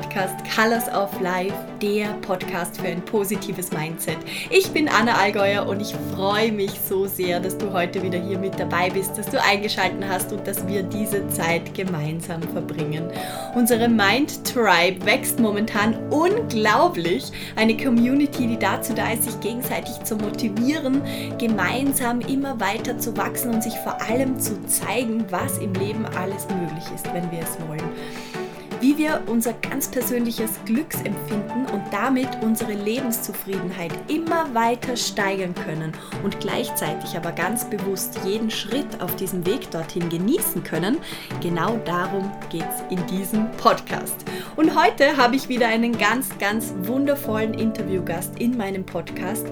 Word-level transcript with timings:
Podcast 0.00 0.36
Colors 0.56 0.88
of 0.88 1.20
Life, 1.20 1.54
der 1.82 2.08
Podcast 2.22 2.80
für 2.80 2.88
ein 2.88 3.04
positives 3.04 3.70
Mindset. 3.70 4.16
Ich 4.48 4.70
bin 4.70 4.88
Anna 4.88 5.14
Allgäuer 5.14 5.66
und 5.66 5.80
ich 5.80 5.94
freue 6.14 6.50
mich 6.52 6.70
so 6.88 7.06
sehr, 7.06 7.38
dass 7.38 7.58
du 7.58 7.70
heute 7.70 8.02
wieder 8.02 8.18
hier 8.18 8.38
mit 8.38 8.58
dabei 8.58 8.88
bist, 8.88 9.18
dass 9.18 9.26
du 9.26 9.40
eingeschaltet 9.42 10.02
hast 10.08 10.32
und 10.32 10.46
dass 10.46 10.66
wir 10.66 10.82
diese 10.82 11.28
Zeit 11.28 11.74
gemeinsam 11.74 12.42
verbringen. 12.42 13.10
Unsere 13.54 13.88
Mind 13.88 14.42
Tribe 14.44 15.04
wächst 15.04 15.38
momentan 15.38 15.94
unglaublich. 16.10 17.30
Eine 17.56 17.76
Community, 17.76 18.46
die 18.46 18.58
dazu 18.58 18.94
da 18.94 19.12
ist, 19.12 19.24
sich 19.24 19.38
gegenseitig 19.40 20.02
zu 20.02 20.16
motivieren, 20.16 21.02
gemeinsam 21.38 22.20
immer 22.22 22.58
weiter 22.58 22.98
zu 22.98 23.14
wachsen 23.18 23.54
und 23.54 23.62
sich 23.62 23.74
vor 23.80 24.00
allem 24.00 24.40
zu 24.40 24.64
zeigen, 24.66 25.26
was 25.30 25.58
im 25.58 25.74
Leben 25.74 26.06
alles 26.16 26.48
möglich 26.48 26.84
ist, 26.94 27.06
wenn 27.12 27.30
wir 27.30 27.40
es 27.40 27.58
wollen 27.68 28.39
wie 28.80 28.96
wir 28.96 29.22
unser 29.26 29.52
ganz 29.52 29.88
persönliches 29.88 30.52
Glücksempfinden 30.64 31.66
und 31.66 31.82
damit 31.92 32.28
unsere 32.42 32.72
Lebenszufriedenheit 32.72 33.92
immer 34.08 34.52
weiter 34.54 34.96
steigern 34.96 35.54
können 35.54 35.92
und 36.24 36.40
gleichzeitig 36.40 37.16
aber 37.16 37.32
ganz 37.32 37.68
bewusst 37.68 38.20
jeden 38.24 38.50
Schritt 38.50 39.00
auf 39.00 39.14
diesem 39.16 39.44
Weg 39.46 39.70
dorthin 39.70 40.08
genießen 40.08 40.64
können, 40.64 40.98
genau 41.40 41.76
darum 41.84 42.30
geht 42.50 42.64
es 42.64 42.82
in 42.90 43.06
diesem 43.06 43.50
Podcast. 43.52 44.24
Und 44.56 44.74
heute 44.80 45.16
habe 45.16 45.36
ich 45.36 45.48
wieder 45.48 45.68
einen 45.68 45.96
ganz, 45.96 46.28
ganz 46.38 46.72
wundervollen 46.82 47.54
Interviewgast 47.54 48.38
in 48.38 48.56
meinem 48.56 48.84
Podcast. 48.84 49.46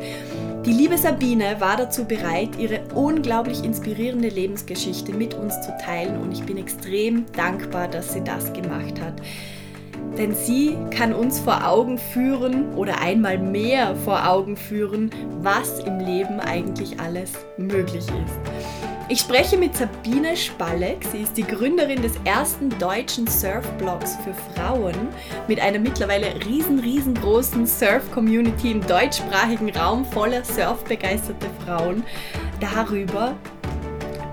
Die 0.65 0.73
liebe 0.73 0.99
Sabine 0.99 1.61
war 1.61 1.77
dazu 1.77 2.05
bereit, 2.05 2.51
ihre 2.59 2.81
unglaublich 2.93 3.63
inspirierende 3.63 4.29
Lebensgeschichte 4.29 5.13
mit 5.13 5.35
uns 5.35 5.55
zu 5.61 5.73
teilen 5.81 6.21
und 6.21 6.33
ich 6.33 6.43
bin 6.43 6.59
extrem 6.59 7.25
dankbar, 7.33 7.87
dass 7.87 8.13
sie 8.13 8.25
das 8.25 8.53
gemacht 8.53 9.01
hat. 9.01 9.15
Denn 10.19 10.35
sie 10.35 10.77
kann 10.91 11.13
uns 11.15 11.39
vor 11.39 11.67
Augen 11.67 11.97
führen 11.97 12.75
oder 12.75 13.01
einmal 13.01 13.39
mehr 13.39 13.95
vor 13.95 14.29
Augen 14.29 14.57
führen, 14.57 15.11
was 15.41 15.79
im 15.79 16.01
Leben 16.01 16.41
eigentlich 16.41 16.99
alles 16.99 17.33
möglich 17.57 18.07
ist. 18.07 18.98
Ich 19.11 19.21
spreche 19.21 19.57
mit 19.57 19.75
Sabine 19.75 20.37
Spalleck. 20.37 21.03
Sie 21.11 21.23
ist 21.23 21.35
die 21.39 21.43
Gründerin 21.43 22.03
des 22.03 22.13
ersten 22.27 22.69
deutschen 22.79 23.27
Surfblogs 23.27 24.17
für 24.17 24.35
Frauen 24.35 24.95
mit 25.49 25.59
einer 25.61 25.79
mittlerweile 25.79 26.27
riesen, 26.45 26.79
riesengroßen 26.79 27.67
Surf-Community 27.67 28.71
im 28.71 28.87
deutschsprachigen 28.87 29.75
Raum 29.75 30.05
voller 30.05 30.45
surfbegeisterte 30.45 31.47
Frauen. 31.65 32.03
Darüber, 32.61 33.35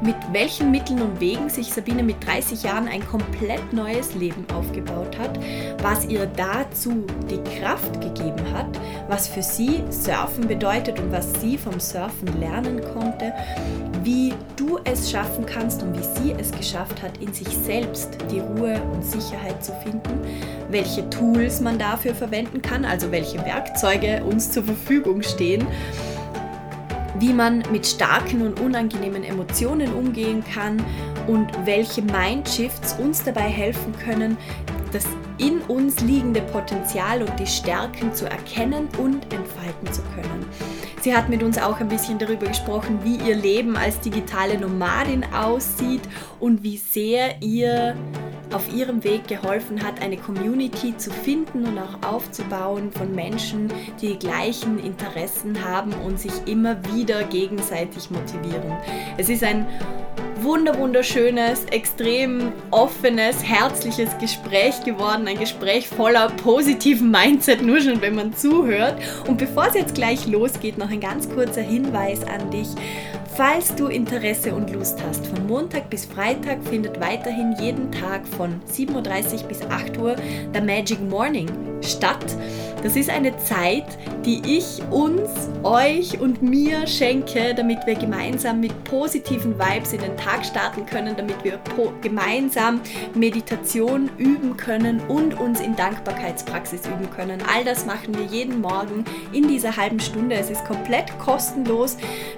mit 0.01 0.15
welchen 0.31 0.71
Mitteln 0.71 1.01
und 1.01 1.19
Wegen 1.19 1.49
sich 1.49 1.73
Sabine 1.73 2.03
mit 2.03 2.25
30 2.25 2.63
Jahren 2.63 2.87
ein 2.87 3.05
komplett 3.05 3.73
neues 3.73 4.15
Leben 4.15 4.45
aufgebaut 4.53 5.17
hat, 5.17 5.39
was 5.81 6.05
ihr 6.05 6.25
dazu 6.25 7.05
die 7.29 7.41
Kraft 7.59 8.01
gegeben 8.01 8.43
hat, 8.53 8.67
was 9.07 9.27
für 9.27 9.41
sie 9.41 9.83
Surfen 9.89 10.47
bedeutet 10.47 10.99
und 10.99 11.11
was 11.11 11.41
sie 11.41 11.57
vom 11.57 11.79
Surfen 11.79 12.39
lernen 12.39 12.81
konnte, 12.93 13.33
wie 14.03 14.33
du 14.55 14.79
es 14.83 15.09
schaffen 15.09 15.45
kannst 15.45 15.81
und 15.81 15.97
wie 15.97 16.21
sie 16.21 16.35
es 16.37 16.51
geschafft 16.51 17.01
hat, 17.01 17.17
in 17.19 17.33
sich 17.33 17.47
selbst 17.47 18.17
die 18.31 18.39
Ruhe 18.39 18.81
und 18.93 19.03
Sicherheit 19.03 19.63
zu 19.63 19.73
finden, 19.83 20.19
welche 20.69 21.09
Tools 21.09 21.61
man 21.61 21.79
dafür 21.79 22.13
verwenden 22.13 22.61
kann, 22.61 22.85
also 22.85 23.11
welche 23.11 23.43
Werkzeuge 23.45 24.23
uns 24.23 24.51
zur 24.51 24.63
Verfügung 24.63 25.21
stehen 25.21 25.65
wie 27.19 27.33
man 27.33 27.63
mit 27.71 27.85
starken 27.85 28.41
und 28.41 28.59
unangenehmen 28.59 29.23
Emotionen 29.23 29.93
umgehen 29.93 30.43
kann 30.53 30.83
und 31.27 31.47
welche 31.65 32.01
Mindshifts 32.01 32.97
uns 32.99 33.23
dabei 33.23 33.41
helfen 33.41 33.93
können, 34.03 34.37
das 34.91 35.05
in 35.37 35.59
uns 35.61 36.01
liegende 36.01 36.41
Potenzial 36.41 37.21
und 37.21 37.37
die 37.39 37.47
Stärken 37.47 38.13
zu 38.13 38.25
erkennen 38.25 38.87
und 38.97 39.23
entfalten 39.33 39.91
zu 39.91 40.01
können. 40.15 40.45
Sie 41.01 41.15
hat 41.15 41.29
mit 41.29 41.43
uns 41.43 41.57
auch 41.57 41.79
ein 41.79 41.87
bisschen 41.87 42.17
darüber 42.17 42.47
gesprochen, 42.47 42.99
wie 43.03 43.17
ihr 43.17 43.35
Leben 43.35 43.77
als 43.77 43.99
digitale 43.99 44.57
Nomadin 44.57 45.23
aussieht 45.33 46.01
und 46.39 46.63
wie 46.63 46.77
sehr 46.77 47.41
ihr 47.41 47.95
auf 48.55 48.73
ihrem 48.73 49.03
Weg 49.03 49.27
geholfen 49.27 49.83
hat, 49.83 50.01
eine 50.01 50.15
Community 50.15 50.95
zu 50.95 51.11
finden 51.11 51.65
und 51.65 51.77
auch 51.77 52.09
aufzubauen 52.09 52.89
von 52.91 53.13
Menschen, 53.13 53.67
die 54.01 54.13
die 54.13 54.19
gleichen 54.19 54.79
Interessen 54.79 55.61
haben 55.63 55.93
und 56.05 56.19
sich 56.19 56.31
immer 56.45 56.77
wieder 56.93 57.23
gegenseitig 57.23 58.09
motivieren. 58.09 58.77
Es 59.17 59.27
ist 59.27 59.43
ein 59.43 59.67
wunder 60.37 60.77
wunderschönes, 60.77 61.65
extrem 61.65 62.53
offenes, 62.71 63.43
herzliches 63.43 64.17
Gespräch 64.19 64.83
geworden. 64.83 65.27
Ein 65.27 65.39
Gespräch 65.39 65.87
voller 65.87 66.29
positiven 66.29 67.11
Mindset, 67.11 67.61
nur 67.61 67.81
schon 67.81 68.01
wenn 68.01 68.15
man 68.15 68.33
zuhört. 68.33 69.01
Und 69.27 69.37
bevor 69.37 69.67
es 69.67 69.73
jetzt 69.73 69.95
gleich 69.95 70.27
losgeht, 70.27 70.77
noch 70.77 70.91
ein 70.91 70.99
ganz 70.99 71.29
kurzer 71.29 71.61
Hinweis 71.61 72.23
an 72.23 72.51
dich. 72.51 72.67
Falls 73.35 73.75
du 73.75 73.87
Interesse 73.87 74.55
und 74.55 74.71
Lust 74.71 74.97
hast, 75.05 75.27
von 75.27 75.45
Montag 75.45 75.89
bis 75.89 76.05
Freitag 76.05 76.63
findet 76.63 77.01
weiterhin 77.01 77.53
jeden 77.59 77.91
Tag 77.91 78.25
von 78.25 78.61
7.30 78.71 79.41
Uhr 79.41 79.47
bis 79.49 79.61
8 79.61 79.97
Uhr 79.97 80.15
der 80.53 80.61
Magic 80.61 81.01
Morning 81.01 81.49
statt. 81.81 82.25
Das 82.85 82.95
ist 82.95 83.09
eine 83.09 83.35
Zeit, 83.37 83.97
die 84.23 84.41
ich 84.45 84.81
uns, 84.91 85.49
euch 85.63 86.19
und 86.19 86.43
mir 86.43 86.85
schenke, 86.85 87.55
damit 87.55 87.79
wir 87.87 87.95
gemeinsam 87.95 88.59
mit 88.59 88.83
positiven 88.83 89.57
Vibes 89.57 89.93
in 89.93 90.01
den 90.01 90.15
Tag 90.17 90.45
starten 90.45 90.85
können, 90.85 91.15
damit 91.17 91.43
wir 91.43 91.59
gemeinsam 92.03 92.79
Meditation 93.15 94.11
üben 94.19 94.55
können 94.55 94.99
und 95.07 95.33
uns 95.33 95.61
in 95.61 95.75
Dankbarkeitspraxis 95.75 96.85
üben 96.85 97.09
können. 97.09 97.41
All 97.51 97.63
das 97.63 97.87
machen 97.87 98.15
wir 98.15 98.25
jeden 98.25 98.61
Morgen 98.61 99.03
in 99.33 99.47
dieser 99.47 99.75
halben 99.75 99.99
Stunde. 99.99 100.35
Es 100.35 100.51
ist 100.51 100.63
komplett 100.65 101.17
kostenlos. 101.17 101.97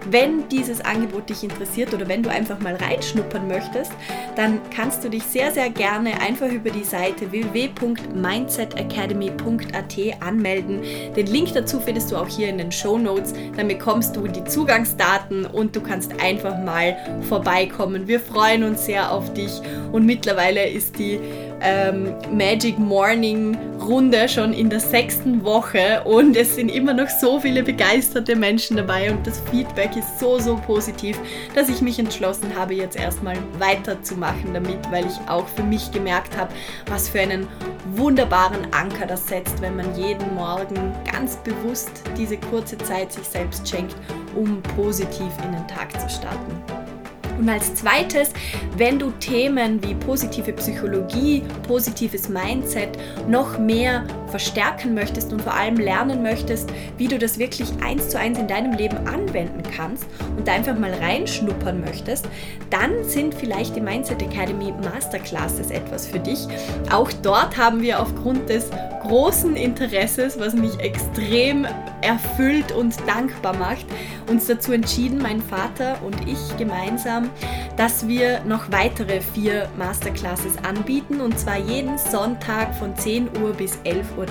Wenn 0.10 0.48
dieses 0.48 0.80
Angebot 0.80 1.30
dich 1.30 1.44
interessiert 1.44 1.94
oder 1.94 2.08
wenn 2.08 2.24
du 2.24 2.30
einfach 2.30 2.62
mal 2.62 2.76
reinschnuppern 2.76 3.50
möchtest, 3.50 3.92
dann 4.38 4.62
kannst 4.74 5.04
du 5.04 5.10
dich 5.10 5.24
sehr, 5.24 5.52
sehr 5.52 5.70
gerne 5.70 6.22
einfach 6.22 6.48
über 6.48 6.70
die 6.70 6.86
Seite 6.86 7.34
www.mindsetacademy.at 7.34 9.98
anmelden. 10.22 10.37
Den 10.44 11.28
Link 11.28 11.54
dazu 11.54 11.80
findest 11.80 12.12
du 12.12 12.18
auch 12.18 12.28
hier 12.28 12.50
in 12.50 12.58
den 12.58 12.72
Show 12.72 12.98
Notes. 12.98 13.34
Dann 13.56 13.68
bekommst 13.68 14.16
du 14.16 14.28
die 14.28 14.44
Zugangsdaten 14.44 15.46
und 15.46 15.76
du 15.76 15.82
kannst 15.82 16.12
einfach 16.22 16.58
mal 16.60 16.96
vorbeikommen. 17.28 18.08
Wir 18.08 18.20
freuen 18.20 18.64
uns 18.64 18.86
sehr 18.86 19.12
auf 19.12 19.34
dich 19.34 19.52
und 19.92 20.06
mittlerweile 20.06 20.68
ist 20.68 21.00
die 21.00 21.20
ähm, 21.62 22.14
Magic 22.32 22.78
Morning 22.78 23.58
Runde 23.80 24.28
schon 24.28 24.54
in 24.54 24.70
der 24.70 24.80
sechsten 24.80 25.44
Woche 25.44 26.02
und 26.04 26.36
es 26.36 26.56
sind 26.56 26.70
immer 26.70 26.94
noch 26.94 27.10
so 27.10 27.40
viele 27.40 27.64
begeisterte 27.64 28.36
Menschen 28.36 28.78
dabei 28.78 29.12
und 29.12 29.26
das 29.26 29.42
Feedback 29.52 29.96
ist 29.96 30.20
so, 30.20 30.40
so 30.40 30.56
positiv, 30.58 31.18
dass 31.56 31.70
ich 31.70 31.82
mich 31.82 31.98
entschlossen 32.00 32.56
habe, 32.56 32.74
jetzt 32.74 32.98
erstmal 32.98 33.38
weiterzumachen 33.60 34.54
damit, 34.54 34.80
weil 34.92 35.06
ich 35.06 35.30
auch 35.30 35.48
für 35.48 35.64
mich 35.64 35.92
gemerkt 35.92 36.36
habe, 36.36 36.54
was 36.88 37.08
für 37.08 37.22
einen 37.22 37.48
wunderbaren 37.96 38.74
Anker 38.74 39.06
das 39.06 39.28
setzt, 39.28 39.62
wenn 39.62 39.76
man 39.76 39.96
jeden 39.96 40.36
Morgen 40.36 40.94
ganz 41.10 41.38
bewusst 41.38 42.04
diese 42.18 42.38
kurze 42.38 42.78
Zeit 42.80 43.14
sich 43.14 43.26
selbst 43.26 43.68
schenkt, 43.68 43.96
um 44.36 44.62
positiv 44.76 45.32
in 45.46 45.54
den 45.54 45.68
Tag 45.68 46.00
zu 46.00 46.10
starten. 46.10 46.97
Und 47.38 47.50
als 47.50 47.74
zweites, 47.76 48.32
wenn 48.78 49.00
du 49.00 49.12
Themen 49.20 49.82
wie 49.84 49.94
positive 49.94 50.54
Psychologie, 50.54 51.44
positives 51.68 52.30
Mindset 52.30 52.98
noch 53.28 53.58
mehr 53.60 54.06
verstärken 54.28 54.94
möchtest 54.94 55.32
und 55.34 55.42
vor 55.42 55.54
allem 55.54 55.78
lernen 55.78 56.22
möchtest, 56.22 56.70
wie 56.98 57.08
du 57.08 57.18
das 57.18 57.40
wirklich 57.40 57.70
eins 57.84 58.10
zu 58.10 58.20
eins 58.20 58.40
in 58.40 58.48
deinem 58.48 58.74
Leben 58.74 58.98
anwenden 59.08 59.64
kannst 59.76 60.06
und 60.36 60.48
da 60.48 60.54
einfach 60.54 60.78
mal 60.78 60.94
reinschnuppern 60.94 61.82
möchtest, 61.82 62.28
dann 62.70 63.04
sind 63.04 63.34
vielleicht 63.34 63.76
die 63.76 63.82
Mindset 63.82 64.22
Academy 64.22 64.74
Masterclasses 64.84 65.72
etwas 65.72 66.08
für 66.08 66.20
dich. 66.20 66.48
Auch 66.92 67.12
dort 67.24 67.58
haben 67.58 67.82
wir 67.82 68.02
aufgrund 68.02 68.50
des 68.50 68.70
großen 69.08 69.56
Interesses, 69.56 70.40
was 70.40 70.54
mich 70.54 70.80
extrem 70.80 71.66
erfüllt 72.02 72.72
und 72.72 72.96
dankbar 73.08 73.56
macht, 73.56 73.86
uns 74.30 74.48
dazu 74.48 74.74
entschieden, 74.74 75.20
mein 75.22 75.42
Vater 75.42 75.98
und 76.06 76.28
ich 76.28 76.58
gemeinsam, 76.58 77.30
dass 77.78 78.08
wir 78.08 78.42
noch 78.44 78.72
weitere 78.72 79.22
vier 79.22 79.70
Masterclasses 79.78 80.58
anbieten 80.68 81.22
und 81.22 81.40
zwar 81.40 81.58
jeden 81.58 81.98
Sonntag 81.98 82.76
von 82.76 82.96
10 82.96 83.30
Uhr 83.42 83.54
bis 83.54 83.78
11.30 83.80 84.17
Uhr. 84.18 84.26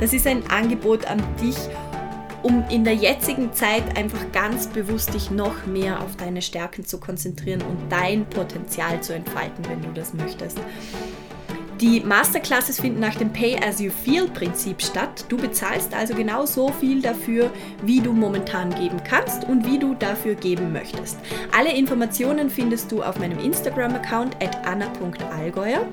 Das 0.00 0.12
ist 0.12 0.26
ein 0.26 0.48
Angebot 0.50 1.04
an 1.06 1.22
dich, 1.40 1.56
um 2.42 2.64
in 2.70 2.84
der 2.84 2.94
jetzigen 2.94 3.52
Zeit 3.52 3.96
einfach 3.96 4.20
ganz 4.32 4.68
bewusst 4.68 5.12
dich 5.14 5.30
noch 5.30 5.66
mehr 5.66 6.00
auf 6.00 6.16
deine 6.16 6.42
Stärken 6.42 6.84
zu 6.84 6.98
konzentrieren 7.00 7.62
und 7.62 7.90
dein 7.90 8.24
Potenzial 8.26 9.00
zu 9.02 9.14
entfalten, 9.14 9.64
wenn 9.68 9.82
du 9.82 9.88
das 9.92 10.14
möchtest. 10.14 10.58
Die 11.80 12.00
Masterclasses 12.00 12.80
finden 12.80 13.00
nach 13.00 13.16
dem 13.16 13.34
Pay-as-you-feel-Prinzip 13.34 14.80
statt. 14.80 15.26
Du 15.28 15.36
bezahlst 15.36 15.92
also 15.92 16.14
genau 16.14 16.46
so 16.46 16.72
viel 16.72 17.02
dafür, 17.02 17.50
wie 17.82 18.00
du 18.00 18.14
momentan 18.14 18.74
geben 18.74 19.02
kannst 19.04 19.44
und 19.44 19.66
wie 19.66 19.78
du 19.78 19.94
dafür 19.94 20.36
geben 20.36 20.72
möchtest. 20.72 21.18
Alle 21.54 21.76
Informationen 21.76 22.48
findest 22.48 22.90
du 22.92 23.02
auf 23.02 23.18
meinem 23.18 23.38
Instagram-Account 23.38 24.42
at 24.42 24.66
anna.allgäuer. 24.66 25.86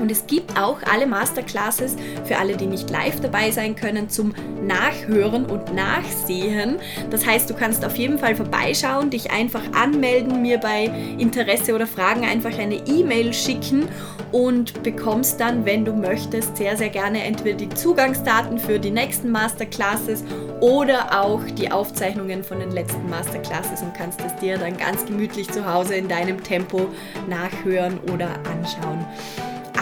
Und 0.00 0.10
es 0.10 0.26
gibt 0.26 0.58
auch 0.58 0.78
alle 0.90 1.06
Masterclasses 1.06 1.96
für 2.24 2.38
alle, 2.38 2.56
die 2.56 2.66
nicht 2.66 2.90
live 2.90 3.20
dabei 3.20 3.50
sein 3.50 3.76
können, 3.76 4.08
zum 4.08 4.34
Nachhören 4.62 5.46
und 5.46 5.74
Nachsehen. 5.74 6.76
Das 7.10 7.26
heißt, 7.26 7.48
du 7.50 7.54
kannst 7.54 7.84
auf 7.84 7.96
jeden 7.96 8.18
Fall 8.18 8.34
vorbeischauen, 8.34 9.10
dich 9.10 9.30
einfach 9.30 9.62
anmelden, 9.72 10.42
mir 10.42 10.58
bei 10.58 10.90
Interesse 11.18 11.74
oder 11.74 11.86
Fragen 11.86 12.24
einfach 12.24 12.58
eine 12.58 12.76
E-Mail 12.86 13.34
schicken 13.34 13.88
und 14.32 14.82
bekommst 14.82 15.40
dann, 15.40 15.64
wenn 15.64 15.84
du 15.84 15.92
möchtest, 15.92 16.56
sehr, 16.56 16.76
sehr 16.76 16.88
gerne 16.88 17.24
entweder 17.24 17.56
die 17.56 17.68
Zugangsdaten 17.68 18.58
für 18.58 18.78
die 18.78 18.90
nächsten 18.90 19.30
Masterclasses 19.30 20.24
oder 20.60 21.20
auch 21.20 21.42
die 21.58 21.70
Aufzeichnungen 21.70 22.44
von 22.44 22.60
den 22.60 22.70
letzten 22.70 23.08
Masterclasses 23.08 23.82
und 23.82 23.94
kannst 23.94 24.20
es 24.20 24.34
dir 24.36 24.58
dann 24.58 24.76
ganz 24.76 25.04
gemütlich 25.04 25.50
zu 25.50 25.64
Hause 25.70 25.94
in 25.96 26.08
deinem 26.08 26.42
Tempo 26.42 26.88
nachhören 27.28 27.98
oder 28.12 28.28
anschauen. 28.50 29.04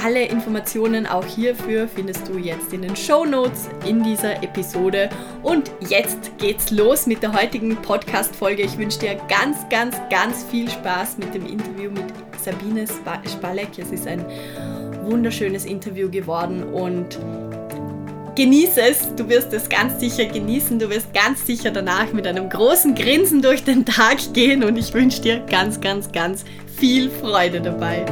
Alle 0.04 0.26
Informationen 0.26 1.08
auch 1.08 1.24
hierfür 1.24 1.88
findest 1.88 2.28
du 2.28 2.38
jetzt 2.38 2.72
in 2.72 2.82
den 2.82 2.94
Show 2.94 3.24
Notes 3.24 3.68
in 3.84 4.00
dieser 4.04 4.44
Episode. 4.44 5.10
Und 5.42 5.72
jetzt 5.88 6.38
geht's 6.38 6.70
los 6.70 7.06
mit 7.06 7.20
der 7.20 7.32
heutigen 7.32 7.74
Podcast-Folge. 7.74 8.62
Ich 8.62 8.78
wünsche 8.78 9.00
dir 9.00 9.16
ganz, 9.28 9.68
ganz, 9.70 9.96
ganz 10.08 10.44
viel 10.44 10.70
Spaß 10.70 11.18
mit 11.18 11.34
dem 11.34 11.44
Interview 11.46 11.90
mit 11.90 12.04
Sabine 12.40 12.84
Spalek. 12.86 13.76
Es 13.76 13.90
ist 13.90 14.06
ein 14.06 14.24
wunderschönes 15.02 15.64
Interview 15.64 16.08
geworden 16.08 16.62
und 16.62 17.18
genieße 18.36 18.80
es. 18.80 19.12
Du 19.16 19.28
wirst 19.28 19.52
es 19.52 19.68
ganz 19.68 19.98
sicher 19.98 20.26
genießen. 20.26 20.78
Du 20.78 20.90
wirst 20.90 21.12
ganz 21.12 21.44
sicher 21.44 21.72
danach 21.72 22.12
mit 22.12 22.24
einem 22.24 22.48
großen 22.48 22.94
Grinsen 22.94 23.42
durch 23.42 23.64
den 23.64 23.84
Tag 23.84 24.18
gehen 24.32 24.62
und 24.62 24.76
ich 24.76 24.94
wünsche 24.94 25.22
dir 25.22 25.40
ganz, 25.40 25.80
ganz, 25.80 26.12
ganz 26.12 26.44
viel 26.78 27.10
Freude 27.10 27.60
dabei. 27.60 28.04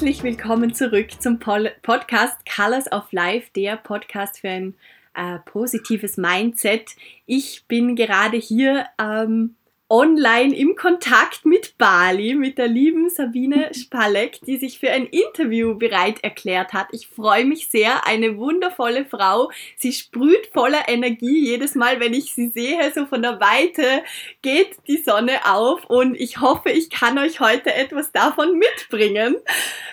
Herzlich 0.00 0.22
willkommen 0.22 0.72
zurück 0.72 1.10
zum 1.20 1.38
Podcast 1.38 2.38
Colors 2.46 2.90
of 2.90 3.12
Life, 3.12 3.50
der 3.54 3.76
Podcast 3.76 4.38
für 4.40 4.48
ein 4.48 4.74
äh, 5.14 5.40
positives 5.40 6.16
Mindset. 6.16 6.96
Ich 7.26 7.66
bin 7.68 7.96
gerade 7.96 8.38
hier 8.38 8.86
ähm, 8.98 9.56
online 9.90 10.56
im 10.56 10.76
Kontakt 10.76 11.44
mit 11.44 11.76
Bali, 11.76 12.36
mit 12.36 12.58
der 12.58 12.68
lieben 12.68 13.10
Sabine 13.10 13.70
Spalek, 13.74 14.40
die 14.46 14.56
sich 14.56 14.78
für 14.78 14.90
ein 14.90 15.06
Interview 15.06 15.74
bereit 15.74 16.22
erklärt 16.22 16.72
hat. 16.72 16.86
Ich 16.92 17.08
freue 17.08 17.44
mich 17.44 17.68
sehr, 17.68 18.06
eine 18.06 18.38
wundervolle 18.38 19.04
Frau. 19.04 19.50
Sie 19.76 19.92
sprüht 19.92 20.48
voller 20.52 20.88
Energie 20.88 21.44
jedes 21.44 21.74
Mal, 21.74 21.98
wenn 21.98 22.14
ich 22.14 22.32
sie 22.32 22.48
sehe, 22.48 22.78
so 22.94 23.06
von 23.06 23.20
der 23.20 23.40
Weite 23.40 24.04
geht 24.42 24.76
die 24.86 24.98
Sonne 24.98 25.32
auf 25.44 25.84
und 25.86 26.14
ich 26.14 26.40
hoffe, 26.40 26.70
ich 26.70 26.88
kann 26.88 27.18
euch 27.18 27.40
heute 27.40 27.74
etwas 27.74 28.12
davon 28.12 28.58
mitbringen. 28.58 29.36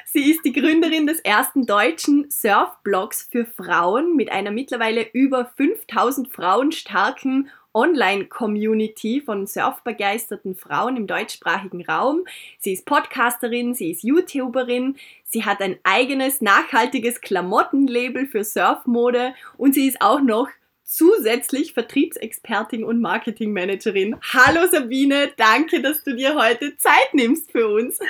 Sie 0.06 0.32
ist 0.32 0.46
die 0.46 0.54
Gründerin 0.54 1.08
des 1.08 1.20
ersten 1.22 1.66
deutschen 1.66 2.30
Surfblogs 2.30 3.28
für 3.32 3.46
Frauen 3.46 4.16
mit 4.16 4.32
einer 4.32 4.52
mittlerweile 4.52 5.08
über 5.12 5.52
5000 5.58 6.30
Frauen 6.32 6.72
starken 6.72 7.50
Online-Community 7.78 9.22
von 9.22 9.46
surfbegeisterten 9.46 10.56
Frauen 10.56 10.98
im 10.98 11.06
deutschsprachigen 11.06 11.86
Raum. 11.86 12.26
Sie 12.58 12.74
ist 12.74 12.88
Podcasterin, 12.88 13.76
sie 13.76 13.92
ist 13.92 14.04
YouTuberin, 14.04 14.98
sie 15.24 15.46
hat 15.46 15.62
ein 15.62 15.78
eigenes 15.84 16.42
nachhaltiges 16.42 17.22
Klamottenlabel 17.22 18.26
für 18.26 18.44
Surfmode 18.44 19.36
und 19.58 19.76
sie 19.76 19.88
ist 19.88 20.02
auch 20.02 20.22
noch 20.22 20.50
zusätzlich 20.84 21.74
Vertriebsexpertin 21.74 22.84
und 22.84 23.00
Marketingmanagerin. 23.00 24.16
Hallo 24.34 24.66
Sabine, 24.72 25.32
danke, 25.38 25.84
dass 25.84 26.04
du 26.04 26.16
dir 26.16 26.34
heute 26.34 26.76
Zeit 26.78 27.14
nimmst 27.14 27.52
für 27.52 27.68
uns. 27.68 28.00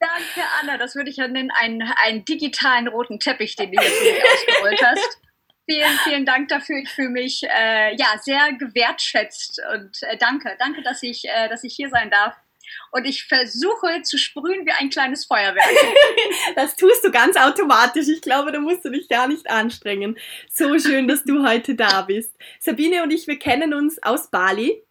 Danke, 0.00 0.48
Anna. 0.60 0.78
Das 0.78 0.94
würde 0.94 1.10
ich 1.10 1.16
ja 1.16 1.26
nennen, 1.26 1.50
einen, 1.50 1.82
einen 2.04 2.24
digitalen 2.24 2.86
roten 2.86 3.18
Teppich, 3.18 3.56
den 3.56 3.72
du 3.72 3.80
mich 3.80 3.88
ausgerollt 3.88 4.80
hast. 4.80 5.18
Vielen, 5.70 5.98
vielen 6.04 6.24
Dank 6.24 6.48
dafür. 6.48 6.78
Ich 6.78 6.88
fühle 6.88 7.10
mich 7.10 7.42
äh, 7.42 7.94
ja 7.96 8.06
sehr 8.22 8.52
gewertschätzt 8.54 9.60
und 9.74 10.02
äh, 10.02 10.16
danke, 10.16 10.56
danke, 10.58 10.82
dass 10.82 11.02
ich, 11.02 11.26
äh, 11.26 11.48
dass 11.50 11.62
ich 11.62 11.74
hier 11.74 11.90
sein 11.90 12.10
darf. 12.10 12.34
Und 12.90 13.04
ich 13.04 13.24
versuche 13.24 14.02
zu 14.02 14.18
sprühen 14.18 14.66
wie 14.66 14.72
ein 14.72 14.88
kleines 14.88 15.26
Feuerwerk. 15.26 15.68
das 16.56 16.76
tust 16.76 17.04
du 17.04 17.10
ganz 17.10 17.36
automatisch. 17.36 18.08
Ich 18.08 18.22
glaube, 18.22 18.52
da 18.52 18.60
musst 18.60 18.84
du 18.84 18.90
dich 18.90 19.08
gar 19.08 19.28
nicht 19.28 19.48
anstrengen. 19.50 20.18
So 20.50 20.78
schön, 20.78 21.06
dass 21.06 21.24
du 21.24 21.46
heute 21.46 21.74
da 21.74 22.02
bist. 22.02 22.34
Sabine 22.60 23.02
und 23.02 23.10
ich, 23.10 23.26
wir 23.26 23.38
kennen 23.38 23.74
uns 23.74 24.02
aus 24.02 24.30
Bali 24.30 24.82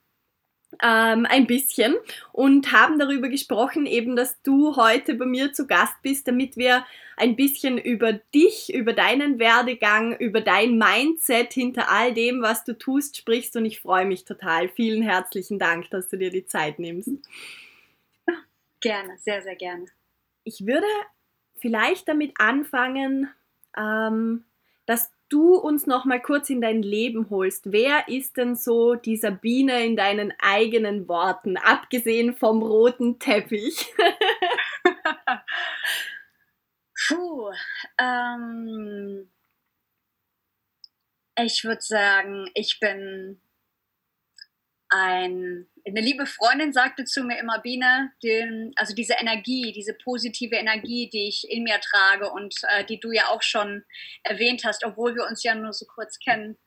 ähm, 0.81 1.25
ein 1.29 1.47
bisschen 1.47 1.95
und 2.31 2.71
haben 2.71 2.99
darüber 2.99 3.29
gesprochen, 3.29 3.85
eben, 3.85 4.15
dass 4.15 4.41
du 4.41 4.75
heute 4.75 5.15
bei 5.15 5.25
mir 5.25 5.53
zu 5.53 5.67
Gast 5.67 5.95
bist, 6.01 6.27
damit 6.27 6.57
wir 6.57 6.85
ein 7.15 7.35
bisschen 7.35 7.77
über 7.77 8.13
dich, 8.13 8.73
über 8.73 8.93
deinen 8.93 9.39
Werdegang, 9.39 10.15
über 10.17 10.41
dein 10.41 10.77
Mindset 10.77 11.53
hinter 11.53 11.89
all 11.89 12.13
dem, 12.13 12.41
was 12.41 12.63
du 12.63 12.77
tust, 12.77 13.17
sprichst 13.17 13.55
und 13.55 13.65
ich 13.65 13.79
freue 13.79 14.05
mich 14.05 14.25
total. 14.25 14.69
Vielen 14.69 15.01
herzlichen 15.01 15.59
Dank, 15.59 15.89
dass 15.89 16.09
du 16.09 16.17
dir 16.17 16.29
die 16.29 16.45
Zeit 16.45 16.79
nimmst. 16.79 17.09
Gerne, 18.79 19.17
sehr, 19.17 19.41
sehr 19.41 19.55
gerne. 19.55 19.85
Ich 20.43 20.65
würde 20.65 20.85
vielleicht 21.55 22.07
damit 22.07 22.33
anfangen, 22.37 23.29
ähm, 23.75 24.45
dass 24.85 25.11
du 25.29 25.55
uns 25.55 25.87
noch 25.87 26.05
mal 26.05 26.21
kurz 26.21 26.49
in 26.49 26.61
dein 26.61 26.81
Leben 26.81 27.29
holst. 27.29 27.71
Wer 27.71 28.07
ist 28.07 28.37
denn 28.37 28.55
so 28.55 28.95
die 28.95 29.17
Sabine 29.17 29.85
in 29.85 29.95
deinen 29.95 30.33
eigenen 30.39 31.07
Worten, 31.07 31.57
abgesehen 31.57 32.35
vom 32.35 32.63
roten 32.63 33.19
Teppich? 33.19 33.93
Puh, 37.07 37.51
ähm, 37.99 39.29
ich 41.37 41.63
würde 41.63 41.81
sagen, 41.81 42.49
ich 42.53 42.79
bin 42.79 43.39
ein, 44.97 45.67
eine 45.85 46.01
liebe 46.01 46.25
Freundin 46.25 46.73
sagte 46.73 47.05
zu 47.05 47.23
mir 47.23 47.37
immer, 47.37 47.59
Biene, 47.59 48.11
den, 48.23 48.73
also 48.75 48.95
diese 48.95 49.13
Energie, 49.13 49.71
diese 49.71 49.93
positive 49.93 50.55
Energie, 50.55 51.09
die 51.09 51.27
ich 51.27 51.49
in 51.49 51.63
mir 51.63 51.79
trage 51.79 52.31
und 52.31 52.55
äh, 52.69 52.83
die 52.85 52.99
du 52.99 53.11
ja 53.11 53.27
auch 53.29 53.41
schon 53.41 53.83
erwähnt 54.23 54.63
hast, 54.65 54.83
obwohl 54.83 55.15
wir 55.15 55.25
uns 55.27 55.43
ja 55.43 55.55
nur 55.55 55.73
so 55.73 55.85
kurz 55.85 56.17
kennen, 56.19 56.57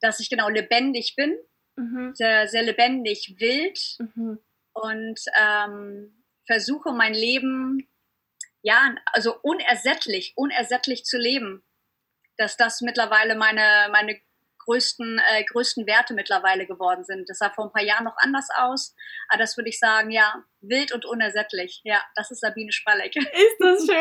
dass 0.00 0.20
ich 0.20 0.30
genau 0.30 0.48
lebendig 0.48 1.14
bin, 1.16 1.36
mhm. 1.76 2.14
sehr, 2.14 2.48
sehr 2.48 2.62
lebendig, 2.62 3.36
wild 3.38 3.78
mhm. 3.98 4.38
und 4.72 5.20
ähm, 5.38 6.24
versuche 6.46 6.92
mein 6.92 7.14
Leben, 7.14 7.88
ja, 8.62 8.94
also 9.12 9.36
unersättlich, 9.42 10.32
unersättlich 10.36 11.04
zu 11.04 11.18
leben. 11.18 11.62
Dass 12.36 12.56
das 12.56 12.80
mittlerweile 12.80 13.34
meine, 13.34 13.88
meine 13.90 14.20
größten, 14.68 15.18
äh, 15.18 15.44
größten 15.44 15.86
Werte 15.86 16.12
mittlerweile 16.12 16.66
geworden 16.66 17.02
sind. 17.04 17.28
Das 17.28 17.38
sah 17.38 17.50
vor 17.50 17.64
ein 17.64 17.72
paar 17.72 17.82
Jahren 17.82 18.04
noch 18.04 18.16
anders 18.18 18.48
aus, 18.56 18.94
aber 19.28 19.38
das 19.38 19.56
würde 19.56 19.70
ich 19.70 19.78
sagen, 19.78 20.10
ja, 20.10 20.44
wild 20.60 20.92
und 20.92 21.06
unersättlich. 21.06 21.80
Ja, 21.84 22.02
das 22.14 22.30
ist 22.30 22.40
Sabine 22.40 22.72
Spalleck. 22.72 23.16
Ist 23.16 23.56
das 23.58 23.86
schön? 23.86 23.96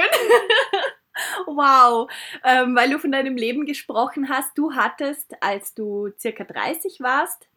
wow, 1.45 2.11
ähm, 2.43 2.75
weil 2.75 2.89
du 2.89 2.99
von 2.99 3.11
deinem 3.11 3.37
Leben 3.37 3.65
gesprochen 3.65 4.29
hast, 4.29 4.57
du 4.57 4.73
hattest, 4.75 5.33
als 5.41 5.73
du 5.73 6.09
circa 6.19 6.43
30 6.43 6.99
warst, 6.99 7.47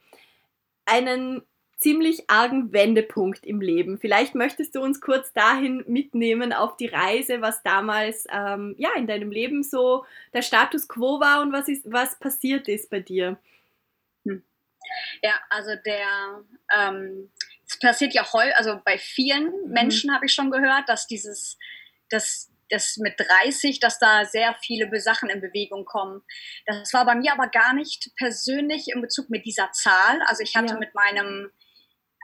einen 0.86 1.42
ziemlich 1.80 2.28
argen 2.28 2.72
Wendepunkt 2.72 3.44
im 3.44 3.60
Leben. 3.60 3.98
Vielleicht 3.98 4.34
möchtest 4.34 4.74
du 4.74 4.82
uns 4.82 5.00
kurz 5.00 5.32
dahin 5.32 5.82
mitnehmen 5.86 6.52
auf 6.52 6.76
die 6.76 6.86
Reise, 6.86 7.40
was 7.40 7.62
damals 7.62 8.26
ähm, 8.30 8.74
ja 8.78 8.90
in 8.96 9.06
deinem 9.06 9.30
Leben 9.30 9.62
so 9.62 10.04
der 10.34 10.42
Status 10.42 10.88
quo 10.88 11.20
war 11.20 11.40
und 11.40 11.52
was 11.52 11.68
ist, 11.68 11.90
was 11.90 12.18
passiert 12.18 12.68
ist 12.68 12.90
bei 12.90 13.00
dir. 13.00 13.38
Hm. 14.26 14.44
Ja, 15.22 15.34
also 15.48 15.70
der 15.86 16.44
ähm, 16.76 17.30
es 17.66 17.78
passiert 17.78 18.12
ja 18.14 18.30
heu, 18.32 18.52
also 18.56 18.80
bei 18.84 18.98
vielen 18.98 19.44
mhm. 19.46 19.72
Menschen 19.72 20.14
habe 20.14 20.26
ich 20.26 20.34
schon 20.34 20.50
gehört, 20.50 20.88
dass 20.88 21.06
dieses 21.06 21.58
das 22.10 22.50
das 22.68 22.98
mit 22.98 23.18
30, 23.18 23.80
dass 23.80 23.98
da 23.98 24.24
sehr 24.24 24.56
viele 24.62 25.00
Sachen 25.00 25.28
in 25.28 25.40
Bewegung 25.40 25.84
kommen. 25.84 26.22
Das 26.66 26.92
war 26.94 27.04
bei 27.04 27.16
mir 27.16 27.32
aber 27.32 27.48
gar 27.48 27.74
nicht 27.74 28.12
persönlich 28.16 28.88
in 28.94 29.00
Bezug 29.00 29.28
mit 29.28 29.44
dieser 29.44 29.72
Zahl. 29.72 30.22
Also 30.26 30.44
ich 30.44 30.54
hatte 30.54 30.74
ja. 30.74 30.78
mit 30.78 30.94
meinem 30.94 31.50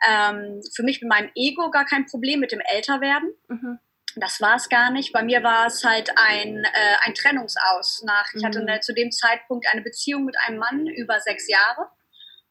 ähm, 0.09 0.61
für 0.75 0.83
mich 0.83 1.01
mit 1.01 1.09
meinem 1.09 1.31
Ego 1.35 1.71
gar 1.71 1.87
kein 1.87 2.07
Problem 2.07 2.41
mit 2.41 2.53
dem 2.53 2.61
Älterwerden. 2.61 3.35
Mhm. 3.49 3.79
Das 4.17 4.41
war 4.41 4.57
es 4.57 4.69
gar 4.69 4.91
nicht. 4.91 5.13
Bei 5.13 5.23
mir 5.23 5.43
war 5.43 5.67
es 5.67 5.85
halt 5.85 6.11
ein, 6.17 6.65
äh, 6.65 6.97
ein 7.01 7.15
Trennungsaus. 7.15 8.03
Nach, 8.05 8.33
mhm. 8.33 8.39
Ich 8.39 8.45
hatte 8.45 8.61
mhm. 8.61 8.69
eine, 8.69 8.81
zu 8.81 8.95
dem 8.95 9.13
Zeitpunkt 9.13 9.67
eine 9.71 9.83
Beziehung 9.83 10.25
mit 10.25 10.37
einem 10.47 10.59
Mann 10.59 10.87
über 10.87 11.21
sechs 11.21 11.49
Jahre. 11.49 11.91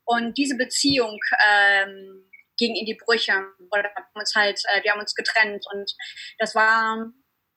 Und 0.05 0.37
diese 0.37 0.55
Beziehung 0.55 1.19
ähm, 1.47 2.29
ging 2.57 2.75
in 2.75 2.85
die 2.85 2.95
Brüche. 2.95 3.33
Wir 3.33 3.83
haben 3.83 4.05
uns 4.13 4.35
halt, 4.35 4.61
äh, 4.73 4.83
wir 4.83 4.91
haben 4.91 4.99
uns 4.99 5.15
getrennt. 5.15 5.65
Und 5.73 5.91
das 6.37 6.53
war, 6.53 7.11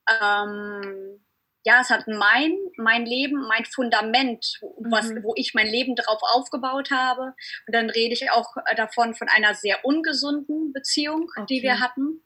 ähm, 0.09 1.25
ja, 1.65 1.81
es 1.81 1.91
hat 1.91 2.07
mein, 2.07 2.57
mein 2.77 3.05
Leben, 3.05 3.47
mein 3.49 3.65
Fundament, 3.65 4.59
was, 4.91 5.11
mhm. 5.11 5.23
wo 5.23 5.35
ich 5.37 5.55
mein 5.55 5.67
Leben 5.67 5.97
darauf 5.97 6.21
aufgebaut 6.23 6.91
habe. 6.91 7.35
Und 7.67 7.75
dann 7.75 7.91
rede 7.91 8.15
ich 8.15 8.31
auch 8.31 8.57
äh, 8.67 8.75
davon 8.75 9.15
von 9.15 9.29
einer 9.29 9.55
sehr 9.55 9.85
ungesunden 9.85 10.73
Beziehung, 10.73 11.29
okay. 11.37 11.47
die 11.49 11.63
wir 11.63 11.81
hatten. 11.81 12.25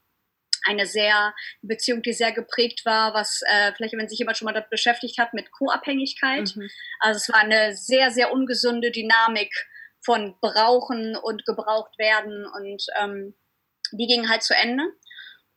Eine 0.65 0.87
sehr 0.87 1.35
Beziehung, 1.63 2.03
die 2.03 2.13
sehr 2.13 2.31
geprägt 2.31 2.85
war, 2.85 3.15
was 3.15 3.41
äh, 3.47 3.73
vielleicht, 3.75 3.95
wenn 3.95 4.09
sich 4.09 4.21
jemand 4.21 4.37
schon 4.37 4.47
mal 4.47 4.53
damit 4.53 4.71
beschäftigt 4.71 5.19
hat, 5.19 5.35
mit 5.35 5.51
Co-Abhängigkeit. 5.51 6.55
Mhm. 6.55 6.69
Also 7.01 7.17
es 7.17 7.29
war 7.29 7.41
eine 7.41 7.75
sehr, 7.75 8.13
sehr 8.13 8.33
ungesunde 8.33 8.93
Dynamik 8.93 9.53
von 10.05 10.37
Brauchen 10.41 11.17
und 11.17 11.45
gebraucht 11.47 11.99
werden 11.99 12.47
und 12.47 12.85
ähm, 13.01 13.35
die 13.93 14.07
ging 14.07 14.29
halt 14.29 14.43
zu 14.43 14.55
Ende. 14.55 14.85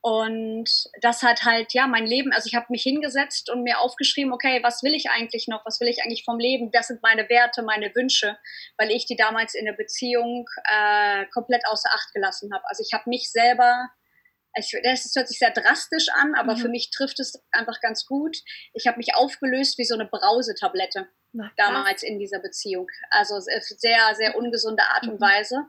Und 0.05 0.69
das 1.01 1.23
hat 1.23 1.45
halt, 1.45 1.73
ja, 1.73 1.87
mein 1.87 2.05
Leben, 2.05 2.31
also 2.31 2.45
ich 2.45 2.53
habe 2.53 2.67
mich 2.69 2.83
hingesetzt 2.83 3.49
und 3.49 3.63
mir 3.63 3.79
aufgeschrieben, 3.79 4.33
okay, 4.33 4.59
was 4.61 4.83
will 4.83 4.93
ich 4.93 5.09
eigentlich 5.09 5.47
noch, 5.47 5.65
was 5.65 5.79
will 5.79 5.87
ich 5.87 6.03
eigentlich 6.03 6.23
vom 6.23 6.37
Leben, 6.37 6.69
das 6.69 6.89
sind 6.89 7.01
meine 7.01 7.27
Werte, 7.27 7.63
meine 7.63 7.89
Wünsche, 7.95 8.37
weil 8.77 8.91
ich 8.91 9.07
die 9.07 9.15
damals 9.15 9.55
in 9.55 9.65
der 9.65 9.73
Beziehung 9.73 10.47
äh, 10.65 11.25
komplett 11.33 11.65
außer 11.65 11.89
Acht 11.89 12.13
gelassen 12.13 12.53
habe. 12.53 12.63
Also 12.67 12.83
ich 12.87 12.93
habe 12.93 13.09
mich 13.09 13.31
selber, 13.31 13.89
ich, 14.55 14.77
das 14.83 15.11
hört 15.15 15.27
sich 15.27 15.39
sehr 15.39 15.49
drastisch 15.49 16.09
an, 16.13 16.35
aber 16.35 16.53
mhm. 16.53 16.59
für 16.59 16.69
mich 16.69 16.91
trifft 16.91 17.19
es 17.19 17.43
einfach 17.51 17.81
ganz 17.81 18.05
gut. 18.05 18.37
Ich 18.73 18.85
habe 18.85 18.97
mich 18.97 19.15
aufgelöst 19.15 19.79
wie 19.79 19.85
so 19.85 19.95
eine 19.95 20.05
Brausetablette 20.05 21.07
Na, 21.33 21.51
damals 21.57 22.03
in 22.03 22.19
dieser 22.19 22.37
Beziehung. 22.37 22.85
Also 23.09 23.39
sehr, 23.39 24.13
sehr 24.13 24.37
ungesunde 24.37 24.83
Art 24.83 25.07
und 25.07 25.19
mhm. 25.19 25.25
Weise. 25.25 25.65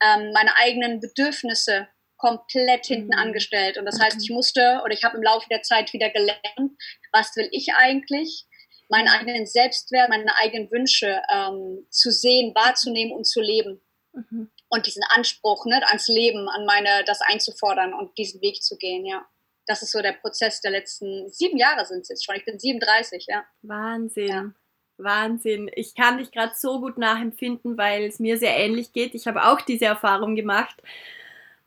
Ähm, 0.00 0.30
meine 0.32 0.56
eigenen 0.58 1.00
Bedürfnisse 1.00 1.88
komplett 2.22 2.86
hinten 2.86 3.08
mhm. 3.08 3.18
angestellt. 3.18 3.78
Und 3.78 3.84
das 3.84 4.00
heißt, 4.00 4.22
ich 4.22 4.30
musste 4.30 4.80
oder 4.84 4.92
ich 4.92 5.02
habe 5.02 5.16
im 5.16 5.24
Laufe 5.24 5.48
der 5.50 5.62
Zeit 5.62 5.92
wieder 5.92 6.08
gelernt, 6.08 6.72
was 7.10 7.34
will 7.34 7.48
ich 7.50 7.74
eigentlich, 7.74 8.46
meinen 8.88 9.08
eigenen 9.08 9.44
Selbstwert, 9.44 10.08
meine 10.08 10.32
eigenen 10.36 10.70
Wünsche 10.70 11.20
ähm, 11.34 11.84
zu 11.90 12.12
sehen, 12.12 12.54
wahrzunehmen 12.54 13.12
und 13.12 13.24
zu 13.24 13.40
leben. 13.40 13.80
Mhm. 14.12 14.50
Und 14.68 14.86
diesen 14.86 15.02
Anspruch 15.08 15.66
ne, 15.66 15.82
ans 15.88 16.06
Leben, 16.06 16.48
an 16.48 16.64
meine, 16.64 17.02
das 17.06 17.20
einzufordern 17.22 17.92
und 17.92 18.16
diesen 18.16 18.40
Weg 18.40 18.62
zu 18.62 18.76
gehen, 18.76 19.04
ja. 19.04 19.26
Das 19.66 19.82
ist 19.82 19.92
so 19.92 20.00
der 20.00 20.12
Prozess 20.12 20.60
der 20.60 20.72
letzten 20.72 21.28
sieben 21.30 21.56
Jahre 21.56 21.86
sind 21.86 22.00
es 22.00 22.08
jetzt 22.08 22.24
schon. 22.24 22.34
Ich 22.34 22.44
bin 22.44 22.58
37, 22.58 23.26
ja. 23.28 23.44
Wahnsinn. 23.62 24.28
Ja. 24.28 24.52
Wahnsinn. 24.98 25.70
Ich 25.74 25.94
kann 25.94 26.18
dich 26.18 26.32
gerade 26.32 26.52
so 26.56 26.80
gut 26.80 26.98
nachempfinden, 26.98 27.78
weil 27.78 28.04
es 28.04 28.18
mir 28.18 28.38
sehr 28.38 28.56
ähnlich 28.56 28.92
geht. 28.92 29.14
Ich 29.14 29.26
habe 29.26 29.44
auch 29.44 29.60
diese 29.60 29.84
Erfahrung 29.84 30.34
gemacht. 30.34 30.82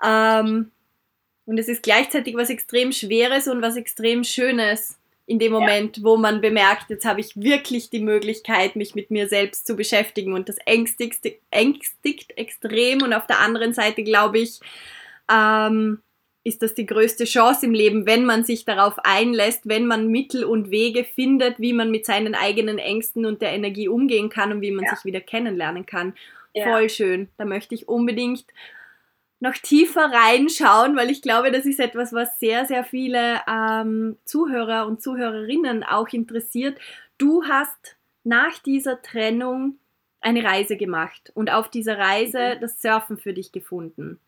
Ähm, 0.04 0.72
und 1.46 1.58
es 1.58 1.68
ist 1.68 1.84
gleichzeitig 1.84 2.36
was 2.36 2.50
extrem 2.50 2.92
Schweres 2.92 3.48
und 3.48 3.62
was 3.62 3.76
extrem 3.76 4.24
Schönes 4.24 4.98
in 5.28 5.40
dem 5.40 5.52
Moment, 5.52 5.98
ja. 5.98 6.04
wo 6.04 6.18
man 6.18 6.42
bemerkt, 6.42 6.90
jetzt 6.90 7.06
habe 7.06 7.20
ich 7.20 7.36
wirklich 7.36 7.90
die 7.90 8.00
Möglichkeit, 8.00 8.76
mich 8.76 8.94
mit 8.94 9.10
mir 9.10 9.28
selbst 9.28 9.66
zu 9.66 9.76
beschäftigen. 9.76 10.34
Und 10.34 10.50
das 10.50 10.58
ängstigt, 10.66 11.26
ängstigt 11.50 12.38
extrem. 12.38 13.02
Und 13.02 13.14
auf 13.14 13.26
der 13.26 13.40
anderen 13.40 13.74
Seite 13.74 14.04
glaube 14.04 14.40
ich, 14.40 14.60
ähm, 15.32 16.00
ist 16.44 16.62
das 16.62 16.76
die 16.76 16.86
größte 16.86 17.26
Chance 17.26 17.66
im 17.66 17.74
Leben, 17.74 18.06
wenn 18.06 18.24
man 18.24 18.44
sich 18.44 18.66
darauf 18.66 19.00
einlässt, 19.00 19.68
wenn 19.68 19.88
man 19.88 20.10
Mittel 20.10 20.44
und 20.44 20.70
Wege 20.70 21.04
findet, 21.04 21.60
wie 21.60 21.74
man 21.74 21.90
mit 21.90 22.06
seinen 22.06 22.36
eigenen 22.36 22.78
Ängsten 22.78 23.26
und 23.26 23.42
der 23.42 23.52
Energie 23.54 23.88
umgehen 23.88 24.30
kann 24.30 24.52
und 24.52 24.62
wie 24.62 24.70
man 24.70 24.86
ja. 24.86 24.96
sich 24.96 25.06
wieder 25.06 25.22
kennenlernen 25.22 25.88
kann. 25.88 26.14
Ja. 26.54 26.66
Voll 26.66 26.90
schön. 26.90 27.30
Da 27.38 27.46
möchte 27.46 27.74
ich 27.74 27.90
unbedingt 27.90 28.46
noch 29.40 29.54
tiefer 29.54 30.12
reinschauen, 30.12 30.96
weil 30.96 31.10
ich 31.10 31.22
glaube, 31.22 31.52
das 31.52 31.66
ist 31.66 31.80
etwas, 31.80 32.14
was 32.14 32.40
sehr, 32.40 32.66
sehr 32.66 32.84
viele 32.84 33.42
ähm, 33.48 34.18
Zuhörer 34.26 34.88
und 34.88 35.02
Zuhörerinnen 35.02 35.84
auch 35.84 36.08
interessiert. 36.10 36.80
Du 37.18 37.44
hast 37.46 37.98
nach 38.24 38.58
dieser 38.60 39.02
Trennung 39.02 39.78
eine 40.22 40.44
Reise 40.44 40.78
gemacht 40.78 41.32
und 41.36 41.52
auf 41.52 41.70
dieser 41.70 41.98
Reise 41.98 42.56
mhm. 42.56 42.62
das 42.62 42.82
Surfen 42.82 43.18
für 43.18 43.34
dich 43.34 43.52
gefunden. 43.52 44.20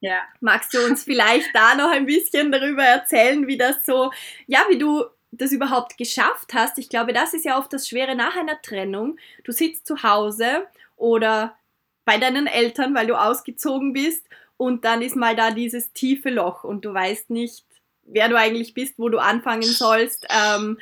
Ja. 0.00 0.20
Magst 0.40 0.74
du 0.74 0.84
uns 0.84 1.04
vielleicht 1.04 1.48
da 1.54 1.74
noch 1.74 1.90
ein 1.90 2.06
bisschen 2.06 2.52
darüber 2.52 2.82
erzählen, 2.82 3.46
wie 3.46 3.56
das 3.56 3.84
so, 3.86 4.12
ja, 4.46 4.60
wie 4.68 4.78
du 4.78 5.04
das 5.30 5.52
überhaupt 5.52 5.96
geschafft 5.96 6.52
hast? 6.52 6.78
Ich 6.78 6.88
glaube, 6.88 7.12
das 7.12 7.32
ist 7.32 7.44
ja 7.44 7.58
oft 7.58 7.72
das 7.72 7.88
Schwere 7.88 8.14
nach 8.14 8.36
einer 8.36 8.60
Trennung. 8.60 9.18
Du 9.44 9.52
sitzt 9.52 9.86
zu 9.86 10.02
Hause 10.02 10.66
oder 10.96 11.56
bei 12.04 12.18
deinen 12.18 12.46
Eltern, 12.46 12.94
weil 12.94 13.06
du 13.06 13.14
ausgezogen 13.14 13.92
bist 13.92 14.26
und 14.58 14.84
dann 14.84 15.00
ist 15.00 15.16
mal 15.16 15.34
da 15.34 15.52
dieses 15.52 15.92
tiefe 15.92 16.28
Loch 16.28 16.64
und 16.64 16.84
du 16.84 16.92
weißt 16.92 17.30
nicht, 17.30 17.64
wer 18.02 18.28
du 18.28 18.36
eigentlich 18.36 18.74
bist, 18.74 18.98
wo 18.98 19.08
du 19.08 19.18
anfangen 19.18 19.62
sollst. 19.62 20.26
Ähm, 20.28 20.78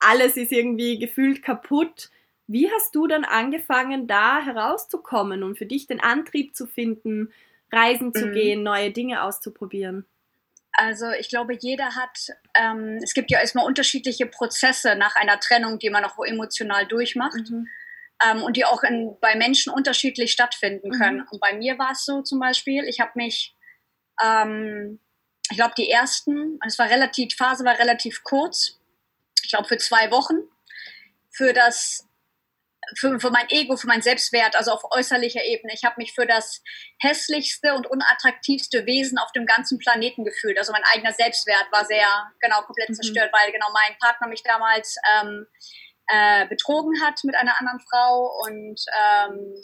alles 0.00 0.36
ist 0.36 0.52
irgendwie 0.52 0.98
gefühlt 0.98 1.42
kaputt. 1.42 2.10
Wie 2.48 2.70
hast 2.70 2.94
du 2.94 3.06
dann 3.06 3.24
angefangen, 3.24 4.08
da 4.08 4.44
herauszukommen 4.44 5.44
und 5.44 5.56
für 5.56 5.66
dich 5.66 5.86
den 5.86 6.00
Antrieb 6.00 6.56
zu 6.56 6.66
finden, 6.66 7.32
reisen 7.70 8.12
zu 8.12 8.26
mhm. 8.26 8.32
gehen, 8.32 8.62
neue 8.64 8.90
Dinge 8.90 9.22
auszuprobieren? 9.22 10.04
Also 10.72 11.06
ich 11.18 11.28
glaube, 11.28 11.56
jeder 11.58 11.94
hat, 11.94 12.30
ähm, 12.54 12.98
es 13.02 13.14
gibt 13.14 13.30
ja 13.30 13.38
erstmal 13.38 13.66
unterschiedliche 13.66 14.26
Prozesse 14.26 14.96
nach 14.96 15.14
einer 15.14 15.38
Trennung, 15.38 15.78
die 15.78 15.90
man 15.90 16.04
auch 16.04 16.18
emotional 16.24 16.86
durchmacht. 16.86 17.50
Mhm 17.50 17.68
ähm, 18.24 18.42
und 18.42 18.56
die 18.56 18.64
auch 18.64 18.82
in, 18.82 19.16
bei 19.20 19.34
Menschen 19.34 19.72
unterschiedlich 19.72 20.32
stattfinden 20.32 20.90
können. 20.90 21.18
Mhm. 21.18 21.28
Und 21.30 21.40
bei 21.40 21.54
mir 21.54 21.78
war 21.78 21.92
es 21.92 22.04
so 22.04 22.22
zum 22.22 22.40
Beispiel, 22.40 22.84
ich 22.84 23.00
habe 23.00 23.12
mich, 23.14 23.56
ähm, 24.22 25.00
ich 25.50 25.56
glaube, 25.56 25.74
die 25.76 25.90
ersten, 25.90 26.58
es 26.66 26.78
war 26.78 26.88
relativ, 26.88 27.28
die 27.28 27.36
Phase 27.36 27.64
war 27.64 27.78
relativ 27.78 28.22
kurz, 28.22 28.78
ich 29.42 29.50
glaube 29.50 29.68
für 29.68 29.78
zwei 29.78 30.10
Wochen, 30.10 30.36
für 31.30 31.52
das 31.52 32.06
für, 32.96 33.20
für 33.20 33.30
mein 33.30 33.48
Ego, 33.50 33.76
für 33.76 33.86
mein 33.86 34.02
Selbstwert, 34.02 34.56
also 34.56 34.72
auf 34.72 34.82
äußerlicher 34.90 35.44
Ebene. 35.44 35.72
Ich 35.74 35.84
habe 35.84 35.96
mich 35.98 36.12
für 36.12 36.26
das 36.26 36.62
hässlichste 36.98 37.74
und 37.74 37.86
unattraktivste 37.86 38.86
Wesen 38.86 39.18
auf 39.18 39.32
dem 39.32 39.46
ganzen 39.46 39.78
Planeten 39.78 40.24
gefühlt. 40.24 40.58
Also 40.58 40.72
mein 40.72 40.84
eigener 40.92 41.12
Selbstwert 41.12 41.66
war 41.70 41.84
sehr, 41.84 42.06
genau, 42.40 42.62
komplett 42.62 42.90
mhm. 42.90 42.94
zerstört, 42.94 43.30
weil 43.32 43.52
genau 43.52 43.68
mein 43.72 43.96
Partner 43.98 44.28
mich 44.28 44.42
damals 44.42 44.96
ähm, 45.14 45.46
äh, 46.10 46.46
betrogen 46.48 47.02
hat 47.02 47.20
mit 47.24 47.34
einer 47.34 47.58
anderen 47.58 47.80
Frau 47.80 48.30
und 48.44 48.80
ähm, 49.28 49.54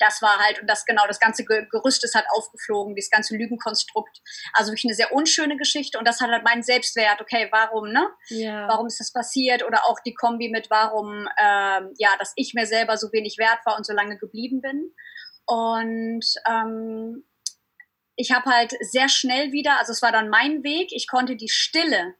das 0.00 0.22
war 0.22 0.38
halt, 0.38 0.60
und 0.60 0.66
das 0.66 0.86
genau, 0.86 1.06
das 1.06 1.20
ganze 1.20 1.44
Gerüst 1.44 2.02
ist 2.04 2.14
halt 2.14 2.24
aufgeflogen, 2.34 2.94
dieses 2.94 3.10
ganze 3.10 3.36
Lügenkonstrukt. 3.36 4.22
Also 4.54 4.72
wirklich 4.72 4.86
eine 4.86 4.94
sehr 4.94 5.12
unschöne 5.12 5.56
Geschichte 5.56 5.98
und 5.98 6.08
das 6.08 6.20
hat 6.20 6.30
halt 6.30 6.42
meinen 6.42 6.62
Selbstwert, 6.62 7.20
okay, 7.20 7.48
warum, 7.52 7.92
ne? 7.92 8.08
Ja. 8.28 8.66
Warum 8.66 8.86
ist 8.86 8.98
das 8.98 9.12
passiert? 9.12 9.62
Oder 9.62 9.84
auch 9.84 10.00
die 10.00 10.14
Kombi 10.14 10.48
mit 10.48 10.70
warum, 10.70 11.28
ähm, 11.38 11.92
ja, 11.98 12.16
dass 12.18 12.32
ich 12.36 12.54
mir 12.54 12.66
selber 12.66 12.96
so 12.96 13.12
wenig 13.12 13.36
wert 13.38 13.60
war 13.66 13.76
und 13.76 13.84
so 13.84 13.92
lange 13.92 14.16
geblieben 14.16 14.62
bin. 14.62 14.94
Und 15.44 16.24
ähm, 16.48 17.24
ich 18.16 18.32
habe 18.32 18.50
halt 18.50 18.74
sehr 18.80 19.08
schnell 19.08 19.52
wieder, 19.52 19.78
also 19.78 19.92
es 19.92 20.02
war 20.02 20.12
dann 20.12 20.30
mein 20.30 20.62
Weg, 20.62 20.92
ich 20.92 21.08
konnte 21.08 21.36
die 21.36 21.48
Stille 21.48 22.14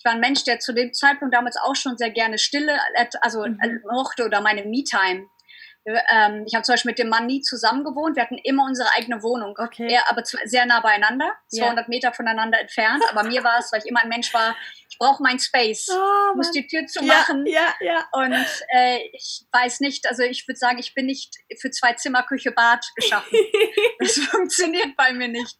ich 0.00 0.04
war 0.06 0.12
ein 0.12 0.20
Mensch, 0.20 0.44
der 0.44 0.58
zu 0.60 0.72
dem 0.72 0.94
Zeitpunkt 0.94 1.34
damals 1.34 1.58
auch 1.58 1.76
schon 1.76 1.98
sehr 1.98 2.08
gerne 2.08 2.38
Stille, 2.38 2.80
also 3.20 3.44
mhm. 3.46 3.82
mochte 3.84 4.24
oder 4.24 4.40
meine 4.40 4.64
Me-Time. 4.64 5.26
Ähm, 5.84 6.44
ich 6.46 6.54
habe 6.54 6.62
zum 6.62 6.72
Beispiel 6.72 6.90
mit 6.90 6.98
dem 6.98 7.10
Mann 7.10 7.26
nie 7.26 7.42
zusammen 7.42 7.84
gewohnt. 7.84 8.16
Wir 8.16 8.22
hatten 8.22 8.38
immer 8.38 8.64
unsere 8.64 8.88
eigene 8.96 9.22
Wohnung. 9.22 9.54
Okay. 9.58 9.92
Er, 9.92 10.10
aber 10.10 10.22
sehr 10.24 10.64
nah 10.64 10.80
beieinander, 10.80 11.34
200 11.48 11.76
yeah. 11.76 11.84
Meter 11.88 12.12
voneinander 12.14 12.58
entfernt. 12.60 13.02
Aber 13.10 13.24
mir 13.24 13.44
war 13.44 13.58
es, 13.58 13.70
weil 13.72 13.80
ich 13.80 13.90
immer 13.90 14.00
ein 14.00 14.08
Mensch 14.08 14.32
war, 14.32 14.56
ich 14.90 14.98
brauche 14.98 15.22
mein 15.22 15.38
Space. 15.38 15.88
Oh, 15.88 16.34
muss 16.34 16.50
die 16.50 16.66
Tür 16.66 16.84
zumachen. 16.86 17.46
Ja, 17.46 17.74
ja, 17.80 17.92
ja. 17.92 18.08
Und 18.12 18.46
äh, 18.74 18.98
ich 19.12 19.46
weiß 19.52 19.80
nicht, 19.80 20.08
also 20.08 20.24
ich 20.24 20.46
würde 20.48 20.58
sagen, 20.58 20.78
ich 20.78 20.94
bin 20.94 21.06
nicht 21.06 21.36
für 21.60 21.70
zwei 21.70 21.92
Zimmer, 21.92 22.24
Küche, 22.24 22.50
Bad 22.50 22.84
geschaffen. 22.96 23.30
das 24.00 24.18
funktioniert 24.18 24.96
bei 24.96 25.12
mir 25.12 25.28
nicht. 25.28 25.56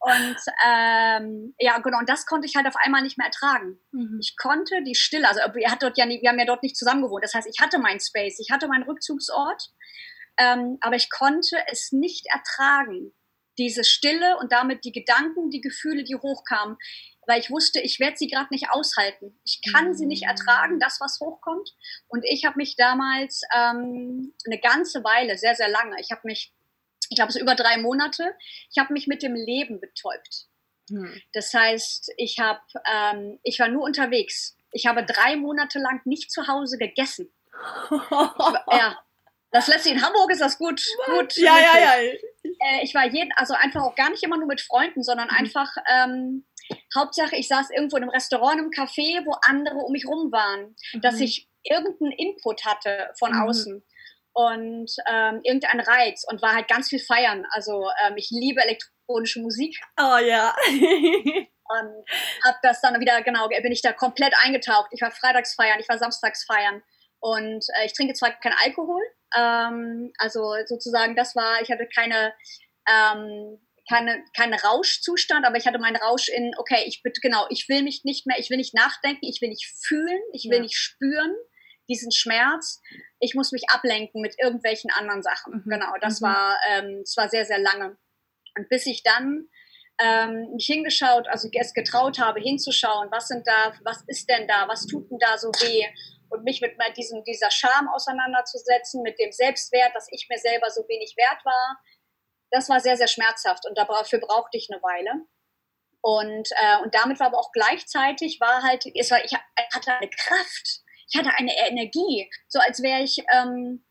Und 0.00 0.36
ähm, 0.66 1.54
ja, 1.58 1.78
genau, 1.78 1.98
und 1.98 2.08
das 2.10 2.26
konnte 2.26 2.46
ich 2.46 2.56
halt 2.56 2.66
auf 2.66 2.76
einmal 2.76 3.00
nicht 3.00 3.16
mehr 3.16 3.28
ertragen. 3.28 3.80
Mhm. 3.92 4.18
Ich 4.20 4.36
konnte 4.36 4.82
die 4.82 4.94
Stille, 4.94 5.26
also 5.28 5.40
wir, 5.54 5.70
hat 5.70 5.82
dort 5.82 5.96
ja 5.96 6.04
nie, 6.04 6.20
wir 6.20 6.28
haben 6.28 6.38
ja 6.38 6.44
dort 6.44 6.62
nicht 6.62 6.76
zusammen 6.76 7.02
gewohnt. 7.02 7.24
Das 7.24 7.32
heißt, 7.32 7.48
ich 7.50 7.60
hatte 7.60 7.78
meinen 7.78 8.00
Space, 8.00 8.38
ich 8.38 8.50
hatte 8.50 8.68
meinen 8.68 8.84
Rückzugsort, 8.84 9.70
ähm, 10.38 10.76
aber 10.82 10.96
ich 10.96 11.08
konnte 11.08 11.56
es 11.70 11.90
nicht 11.90 12.26
ertragen. 12.26 13.14
Diese 13.56 13.84
Stille 13.84 14.36
und 14.38 14.52
damit 14.52 14.84
die 14.84 14.92
Gedanken, 14.92 15.48
die 15.48 15.60
Gefühle, 15.60 16.02
die 16.02 16.16
hochkamen 16.16 16.76
weil 17.26 17.40
ich 17.40 17.50
wusste, 17.50 17.80
ich 17.80 18.00
werde 18.00 18.16
sie 18.16 18.28
gerade 18.28 18.48
nicht 18.50 18.70
aushalten. 18.70 19.38
Ich 19.44 19.60
kann 19.72 19.94
sie 19.94 20.06
nicht 20.06 20.24
ertragen, 20.24 20.78
das, 20.78 21.00
was 21.00 21.20
hochkommt. 21.20 21.70
Und 22.08 22.24
ich 22.24 22.44
habe 22.44 22.56
mich 22.56 22.76
damals 22.76 23.42
ähm, 23.54 24.34
eine 24.46 24.58
ganze 24.58 25.04
Weile, 25.04 25.38
sehr, 25.38 25.54
sehr 25.54 25.68
lange, 25.68 25.96
ich 26.00 26.10
habe 26.10 26.22
mich, 26.24 26.52
ich 27.10 27.16
glaube, 27.16 27.30
es 27.30 27.36
über 27.36 27.54
drei 27.54 27.78
Monate, 27.78 28.34
ich 28.70 28.78
habe 28.78 28.92
mich 28.92 29.06
mit 29.06 29.22
dem 29.22 29.34
Leben 29.34 29.80
betäubt. 29.80 30.46
Mhm. 30.88 31.20
Das 31.32 31.52
heißt, 31.52 32.12
ich, 32.16 32.38
hab, 32.38 32.62
ähm, 32.92 33.38
ich 33.42 33.58
war 33.58 33.68
nur 33.68 33.84
unterwegs. 33.84 34.56
Ich 34.72 34.86
habe 34.86 35.04
drei 35.04 35.36
Monate 35.36 35.78
lang 35.78 36.00
nicht 36.04 36.30
zu 36.30 36.46
Hause 36.48 36.78
gegessen. 36.78 37.32
war, 37.90 38.64
ja, 38.72 38.98
das 39.54 39.68
lässt 39.68 39.84
sich 39.84 39.92
in 39.92 40.02
Hamburg 40.02 40.32
ist 40.32 40.40
das 40.40 40.58
gut. 40.58 40.82
gut 41.06 41.36
ja, 41.36 41.56
ja, 41.58 41.78
ja. 41.78 41.94
Äh, 42.00 42.82
ich 42.82 42.92
war 42.92 43.06
jeden, 43.06 43.32
also 43.36 43.54
einfach 43.54 43.82
auch 43.82 43.94
gar 43.94 44.10
nicht 44.10 44.22
immer 44.24 44.36
nur 44.36 44.48
mit 44.48 44.60
Freunden, 44.60 45.04
sondern 45.04 45.28
mhm. 45.28 45.36
einfach 45.36 45.70
ähm, 45.88 46.44
Hauptsache, 46.94 47.36
ich 47.36 47.48
saß 47.48 47.70
irgendwo 47.70 47.96
in 47.96 48.04
einem 48.04 48.10
Restaurant, 48.10 48.60
im 48.60 48.70
Café, 48.70 49.24
wo 49.24 49.36
andere 49.46 49.76
um 49.76 49.92
mich 49.92 50.06
rum 50.06 50.30
waren, 50.32 50.76
mhm. 50.92 51.00
dass 51.00 51.20
ich 51.20 51.48
irgendeinen 51.62 52.12
Input 52.12 52.64
hatte 52.64 53.10
von 53.18 53.32
mhm. 53.32 53.42
außen 53.42 53.84
und 54.34 54.90
ähm, 55.08 55.40
irgendein 55.42 55.80
Reiz 55.80 56.24
und 56.28 56.42
war 56.42 56.54
halt 56.54 56.68
ganz 56.68 56.88
viel 56.88 56.98
feiern. 56.98 57.46
Also 57.50 57.88
ähm, 58.04 58.14
ich 58.16 58.30
liebe 58.30 58.60
elektronische 58.62 59.40
Musik. 59.40 59.76
Oh 59.98 60.18
ja. 60.18 60.54
und 60.68 62.04
hab 62.44 62.60
das 62.62 62.80
dann 62.80 63.00
wieder, 63.00 63.22
genau, 63.22 63.48
bin 63.48 63.72
ich 63.72 63.82
da 63.82 63.92
komplett 63.92 64.34
eingetaucht. 64.42 64.90
Ich 64.92 65.00
war 65.00 65.10
freitags 65.10 65.54
feiern, 65.54 65.80
ich 65.80 65.88
war 65.88 65.98
samstags 65.98 66.44
feiern 66.44 66.82
und 67.20 67.64
äh, 67.80 67.86
ich 67.86 67.94
trinke 67.94 68.14
zwar 68.14 68.32
keinen 68.32 68.56
Alkohol, 68.62 69.02
ähm, 69.36 70.12
also 70.18 70.54
sozusagen 70.66 71.16
das 71.16 71.34
war, 71.34 71.62
ich 71.62 71.70
hatte 71.70 71.88
keine 71.88 72.34
ähm, 72.88 73.58
keine, 73.88 74.24
kein 74.36 74.54
Rauschzustand, 74.54 75.46
aber 75.46 75.56
ich 75.56 75.66
hatte 75.66 75.78
meinen 75.78 75.96
Rausch 75.96 76.28
in, 76.28 76.52
okay, 76.58 76.84
ich 76.86 77.02
bitte, 77.02 77.20
genau, 77.20 77.46
ich 77.50 77.68
will 77.68 77.82
mich 77.82 78.04
nicht 78.04 78.26
mehr, 78.26 78.38
ich 78.38 78.50
will 78.50 78.56
nicht 78.56 78.74
nachdenken, 78.74 79.26
ich 79.26 79.40
will 79.40 79.50
nicht 79.50 79.66
fühlen, 79.82 80.20
ich 80.32 80.44
will 80.44 80.58
ja. 80.58 80.62
nicht 80.62 80.76
spüren 80.76 81.34
diesen 81.88 82.12
Schmerz. 82.12 82.80
Ich 83.20 83.34
muss 83.34 83.52
mich 83.52 83.68
ablenken 83.68 84.20
mit 84.20 84.34
irgendwelchen 84.40 84.90
anderen 84.90 85.22
Sachen. 85.22 85.62
Mhm. 85.64 85.70
Genau, 85.70 85.92
das 86.00 86.20
mhm. 86.20 86.26
war, 86.26 86.56
ähm, 86.70 87.00
das 87.00 87.16
war 87.16 87.28
sehr, 87.28 87.44
sehr 87.44 87.58
lange. 87.58 87.96
Und 88.56 88.68
bis 88.68 88.86
ich 88.86 89.02
dann 89.02 89.48
ähm, 90.00 90.50
mich 90.54 90.66
hingeschaut, 90.66 91.28
also 91.28 91.48
es 91.52 91.74
getraut 91.74 92.18
habe, 92.18 92.40
hinzuschauen, 92.40 93.08
was 93.10 93.28
sind 93.28 93.46
da, 93.46 93.74
was 93.84 94.02
ist 94.06 94.28
denn 94.28 94.48
da, 94.48 94.66
was 94.68 94.86
tut 94.86 95.10
denn 95.10 95.18
da 95.18 95.38
so 95.38 95.48
weh? 95.48 95.84
Und 96.30 96.42
mich 96.42 96.60
mit 96.60 96.72
diesem, 96.96 97.22
dieser 97.24 97.50
Scham 97.50 97.88
auseinanderzusetzen, 97.88 99.02
mit 99.02 99.18
dem 99.20 99.30
Selbstwert, 99.30 99.94
dass 99.94 100.08
ich 100.10 100.26
mir 100.28 100.38
selber 100.38 100.68
so 100.70 100.82
wenig 100.88 101.14
wert 101.16 101.44
war, 101.44 101.78
das 102.54 102.68
war 102.68 102.80
sehr, 102.80 102.96
sehr 102.96 103.08
schmerzhaft 103.08 103.66
und 103.66 103.76
dafür 103.76 104.20
brauchte 104.20 104.56
ich 104.56 104.68
eine 104.70 104.82
Weile. 104.82 105.26
Und, 106.00 106.50
äh, 106.52 106.82
und 106.82 106.94
damit 106.94 107.18
war 107.18 107.28
aber 107.28 107.38
auch 107.38 107.50
gleichzeitig, 107.52 108.38
war 108.40 108.62
halt, 108.62 108.84
es 108.94 109.10
war, 109.10 109.24
ich 109.24 109.32
hatte 109.32 109.92
eine 109.92 110.10
Kraft, 110.10 110.82
ich 111.08 111.18
hatte 111.18 111.30
eine 111.36 111.52
Energie, 111.68 112.30
so 112.46 112.58
als 112.60 112.82
wäre 112.82 113.02
ich, 113.02 113.18
ähm, 113.32 113.84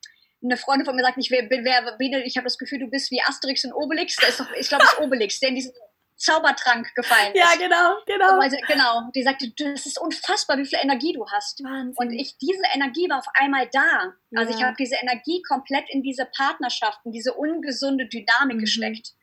eine 0.43 0.57
Freundin 0.57 0.85
von 0.85 0.95
mir 0.95 1.03
sagt, 1.03 1.17
ich, 1.17 1.31
wär, 1.31 1.49
wär, 1.49 2.25
ich 2.25 2.37
habe 2.37 2.43
das 2.43 2.57
Gefühl, 2.57 2.79
du 2.79 2.87
bist 2.87 3.11
wie 3.11 3.21
Asterix 3.21 3.63
und 3.63 3.73
Obelix. 3.73 4.17
Der 4.17 4.29
ist 4.29 4.39
doch, 4.39 4.51
ich 4.59 4.67
glaube, 4.67 4.83
es 4.83 4.93
ist 4.93 4.99
Obelix, 4.99 5.39
der 5.39 5.49
in 5.49 5.55
diesen 5.55 5.73
Zaubertrank 6.15 6.93
gefallen 6.95 7.33
ist. 7.33 7.39
Ja, 7.39 7.53
genau, 7.57 7.97
genau. 8.05 8.49
Sie, 8.49 8.57
genau. 8.67 9.09
Die 9.15 9.23
sagte, 9.23 9.51
das 9.57 9.85
ist 9.85 9.99
unfassbar, 9.99 10.57
wie 10.57 10.65
viel 10.65 10.79
Energie 10.81 11.13
du 11.13 11.25
hast. 11.27 11.63
Wahnsinn. 11.63 11.93
Und 11.97 12.11
ich, 12.11 12.37
diese 12.37 12.63
Energie 12.73 13.09
war 13.09 13.19
auf 13.19 13.27
einmal 13.33 13.67
da. 13.71 14.13
Also 14.35 14.51
ja. 14.51 14.57
ich 14.57 14.63
habe 14.63 14.75
diese 14.77 14.95
Energie 14.95 15.41
komplett 15.47 15.85
in 15.89 16.01
diese 16.01 16.25
Partnerschaften, 16.25 17.11
diese 17.11 17.33
ungesunde 17.33 18.07
Dynamik 18.07 18.57
mhm. 18.57 18.61
gesteckt. 18.61 19.13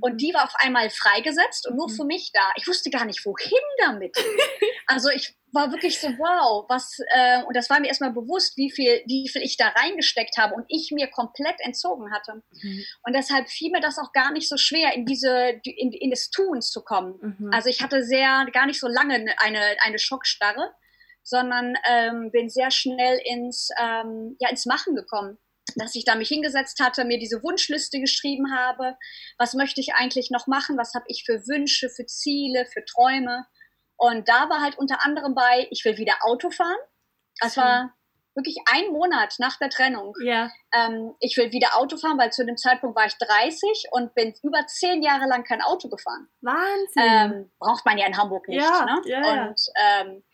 Und 0.00 0.14
mhm. 0.14 0.18
die 0.18 0.32
war 0.34 0.44
auf 0.44 0.54
einmal 0.56 0.88
freigesetzt 0.90 1.68
und 1.68 1.76
nur 1.76 1.88
mhm. 1.88 1.94
für 1.94 2.04
mich 2.04 2.30
da. 2.32 2.52
Ich 2.56 2.66
wusste 2.66 2.90
gar 2.90 3.04
nicht, 3.04 3.24
wohin 3.24 3.62
damit. 3.78 4.16
also 4.86 5.10
ich 5.10 5.36
war 5.52 5.70
wirklich 5.70 6.00
so, 6.00 6.08
wow, 6.08 6.64
was, 6.68 6.98
äh, 7.14 7.42
und 7.44 7.54
das 7.54 7.68
war 7.68 7.78
mir 7.78 7.88
erstmal 7.88 8.12
bewusst, 8.12 8.56
wie 8.56 8.70
viel, 8.70 9.02
wie 9.06 9.28
viel 9.28 9.42
ich 9.42 9.56
da 9.56 9.68
reingesteckt 9.68 10.38
habe 10.38 10.54
und 10.54 10.64
ich 10.68 10.90
mir 10.92 11.08
komplett 11.08 11.56
entzogen 11.58 12.12
hatte. 12.12 12.42
Mhm. 12.62 12.84
Und 13.04 13.14
deshalb 13.14 13.48
fiel 13.48 13.70
mir 13.70 13.80
das 13.80 13.98
auch 13.98 14.12
gar 14.12 14.32
nicht 14.32 14.48
so 14.48 14.56
schwer, 14.56 14.94
in 14.94 15.04
diese, 15.04 15.60
in, 15.64 15.92
in 15.92 16.10
das 16.10 16.30
Tun 16.30 16.62
zu 16.62 16.82
kommen. 16.82 17.18
Mhm. 17.20 17.50
Also 17.52 17.68
ich 17.68 17.82
hatte 17.82 18.02
sehr, 18.02 18.46
gar 18.52 18.66
nicht 18.66 18.80
so 18.80 18.88
lange 18.88 19.14
eine, 19.38 19.76
eine 19.84 19.98
Schockstarre, 19.98 20.72
sondern 21.22 21.74
ähm, 21.88 22.30
bin 22.32 22.48
sehr 22.48 22.70
schnell 22.70 23.20
ins, 23.24 23.68
ähm, 23.80 24.36
ja, 24.40 24.48
ins 24.48 24.66
Machen 24.66 24.94
gekommen 24.94 25.38
dass 25.76 25.94
ich 25.94 26.04
da 26.04 26.16
mich 26.16 26.28
hingesetzt 26.28 26.80
hatte, 26.80 27.04
mir 27.04 27.18
diese 27.18 27.42
Wunschliste 27.42 28.00
geschrieben 28.00 28.52
habe. 28.54 28.96
Was 29.38 29.54
möchte 29.54 29.80
ich 29.80 29.94
eigentlich 29.94 30.30
noch 30.30 30.46
machen? 30.46 30.76
Was 30.76 30.92
habe 30.92 31.04
ich 31.08 31.24
für 31.24 31.46
Wünsche, 31.46 31.88
für 31.88 32.04
Ziele, 32.04 32.66
für 32.66 32.84
Träume? 32.84 33.46
Und 34.02 34.28
da 34.28 34.50
war 34.50 34.60
halt 34.60 34.78
unter 34.78 35.04
anderem 35.06 35.32
bei, 35.32 35.68
ich 35.70 35.84
will 35.84 35.96
wieder 35.96 36.14
Auto 36.22 36.50
fahren. 36.50 36.76
Das 37.38 37.56
war 37.56 37.94
wirklich 38.34 38.56
ein 38.72 38.90
Monat 38.90 39.36
nach 39.38 39.58
der 39.58 39.70
Trennung. 39.70 40.12
Ja. 40.24 40.50
Ähm, 40.74 41.14
ich 41.20 41.36
will 41.36 41.52
wieder 41.52 41.76
Auto 41.76 41.96
fahren, 41.96 42.18
weil 42.18 42.32
zu 42.32 42.44
dem 42.44 42.56
Zeitpunkt 42.56 42.96
war 42.96 43.06
ich 43.06 43.16
30 43.16 43.90
und 43.92 44.12
bin 44.16 44.34
über 44.42 44.66
zehn 44.66 45.04
Jahre 45.04 45.26
lang 45.26 45.44
kein 45.44 45.62
Auto 45.62 45.88
gefahren. 45.88 46.28
Wahnsinn. 46.40 46.96
Ähm, 46.96 47.50
braucht 47.60 47.86
man 47.86 47.96
ja 47.96 48.06
in 48.06 48.16
Hamburg 48.16 48.48
nicht. 48.48 48.60
Ja, 48.60 48.84
ne? 48.86 49.02
ja, 49.04 49.44
und 49.44 49.60
ähm, 49.76 50.24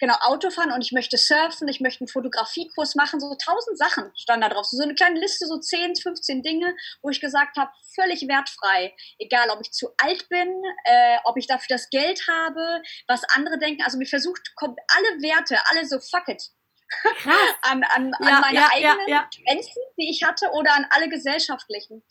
genau, 0.00 0.14
Autofahren 0.22 0.72
und 0.72 0.82
ich 0.82 0.92
möchte 0.92 1.16
surfen, 1.16 1.68
ich 1.68 1.80
möchte 1.80 2.00
einen 2.00 2.08
Fotografiekurs 2.08 2.94
machen, 2.94 3.20
so 3.20 3.34
tausend 3.36 3.78
Sachen 3.78 4.10
stand 4.16 4.42
da 4.42 4.48
drauf. 4.48 4.66
So 4.66 4.82
eine 4.82 4.94
kleine 4.94 5.20
Liste, 5.20 5.46
so 5.46 5.58
10, 5.58 5.96
15 5.96 6.42
Dinge, 6.42 6.74
wo 7.02 7.10
ich 7.10 7.20
gesagt 7.20 7.56
habe, 7.56 7.70
völlig 7.94 8.26
wertfrei. 8.26 8.94
Egal, 9.18 9.50
ob 9.50 9.60
ich 9.62 9.70
zu 9.72 9.90
alt 9.98 10.28
bin, 10.28 10.48
äh, 10.84 11.18
ob 11.24 11.36
ich 11.36 11.46
dafür 11.46 11.76
das 11.76 11.90
Geld 11.90 12.26
habe, 12.28 12.82
was 13.06 13.22
andere 13.34 13.58
denken. 13.58 13.82
Also 13.84 13.98
mir 13.98 14.06
versucht, 14.06 14.54
kommt 14.56 14.78
alle 14.96 15.22
Werte, 15.22 15.58
alle 15.70 15.86
so 15.86 15.98
fuck 16.00 16.28
it. 16.28 16.42
an, 17.62 17.84
an, 17.84 18.12
ja, 18.20 18.28
an 18.28 18.40
meine 18.40 18.58
ja, 18.58 18.68
eigenen 18.72 19.08
ja, 19.08 19.30
Grenzen, 19.46 19.82
die 19.96 20.10
ich 20.10 20.24
hatte, 20.24 20.50
oder 20.52 20.74
an 20.74 20.86
alle 20.90 21.08
gesellschaftlichen. 21.08 22.02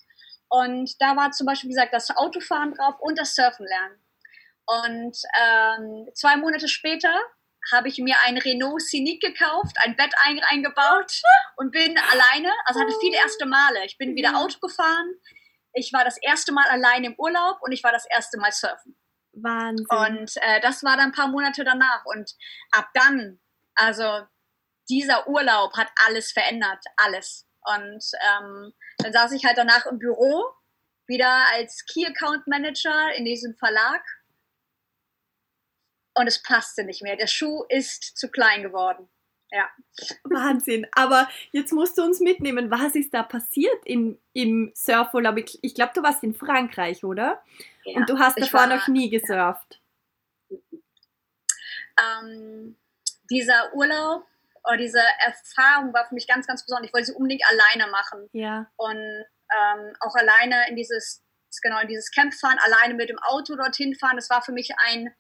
Und 0.48 0.96
da 1.00 1.16
war 1.16 1.32
zum 1.32 1.46
Beispiel, 1.46 1.70
wie 1.70 1.74
gesagt, 1.74 1.94
das 1.94 2.10
Autofahren 2.16 2.74
drauf 2.74 2.96
und 3.00 3.20
das 3.20 3.36
Surfen 3.36 3.66
lernen. 3.68 4.00
Und 4.66 5.18
ähm, 5.40 6.10
zwei 6.14 6.38
Monate 6.38 6.68
später 6.68 7.14
habe 7.72 7.88
ich 7.88 7.98
mir 8.00 8.16
ein 8.26 8.38
Renault 8.38 8.82
Scenic 8.82 9.22
gekauft, 9.22 9.76
ein 9.84 9.96
Bett 9.96 10.14
ein, 10.24 10.40
eingebaut 10.50 11.22
und 11.58 11.72
bin 11.72 11.98
alleine, 11.98 12.52
also 12.66 12.80
hatte 12.80 12.94
viele 13.02 13.18
erste 13.18 13.46
Male. 13.46 13.86
Ich 13.86 13.98
bin 13.98 14.16
wieder 14.16 14.38
Auto 14.38 14.60
gefahren, 14.60 15.16
ich 15.74 15.94
war 15.94 16.04
das 16.04 16.18
erste 16.22 16.52
Mal 16.52 16.68
allein 16.70 17.04
im 17.04 17.16
Urlaub 17.18 17.58
und 17.62 17.72
ich 17.72 17.84
war 17.84 17.92
das 17.92 18.06
erste 18.10 18.38
Mal 18.38 18.52
surfen. 18.52 18.98
Wahnsinn. 19.34 19.86
Und 19.90 20.38
äh, 20.38 20.60
das 20.62 20.84
war 20.84 20.98
dann 20.98 21.08
ein 21.08 21.12
paar 21.12 21.28
Monate 21.28 21.64
danach. 21.64 22.04
Und 22.06 22.36
ab 22.72 22.90
dann, 22.94 23.40
also 23.76 24.26
dieser 24.90 25.28
Urlaub 25.28 25.78
hat 25.78 25.90
alles 26.08 26.32
verändert, 26.32 26.84
alles. 26.98 27.48
Und 27.62 28.04
ähm, 28.22 28.74
dann 28.98 29.14
saß 29.14 29.32
ich 29.34 29.46
halt 29.46 29.58
danach 29.58 29.86
im 29.86 30.00
Büro, 30.00 30.46
wieder 31.08 31.46
als 31.54 31.86
Key 31.86 32.06
Account 32.06 32.48
Manager 32.48 33.14
in 33.16 33.26
diesem 33.26 33.56
Verlag 33.56 34.02
und 36.20 36.28
es 36.28 36.42
passte 36.42 36.84
nicht 36.84 37.02
mehr. 37.02 37.16
Der 37.16 37.28
Schuh 37.28 37.64
ist 37.70 38.18
zu 38.18 38.30
klein 38.30 38.62
geworden. 38.62 39.10
Ja. 39.52 39.68
Wahnsinn. 40.24 40.86
Aber 40.92 41.28
jetzt 41.52 41.72
musst 41.72 41.98
du 41.98 42.04
uns 42.04 42.20
mitnehmen. 42.20 42.70
Was 42.70 42.96
ist 42.96 43.14
da 43.14 43.24
passiert 43.24 43.80
im, 43.86 44.20
im 44.34 44.72
Surfurlaub? 44.76 45.38
Ich, 45.38 45.58
ich 45.62 45.74
glaube, 45.74 45.94
du 45.96 46.04
warst 46.04 46.24
in 46.24 46.36
Frankreich, 46.36 47.04
oder? 47.04 47.42
Ja, 47.84 47.98
Und 47.98 48.10
du 48.10 48.20
hast 48.20 48.40
davor 48.40 48.62
war, 48.62 48.68
noch 48.68 48.88
nie 48.88 49.10
gesurft. 49.10 49.82
Ähm, 52.00 52.78
dieser 53.30 53.74
Urlaub 53.74 54.26
oder 54.66 54.78
diese 54.78 55.02
Erfahrung 55.20 55.94
war 55.94 56.08
für 56.08 56.16
mich 56.16 56.28
ganz, 56.28 56.46
ganz 56.46 56.64
besonders. 56.64 56.88
Ich 56.90 56.94
wollte 56.94 57.08
sie 57.08 57.16
unbedingt 57.16 57.44
alleine 57.50 57.92
machen. 57.92 58.30
Ja. 58.34 58.70
Und 58.76 58.98
ähm, 58.98 59.94
auch 60.00 60.16
alleine 60.16 60.70
in 60.70 60.76
dieses, 60.76 61.24
genau, 61.64 61.80
in 61.80 61.88
dieses 61.88 62.12
Camp 62.12 62.34
fahren, 62.34 62.60
alleine 62.60 62.94
mit 62.94 63.10
dem 63.10 63.20
Auto 63.20 63.56
dorthin 63.56 63.96
fahren. 63.96 64.18
Das 64.18 64.30
war 64.30 64.44
für 64.44 64.52
mich 64.52 64.70
ein 64.78 65.14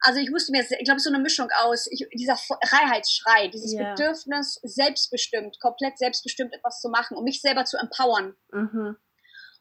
also 0.00 0.20
ich 0.20 0.30
musste 0.30 0.52
mir, 0.52 0.62
ich 0.62 0.84
glaube, 0.84 1.00
so 1.00 1.10
eine 1.10 1.18
Mischung 1.18 1.48
aus, 1.64 1.86
ich, 1.90 2.06
dieser 2.12 2.36
Freiheitsschrei, 2.36 3.48
dieses 3.48 3.74
yeah. 3.74 3.94
Bedürfnis, 3.94 4.60
selbstbestimmt, 4.62 5.58
komplett 5.60 5.98
selbstbestimmt 5.98 6.54
etwas 6.54 6.80
zu 6.80 6.88
machen, 6.88 7.16
um 7.16 7.24
mich 7.24 7.40
selber 7.40 7.64
zu 7.64 7.76
empowern. 7.78 8.34
Mhm. 8.52 8.96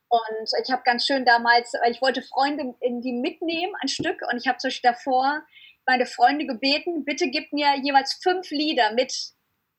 Und 0.10 0.50
ich 0.64 0.72
habe 0.72 0.84
ganz 0.86 1.06
schön 1.06 1.26
damals, 1.26 1.74
ich 1.90 2.02
wollte 2.02 2.22
Freunde 2.22 2.76
in 2.80 3.02
die 3.02 3.14
mitnehmen, 3.14 3.74
ein 3.82 3.90
Stück, 3.90 4.22
und 4.32 4.38
ich 4.38 4.48
habe 4.48 4.58
zum 4.58 4.70
Beispiel 4.70 4.92
davor 4.92 5.44
meine 5.86 6.06
Freunde 6.06 6.46
gebeten, 6.46 7.04
bitte 7.04 7.30
gib 7.30 7.52
mir 7.52 7.76
jeweils 7.82 8.20
fünf 8.22 8.50
Lieder 8.52 8.94
mit 8.94 9.14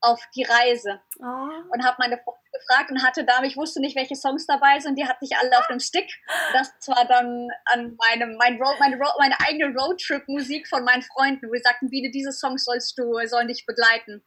auf 0.00 0.20
die 0.34 0.44
Reise. 0.44 1.00
Oh. 1.18 1.24
Und 1.72 1.84
habe 1.84 1.96
meine 1.98 2.18
Freunde 2.18 2.38
gefragt 2.52 2.90
und 2.90 3.02
hatte 3.02 3.24
da, 3.24 3.42
ich 3.42 3.56
wusste 3.56 3.80
nicht, 3.80 3.96
welche 3.96 4.16
Songs 4.16 4.46
dabei 4.46 4.78
sind, 4.78 4.98
die 4.98 5.06
hatte 5.06 5.20
ich 5.22 5.36
alle 5.36 5.58
auf 5.58 5.66
dem 5.68 5.80
Stick. 5.80 6.10
Das 6.52 6.70
war 6.86 7.04
dann 7.06 7.48
an 7.66 7.96
meinem, 7.96 8.36
mein 8.36 8.60
Road, 8.60 8.78
meine, 8.80 8.96
Road, 8.96 9.14
meine 9.18 9.38
eigene 9.40 9.74
Roadtrip-Musik 9.74 10.68
von 10.68 10.84
meinen 10.84 11.02
Freunden, 11.02 11.48
wo 11.48 11.54
sie 11.54 11.62
sagten, 11.62 11.90
Biene, 11.90 12.10
diese 12.10 12.32
Songs 12.32 12.64
sollst 12.64 12.96
du, 12.98 13.18
sollen 13.26 13.48
dich 13.48 13.66
begleiten 13.66 14.24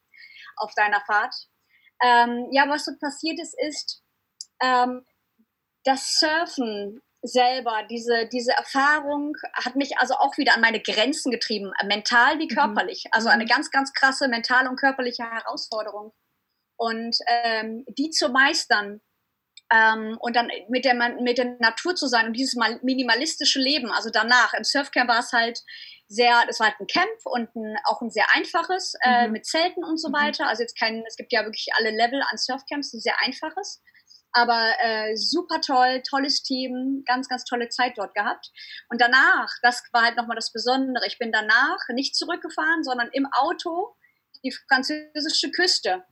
auf 0.58 0.74
deiner 0.76 1.02
Fahrt. 1.06 1.36
Ähm, 2.04 2.48
ja, 2.52 2.68
was 2.68 2.86
so 2.86 2.92
passiert 3.00 3.40
ist, 3.40 3.56
ist, 3.60 4.04
ähm, 4.62 5.06
das 5.84 6.18
Surfen 6.20 7.02
selber, 7.22 7.84
diese, 7.90 8.28
diese 8.28 8.52
Erfahrung 8.52 9.36
hat 9.54 9.76
mich 9.76 9.98
also 10.00 10.16
auch 10.16 10.38
wieder 10.38 10.56
an 10.56 10.62
meine 10.62 10.82
Grenzen 10.82 11.32
getrieben, 11.32 11.72
mental 11.86 12.40
wie 12.40 12.46
mhm. 12.46 12.56
körperlich. 12.56 13.06
Also 13.12 13.30
eine 13.30 13.44
mhm. 13.44 13.50
ganz, 13.50 13.72
ganz 13.72 13.94
krasse 13.94 14.28
mentale 14.28 14.70
und 14.70 14.80
körperliche 14.80 15.24
Herausforderung. 15.24 16.14
Und 16.78 17.16
ähm, 17.28 17.86
die 17.88 18.10
zu 18.10 18.30
meistern 18.30 19.02
ähm, 19.72 20.18
und 20.20 20.36
dann 20.36 20.50
mit 20.70 20.84
der, 20.84 20.96
mit 20.96 21.38
der 21.38 21.58
Natur 21.60 21.96
zu 21.96 22.08
sein 22.08 22.26
und 22.28 22.34
dieses 22.34 22.56
minimalistische 22.82 23.60
Leben, 23.60 23.92
also 23.92 24.10
danach, 24.12 24.54
im 24.56 24.64
Surfcamp 24.64 25.08
war 25.08 25.20
es 25.20 25.32
halt 25.32 25.62
sehr, 26.08 26.44
es 26.50 26.60
war 26.60 26.68
halt 26.68 26.80
ein 26.80 26.88
Camp 26.88 27.20
und 27.26 27.56
ein, 27.56 27.78
auch 27.86 28.02
ein 28.02 28.10
sehr 28.10 28.26
einfaches 28.34 28.96
äh, 29.04 29.28
mhm. 29.28 29.34
mit 29.34 29.46
Zelten 29.46 29.84
und 29.84 29.98
so 29.98 30.10
mhm. 30.10 30.14
weiter. 30.14 30.48
Also 30.48 30.64
jetzt 30.64 30.78
kein, 30.78 31.04
es 31.08 31.16
gibt 31.16 31.32
ja 31.32 31.44
wirklich 31.44 31.68
alle 31.78 31.92
Level 31.92 32.22
an 32.30 32.38
Surfcamps, 32.38 32.94
ein 32.94 33.00
sehr 33.00 33.16
einfaches 33.22 33.82
Aber 34.34 34.74
äh, 34.80 35.16
super 35.16 35.60
toll, 35.62 36.02
tolles 36.10 36.42
Team, 36.44 37.04
ganz, 37.06 37.28
ganz 37.28 37.44
tolle 37.44 37.70
Zeit 37.70 37.98
dort 37.98 38.16
gehabt. 38.16 38.50
Und 38.90 39.02
danach, 39.02 39.50
das 39.62 39.84
war 39.92 40.04
halt 40.04 40.18
nochmal 40.18 40.36
das 40.36 40.52
Besondere, 40.52 41.06
ich 41.08 41.18
bin 41.18 41.32
danach 41.32 41.80
nicht 41.90 42.16
zurückgefahren, 42.16 42.84
sondern 42.84 43.10
im 43.12 43.28
Auto 43.34 43.96
die 44.44 44.54
französische 44.70 45.52
Küste 45.52 46.04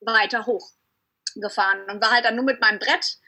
weiter 0.00 0.46
hochgefahren 0.46 1.88
und 1.90 2.02
war 2.02 2.12
halt 2.12 2.24
dann 2.24 2.36
nur 2.36 2.44
mit 2.44 2.60
meinem 2.60 2.78
Brett. 2.78 3.18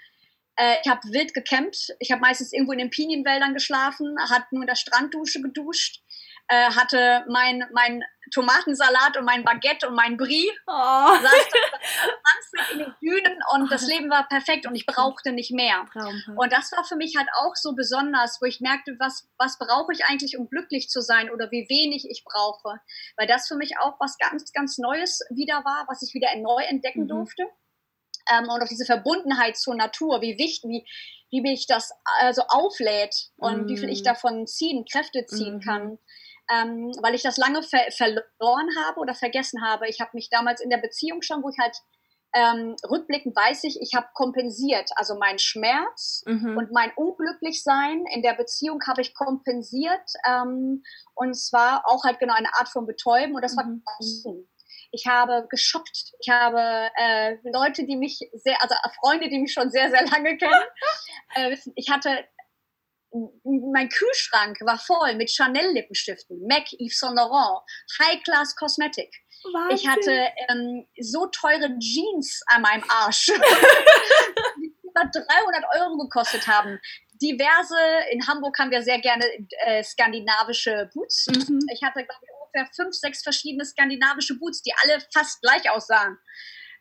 Äh, 0.57 0.77
ich 0.83 0.91
habe 0.91 1.01
wild 1.09 1.33
gecampt. 1.35 1.95
Ich 1.99 2.11
habe 2.11 2.21
meistens 2.21 2.53
irgendwo 2.53 2.73
in 2.73 2.79
den 2.79 2.91
Pinienwäldern 2.91 3.55
geschlafen, 3.55 4.17
hat 4.29 4.51
nur 4.53 4.63
in 4.63 4.69
der 4.69 4.75
Stranddusche 4.75 5.41
geduscht 5.41 6.03
äh, 6.51 6.73
hatte 6.73 7.25
mein, 7.29 7.65
mein 7.73 8.03
Tomatensalat 8.35 9.17
und 9.17 9.25
mein 9.25 9.45
Baguette 9.45 9.89
und 9.89 9.95
mein 9.95 10.17
Brie. 10.17 10.51
Oh. 10.67 10.73
Saß 10.73 12.73
in 12.73 12.79
den 12.81 12.95
Dünen 13.01 13.39
und 13.53 13.63
oh. 13.63 13.67
das 13.71 13.87
Leben 13.87 14.11
war 14.11 14.27
perfekt 14.27 14.67
und 14.67 14.75
ich 14.75 14.85
brauchte 14.85 15.31
nicht 15.31 15.53
mehr. 15.53 15.87
Traumhaft. 15.93 16.29
Und 16.29 16.53
das 16.53 16.73
war 16.73 16.85
für 16.85 16.97
mich 16.97 17.17
halt 17.17 17.29
auch 17.41 17.55
so 17.55 17.75
besonders, 17.75 18.39
wo 18.41 18.47
ich 18.47 18.61
merkte, 18.61 18.97
was, 18.99 19.29
was 19.39 19.59
brauche 19.59 19.93
ich 19.93 20.05
eigentlich, 20.07 20.37
um 20.37 20.49
glücklich 20.49 20.89
zu 20.89 21.03
sein 21.03 21.31
oder 21.31 21.53
wie 21.53 21.69
wenig 21.69 22.05
ich 22.11 22.25
brauche. 22.25 22.81
Weil 23.17 23.29
das 23.29 23.47
für 23.47 23.57
mich 23.57 23.79
auch 23.79 23.95
was 24.01 24.19
ganz, 24.19 24.53
ganz 24.53 24.77
Neues 24.79 25.21
wieder 25.31 25.65
war, 25.65 25.87
was 25.89 26.03
ich 26.03 26.15
wieder 26.15 26.29
neu 26.37 26.63
entdecken 26.65 27.05
mhm. 27.05 27.09
durfte. 27.09 27.45
Ähm, 28.29 28.49
und 28.49 28.61
auch 28.61 28.69
diese 28.69 28.85
Verbundenheit 28.85 29.57
zur 29.57 29.77
Natur, 29.77 30.21
wie 30.21 30.37
wichtig, 30.37 30.69
wie, 30.69 30.85
wie 31.31 31.43
mich 31.43 31.69
das 31.69 31.93
also 32.19 32.43
auflädt 32.49 33.31
und 33.37 33.63
mhm. 33.63 33.69
wie 33.69 33.79
viel 33.79 33.89
ich 33.89 34.01
mhm. 34.01 34.07
davon 34.07 34.47
ziehen, 34.49 34.85
Kräfte 34.85 35.27
ziehen 35.27 35.57
mhm. 35.57 35.61
kann 35.61 35.99
ähm, 36.53 36.93
weil 37.03 37.15
ich 37.15 37.23
das 37.23 37.37
lange 37.37 37.63
ver 37.63 37.91
verloren 37.91 38.69
habe 38.85 39.01
oder 39.01 39.15
vergessen 39.15 39.63
habe. 39.65 39.89
Ich 39.89 40.01
habe 40.01 40.11
mich 40.15 40.31
damals 40.31 40.61
in 40.61 40.71
der 40.71 40.79
Beziehung 40.79 41.23
schon, 41.23 41.43
wo 41.43 41.49
ich 41.49 41.59
halt 41.59 41.77
ähm, 42.33 42.77
rückblickend 42.89 43.35
weiß 43.35 43.65
ich, 43.65 43.81
ich 43.81 43.95
habe 43.95 44.07
kompensiert. 44.15 44.91
Also 44.97 45.17
mein 45.19 45.39
Schmerz 45.39 46.23
mhm. 46.27 46.57
und 46.57 46.73
mein 46.73 46.93
Unglücklichsein 46.95 48.05
in 48.15 48.23
der 48.23 48.35
Beziehung 48.35 48.81
habe 48.87 49.01
ich 49.01 49.15
kompensiert. 49.15 50.13
Ähm, 50.27 50.83
und 51.15 51.35
zwar 51.35 51.83
auch 51.87 52.05
halt 52.05 52.21
genau 52.21 52.35
eine 52.35 52.55
Art 52.55 52.69
von 52.69 52.87
Betäuben 52.87 53.35
und 53.35 53.43
das 53.43 53.57
war 53.57 53.65
mhm. 53.65 53.83
Konsum. 53.85 54.49
Ich 54.93 55.07
habe 55.07 55.47
geshoppt. 55.49 56.15
Ich 56.21 56.31
habe 56.31 56.91
äh, 56.97 57.37
Leute, 57.53 57.85
die 57.85 57.97
mich 57.97 58.21
sehr, 58.33 58.61
also 58.63 58.75
Freunde, 59.01 59.29
die 59.29 59.39
mich 59.39 59.53
schon 59.53 59.71
sehr, 59.71 59.91
sehr 59.91 60.07
lange 60.07 60.37
kennen. 60.37 60.65
äh, 61.35 61.57
ich 61.75 61.91
hatte 61.91 62.25
mein 63.45 63.89
Kühlschrank 63.89 64.59
war 64.61 64.79
voll 64.79 65.15
mit 65.17 65.31
Chanel-Lippenstiften, 65.31 66.47
MAC, 66.47 66.73
Yves 66.79 66.99
Saint 66.99 67.17
Laurent, 67.17 67.63
High-Class 68.01 68.57
Cosmetic. 68.57 69.11
Wahnsinn. 69.53 69.77
Ich 69.77 69.89
hatte 69.89 70.29
ähm, 70.49 70.87
so 71.01 71.27
teure 71.27 71.79
Jeans 71.79 72.43
an 72.47 72.63
meinem 72.63 72.85
Arsch, 72.89 73.27
die 74.59 74.75
über 74.83 75.05
300 75.05 75.65
Euro 75.81 75.97
gekostet 75.99 76.47
haben. 76.47 76.79
Diverse, 77.23 77.77
in 78.11 78.27
Hamburg 78.27 78.59
haben 78.59 78.71
wir 78.71 78.83
sehr 78.83 79.01
gerne 79.01 79.25
äh, 79.65 79.83
skandinavische 79.83 80.91
Boots. 80.95 81.27
Mhm. 81.29 81.61
Ich 81.73 81.83
hatte, 81.83 82.05
glaube 82.05 82.21
ich, 82.23 82.31
ungefähr 82.41 82.73
fünf, 82.75 82.95
sechs 82.95 83.23
verschiedene 83.23 83.65
skandinavische 83.65 84.39
Boots, 84.39 84.63
die 84.63 84.73
alle 84.83 85.01
fast 85.13 85.41
gleich 85.43 85.71
aussahen. 85.71 86.19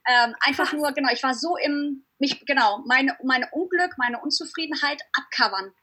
Ähm, 0.08 0.34
einfach 0.42 0.72
nur, 0.74 0.92
genau, 0.94 1.12
ich 1.12 1.22
war 1.24 1.34
so 1.34 1.58
im, 1.58 2.06
mich, 2.20 2.44
genau, 2.46 2.84
meine, 2.88 3.18
meine 3.24 3.50
Unglück, 3.52 3.96
meine 3.98 4.20
Unzufriedenheit 4.22 5.02
abcovern. 5.14 5.74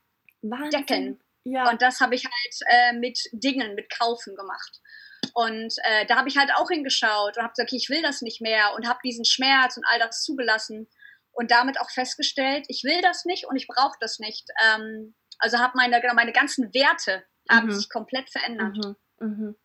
Wahnsinn. 0.50 0.70
deckeln. 0.70 1.20
Ja. 1.44 1.70
Und 1.70 1.80
das 1.80 2.00
habe 2.00 2.14
ich 2.14 2.24
halt 2.24 2.58
äh, 2.68 2.98
mit 2.98 3.18
Dingen, 3.32 3.74
mit 3.74 3.88
Kaufen 3.90 4.34
gemacht. 4.34 4.80
Und 5.34 5.74
äh, 5.84 6.06
da 6.06 6.16
habe 6.16 6.28
ich 6.28 6.36
halt 6.36 6.50
auch 6.56 6.68
hingeschaut 6.68 7.36
und 7.36 7.42
habe 7.42 7.52
gesagt, 7.52 7.68
okay, 7.68 7.76
ich 7.76 7.88
will 7.88 8.02
das 8.02 8.22
nicht 8.22 8.40
mehr 8.40 8.74
und 8.74 8.88
habe 8.88 8.98
diesen 9.04 9.24
Schmerz 9.24 9.76
und 9.76 9.84
all 9.86 9.98
das 9.98 10.22
zugelassen 10.22 10.88
und 11.32 11.50
damit 11.50 11.78
auch 11.80 11.90
festgestellt, 11.90 12.64
ich 12.68 12.82
will 12.84 13.00
das 13.02 13.24
nicht 13.24 13.46
und 13.46 13.56
ich 13.56 13.66
brauche 13.66 13.96
das 14.00 14.18
nicht. 14.18 14.48
Ähm, 14.64 15.14
also 15.38 15.58
habe 15.58 15.74
meine, 15.76 16.00
genau, 16.00 16.14
meine 16.14 16.32
ganzen 16.32 16.72
Werte 16.72 17.24
mhm. 17.48 17.54
haben 17.54 17.72
sich 17.72 17.88
komplett 17.90 18.30
verändert. 18.30 18.76
Mhm. 18.76 18.96
Mhm. 19.20 19.56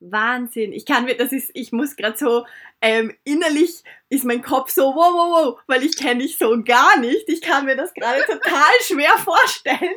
Wahnsinn. 0.00 0.72
Ich 0.72 0.86
kann 0.86 1.04
mir, 1.04 1.16
das 1.16 1.32
ist, 1.32 1.50
ich 1.54 1.72
muss 1.72 1.96
gerade 1.96 2.16
so, 2.16 2.46
ähm, 2.80 3.16
innerlich 3.24 3.82
ist 4.08 4.24
mein 4.24 4.42
Kopf 4.42 4.70
so, 4.70 4.94
wow, 4.94 5.12
wow, 5.14 5.30
wow, 5.30 5.60
weil 5.66 5.82
ich 5.82 5.96
kenne 5.96 6.22
dich 6.22 6.36
so 6.36 6.62
gar 6.62 6.98
nicht. 6.98 7.28
Ich 7.28 7.40
kann 7.40 7.64
mir 7.64 7.76
das 7.76 7.94
gerade 7.94 8.22
total 8.26 8.72
schwer 8.82 9.16
vorstellen. 9.18 9.96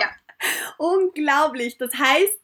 ja. 0.00 0.10
Unglaublich. 0.78 1.78
Das 1.78 1.94
heißt, 1.94 2.38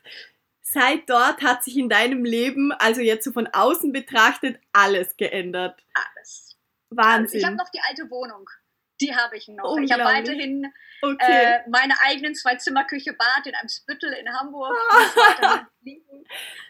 seit 0.62 1.08
dort 1.08 1.42
hat 1.42 1.62
sich 1.62 1.76
in 1.76 1.88
deinem 1.88 2.24
Leben, 2.24 2.72
also 2.72 3.00
jetzt 3.00 3.24
so 3.24 3.32
von 3.32 3.46
außen 3.46 3.92
betrachtet, 3.92 4.58
alles 4.72 5.16
geändert. 5.16 5.84
Alles. 5.94 6.56
Wahnsinn. 6.90 7.24
Also 7.24 7.38
ich 7.38 7.44
habe 7.44 7.56
noch 7.56 7.70
die 7.70 7.80
alte 7.88 8.10
Wohnung. 8.10 8.48
Die 9.02 9.14
habe 9.14 9.36
ich 9.36 9.48
noch. 9.48 9.76
Ich 9.78 9.92
habe 9.92 10.04
weiterhin 10.04 10.72
okay. 11.02 11.56
äh, 11.56 11.60
meine 11.68 11.94
eigenen 12.04 12.34
zwei 12.34 12.56
Zimmer 12.56 12.84
Küche 12.84 13.12
Bad 13.12 13.46
in 13.46 13.54
einem 13.54 13.68
Spüttel 13.68 14.12
in 14.12 14.32
Hamburg. 14.32 14.76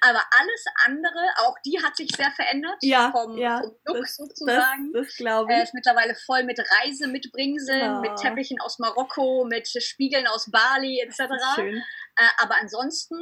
Aber 0.00 0.22
alles 0.38 0.64
andere, 0.84 1.28
auch 1.38 1.54
die 1.64 1.80
hat 1.82 1.96
sich 1.96 2.08
sehr 2.16 2.30
verändert 2.30 2.76
ja, 2.80 3.10
vom, 3.12 3.36
ja, 3.36 3.60
vom 3.60 3.76
Look 3.84 3.98
das, 3.98 4.16
sozusagen. 4.16 4.92
Das, 4.92 5.06
das 5.06 5.16
glaube 5.16 5.52
ich. 5.52 5.58
Äh, 5.58 5.62
ist 5.62 5.74
mittlerweile 5.74 6.14
voll 6.14 6.44
mit 6.44 6.58
Reise 6.58 7.08
mitbringseln, 7.08 7.80
ja. 7.80 8.00
mit 8.00 8.16
Teppichen 8.16 8.60
aus 8.60 8.78
Marokko, 8.78 9.44
mit 9.44 9.68
Spiegeln 9.68 10.26
aus 10.26 10.50
Bali 10.50 11.00
etc. 11.00 11.34
Schön. 11.54 11.76
Äh, 12.16 12.28
aber 12.38 12.56
ansonsten 12.60 13.16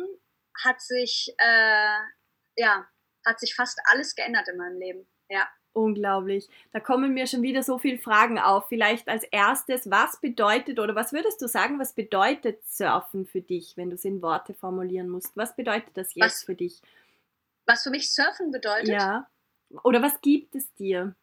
hat 0.64 0.80
sich 0.80 1.34
äh, 1.38 1.98
ja 2.56 2.86
hat 3.26 3.40
sich 3.40 3.54
fast 3.54 3.78
alles 3.84 4.14
geändert 4.14 4.48
in 4.48 4.56
meinem 4.56 4.78
Leben. 4.78 5.10
Ja. 5.28 5.48
Unglaublich. 5.72 6.48
Da 6.72 6.80
kommen 6.80 7.14
mir 7.14 7.28
schon 7.28 7.42
wieder 7.42 7.62
so 7.62 7.78
viele 7.78 7.98
Fragen 7.98 8.38
auf. 8.38 8.68
Vielleicht 8.68 9.08
als 9.08 9.22
erstes, 9.24 9.88
was 9.88 10.20
bedeutet 10.20 10.80
oder 10.80 10.96
was 10.96 11.12
würdest 11.12 11.40
du 11.40 11.46
sagen, 11.46 11.78
was 11.78 11.92
bedeutet 11.92 12.66
Surfen 12.66 13.24
für 13.24 13.40
dich, 13.40 13.76
wenn 13.76 13.90
du 13.90 13.94
es 13.94 14.04
in 14.04 14.20
Worte 14.20 14.52
formulieren 14.52 15.08
musst? 15.08 15.36
Was 15.36 15.54
bedeutet 15.54 15.96
das 15.96 16.14
jetzt 16.14 16.24
was, 16.24 16.44
für 16.44 16.56
dich? 16.56 16.82
Was 17.66 17.84
für 17.84 17.90
mich 17.90 18.12
Surfen 18.12 18.50
bedeutet? 18.50 18.88
Ja. 18.88 19.28
Oder 19.84 20.02
was 20.02 20.20
gibt 20.20 20.56
es 20.56 20.74
dir? 20.74 21.14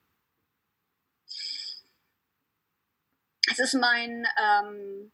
Es 3.52 3.60
ist 3.60 3.74
mein, 3.74 4.26
ähm, 4.42 5.12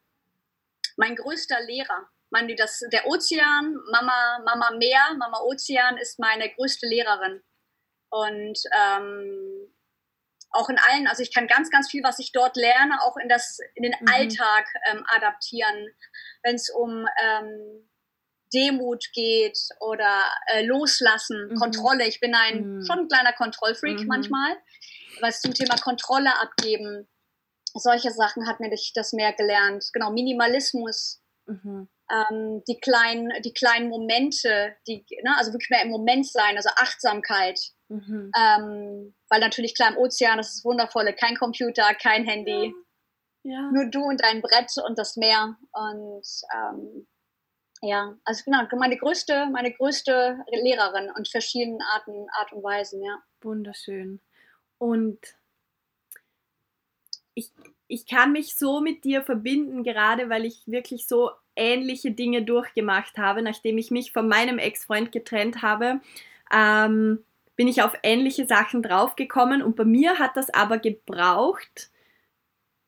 mein 0.96 1.16
größter 1.16 1.60
Lehrer. 1.62 2.08
Meine, 2.30 2.54
das, 2.54 2.84
der 2.92 3.06
Ozean, 3.06 3.76
Mama, 3.90 4.40
Mama 4.44 4.70
Meer, 4.76 5.14
Mama 5.18 5.40
Ozean 5.40 5.96
ist 5.98 6.20
meine 6.20 6.50
größte 6.50 6.86
Lehrerin. 6.86 7.42
Und 8.14 8.58
ähm, 8.72 9.74
auch 10.50 10.68
in 10.68 10.78
allen, 10.78 11.08
also 11.08 11.22
ich 11.22 11.34
kann 11.34 11.48
ganz, 11.48 11.68
ganz 11.70 11.90
viel, 11.90 12.04
was 12.04 12.20
ich 12.20 12.30
dort 12.30 12.56
lerne, 12.56 13.02
auch 13.02 13.16
in, 13.16 13.28
das, 13.28 13.58
in 13.74 13.82
den 13.82 13.94
mhm. 14.00 14.06
Alltag 14.08 14.66
ähm, 14.88 15.04
adaptieren, 15.08 15.88
wenn 16.44 16.54
es 16.54 16.70
um 16.70 17.06
ähm, 17.20 17.90
Demut 18.54 19.04
geht 19.14 19.58
oder 19.80 20.22
äh, 20.46 20.64
Loslassen, 20.64 21.48
mhm. 21.50 21.56
Kontrolle. 21.56 22.06
Ich 22.06 22.20
bin 22.20 22.36
ein 22.36 22.76
mhm. 22.76 22.86
schon 22.86 23.00
ein 23.00 23.08
kleiner 23.08 23.32
Kontrollfreak 23.32 23.98
mhm. 23.98 24.06
manchmal, 24.06 24.56
was 25.20 25.40
zum 25.40 25.52
Thema 25.52 25.76
Kontrolle 25.76 26.38
abgeben. 26.40 27.08
Solche 27.76 28.12
Sachen 28.12 28.46
hat 28.46 28.60
mir 28.60 28.70
das 28.70 29.12
mehr 29.12 29.32
gelernt. 29.32 29.90
Genau, 29.92 30.12
Minimalismus. 30.12 31.20
Mhm 31.46 31.88
ähm, 32.10 32.62
die, 32.68 32.78
kleinen, 32.80 33.30
die 33.42 33.52
kleinen 33.52 33.88
Momente, 33.88 34.76
die, 34.86 35.04
ne, 35.22 35.36
also 35.36 35.52
wirklich 35.52 35.70
mehr 35.70 35.82
im 35.82 35.90
Moment 35.90 36.26
sein, 36.26 36.56
also 36.56 36.70
Achtsamkeit. 36.76 37.58
Mhm. 37.88 38.32
Ähm, 38.36 39.14
weil 39.28 39.40
natürlich 39.40 39.74
klar 39.74 39.92
im 39.92 39.98
Ozean, 39.98 40.38
das 40.38 40.54
ist 40.54 40.64
wundervolle, 40.64 41.14
kein 41.14 41.36
Computer, 41.36 41.94
kein 41.94 42.24
Handy, 42.24 42.74
ja. 43.42 43.52
Ja. 43.52 43.70
nur 43.72 43.86
du 43.86 44.02
und 44.02 44.22
dein 44.22 44.40
Brett 44.40 44.72
und 44.86 44.98
das 44.98 45.16
Meer. 45.16 45.56
Und 45.72 46.26
ähm, 46.54 47.06
ja, 47.82 48.16
also 48.24 48.42
genau, 48.44 48.62
meine 48.76 48.96
größte, 48.96 49.46
meine 49.52 49.72
größte 49.72 50.38
Lehrerin 50.50 51.10
und 51.14 51.28
verschiedenen 51.28 51.82
Arten, 51.82 52.26
Art 52.38 52.52
und 52.52 52.62
Weisen, 52.62 53.02
ja. 53.02 53.22
Wunderschön. 53.42 54.20
Und 54.78 55.18
ich, 57.34 57.52
ich 57.88 58.06
kann 58.06 58.32
mich 58.32 58.54
so 58.54 58.80
mit 58.80 59.04
dir 59.04 59.22
verbinden, 59.22 59.84
gerade 59.84 60.30
weil 60.30 60.46
ich 60.46 60.62
wirklich 60.66 61.06
so 61.06 61.30
ähnliche 61.56 62.12
Dinge 62.12 62.42
durchgemacht 62.42 63.18
habe, 63.18 63.42
nachdem 63.42 63.78
ich 63.78 63.90
mich 63.90 64.12
von 64.12 64.26
meinem 64.28 64.58
Ex-Freund 64.58 65.12
getrennt 65.12 65.62
habe. 65.62 66.00
Ähm, 66.52 67.24
bin 67.56 67.68
ich 67.68 67.82
auf 67.82 67.92
ähnliche 68.02 68.46
Sachen 68.46 68.82
draufgekommen 68.82 69.62
und 69.62 69.76
bei 69.76 69.84
mir 69.84 70.18
hat 70.18 70.36
das 70.36 70.50
aber 70.50 70.78
gebraucht 70.78 71.90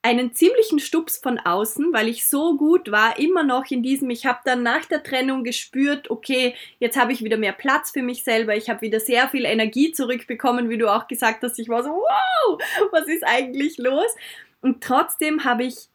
einen 0.06 0.34
ziemlichen 0.34 0.78
Stups 0.78 1.18
von 1.18 1.40
außen, 1.40 1.92
weil 1.92 2.06
ich 2.06 2.28
so 2.28 2.56
gut 2.56 2.92
war, 2.92 3.18
immer 3.18 3.42
noch 3.42 3.68
in 3.72 3.82
diesem, 3.82 4.08
ich 4.10 4.24
habe 4.24 4.38
dann 4.44 4.62
nach 4.62 4.84
der 4.84 5.02
Trennung 5.02 5.42
gespürt, 5.42 6.10
okay, 6.10 6.54
jetzt 6.78 6.96
habe 6.96 7.12
ich 7.12 7.24
wieder 7.24 7.36
mehr 7.36 7.52
Platz 7.52 7.90
für 7.90 8.02
mich 8.02 8.22
selber, 8.22 8.54
ich 8.54 8.70
habe 8.70 8.82
wieder 8.82 9.00
sehr 9.00 9.28
viel 9.28 9.44
Energie 9.44 9.90
zurückbekommen, 9.90 10.68
wie 10.68 10.78
du 10.78 10.88
auch 10.88 11.08
gesagt 11.08 11.42
hast, 11.42 11.58
ich 11.58 11.68
war 11.68 11.82
so, 11.82 11.90
wow, 11.90 12.62
was 12.92 13.08
ist 13.08 13.24
eigentlich 13.24 13.78
los? 13.78 14.14
Und 14.60 14.80
trotzdem 14.80 15.42
habe 15.42 15.64
ich 15.64 15.88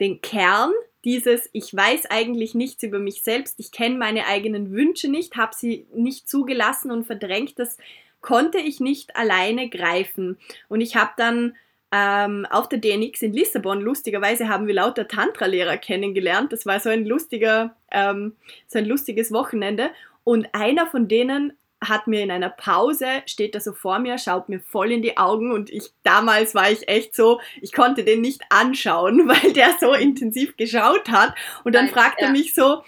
den 0.00 0.20
Kern 0.20 0.72
dieses, 1.04 1.48
ich 1.52 1.74
weiß 1.74 2.06
eigentlich 2.06 2.54
nichts 2.54 2.82
über 2.82 2.98
mich 2.98 3.22
selbst, 3.22 3.54
ich 3.58 3.72
kenne 3.72 3.96
meine 3.96 4.26
eigenen 4.26 4.70
Wünsche 4.72 5.10
nicht, 5.10 5.36
habe 5.36 5.54
sie 5.54 5.86
nicht 5.94 6.28
zugelassen 6.28 6.90
und 6.90 7.04
verdrängt, 7.04 7.58
das 7.58 7.78
konnte 8.20 8.58
ich 8.58 8.80
nicht 8.80 9.16
alleine 9.16 9.68
greifen. 9.68 10.38
Und 10.68 10.80
ich 10.80 10.96
habe 10.96 11.12
dann 11.16 11.54
ähm, 11.92 12.46
auf 12.50 12.68
der 12.68 12.78
DNX 12.78 13.22
in 13.22 13.32
Lissabon. 13.32 13.80
Lustigerweise 13.80 14.48
haben 14.48 14.66
wir 14.66 14.74
lauter 14.74 15.08
Tantra-Lehrer 15.08 15.76
kennengelernt. 15.76 16.52
Das 16.52 16.66
war 16.66 16.78
so 16.80 16.88
ein 16.88 17.04
lustiger, 17.04 17.74
ähm, 17.90 18.36
so 18.68 18.78
ein 18.78 18.84
lustiges 18.84 19.32
Wochenende. 19.32 19.90
Und 20.22 20.48
einer 20.52 20.86
von 20.86 21.08
denen 21.08 21.54
hat 21.82 22.06
mir 22.06 22.22
in 22.22 22.30
einer 22.30 22.50
Pause, 22.50 23.06
steht 23.26 23.54
da 23.54 23.60
so 23.60 23.72
vor 23.72 23.98
mir, 23.98 24.18
schaut 24.18 24.48
mir 24.48 24.60
voll 24.60 24.92
in 24.92 25.02
die 25.02 25.16
Augen 25.16 25.52
und 25.52 25.70
ich, 25.70 25.90
damals 26.02 26.54
war 26.54 26.70
ich 26.70 26.88
echt 26.88 27.14
so, 27.14 27.40
ich 27.60 27.72
konnte 27.72 28.04
den 28.04 28.20
nicht 28.20 28.42
anschauen, 28.50 29.28
weil 29.28 29.52
der 29.52 29.76
so 29.80 29.92
intensiv 29.92 30.56
geschaut 30.56 31.08
hat 31.10 31.34
und 31.64 31.74
dann 31.74 31.86
Nein, 31.86 31.94
fragt 31.94 32.20
ja. 32.20 32.26
er 32.26 32.32
mich 32.32 32.54
so, 32.54 32.82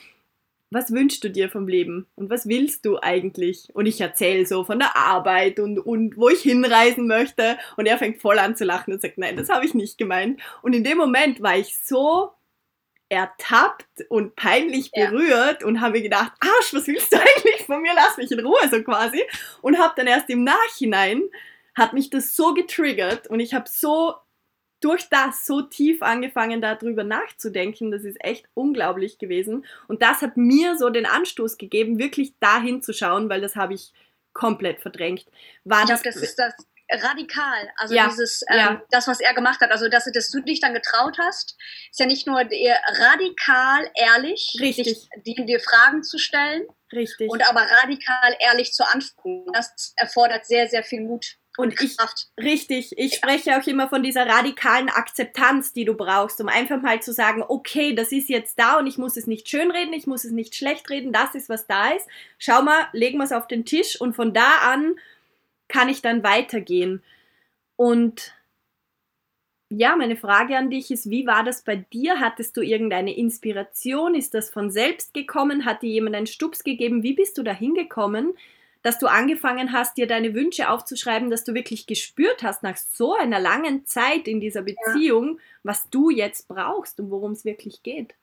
was 0.70 0.92
wünschst 0.92 1.22
du 1.22 1.30
dir 1.30 1.50
vom 1.50 1.68
Leben 1.68 2.06
und 2.14 2.30
was 2.30 2.48
willst 2.48 2.86
du 2.86 2.98
eigentlich? 2.98 3.68
Und 3.74 3.86
ich 3.86 4.00
erzähle 4.00 4.46
so 4.46 4.64
von 4.64 4.78
der 4.78 4.96
Arbeit 4.96 5.60
und, 5.60 5.78
und 5.78 6.16
wo 6.16 6.30
ich 6.30 6.40
hinreisen 6.40 7.06
möchte 7.06 7.58
und 7.76 7.86
er 7.86 7.98
fängt 7.98 8.22
voll 8.22 8.38
an 8.38 8.56
zu 8.56 8.64
lachen 8.64 8.94
und 8.94 9.02
sagt, 9.02 9.18
nein, 9.18 9.36
das 9.36 9.50
habe 9.50 9.66
ich 9.66 9.74
nicht 9.74 9.98
gemeint. 9.98 10.40
Und 10.62 10.74
in 10.74 10.82
dem 10.82 10.96
Moment 10.96 11.42
war 11.42 11.58
ich 11.58 11.76
so 11.76 12.32
ertappt 13.12 14.06
und 14.08 14.36
peinlich 14.36 14.90
berührt 14.90 15.60
ja. 15.60 15.66
und 15.66 15.82
habe 15.82 15.92
mir 15.92 16.02
gedacht, 16.02 16.32
Arsch, 16.40 16.72
was 16.72 16.86
willst 16.86 17.12
du 17.12 17.16
eigentlich 17.20 17.66
von 17.66 17.82
mir? 17.82 17.92
Lass 17.94 18.16
mich 18.16 18.32
in 18.32 18.40
Ruhe, 18.40 18.68
so 18.70 18.82
quasi. 18.82 19.22
Und 19.60 19.78
habe 19.78 19.92
dann 19.96 20.06
erst 20.06 20.30
im 20.30 20.44
Nachhinein, 20.44 21.22
hat 21.74 21.92
mich 21.92 22.08
das 22.08 22.34
so 22.34 22.54
getriggert 22.54 23.28
und 23.28 23.40
ich 23.40 23.52
habe 23.52 23.68
so 23.68 24.14
durch 24.80 25.08
das 25.10 25.46
so 25.46 25.60
tief 25.60 26.02
angefangen, 26.02 26.60
darüber 26.62 27.04
nachzudenken. 27.04 27.90
Das 27.90 28.02
ist 28.02 28.16
echt 28.24 28.48
unglaublich 28.54 29.18
gewesen. 29.18 29.64
Und 29.88 30.02
das 30.02 30.22
hat 30.22 30.36
mir 30.36 30.76
so 30.76 30.88
den 30.90 31.06
Anstoß 31.06 31.58
gegeben, 31.58 31.98
wirklich 31.98 32.34
dahin 32.40 32.82
zu 32.82 32.92
schauen, 32.92 33.28
weil 33.28 33.42
das 33.42 33.56
habe 33.56 33.74
ich 33.74 33.92
komplett 34.32 34.80
verdrängt. 34.80 35.26
War 35.64 35.82
ich 35.82 35.86
glaube, 35.86 36.02
das 36.02 36.16
ist 36.16 36.38
das 36.38 36.54
radikal. 37.00 37.70
Also 37.76 37.94
ja, 37.94 38.08
dieses, 38.08 38.42
ähm, 38.48 38.56
ja. 38.56 38.82
das, 38.90 39.08
was 39.08 39.20
er 39.20 39.34
gemacht 39.34 39.60
hat, 39.60 39.70
also 39.70 39.88
dass, 39.88 40.10
dass, 40.12 40.30
du 40.30 40.40
dich 40.40 40.60
dann 40.60 40.74
getraut 40.74 41.16
hast, 41.18 41.56
ist 41.90 42.00
ja 42.00 42.06
nicht 42.06 42.26
nur 42.26 42.36
radikal 42.38 43.90
ehrlich, 43.94 44.56
Richtig. 44.60 45.08
Dich, 45.24 45.46
dir 45.46 45.60
Fragen 45.60 46.02
zu 46.02 46.18
stellen. 46.18 46.66
Richtig. 46.92 47.30
Und 47.30 47.48
aber 47.48 47.62
radikal 47.82 48.36
ehrlich 48.40 48.72
zu 48.72 48.86
antworten. 48.86 49.52
Das 49.52 49.94
erfordert 49.96 50.46
sehr, 50.46 50.68
sehr 50.68 50.82
viel 50.82 51.00
Mut. 51.00 51.36
Und 51.58 51.78
ich, 51.82 51.96
richtig, 52.42 52.92
ich 52.96 53.16
spreche 53.16 53.58
auch 53.58 53.66
immer 53.66 53.86
von 53.86 54.02
dieser 54.02 54.26
radikalen 54.26 54.88
Akzeptanz, 54.88 55.74
die 55.74 55.84
du 55.84 55.94
brauchst, 55.94 56.40
um 56.40 56.48
einfach 56.48 56.80
mal 56.80 57.02
zu 57.02 57.12
sagen, 57.12 57.44
okay, 57.46 57.94
das 57.94 58.10
ist 58.10 58.30
jetzt 58.30 58.58
da 58.58 58.78
und 58.78 58.86
ich 58.86 58.96
muss 58.96 59.18
es 59.18 59.26
nicht 59.26 59.50
schönreden, 59.50 59.92
ich 59.92 60.06
muss 60.06 60.24
es 60.24 60.32
nicht 60.32 60.54
schlecht 60.54 60.88
reden, 60.88 61.12
das 61.12 61.34
ist, 61.34 61.50
was 61.50 61.66
da 61.66 61.90
ist. 61.90 62.08
Schau 62.38 62.62
mal, 62.62 62.88
legen 62.92 63.18
wir 63.18 63.24
es 63.24 63.32
auf 63.32 63.48
den 63.48 63.66
Tisch 63.66 64.00
und 64.00 64.16
von 64.16 64.32
da 64.32 64.60
an 64.62 64.94
kann 65.72 65.88
ich 65.88 66.02
dann 66.02 66.22
weitergehen. 66.22 67.02
Und 67.76 68.34
ja, 69.70 69.96
meine 69.96 70.16
Frage 70.16 70.58
an 70.58 70.68
dich 70.68 70.90
ist, 70.90 71.08
wie 71.08 71.26
war 71.26 71.44
das 71.44 71.62
bei 71.62 71.76
dir? 71.76 72.20
Hattest 72.20 72.56
du 72.56 72.60
irgendeine 72.60 73.16
Inspiration? 73.16 74.14
Ist 74.14 74.34
das 74.34 74.50
von 74.50 74.70
selbst 74.70 75.14
gekommen? 75.14 75.64
Hat 75.64 75.82
dir 75.82 75.88
jemand 75.88 76.14
einen 76.14 76.26
Stups 76.26 76.62
gegeben? 76.62 77.02
Wie 77.02 77.14
bist 77.14 77.38
du 77.38 77.42
da 77.42 77.52
hingekommen? 77.52 78.34
dass 78.82 78.98
du 78.98 79.06
angefangen 79.06 79.72
hast, 79.72 79.96
dir 79.96 80.08
deine 80.08 80.34
Wünsche 80.34 80.68
aufzuschreiben, 80.68 81.30
dass 81.30 81.44
du 81.44 81.54
wirklich 81.54 81.86
gespürt 81.86 82.42
hast 82.42 82.64
nach 82.64 82.76
so 82.76 83.14
einer 83.14 83.38
langen 83.38 83.86
Zeit 83.86 84.26
in 84.26 84.40
dieser 84.40 84.62
Beziehung, 84.62 85.38
ja. 85.38 85.44
was 85.62 85.88
du 85.88 86.10
jetzt 86.10 86.48
brauchst 86.48 86.98
und 86.98 87.10
worum 87.12 87.30
es 87.30 87.44
wirklich 87.44 87.84
geht? 87.84 88.16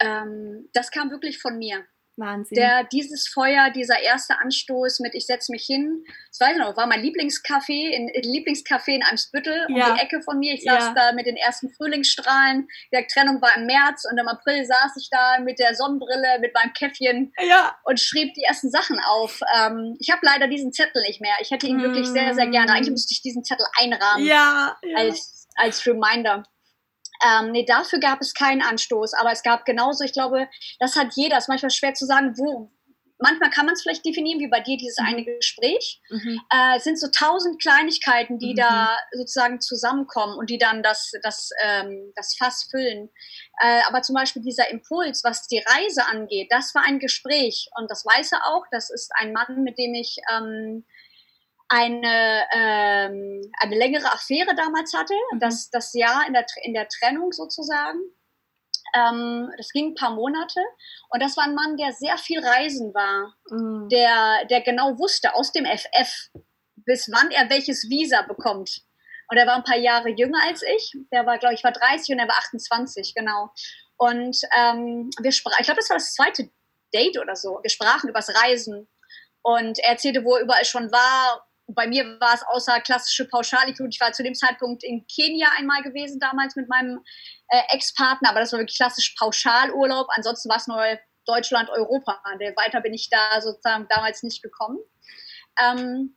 Ähm, 0.00 0.68
das 0.74 0.90
kam 0.90 1.10
wirklich 1.10 1.40
von 1.40 1.56
mir. 1.56 1.86
Wahnsinn. 2.18 2.56
Der, 2.56 2.84
dieses 2.84 3.28
Feuer, 3.28 3.70
dieser 3.70 4.00
erste 4.00 4.38
Anstoß 4.38 5.00
mit 5.00 5.14
ich 5.14 5.26
setze 5.26 5.52
mich 5.52 5.64
hin, 5.64 6.04
das 6.30 6.40
weiß 6.40 6.56
ich 6.56 6.58
noch, 6.58 6.76
war 6.76 6.86
mein 6.86 7.02
Lieblingscafé 7.02 7.90
in, 7.90 8.08
Lieblingscafé 8.08 8.90
in 8.90 9.02
Eimsbüttel 9.02 9.66
um 9.68 9.76
ja. 9.76 9.94
die 9.94 10.00
Ecke 10.00 10.22
von 10.22 10.38
mir. 10.38 10.54
Ich 10.54 10.64
saß 10.64 10.84
ja. 10.84 10.94
da 10.94 11.12
mit 11.12 11.26
den 11.26 11.36
ersten 11.36 11.70
Frühlingsstrahlen. 11.70 12.68
Die 12.92 13.06
Trennung 13.12 13.40
war 13.40 13.56
im 13.56 13.66
März 13.66 14.04
und 14.10 14.18
im 14.18 14.28
April 14.28 14.64
saß 14.64 14.96
ich 15.00 15.08
da 15.10 15.40
mit 15.40 15.58
der 15.58 15.74
Sonnenbrille, 15.74 16.38
mit 16.40 16.54
meinem 16.54 16.72
Käffchen 16.72 17.32
ja. 17.38 17.76
und 17.84 18.00
schrieb 18.00 18.34
die 18.34 18.42
ersten 18.42 18.70
Sachen 18.70 19.00
auf. 19.00 19.40
Ähm, 19.56 19.96
ich 20.00 20.10
habe 20.10 20.20
leider 20.22 20.48
diesen 20.48 20.72
Zettel 20.72 21.02
nicht 21.02 21.20
mehr. 21.20 21.34
Ich 21.40 21.50
hätte 21.50 21.66
ihn 21.66 21.78
mm. 21.78 21.82
wirklich 21.82 22.06
sehr, 22.06 22.34
sehr 22.34 22.46
gerne. 22.48 22.72
Eigentlich 22.72 22.90
müsste 22.90 23.12
ich 23.12 23.22
diesen 23.22 23.44
Zettel 23.44 23.66
einrahmen 23.78 24.30
als, 24.96 25.48
als 25.56 25.86
Reminder. 25.86 26.44
Ähm, 27.24 27.52
nee, 27.52 27.64
dafür 27.64 27.98
gab 27.98 28.20
es 28.20 28.34
keinen 28.34 28.62
Anstoß, 28.62 29.14
aber 29.14 29.32
es 29.32 29.42
gab 29.42 29.64
genauso, 29.64 30.04
ich 30.04 30.12
glaube, 30.12 30.48
das 30.78 30.96
hat 30.96 31.14
jeder, 31.14 31.36
es 31.36 31.44
ist 31.44 31.48
manchmal 31.48 31.70
schwer 31.70 31.94
zu 31.94 32.06
sagen, 32.06 32.34
wo, 32.36 32.70
manchmal 33.18 33.50
kann 33.50 33.66
man 33.66 33.74
es 33.74 33.82
vielleicht 33.82 34.04
definieren, 34.04 34.40
wie 34.40 34.48
bei 34.48 34.60
dir 34.60 34.76
dieses 34.76 34.98
mhm. 34.98 35.06
eine 35.06 35.24
Gespräch. 35.24 36.00
Mhm. 36.10 36.40
Äh, 36.52 36.76
es 36.76 36.84
sind 36.84 36.98
so 36.98 37.08
tausend 37.08 37.60
Kleinigkeiten, 37.60 38.38
die 38.38 38.52
mhm. 38.52 38.56
da 38.56 38.96
sozusagen 39.12 39.60
zusammenkommen 39.60 40.36
und 40.38 40.50
die 40.50 40.58
dann 40.58 40.82
das, 40.82 41.12
das, 41.22 41.50
ähm, 41.64 42.12
das 42.16 42.36
Fass 42.36 42.68
füllen. 42.70 43.10
Äh, 43.60 43.82
aber 43.88 44.02
zum 44.02 44.14
Beispiel 44.14 44.42
dieser 44.42 44.70
Impuls, 44.70 45.24
was 45.24 45.46
die 45.48 45.62
Reise 45.66 46.06
angeht, 46.06 46.48
das 46.50 46.74
war 46.74 46.84
ein 46.84 46.98
Gespräch 46.98 47.68
und 47.78 47.90
das 47.90 48.04
weiß 48.04 48.32
er 48.32 48.46
auch. 48.46 48.64
Das 48.70 48.90
ist 48.90 49.10
ein 49.18 49.32
Mann, 49.32 49.64
mit 49.64 49.78
dem 49.78 49.94
ich 49.94 50.16
ähm, 50.32 50.84
eine, 51.68 52.46
ähm, 52.52 53.52
eine 53.60 53.76
längere 53.76 54.10
Affäre 54.12 54.54
damals 54.54 54.94
hatte, 54.94 55.14
mhm. 55.32 55.40
das, 55.40 55.70
das 55.70 55.92
Jahr 55.92 56.26
in 56.26 56.32
der, 56.32 56.46
in 56.62 56.74
der 56.74 56.88
Trennung 56.88 57.32
sozusagen. 57.32 57.98
Ähm, 58.94 59.52
das 59.58 59.70
ging 59.70 59.90
ein 59.90 59.94
paar 59.94 60.14
Monate 60.14 60.60
und 61.10 61.22
das 61.22 61.36
war 61.36 61.44
ein 61.44 61.54
Mann, 61.54 61.76
der 61.76 61.92
sehr 61.92 62.16
viel 62.16 62.44
reisen 62.44 62.94
war, 62.94 63.34
mhm. 63.50 63.88
der, 63.90 64.46
der 64.46 64.62
genau 64.62 64.98
wusste 64.98 65.34
aus 65.34 65.52
dem 65.52 65.66
FF, 65.66 66.30
bis 66.74 67.10
wann 67.12 67.30
er 67.30 67.50
welches 67.50 67.88
Visa 67.90 68.22
bekommt. 68.22 68.82
Und 69.30 69.36
er 69.36 69.46
war 69.46 69.56
ein 69.56 69.64
paar 69.64 69.76
Jahre 69.76 70.08
jünger 70.08 70.42
als 70.46 70.62
ich. 70.62 70.92
Der 71.12 71.26
war, 71.26 71.36
glaube 71.36 71.54
ich, 71.54 71.62
war 71.62 71.72
30 71.72 72.14
und 72.14 72.18
er 72.18 72.28
war 72.28 72.38
28, 72.38 73.14
genau. 73.14 73.50
Und 73.98 74.40
ähm, 74.56 75.10
wir 75.20 75.32
sprachen, 75.32 75.56
ich 75.60 75.66
glaube, 75.66 75.80
das 75.80 75.90
war 75.90 75.98
das 75.98 76.14
zweite 76.14 76.50
Date 76.94 77.18
oder 77.18 77.36
so. 77.36 77.58
Wir 77.60 77.68
sprachen 77.68 78.08
übers 78.08 78.34
Reisen. 78.42 78.88
Und 79.42 79.78
er 79.80 79.90
erzählte, 79.90 80.24
wo 80.24 80.36
er 80.36 80.42
überall 80.42 80.64
schon 80.64 80.90
war, 80.90 81.47
bei 81.68 81.86
mir 81.86 82.04
war 82.20 82.34
es 82.34 82.42
außer 82.46 82.80
klassische 82.80 83.26
Pauschalitour. 83.26 83.86
Ich 83.88 84.00
war 84.00 84.12
zu 84.12 84.22
dem 84.22 84.34
Zeitpunkt 84.34 84.82
in 84.82 85.06
Kenia 85.06 85.48
einmal 85.58 85.82
gewesen, 85.82 86.18
damals 86.18 86.56
mit 86.56 86.68
meinem 86.68 87.04
äh, 87.48 87.60
Ex-Partner, 87.70 88.30
aber 88.30 88.40
das 88.40 88.52
war 88.52 88.58
wirklich 88.58 88.76
klassisch 88.76 89.14
Pauschalurlaub. 89.18 90.08
Ansonsten 90.16 90.48
war 90.48 90.56
es 90.56 90.66
nur 90.66 90.82
Deutschland, 91.26 91.68
Europa. 91.68 92.20
Weiter 92.56 92.80
bin 92.80 92.94
ich 92.94 93.10
da 93.10 93.40
sozusagen 93.40 93.86
damals 93.88 94.22
nicht 94.22 94.42
gekommen. 94.42 94.78
Ähm, 95.60 96.16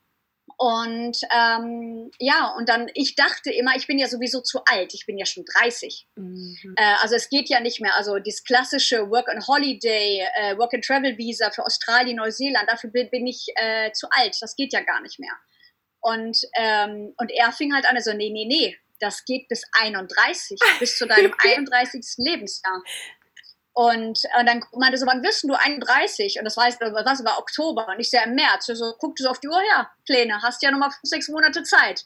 und 0.62 1.18
ähm, 1.36 2.12
ja, 2.20 2.54
und 2.56 2.70
dann, 2.70 2.88
ich 2.94 3.16
dachte 3.16 3.50
immer, 3.50 3.76
ich 3.76 3.88
bin 3.88 3.98
ja 3.98 4.08
sowieso 4.08 4.42
zu 4.42 4.64
alt, 4.66 4.94
ich 4.94 5.08
bin 5.08 5.18
ja 5.18 5.26
schon 5.26 5.44
30. 5.44 6.08
Mhm. 6.14 6.76
Äh, 6.78 6.94
also 7.02 7.16
es 7.16 7.30
geht 7.30 7.50
ja 7.50 7.60
nicht 7.60 7.82
mehr. 7.82 7.96
Also 7.96 8.20
dieses 8.20 8.44
klassische 8.44 9.10
Work 9.10 9.28
and 9.30 9.48
Holiday, 9.48 10.24
äh, 10.36 10.56
Work 10.60 10.76
and 10.76 10.86
Travel 10.86 11.18
Visa 11.18 11.50
für 11.50 11.66
Australien, 11.66 12.18
Neuseeland, 12.18 12.70
dafür 12.70 12.92
bin, 12.92 13.10
bin 13.10 13.26
ich 13.26 13.48
äh, 13.56 13.92
zu 13.94 14.06
alt. 14.12 14.38
Das 14.40 14.56
geht 14.56 14.72
ja 14.72 14.82
gar 14.82 15.02
nicht 15.02 15.20
mehr. 15.20 15.34
Und, 16.00 16.38
ähm, 16.56 17.16
und 17.18 17.32
er 17.32 17.52
fing 17.54 17.74
halt 17.74 17.88
an, 17.88 18.00
so, 18.00 18.14
nee, 18.14 18.30
nee, 18.30 18.46
nee, 18.46 18.78
das 19.00 19.26
geht 19.26 19.48
bis 19.48 19.64
31, 19.72 20.60
bis 20.78 20.96
zu 20.96 21.08
deinem 21.08 21.34
31. 21.40 22.06
Lebensjahr. 22.18 22.84
Und, 23.74 24.20
und 24.38 24.46
dann 24.46 24.64
meinte 24.74 24.98
so, 24.98 25.06
wann 25.06 25.24
wirst 25.24 25.44
du 25.44 25.54
31? 25.54 26.38
Und 26.38 26.46
das 26.46 26.58
war, 26.58 26.66
was 26.66 27.24
war 27.24 27.40
Oktober 27.40 27.88
und 27.88 28.00
ich 28.00 28.10
sehe 28.10 28.24
im 28.24 28.36
März. 28.36 28.66
So, 28.66 28.94
guckte 29.00 29.24
so 29.24 29.30
auf 29.30 29.40
die 29.40 29.48
Uhr, 29.48 29.62
ja, 29.70 29.90
Pläne, 30.06 30.42
hast 30.42 30.62
ja 30.62 30.72
nochmal 30.72 30.92
sechs 31.04 31.30
Monate 31.30 31.64
Zeit. 31.64 32.06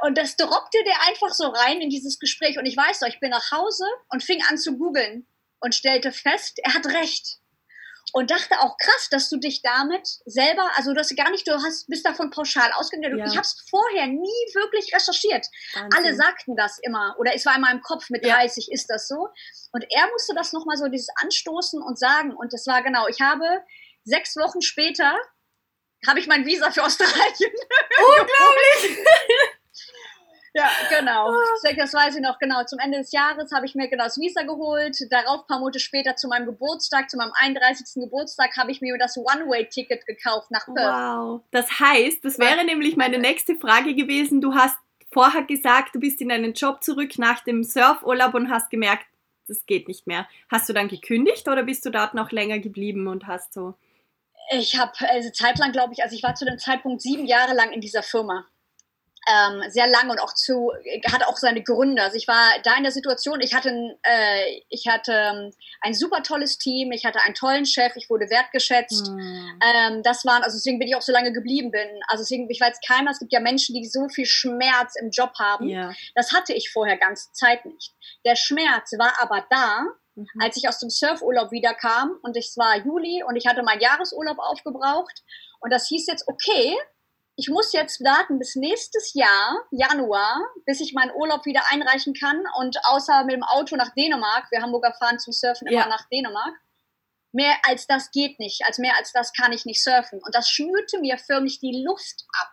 Und 0.00 0.18
das 0.18 0.36
droppte 0.36 0.78
der 0.84 1.00
einfach 1.08 1.32
so 1.32 1.46
rein 1.48 1.80
in 1.80 1.88
dieses 1.88 2.18
Gespräch. 2.18 2.58
Und 2.58 2.66
ich 2.66 2.76
weiß 2.76 3.00
doch, 3.00 3.08
ich 3.08 3.20
bin 3.20 3.30
nach 3.30 3.50
Hause 3.50 3.84
und 4.10 4.22
fing 4.22 4.42
an 4.48 4.58
zu 4.58 4.76
googeln 4.76 5.26
und 5.60 5.74
stellte 5.74 6.12
fest, 6.12 6.58
er 6.62 6.74
hat 6.74 6.86
recht 6.86 7.38
und 8.14 8.30
dachte 8.30 8.60
auch 8.60 8.78
krass, 8.78 9.08
dass 9.10 9.28
du 9.28 9.38
dich 9.38 9.60
damit 9.60 10.06
selber, 10.24 10.70
also 10.76 10.92
du 10.94 11.00
hast 11.00 11.16
gar 11.16 11.30
nicht, 11.30 11.48
du 11.48 11.52
hast 11.52 11.88
bist 11.88 12.06
davon 12.06 12.30
pauschal 12.30 12.70
ausgegangen. 12.74 13.18
Ja. 13.18 13.26
Ich 13.26 13.32
habe 13.32 13.40
es 13.40 13.60
vorher 13.68 14.06
nie 14.06 14.44
wirklich 14.54 14.94
recherchiert. 14.94 15.44
Wahnsinn. 15.74 15.90
Alle 15.92 16.14
sagten 16.14 16.54
das 16.54 16.78
immer 16.82 17.16
oder 17.18 17.34
es 17.34 17.44
war 17.44 17.56
in 17.56 17.62
meinem 17.62 17.82
Kopf 17.82 18.10
mit 18.10 18.24
30 18.24 18.68
ja. 18.68 18.74
ist 18.74 18.86
das 18.86 19.08
so. 19.08 19.30
Und 19.72 19.84
er 19.90 20.08
musste 20.12 20.32
das 20.32 20.52
nochmal 20.52 20.76
so 20.76 20.86
dieses 20.86 21.08
anstoßen 21.22 21.82
und 21.82 21.98
sagen 21.98 22.32
und 22.36 22.52
das 22.52 22.68
war 22.68 22.84
genau. 22.84 23.08
Ich 23.08 23.20
habe 23.20 23.44
sechs 24.04 24.36
Wochen 24.36 24.62
später 24.62 25.18
habe 26.06 26.20
ich 26.20 26.28
mein 26.28 26.46
Visa 26.46 26.70
für 26.70 26.84
Australien. 26.84 27.14
Unglaublich. 27.98 29.06
Ja, 30.56 30.70
genau. 30.88 31.30
Ah. 31.30 31.72
Das 31.76 31.92
weiß 31.92 32.14
ich 32.14 32.22
noch 32.22 32.38
genau. 32.38 32.62
Zum 32.64 32.78
Ende 32.78 32.98
des 32.98 33.10
Jahres 33.10 33.50
habe 33.52 33.66
ich 33.66 33.74
mir 33.74 33.88
genau 33.88 34.04
das 34.04 34.18
Visa 34.18 34.42
geholt. 34.42 34.96
Darauf, 35.10 35.40
ein 35.40 35.46
paar 35.48 35.58
Monate 35.58 35.80
später, 35.80 36.14
zu 36.14 36.28
meinem 36.28 36.46
Geburtstag, 36.46 37.10
zu 37.10 37.16
meinem 37.16 37.32
31. 37.34 38.00
Geburtstag, 38.02 38.56
habe 38.56 38.70
ich 38.70 38.80
mir 38.80 38.96
das 38.96 39.16
One-Way-Ticket 39.16 40.06
gekauft 40.06 40.52
nach 40.52 40.64
Perth. 40.66 40.76
Wow. 40.76 41.40
Das 41.50 41.80
heißt, 41.80 42.24
das 42.24 42.38
wäre 42.38 42.58
ja. 42.58 42.64
nämlich 42.64 42.96
meine 42.96 43.18
nächste 43.18 43.56
Frage 43.56 43.96
gewesen. 43.96 44.40
Du 44.40 44.54
hast 44.54 44.76
vorher 45.12 45.42
gesagt, 45.42 45.96
du 45.96 46.00
bist 46.00 46.20
in 46.20 46.28
deinen 46.28 46.54
Job 46.54 46.84
zurück 46.84 47.18
nach 47.18 47.42
dem 47.42 47.64
Surfurlaub 47.64 48.34
und 48.34 48.48
hast 48.48 48.70
gemerkt, 48.70 49.06
das 49.48 49.66
geht 49.66 49.88
nicht 49.88 50.06
mehr. 50.06 50.28
Hast 50.48 50.68
du 50.68 50.72
dann 50.72 50.86
gekündigt 50.88 51.48
oder 51.48 51.64
bist 51.64 51.84
du 51.84 51.90
dort 51.90 52.14
noch 52.14 52.30
länger 52.30 52.60
geblieben 52.60 53.08
und 53.08 53.26
hast 53.26 53.52
so? 53.52 53.74
Ich 54.52 54.78
habe 54.78 54.92
also 55.08 55.30
zeitlang, 55.30 55.72
glaube 55.72 55.94
ich, 55.94 56.02
also 56.02 56.14
ich 56.14 56.22
war 56.22 56.34
zu 56.34 56.44
dem 56.44 56.58
Zeitpunkt 56.58 57.02
sieben 57.02 57.26
Jahre 57.26 57.54
lang 57.54 57.72
in 57.72 57.80
dieser 57.80 58.02
Firma. 58.02 58.46
Ähm, 59.26 59.62
sehr 59.70 59.86
lange 59.86 60.12
und 60.12 60.20
auch 60.20 60.34
zu, 60.34 60.72
hatte 61.10 61.28
auch 61.28 61.36
seine 61.36 61.62
Gründe. 61.62 62.02
Also 62.02 62.16
ich 62.16 62.28
war 62.28 62.58
da 62.62 62.76
in 62.76 62.82
der 62.82 62.92
Situation, 62.92 63.40
ich 63.40 63.54
hatte, 63.54 63.70
äh, 64.02 64.60
ich 64.68 64.86
hatte 64.88 65.12
ähm, 65.12 65.50
ein 65.80 65.94
super 65.94 66.22
tolles 66.22 66.58
Team, 66.58 66.92
ich 66.92 67.04
hatte 67.04 67.20
einen 67.20 67.34
tollen 67.34 67.66
Chef, 67.66 67.96
ich 67.96 68.10
wurde 68.10 68.28
wertgeschätzt. 68.28 69.10
Mhm. 69.10 69.60
Ähm, 69.62 70.02
das 70.02 70.24
waren, 70.24 70.42
also 70.42 70.56
deswegen 70.56 70.78
bin 70.78 70.88
ich 70.88 70.96
auch 70.96 71.02
so 71.02 71.12
lange 71.12 71.32
geblieben 71.32 71.70
bin. 71.70 71.88
Also 72.08 72.22
deswegen, 72.22 72.48
ich 72.50 72.60
weiß 72.60 72.78
keiner, 72.86 73.10
es 73.10 73.18
gibt 73.18 73.32
ja 73.32 73.40
Menschen, 73.40 73.74
die 73.74 73.86
so 73.86 74.08
viel 74.08 74.26
Schmerz 74.26 74.94
im 75.00 75.10
Job 75.10 75.32
haben. 75.38 75.68
Ja. 75.68 75.92
Das 76.14 76.32
hatte 76.32 76.52
ich 76.52 76.70
vorher 76.70 76.96
ganze 76.96 77.32
Zeit 77.32 77.64
nicht. 77.64 77.92
Der 78.26 78.36
Schmerz 78.36 78.92
war 78.98 79.12
aber 79.20 79.46
da, 79.50 79.84
mhm. 80.14 80.26
als 80.40 80.56
ich 80.56 80.68
aus 80.68 80.78
dem 80.78 80.90
Surfurlaub 80.90 81.50
wiederkam 81.50 82.18
und 82.22 82.36
es 82.36 82.56
war 82.56 82.76
Juli 82.76 83.22
und 83.26 83.36
ich 83.36 83.46
hatte 83.46 83.62
meinen 83.62 83.80
Jahresurlaub 83.80 84.38
aufgebraucht 84.38 85.22
und 85.60 85.72
das 85.72 85.88
hieß 85.88 86.06
jetzt, 86.06 86.28
okay, 86.28 86.76
ich 87.36 87.48
muss 87.48 87.72
jetzt 87.72 88.02
warten 88.04 88.38
bis 88.38 88.54
nächstes 88.54 89.14
Jahr, 89.14 89.66
Januar, 89.70 90.40
bis 90.66 90.80
ich 90.80 90.92
meinen 90.92 91.12
Urlaub 91.14 91.44
wieder 91.46 91.62
einreichen 91.70 92.14
kann. 92.14 92.44
Und 92.58 92.78
außer 92.84 93.24
mit 93.24 93.34
dem 93.34 93.42
Auto 93.42 93.76
nach 93.76 93.92
Dänemark, 93.94 94.50
wir 94.50 94.62
Hamburger 94.62 94.92
fahren 94.94 95.18
zum 95.18 95.32
Surfen 95.32 95.66
immer 95.66 95.80
ja. 95.80 95.88
nach 95.88 96.08
Dänemark, 96.08 96.54
mehr 97.32 97.56
als 97.64 97.86
das 97.86 98.12
geht 98.12 98.38
nicht. 98.38 98.64
Als 98.64 98.78
mehr 98.78 98.96
als 98.96 99.12
das 99.12 99.32
kann 99.32 99.52
ich 99.52 99.64
nicht 99.64 99.82
surfen. 99.82 100.20
Und 100.22 100.34
das 100.34 100.48
schnürte 100.48 101.00
mir 101.00 101.18
förmlich 101.18 101.58
die 101.58 101.82
Luft 101.84 102.24
ab. 102.40 102.52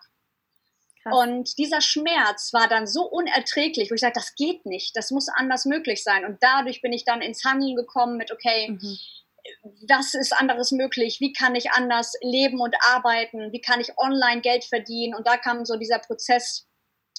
Krass. 1.04 1.16
Und 1.16 1.58
dieser 1.58 1.82
Schmerz 1.82 2.52
war 2.54 2.68
dann 2.68 2.88
so 2.88 3.04
unerträglich, 3.04 3.90
wo 3.92 3.96
ich 3.96 4.02
sagte, 4.02 4.20
das 4.20 4.36
geht 4.36 4.66
nicht, 4.66 4.96
das 4.96 5.10
muss 5.10 5.30
anders 5.30 5.66
möglich 5.66 6.04
sein. 6.04 6.26
Und 6.26 6.38
dadurch 6.42 6.82
bin 6.82 6.94
ich 6.94 7.06
dann 7.06 7.22
ins 7.22 7.44
Handeln 7.44 7.76
gekommen 7.76 8.18
mit, 8.18 8.32
okay, 8.32 8.70
mhm 8.70 8.98
was 9.88 10.14
ist 10.14 10.34
anderes 10.34 10.72
möglich? 10.72 11.20
Wie 11.20 11.34
kann 11.34 11.56
ich 11.56 11.72
anders 11.72 12.14
leben 12.22 12.60
und 12.60 12.76
arbeiten? 12.90 13.52
Wie 13.52 13.62
kann 13.62 13.80
ich 13.80 13.98
online 13.98 14.42
Geld 14.42 14.64
verdienen? 14.64 15.16
Und 15.16 15.28
da 15.28 15.38
kam 15.38 15.66
so 15.66 15.78
dieser 15.78 16.00
Prozess, 16.00 16.68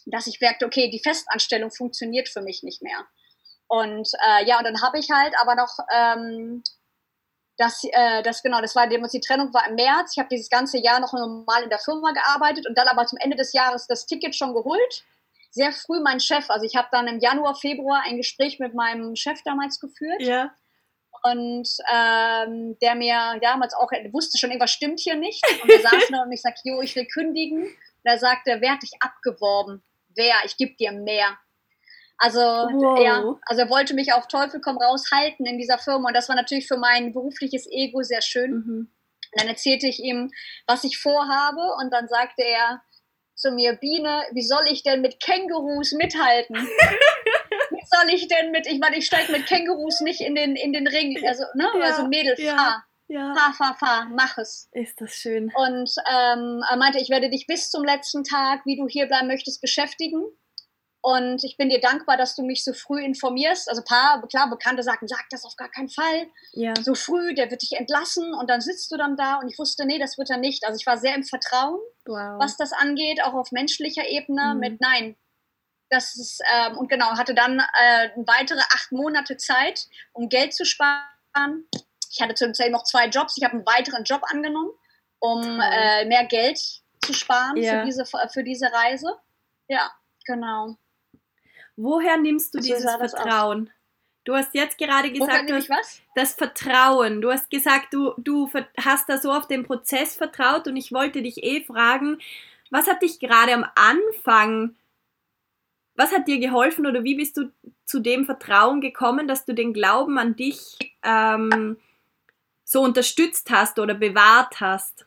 dass 0.06 0.26
ich 0.26 0.40
merkte, 0.40 0.66
okay, 0.66 0.90
die 0.90 1.00
Festanstellung 1.00 1.70
funktioniert 1.70 2.28
für 2.28 2.42
mich 2.42 2.62
nicht 2.62 2.82
mehr. 2.82 3.06
Und 3.68 4.10
äh, 4.26 4.44
ja, 4.46 4.58
und 4.58 4.64
dann 4.64 4.82
habe 4.82 4.98
ich 4.98 5.10
halt 5.10 5.34
aber 5.40 5.54
noch 5.54 5.78
ähm, 5.94 6.62
das, 7.56 7.82
äh, 7.84 8.22
das 8.22 8.42
genau, 8.42 8.60
das 8.60 8.74
war 8.74 8.86
die 8.86 9.20
Trennung 9.20 9.52
war 9.54 9.68
im 9.68 9.76
März. 9.76 10.12
Ich 10.12 10.18
habe 10.18 10.28
dieses 10.28 10.50
ganze 10.50 10.78
Jahr 10.78 11.00
noch 11.00 11.12
normal 11.12 11.62
in 11.62 11.70
der 11.70 11.78
Firma 11.78 12.12
gearbeitet 12.12 12.66
und 12.66 12.76
dann 12.76 12.88
aber 12.88 13.06
zum 13.06 13.18
Ende 13.18 13.36
des 13.36 13.52
Jahres 13.52 13.86
das 13.86 14.06
Ticket 14.06 14.34
schon 14.34 14.54
geholt. 14.54 15.04
Sehr 15.50 15.72
früh 15.72 16.00
mein 16.00 16.18
Chef, 16.18 16.48
also 16.48 16.64
ich 16.64 16.76
habe 16.76 16.88
dann 16.92 17.06
im 17.08 17.20
Januar, 17.20 17.54
Februar 17.54 18.02
ein 18.06 18.16
Gespräch 18.16 18.58
mit 18.58 18.74
meinem 18.74 19.16
Chef 19.16 19.42
damals 19.44 19.80
geführt. 19.80 20.22
Ja 20.22 20.50
und 21.22 21.68
ähm, 21.92 22.76
der 22.80 22.94
mir 22.96 23.38
damals 23.40 23.74
auch 23.74 23.90
wusste 24.12 24.38
schon, 24.38 24.50
irgendwas 24.50 24.72
stimmt 24.72 25.00
hier 25.00 25.14
nicht. 25.14 25.44
Und 25.62 25.70
er 25.70 25.80
saß 25.80 26.10
nur 26.10 26.22
und 26.26 26.32
ich 26.32 26.42
sagte, 26.42 26.62
jo, 26.64 26.80
ich 26.80 26.96
will 26.96 27.06
kündigen. 27.06 27.62
Und 27.62 28.04
er 28.04 28.18
sagte, 28.18 28.56
wer 28.60 28.72
hat 28.72 28.82
dich 28.82 28.92
abgeworben? 29.00 29.82
Wer? 30.16 30.34
Ich 30.44 30.56
gebe 30.56 30.74
dir 30.74 30.92
mehr. 30.92 31.38
Also, 32.18 32.40
wow. 32.40 33.00
ja, 33.00 33.22
also 33.46 33.62
er 33.62 33.70
wollte 33.70 33.94
mich 33.94 34.12
auf 34.12 34.28
Teufel 34.28 34.60
komm 34.60 34.78
raus 34.78 35.10
halten 35.12 35.46
in 35.46 35.58
dieser 35.58 35.78
Firma. 35.78 36.08
Und 36.08 36.14
das 36.14 36.28
war 36.28 36.36
natürlich 36.36 36.66
für 36.66 36.76
mein 36.76 37.12
berufliches 37.12 37.66
Ego 37.70 38.02
sehr 38.02 38.22
schön. 38.22 38.50
Mhm. 38.50 38.92
Und 39.32 39.40
dann 39.40 39.48
erzählte 39.48 39.86
ich 39.86 40.00
ihm, 40.00 40.30
was 40.66 40.84
ich 40.84 40.98
vorhabe. 40.98 41.62
Und 41.80 41.92
dann 41.92 42.08
sagte 42.08 42.42
er 42.42 42.82
zu 43.34 43.52
mir, 43.52 43.74
Biene, 43.74 44.24
wie 44.32 44.42
soll 44.42 44.64
ich 44.68 44.82
denn 44.82 45.00
mit 45.00 45.20
Kängurus 45.20 45.92
mithalten? 45.92 46.56
soll 47.92 48.14
ich 48.14 48.28
denn 48.28 48.50
mit, 48.50 48.66
ich 48.66 48.78
meine, 48.78 48.96
ich 48.96 49.06
steige 49.06 49.32
mit 49.32 49.46
Kängurus 49.46 50.00
nicht 50.00 50.20
in 50.20 50.34
den, 50.34 50.56
in 50.56 50.72
den 50.72 50.86
Ring. 50.86 51.16
Also, 51.26 51.44
ne? 51.54 51.68
Ja, 51.74 51.80
also 51.80 52.06
Mädel, 52.06 52.34
ja, 52.38 52.56
fahr. 52.56 52.84
Ja. 53.08 53.34
Fahr, 53.34 53.52
fahr, 53.52 53.76
fahr, 53.78 54.08
mach 54.10 54.38
es. 54.38 54.68
Ist 54.72 55.00
das 55.00 55.12
schön. 55.12 55.52
Und 55.54 55.90
ähm, 56.10 56.62
er 56.68 56.76
meinte, 56.76 56.98
ich 56.98 57.10
werde 57.10 57.28
dich 57.28 57.46
bis 57.46 57.70
zum 57.70 57.84
letzten 57.84 58.24
Tag, 58.24 58.64
wie 58.64 58.76
du 58.76 58.88
hier 58.88 59.06
bleiben 59.06 59.28
möchtest, 59.28 59.60
beschäftigen. 59.60 60.22
Und 61.04 61.42
ich 61.42 61.56
bin 61.56 61.68
dir 61.68 61.80
dankbar, 61.80 62.16
dass 62.16 62.36
du 62.36 62.42
mich 62.44 62.62
so 62.62 62.72
früh 62.72 63.02
informierst. 63.02 63.68
Also 63.68 63.82
ein 63.82 63.84
paar, 63.84 64.26
klar, 64.28 64.48
Bekannte 64.48 64.84
sagten, 64.84 65.08
sag 65.08 65.24
das 65.30 65.44
auf 65.44 65.56
gar 65.56 65.68
keinen 65.68 65.88
Fall. 65.88 66.28
Ja. 66.52 66.74
So 66.80 66.94
früh, 66.94 67.34
der 67.34 67.50
wird 67.50 67.62
dich 67.62 67.72
entlassen 67.72 68.32
und 68.32 68.48
dann 68.48 68.60
sitzt 68.60 68.90
du 68.92 68.96
dann 68.96 69.16
da. 69.16 69.40
Und 69.40 69.50
ich 69.50 69.58
wusste, 69.58 69.84
nee, 69.84 69.98
das 69.98 70.16
wird 70.16 70.30
er 70.30 70.38
nicht. 70.38 70.64
Also 70.64 70.78
ich 70.78 70.86
war 70.86 70.96
sehr 70.98 71.16
im 71.16 71.24
Vertrauen, 71.24 71.80
wow. 72.06 72.38
was 72.38 72.56
das 72.56 72.72
angeht, 72.72 73.20
auch 73.24 73.34
auf 73.34 73.50
menschlicher 73.50 74.08
Ebene. 74.08 74.54
Mhm. 74.54 74.60
Mit 74.60 74.80
nein, 74.80 75.16
das 75.92 76.16
ist, 76.16 76.40
ähm, 76.50 76.78
und 76.78 76.88
genau, 76.88 77.18
hatte 77.18 77.34
dann 77.34 77.58
äh, 77.58 78.08
weitere 78.16 78.60
acht 78.60 78.92
Monate 78.92 79.36
Zeit, 79.36 79.88
um 80.12 80.30
Geld 80.30 80.54
zu 80.54 80.64
sparen. 80.64 81.68
Ich 82.10 82.20
hatte 82.20 82.34
zu 82.34 82.50
dem 82.50 82.72
noch 82.72 82.84
zwei 82.84 83.08
Jobs. 83.08 83.36
Ich 83.36 83.44
habe 83.44 83.54
einen 83.54 83.66
weiteren 83.66 84.02
Job 84.04 84.22
angenommen, 84.24 84.70
um 85.18 85.42
äh, 85.60 86.06
mehr 86.06 86.24
Geld 86.24 86.58
zu 87.02 87.12
sparen 87.12 87.58
ja. 87.58 87.80
für, 87.80 87.84
diese, 87.84 88.04
für 88.06 88.42
diese 88.42 88.72
Reise. 88.72 89.14
Ja, 89.68 89.92
genau. 90.24 90.76
Woher 91.76 92.16
nimmst 92.16 92.54
du 92.54 92.58
also 92.58 92.72
dieses 92.72 92.90
Vertrauen? 92.90 93.70
Du 94.24 94.34
hast 94.34 94.54
jetzt 94.54 94.78
gerade 94.78 95.12
gesagt, 95.12 95.50
du 95.50 95.56
hast 95.56 96.02
das 96.14 96.32
Vertrauen. 96.34 97.20
Du 97.20 97.30
hast 97.30 97.50
gesagt, 97.50 97.92
du, 97.92 98.14
du 98.16 98.50
hast 98.78 99.08
da 99.10 99.18
so 99.18 99.30
auf 99.30 99.46
den 99.46 99.64
Prozess 99.64 100.14
vertraut 100.14 100.66
und 100.68 100.76
ich 100.76 100.92
wollte 100.92 101.20
dich 101.20 101.42
eh 101.42 101.64
fragen, 101.64 102.18
was 102.70 102.86
hat 102.86 103.02
dich 103.02 103.20
gerade 103.20 103.52
am 103.52 103.66
Anfang 103.74 104.76
was 105.94 106.12
hat 106.12 106.26
dir 106.26 106.38
geholfen 106.38 106.86
oder 106.86 107.04
wie 107.04 107.14
bist 107.14 107.36
du 107.36 107.52
zu 107.84 108.00
dem 108.00 108.24
Vertrauen 108.24 108.80
gekommen, 108.80 109.28
dass 109.28 109.44
du 109.44 109.54
den 109.54 109.72
Glauben 109.72 110.18
an 110.18 110.36
dich 110.36 110.78
ähm, 111.02 111.76
so 112.64 112.82
unterstützt 112.82 113.50
hast 113.50 113.78
oder 113.78 113.94
bewahrt 113.94 114.60
hast? 114.60 115.06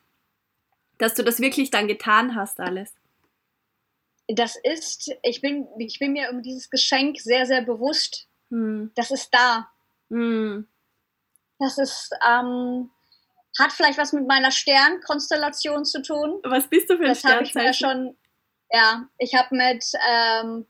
Dass 0.98 1.14
du 1.14 1.22
das 1.22 1.40
wirklich 1.40 1.70
dann 1.70 1.88
getan 1.88 2.34
hast, 2.34 2.60
alles? 2.60 2.94
Das 4.28 4.56
ist, 4.62 5.12
ich 5.22 5.40
bin, 5.40 5.66
ich 5.78 5.98
bin 5.98 6.12
mir 6.12 6.30
um 6.30 6.42
dieses 6.42 6.70
Geschenk 6.70 7.20
sehr, 7.20 7.46
sehr 7.46 7.62
bewusst. 7.62 8.28
Hm. 8.50 8.90
Das 8.94 9.10
ist 9.10 9.30
da. 9.32 9.68
Hm. 10.10 10.66
Das 11.58 11.78
ist, 11.78 12.10
ähm, 12.28 12.90
hat 13.58 13.72
vielleicht 13.72 13.98
was 13.98 14.12
mit 14.12 14.26
meiner 14.26 14.50
Sternkonstellation 14.50 15.84
zu 15.84 16.02
tun. 16.02 16.40
Was 16.44 16.68
bist 16.68 16.90
du 16.90 16.96
für 16.96 17.04
ein 17.04 17.08
Das 17.08 17.24
habe 17.24 17.42
ich 17.44 17.54
mir 17.54 17.72
schon 17.72 18.16
ja, 18.72 19.08
ich 19.18 19.34
habe 19.34 19.54
mit 19.54 19.84
ähm, 20.08 20.66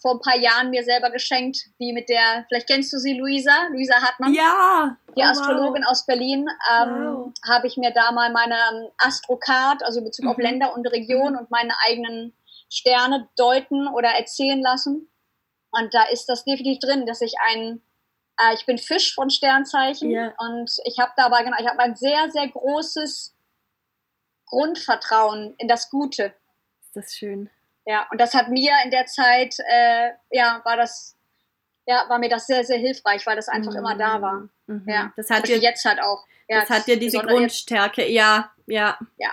vor 0.00 0.14
ein 0.14 0.20
paar 0.20 0.38
Jahren 0.38 0.70
mir 0.70 0.84
selber 0.84 1.10
geschenkt, 1.10 1.58
wie 1.78 1.92
mit 1.92 2.08
der, 2.08 2.44
vielleicht 2.48 2.68
kennst 2.68 2.92
du 2.92 2.98
sie, 2.98 3.18
Luisa, 3.18 3.66
Luisa 3.72 3.96
Hartmann. 3.96 4.32
Ja. 4.32 4.96
Die 5.16 5.22
oh, 5.22 5.24
Astrologin 5.24 5.82
wow. 5.82 5.90
aus 5.90 6.06
Berlin. 6.06 6.46
Ähm, 6.72 7.16
wow. 7.16 7.32
Habe 7.48 7.66
ich 7.66 7.76
mir 7.76 7.90
da 7.90 8.12
mal 8.12 8.30
meine 8.30 8.54
ähm, 8.54 8.88
Astrocard, 8.98 9.82
also 9.82 9.98
in 9.98 10.04
Bezug 10.04 10.24
mhm. 10.24 10.30
auf 10.30 10.38
Länder 10.38 10.74
und 10.74 10.86
Regionen 10.86 11.32
mhm. 11.32 11.38
und 11.40 11.50
meine 11.50 11.74
eigenen 11.84 12.32
Sterne 12.70 13.28
deuten 13.36 13.88
oder 13.88 14.10
erzählen 14.10 14.60
lassen. 14.60 15.10
Und 15.72 15.94
da 15.94 16.04
ist 16.04 16.26
das 16.26 16.44
definitiv 16.44 16.78
drin, 16.78 17.06
dass 17.06 17.20
ich 17.22 17.34
ein, 17.48 17.82
äh, 18.38 18.54
ich 18.54 18.66
bin 18.66 18.78
Fisch 18.78 19.14
von 19.14 19.30
Sternzeichen 19.30 20.10
yeah. 20.10 20.32
und 20.38 20.70
ich 20.84 21.00
habe 21.00 21.12
dabei, 21.16 21.42
genau, 21.42 21.56
ich 21.58 21.66
habe 21.66 21.80
ein 21.80 21.96
sehr, 21.96 22.30
sehr 22.30 22.48
großes 22.48 23.34
Grundvertrauen 24.46 25.54
in 25.58 25.66
das 25.66 25.90
Gute 25.90 26.32
das 26.96 27.14
schön. 27.14 27.50
Ja, 27.86 28.06
und 28.10 28.20
das 28.20 28.34
hat 28.34 28.48
mir 28.48 28.72
in 28.84 28.90
der 28.90 29.06
Zeit, 29.06 29.54
äh, 29.70 30.10
ja, 30.30 30.60
war 30.64 30.76
das, 30.76 31.16
ja, 31.86 32.04
war 32.08 32.18
mir 32.18 32.28
das 32.28 32.46
sehr, 32.46 32.64
sehr 32.64 32.78
hilfreich, 32.78 33.24
weil 33.26 33.36
das 33.36 33.48
einfach 33.48 33.72
mhm. 33.72 33.78
immer 33.78 33.96
da 33.96 34.20
war. 34.20 34.48
Mhm. 34.66 34.84
Ja, 34.88 35.12
das 35.16 35.30
hat 35.30 35.46
dir 35.46 35.58
jetzt 35.58 35.84
halt 35.84 36.00
auch. 36.00 36.24
Ja, 36.48 36.60
das 36.60 36.70
hat 36.70 36.86
dir 36.86 36.98
diese 36.98 37.18
Grundstärke, 37.18 38.02
jetzt. 38.02 38.12
ja, 38.12 38.50
ja. 38.66 38.98
Ja, 39.18 39.30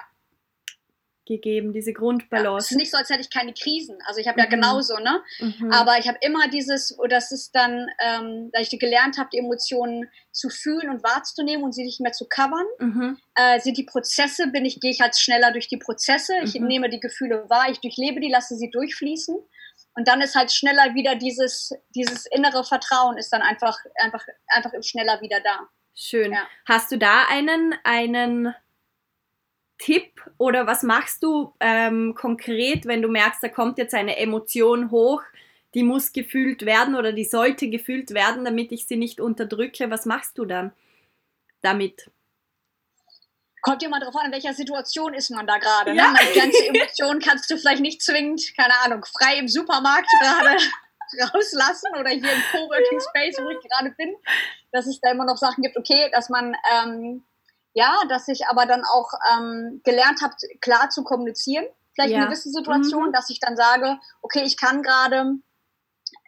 gegeben, 1.26 1.74
diese 1.74 1.94
Grundbalance. 1.94 2.50
Ja, 2.50 2.58
es 2.58 2.72
ist 2.72 2.78
nicht 2.78 2.92
so, 2.92 2.98
als 2.98 3.10
hätte 3.10 3.22
ich 3.22 3.30
keine 3.30 3.54
Krisen. 3.54 3.98
Also 4.06 4.20
ich 4.20 4.28
habe 4.28 4.40
mhm. 4.40 4.44
ja 4.44 4.50
genauso, 4.50 4.98
ne? 4.98 5.24
Mhm. 5.40 5.72
Aber 5.72 5.98
ich 5.98 6.08
habe 6.08 6.18
immer 6.22 6.48
dieses, 6.48 6.98
oder 7.00 7.16
das 7.16 7.32
ist 7.32 7.56
dann, 7.56 7.88
ähm, 8.00 8.50
da 8.52 8.60
ich 8.60 8.70
gelernt 8.78 9.18
habe, 9.18 9.30
die 9.32 9.38
Emotionen 9.38 10.10
zu 10.32 10.50
fühlen 10.50 10.89
und 10.89 11.04
wahrzunehmen 11.04 11.64
und 11.64 11.74
sie 11.74 11.84
nicht 11.84 12.02
mehr 12.02 12.12
zu 12.12 12.28
covern. 12.28 12.66
Mhm. 12.80 13.18
Äh, 13.36 13.60
sind 13.60 13.78
die 13.78 13.86
Prozesse, 13.86 14.47
bin 14.47 14.66
ich, 14.66 14.80
gehe 14.80 14.91
ich 14.91 15.02
halt 15.02 15.18
schneller 15.18 15.52
durch 15.52 15.68
die 15.68 15.78
Prozesse. 15.78 16.34
Ich 16.43 16.60
mhm. 16.60 16.68
nehme 16.68 16.89
die 16.89 17.00
Gefühle 17.00 17.50
wahr, 17.50 17.70
ich 17.70 17.80
durchlebe 17.80 18.20
die, 18.20 18.30
lasse 18.30 18.56
sie 18.56 18.70
durchfließen. 18.70 19.36
Und 19.95 20.08
dann 20.08 20.22
ist 20.22 20.36
halt 20.36 20.52
schneller 20.52 20.95
wieder 20.95 21.16
dieses, 21.16 21.72
dieses 21.95 22.26
innere 22.26 22.64
Vertrauen 22.64 23.18
ist 23.18 23.32
dann 23.32 23.41
einfach, 23.41 23.78
einfach, 23.95 24.26
einfach 24.47 24.72
schneller 24.82 25.22
wieder 25.22 25.39
da. 25.41 25.70
Schön. 25.95 26.34
Ja. 26.34 26.47
Hast 26.66 26.91
du 26.91 26.97
da 26.97 27.26
einen, 27.30 27.76
einen 27.84 28.56
Tipp 29.84 30.22
oder 30.38 30.66
was 30.66 30.82
machst 30.82 31.24
du 31.24 31.54
ähm, 31.60 32.16
konkret, 32.16 32.86
wenn 32.86 33.02
du 33.02 33.10
merkst, 33.10 33.44
da 33.44 33.50
kommt 33.50 33.78
jetzt 33.78 33.94
eine 33.94 34.16
Emotion 34.16 34.92
hoch, 34.92 35.22
die 35.74 35.84
muss 35.84 36.14
gefühlt 36.14 36.66
werden 36.66 36.96
oder 36.96 37.12
die 37.12 37.26
sollte 37.26 37.70
gefühlt 37.70 38.12
werden, 38.12 38.46
damit 38.46 38.72
ich 38.72 38.86
sie 38.88 38.96
nicht 38.96 39.20
unterdrücke? 39.20 39.92
Was 39.92 40.06
machst 40.06 40.38
du 40.38 40.46
dann 40.46 40.72
damit? 41.62 42.10
Kommt 43.62 43.84
immer 43.84 44.00
darauf 44.00 44.16
an, 44.16 44.28
in 44.28 44.32
welcher 44.32 44.54
Situation 44.54 45.14
ist 45.14 45.32
man 45.32 45.46
da 45.46 45.58
gerade. 45.58 45.92
Ne? 45.92 45.98
Ja. 45.98 46.12
Ne? 46.12 46.14
Meine 46.14 46.34
ganze 46.34 46.66
Emotion 46.66 47.20
kannst 47.20 47.52
du 47.52 47.58
vielleicht 47.58 47.82
nicht 47.82 48.02
zwingend, 48.02 48.42
keine 48.56 48.74
Ahnung, 48.86 49.04
frei 49.04 49.38
im 49.38 49.50
Supermarkt 49.50 50.08
gerade 50.22 50.64
rauslassen 51.34 51.92
oder 52.00 52.10
hier 52.10 52.32
im 52.32 52.44
Coworking 52.52 53.02
Space, 53.02 53.38
wo 53.44 53.50
ich 53.50 53.70
gerade 53.70 53.94
bin, 53.98 54.16
dass 54.72 54.88
es 54.88 55.02
da 55.02 55.12
immer 55.12 55.26
noch 55.26 55.38
Sachen 55.38 55.62
gibt, 55.62 55.76
okay, 55.76 56.10
dass 56.14 56.30
man 56.30 56.56
ähm, 56.72 57.26
ja, 57.74 57.99
dass 58.09 58.28
ich 58.28 58.47
aber 58.47 58.65
dann 58.65 58.84
auch 58.84 59.11
ähm, 59.32 59.82
gelernt 59.84 60.21
habe, 60.21 60.36
klar 60.61 60.89
zu 60.89 61.03
kommunizieren. 61.03 61.65
vielleicht 61.93 62.11
ja. 62.11 62.19
in 62.19 62.26
gewissen 62.26 62.53
Situationen, 62.53 63.09
mhm. 63.09 63.13
dass 63.13 63.30
ich 63.30 63.39
dann 63.39 63.55
sage, 63.55 63.97
okay, 64.21 64.43
ich 64.43 64.57
kann 64.57 64.82
gerade, 64.82 65.36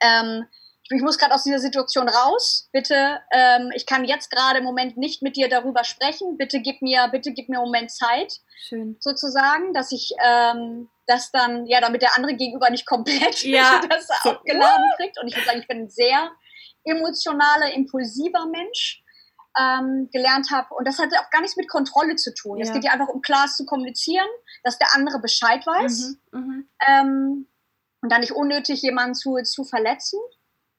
ähm, 0.02 0.46
ich 0.92 1.02
muss 1.02 1.18
gerade 1.18 1.34
aus 1.34 1.44
dieser 1.44 1.60
Situation 1.60 2.08
raus. 2.08 2.70
Bitte, 2.72 3.20
ähm, 3.32 3.72
ich 3.76 3.86
kann 3.86 4.06
jetzt 4.06 4.30
gerade 4.30 4.60
im 4.60 4.66
Moment 4.66 4.98
nicht 4.98 5.22
mit 5.22 5.36
dir 5.36 5.50
darüber 5.50 5.84
sprechen. 5.84 6.38
Bitte 6.38 6.62
gib 6.62 6.82
mir, 6.82 7.08
bitte 7.12 7.32
gib 7.34 7.50
mir 7.50 7.58
einen 7.58 7.66
Moment 7.66 7.92
Zeit. 7.92 8.34
Schön. 8.68 8.98
Sozusagen, 9.00 9.74
dass 9.74 9.92
ich 9.92 10.14
ähm, 10.24 10.90
das 11.08 11.32
dann, 11.32 11.66
ja, 11.66 11.82
damit 11.82 12.02
der 12.02 12.16
andere 12.16 12.36
gegenüber 12.36 12.70
nicht 12.70 12.86
komplett 12.86 13.44
ja. 13.44 13.82
das 13.90 14.08
so, 14.24 14.32
abgeladen 14.32 14.86
kriegt. 14.98 15.20
Und 15.20 15.28
ich 15.28 15.36
würde 15.36 15.46
sagen, 15.46 15.60
ich 15.60 15.68
bin 15.68 15.84
ein 15.84 15.90
sehr 15.90 16.32
emotionaler, 16.84 17.74
impulsiver 17.74 18.46
Mensch. 18.48 19.04
Ähm, 19.58 20.10
gelernt 20.12 20.52
habe. 20.52 20.74
Und 20.74 20.86
das 20.86 21.00
hat 21.00 21.14
auch 21.18 21.30
gar 21.30 21.40
nichts 21.40 21.56
mit 21.56 21.70
Kontrolle 21.70 22.18
zu 22.18 22.34
tun. 22.34 22.58
Ja. 22.58 22.66
Es 22.66 22.74
geht 22.74 22.84
ja 22.84 22.92
einfach 22.92 23.08
um 23.08 23.22
klar 23.22 23.48
zu 23.48 23.66
kommunizieren, 23.66 24.28
dass 24.64 24.78
der 24.78 24.94
andere 24.94 25.20
Bescheid 25.20 25.66
weiß. 25.66 26.18
Mhm, 26.32 26.40
mhm. 26.40 26.70
ähm, 26.86 27.48
und 28.02 28.12
dann 28.12 28.22
nicht 28.22 28.34
unnötig 28.34 28.82
jemanden 28.82 29.16
zu, 29.16 29.38
zu 29.44 29.64
verletzen. 29.64 30.20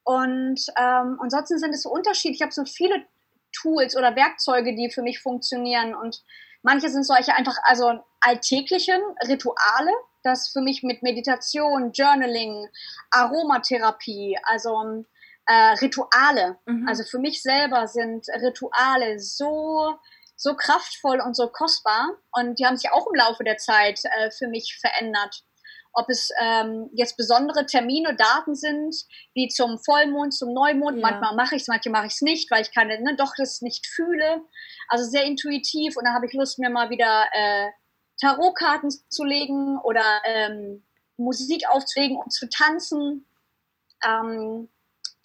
Und 0.05 0.61
ähm, 0.79 1.19
ansonsten 1.21 1.59
sind 1.59 1.75
es 1.75 1.83
so 1.83 1.91
Unterschiede. 1.91 2.35
Ich 2.35 2.43
habe 2.43 2.53
so 2.53 2.65
viele 2.65 3.05
Tools 3.53 3.97
oder 3.97 4.15
Werkzeuge, 4.15 4.77
die 4.77 4.91
für 4.91 5.03
mich 5.03 5.21
funktionieren. 5.21 5.95
Und 5.95 6.23
manche 6.63 6.89
sind 6.89 7.05
solche 7.05 7.35
einfach, 7.35 7.57
also 7.65 8.05
alltäglichen 8.21 9.01
Rituale, 9.27 9.91
das 10.23 10.51
für 10.51 10.61
mich 10.61 10.83
mit 10.83 11.03
Meditation, 11.03 11.91
Journaling, 11.93 12.69
Aromatherapie, 13.11 14.39
also 14.45 15.05
äh, 15.47 15.73
Rituale. 15.81 16.59
Mhm. 16.67 16.87
Also 16.89 17.05
für 17.05 17.19
mich 17.19 17.43
selber 17.43 17.87
sind 17.87 18.27
Rituale 18.43 19.19
so 19.19 19.95
so 20.39 20.55
kraftvoll 20.55 21.23
und 21.23 21.35
so 21.35 21.49
kostbar 21.49 22.11
und 22.33 22.59
die 22.59 22.67
haben 22.67 22.77
sich 22.77 22.93
auch 22.93 23.07
im 23.07 23.15
Laufe 23.15 23.43
der 23.43 23.57
Zeit 23.57 24.01
äh, 24.05 24.31
für 24.31 24.49
mich 24.49 24.79
verändert 24.79 25.47
ob 25.97 26.11
es 26.11 26.31
ähm, 26.39 26.91
jetzt 26.93 27.17
besondere 27.17 27.65
Termine, 27.65 28.15
Daten 28.15 28.55
sind, 28.55 28.95
wie 29.33 29.49
zum 29.49 29.79
Vollmond, 29.79 30.35
zum 30.35 30.53
Neumond. 30.53 30.99
Ja. 30.99 31.11
Manchmal 31.11 31.35
mache 31.35 31.57
ich 31.57 31.63
es, 31.63 31.69
manchmal 31.69 31.93
mache 31.93 32.07
ich 32.09 32.13
es 32.13 32.21
nicht, 32.21 32.51
weil 32.51 32.61
ich 32.61 32.73
kann 32.73 32.89
ne, 32.89 33.17
doch 33.17 33.33
das 33.37 33.63
nicht 33.63 33.87
fühle. 33.87 34.43
Also 34.89 35.07
sehr 35.07 35.25
intuitiv 35.25 35.97
und 35.97 36.05
dann 36.05 36.15
habe 36.15 36.27
ich 36.27 36.35
Lust, 36.35 36.59
mir 36.59 36.69
mal 36.69 36.91
wieder 36.91 37.25
äh, 37.33 37.69
Tarotkarten 38.21 38.91
zu 39.09 39.25
legen 39.25 39.79
oder 39.79 40.05
ähm, 40.25 40.85
Musik 41.17 41.67
aufzulegen 41.71 42.19
und 42.19 42.31
zu 42.31 42.47
tanzen. 42.51 43.27
Ähm, 44.05 44.69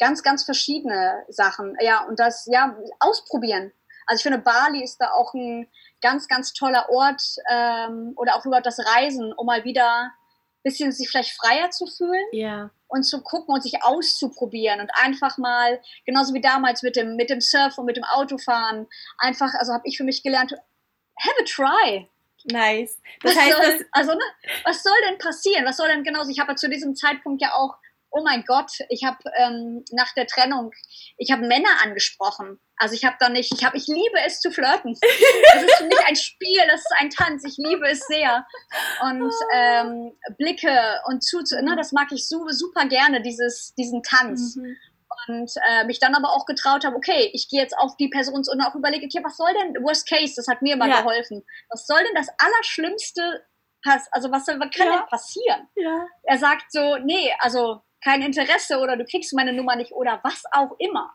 ganz, 0.02 0.24
ganz 0.24 0.44
verschiedene 0.44 1.24
Sachen. 1.30 1.78
Ja, 1.80 2.04
und 2.06 2.20
das, 2.20 2.48
ja, 2.52 2.76
ausprobieren. 3.00 3.72
Also 4.08 4.20
ich 4.20 4.24
finde, 4.24 4.40
Bali 4.40 4.84
ist 4.84 4.98
da 4.98 5.12
auch 5.12 5.34
ein 5.36 5.70
ganz, 6.02 6.28
ganz 6.28 6.54
toller 6.54 6.90
Ort 6.90 7.22
ähm, 7.50 8.14
oder 8.16 8.36
auch 8.36 8.46
über 8.46 8.62
das 8.62 8.80
Reisen, 8.80 9.32
um 9.32 9.46
mal 9.46 9.64
wieder 9.64 10.12
bisschen 10.64 10.92
sich 10.92 11.10
vielleicht 11.10 11.32
freier 11.32 11.70
zu 11.70 11.86
fühlen 11.88 12.26
ja. 12.34 12.70
und 12.88 13.04
zu 13.04 13.22
gucken 13.22 13.54
und 13.54 13.64
sich 13.64 13.84
auszuprobieren 13.84 14.80
und 14.80 14.92
einfach 14.94 15.38
mal, 15.38 15.82
genauso 16.06 16.34
wie 16.34 16.42
damals 16.42 16.84
mit 16.84 16.96
dem, 16.96 17.16
mit 17.16 17.30
dem 17.30 17.42
Surfen 17.42 17.82
und 17.82 17.86
mit 17.86 17.98
dem 17.98 18.04
Autofahren, 18.04 18.88
einfach, 19.18 19.54
also 19.56 19.74
habe 19.74 19.88
ich 19.88 19.98
für 19.98 20.04
mich 20.04 20.22
gelernt, 20.24 20.52
have 20.52 21.36
a 21.40 21.46
try. 21.46 22.10
Nice. 22.46 23.00
Das 23.22 23.36
was 23.36 23.44
heißt, 23.44 23.58
soll, 23.58 23.86
also, 23.92 24.12
ne, 24.14 24.24
was 24.64 24.84
soll 24.84 24.98
denn 25.08 25.18
passieren? 25.18 25.66
Was 25.66 25.78
soll 25.78 25.88
denn 25.88 26.04
genauso? 26.04 26.30
Ich 26.30 26.40
habe 26.40 26.52
ja 26.52 26.56
zu 26.56 26.70
diesem 26.70 26.96
Zeitpunkt 26.96 27.42
ja 27.42 27.54
auch 27.54 27.76
oh 28.12 28.22
mein 28.24 28.44
Gott, 28.46 28.72
ich 28.90 29.04
habe 29.04 29.18
ähm, 29.38 29.84
nach 29.92 30.14
der 30.14 30.28
Trennung, 30.28 30.72
ich 31.18 31.32
habe 31.32 31.48
Männer 31.48 31.70
angesprochen. 31.84 32.60
Also 32.78 32.96
ich 32.96 33.06
habe 33.06 33.16
da 33.20 33.30
nicht, 33.30 33.54
ich 33.54 33.64
habe, 33.64 33.78
ich 33.78 33.88
liebe 33.88 34.18
es 34.26 34.40
zu 34.40 34.52
flirten. 34.52 34.98
Das 35.54 35.64
ist 35.64 35.76
für 35.76 35.86
mich 35.86 36.06
ein 36.06 36.16
Spiel, 36.16 36.62
das 36.68 36.82
ist 36.82 36.94
ein 36.98 37.10
Tanz. 37.10 37.44
Ich 37.46 37.58
liebe 37.58 37.88
es 37.88 38.06
sehr. 38.08 38.46
Und 39.02 39.32
ähm, 39.54 40.18
Blicke 40.38 41.02
und 41.08 41.24
zu, 41.24 41.40
ne, 41.62 41.76
das 41.76 41.92
mag 41.92 42.12
ich 42.12 42.28
so, 42.28 42.50
super 42.50 42.86
gerne, 42.86 43.22
dieses, 43.22 43.74
diesen 43.76 44.04
Tanz. 44.04 44.56
Mhm. 44.56 44.76
Und 45.28 45.52
äh, 45.70 45.84
mich 45.86 46.00
dann 46.00 46.16
aber 46.16 46.34
auch 46.34 46.46
getraut 46.46 46.86
habe, 46.86 46.96
okay, 46.96 47.30
ich 47.34 47.50
gehe 47.50 47.62
jetzt 47.62 47.78
auf 47.78 47.96
die 47.98 48.08
Person 48.08 48.44
und 48.50 48.62
auch 48.62 48.76
überlege, 48.76 49.06
okay, 49.06 49.24
was 49.24 49.38
soll 49.38 49.54
denn, 49.54 49.84
Worst 49.84 50.10
Case, 50.10 50.34
das 50.36 50.48
hat 50.48 50.62
mir 50.62 50.76
mal 50.76 50.90
ja. 50.90 51.02
geholfen. 51.02 51.46
Was 51.70 51.86
soll 51.86 52.00
denn 52.04 52.16
das 52.16 52.30
Allerschlimmste? 52.38 53.46
Also 54.12 54.32
was, 54.32 54.48
was 54.48 54.70
kann 54.72 54.88
ja. 54.88 54.98
denn 54.98 55.06
passieren? 55.08 55.68
Ja. 55.76 56.08
Er 56.24 56.38
sagt 56.38 56.72
so, 56.72 56.98
nee, 56.98 57.34
also 57.40 57.84
kein 58.04 58.22
Interesse 58.22 58.80
oder 58.80 58.98
du 58.98 59.06
kriegst 59.06 59.34
meine 59.34 59.54
Nummer 59.54 59.76
nicht 59.76 59.92
oder 59.92 60.20
was 60.24 60.44
auch 60.52 60.76
immer. 60.80 61.14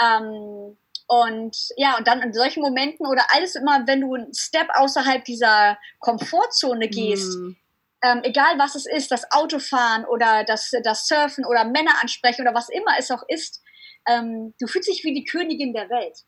Ähm, 0.00 0.76
und 1.06 1.56
ja, 1.76 1.96
und 1.96 2.06
dann 2.06 2.20
in 2.20 2.34
solchen 2.34 2.62
Momenten 2.62 3.06
oder 3.06 3.24
alles 3.32 3.54
immer, 3.54 3.86
wenn 3.86 4.02
du 4.02 4.14
einen 4.14 4.34
Step 4.34 4.68
außerhalb 4.74 5.24
dieser 5.24 5.78
Komfortzone 6.00 6.88
gehst, 6.88 7.34
mm. 7.38 7.56
ähm, 8.04 8.20
egal 8.24 8.58
was 8.58 8.74
es 8.74 8.86
ist, 8.86 9.10
das 9.10 9.30
Autofahren 9.32 10.04
oder 10.04 10.44
das, 10.44 10.70
das 10.84 11.08
Surfen 11.08 11.46
oder 11.46 11.64
Männer 11.64 12.02
ansprechen 12.02 12.42
oder 12.42 12.54
was 12.54 12.68
immer 12.68 12.98
es 12.98 13.10
auch 13.10 13.22
ist, 13.28 13.62
ähm, 14.06 14.54
du 14.60 14.66
fühlst 14.66 14.88
dich 14.88 15.02
wie 15.02 15.14
die 15.14 15.24
Königin 15.24 15.72
der 15.72 15.88
Welt. 15.88 16.18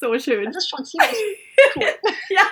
So 0.00 0.16
schön. 0.18 0.44
Das 0.44 0.58
ist 0.58 0.68
schon 0.68 0.84
ziemlich 0.84 1.10
cool. 1.76 1.94
ja. 2.30 2.42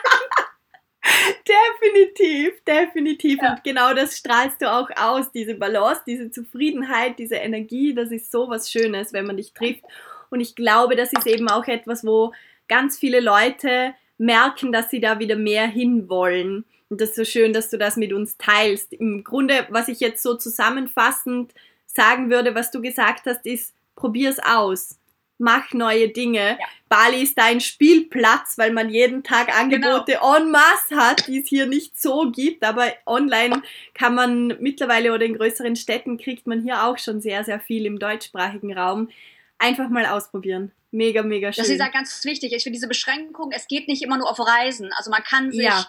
Definitiv, 1.83 2.63
definitiv. 2.65 3.39
Ja. 3.41 3.53
Und 3.53 3.65
genau 3.65 3.95
das 3.95 4.17
strahlst 4.17 4.61
du 4.61 4.71
auch 4.71 4.89
aus, 4.97 5.31
diese 5.33 5.55
Balance, 5.55 6.03
diese 6.07 6.31
Zufriedenheit, 6.31 7.19
diese 7.19 7.37
Energie. 7.37 7.95
Das 7.95 8.11
ist 8.11 8.31
so 8.31 8.49
was 8.49 8.71
Schönes, 8.71 9.13
wenn 9.13 9.27
man 9.27 9.37
dich 9.37 9.53
trifft. 9.53 9.85
Und 10.31 10.41
ich 10.41 10.55
glaube, 10.57 10.97
das 10.97 11.13
ist 11.13 11.27
eben 11.27 11.49
auch 11.49 11.67
etwas, 11.67 12.05
wo 12.05 12.33
ganz 12.69 12.99
viele 12.99 13.21
Leute 13.21 13.95
merken, 14.19 14.73
dass 14.73 14.91
sie 14.91 15.01
da 15.01 15.19
wieder 15.19 15.37
mehr 15.37 15.67
hinwollen. 15.69 16.65
Und 16.89 17.01
das 17.01 17.11
ist 17.11 17.17
so 17.17 17.25
schön, 17.25 17.53
dass 17.53 17.71
du 17.71 17.79
das 17.79 17.97
mit 17.97 18.13
uns 18.13 18.37
teilst. 18.37 18.93
Im 18.93 19.23
Grunde, 19.25 19.67
was 19.71 19.89
ich 19.89 20.01
jetzt 20.01 20.23
so 20.23 20.35
zusammenfassend 20.35 21.53
sagen 21.87 22.31
würde, 22.31 22.55
was 22.55 22.71
du 22.71 22.81
gesagt 22.81 23.27
hast, 23.27 23.47
ist, 23.47 23.75
probier's 23.95 24.39
aus 24.39 24.99
mach 25.39 25.73
neue 25.73 26.09
Dinge. 26.09 26.59
Ja. 26.59 26.67
Bali 26.89 27.23
ist 27.23 27.39
ein 27.39 27.61
Spielplatz, 27.61 28.59
weil 28.59 28.73
man 28.73 28.91
jeden 28.91 29.25
Tag 29.25 29.57
Angebote 29.59 30.13
genau. 30.13 30.37
en 30.37 30.51
masse 30.51 30.97
hat, 30.97 31.27
die 31.27 31.41
es 31.41 31.49
hier 31.49 31.67
nicht 31.67 32.01
so 32.01 32.31
gibt. 32.31 32.65
Aber 32.65 32.93
online 33.07 33.63
kann 33.95 34.15
man 34.15 34.57
mittlerweile 34.61 35.13
oder 35.13 35.25
in 35.25 35.37
größeren 35.37 35.77
Städten 35.77 36.17
kriegt 36.17 36.47
man 36.47 36.63
hier 36.63 36.85
auch 36.85 36.99
schon 36.99 37.21
sehr, 37.21 37.45
sehr 37.45 37.61
viel 37.61 37.87
im 37.87 37.99
deutschsprachigen 37.99 38.77
Raum. 38.77 39.09
Einfach 39.59 39.89
mal 39.89 40.07
ausprobieren. 40.07 40.73
Mega, 40.93 41.23
mega 41.23 41.53
schön. 41.53 41.63
Das 41.63 41.71
ist 41.71 41.81
ja 41.81 41.89
ganz 41.89 42.25
wichtig. 42.25 42.53
Ich 42.53 42.63
finde 42.63 42.77
diese 42.77 42.89
Beschränkung, 42.89 43.51
es 43.53 43.67
geht 43.67 43.89
nicht 43.89 44.03
immer 44.03 44.19
nur 44.19 44.31
auf 44.31 44.39
Reisen. 44.39 44.93
Also 44.97 45.11
man 45.11 45.23
kann 45.25 45.51
sich 45.51 45.65
ja. 45.65 45.87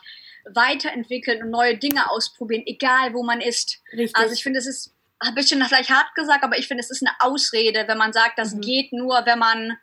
weiterentwickeln 0.53 1.43
und 1.43 1.51
neue 1.51 1.77
Dinge 1.77 2.09
ausprobieren, 2.09 2.63
egal 2.65 3.13
wo 3.13 3.23
man 3.23 3.39
ist. 3.39 3.81
Richtig. 3.93 4.15
Also 4.15 4.33
ich 4.33 4.43
finde, 4.43 4.59
es 4.59 4.67
ist 4.67 4.93
ein 5.19 5.35
bisschen 5.35 5.63
vielleicht 5.63 5.89
hart 5.89 6.13
gesagt, 6.15 6.43
aber 6.43 6.57
ich 6.57 6.67
finde, 6.67 6.83
es 6.83 6.91
ist 6.91 7.05
eine 7.05 7.15
Ausrede, 7.19 7.87
wenn 7.87 7.97
man 7.97 8.13
sagt, 8.13 8.37
das 8.37 8.53
mhm. 8.53 8.61
geht 8.61 8.93
nur, 8.93 9.25
wenn 9.25 9.39
man, 9.39 9.77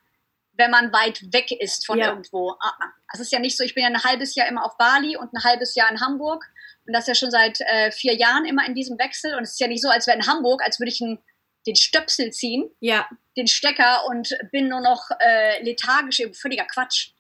wenn 0.53 0.71
man 0.71 0.93
weit 0.93 1.21
weg 1.33 1.51
ist 1.51 1.87
von 1.87 1.99
ja. 1.99 2.09
irgendwo. 2.09 2.51
Ah, 2.61 2.73
ah. 2.79 2.93
Es 3.13 3.21
ist 3.21 3.33
ja 3.33 3.39
nicht 3.39 3.57
so, 3.57 3.65
ich 3.65 3.75
bin 3.75 3.83
ja 3.83 3.89
ein 3.89 4.05
halbes 4.05 4.35
Jahr 4.35 4.49
immer 4.49 4.65
auf 4.65 4.77
Bali 4.77 5.17
und 5.17 5.33
ein 5.33 5.45
halbes 5.45 5.75
Jahr 5.75 5.91
in 5.91 6.01
Hamburg 6.01 6.45
und 6.87 6.93
das 6.93 7.07
ja 7.07 7.15
schon 7.15 7.31
seit 7.31 7.61
äh, 7.61 7.91
vier 7.91 8.15
Jahren 8.15 8.45
immer 8.45 8.67
in 8.67 8.75
diesem 8.75 8.99
Wechsel 8.99 9.35
und 9.35 9.43
es 9.43 9.53
ist 9.53 9.61
ja 9.61 9.69
nicht 9.69 9.83
so, 9.83 9.89
als 9.89 10.07
wäre 10.07 10.17
in 10.17 10.27
Hamburg, 10.27 10.63
als 10.63 10.79
würde 10.79 10.91
ich 10.91 11.01
ein, 11.01 11.19
den 11.67 11.77
Stöpsel 11.77 12.31
ziehen, 12.31 12.71
ja. 12.81 13.09
den 13.37 13.47
Stecker 13.47 14.07
und 14.07 14.37
bin 14.53 14.69
nur 14.69 14.81
noch 14.81 15.09
äh, 15.19 15.63
lethargisch, 15.63 16.23
völliger 16.35 16.67
Quatsch. 16.67 17.11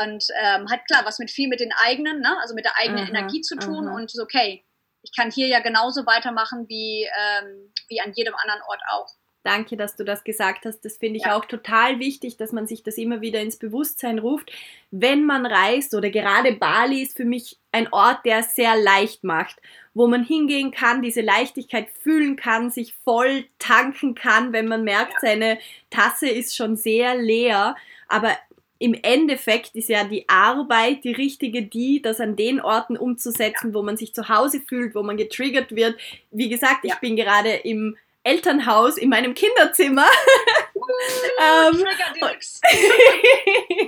Und 0.00 0.24
ähm, 0.40 0.70
hat 0.70 0.86
klar 0.86 1.04
was 1.04 1.18
mit 1.18 1.30
viel 1.30 1.48
mit 1.48 1.58
den 1.58 1.72
eigenen, 1.84 2.20
ne? 2.20 2.36
also 2.40 2.54
mit 2.54 2.64
der 2.64 2.78
eigenen 2.78 3.04
aha, 3.04 3.08
Energie 3.08 3.40
zu 3.40 3.56
tun 3.56 3.88
aha. 3.88 3.96
und 3.96 4.10
so, 4.10 4.22
okay, 4.22 4.64
ich 5.08 5.16
kann 5.16 5.30
hier 5.30 5.48
ja 5.48 5.60
genauso 5.60 6.06
weitermachen 6.06 6.68
wie, 6.68 7.04
ähm, 7.04 7.72
wie 7.88 8.00
an 8.00 8.12
jedem 8.14 8.34
anderen 8.34 8.62
Ort 8.68 8.80
auch. 8.90 9.08
Danke, 9.44 9.76
dass 9.76 9.96
du 9.96 10.04
das 10.04 10.24
gesagt 10.24 10.66
hast. 10.66 10.84
Das 10.84 10.98
finde 10.98 11.18
ich 11.18 11.24
ja. 11.24 11.36
auch 11.36 11.44
total 11.44 12.00
wichtig, 12.00 12.36
dass 12.36 12.52
man 12.52 12.66
sich 12.66 12.82
das 12.82 12.98
immer 12.98 13.20
wieder 13.20 13.40
ins 13.40 13.56
Bewusstsein 13.56 14.18
ruft. 14.18 14.52
Wenn 14.90 15.24
man 15.24 15.46
reist 15.46 15.94
oder 15.94 16.10
gerade 16.10 16.52
Bali 16.52 17.02
ist 17.02 17.16
für 17.16 17.24
mich 17.24 17.56
ein 17.72 17.90
Ort, 17.92 18.26
der 18.26 18.40
es 18.40 18.54
sehr 18.54 18.76
leicht 18.76 19.24
macht, 19.24 19.56
wo 19.94 20.06
man 20.06 20.24
hingehen 20.24 20.70
kann, 20.70 21.00
diese 21.00 21.22
Leichtigkeit 21.22 21.88
fühlen 21.88 22.36
kann, 22.36 22.70
sich 22.70 22.94
voll 23.04 23.46
tanken 23.58 24.14
kann, 24.14 24.52
wenn 24.52 24.68
man 24.68 24.84
merkt, 24.84 25.14
ja. 25.14 25.18
seine 25.22 25.58
Tasse 25.88 26.28
ist 26.28 26.54
schon 26.54 26.76
sehr 26.76 27.16
leer. 27.16 27.74
Aber 28.08 28.36
im 28.78 28.94
Endeffekt 28.94 29.74
ist 29.74 29.88
ja 29.88 30.04
die 30.04 30.28
Arbeit 30.28 31.02
die 31.04 31.12
richtige, 31.12 31.62
die, 31.62 32.00
das 32.00 32.20
an 32.20 32.36
den 32.36 32.60
Orten 32.60 32.96
umzusetzen, 32.96 33.74
wo 33.74 33.82
man 33.82 33.96
sich 33.96 34.14
zu 34.14 34.28
Hause 34.28 34.60
fühlt, 34.60 34.94
wo 34.94 35.02
man 35.02 35.16
getriggert 35.16 35.74
wird. 35.74 35.98
Wie 36.30 36.48
gesagt, 36.48 36.84
ich 36.84 36.90
ja. 36.90 36.98
bin 37.00 37.16
gerade 37.16 37.50
im 37.50 37.96
Elternhaus, 38.22 38.96
in 38.96 39.08
meinem 39.08 39.34
Kinderzimmer. 39.34 40.06
ähm, 41.74 41.84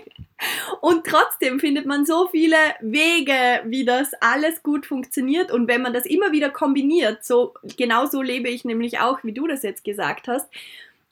und 0.80 1.06
trotzdem 1.06 1.60
findet 1.60 1.86
man 1.86 2.04
so 2.04 2.28
viele 2.28 2.56
Wege, 2.80 3.62
wie 3.66 3.84
das 3.84 4.12
alles 4.20 4.62
gut 4.62 4.86
funktioniert. 4.86 5.52
Und 5.52 5.68
wenn 5.68 5.82
man 5.82 5.92
das 5.92 6.06
immer 6.06 6.32
wieder 6.32 6.50
kombiniert, 6.50 7.24
so 7.24 7.54
genau 7.76 8.06
so 8.06 8.22
lebe 8.22 8.48
ich 8.48 8.64
nämlich 8.64 8.98
auch, 8.98 9.22
wie 9.22 9.32
du 9.32 9.46
das 9.46 9.62
jetzt 9.62 9.84
gesagt 9.84 10.26
hast, 10.26 10.48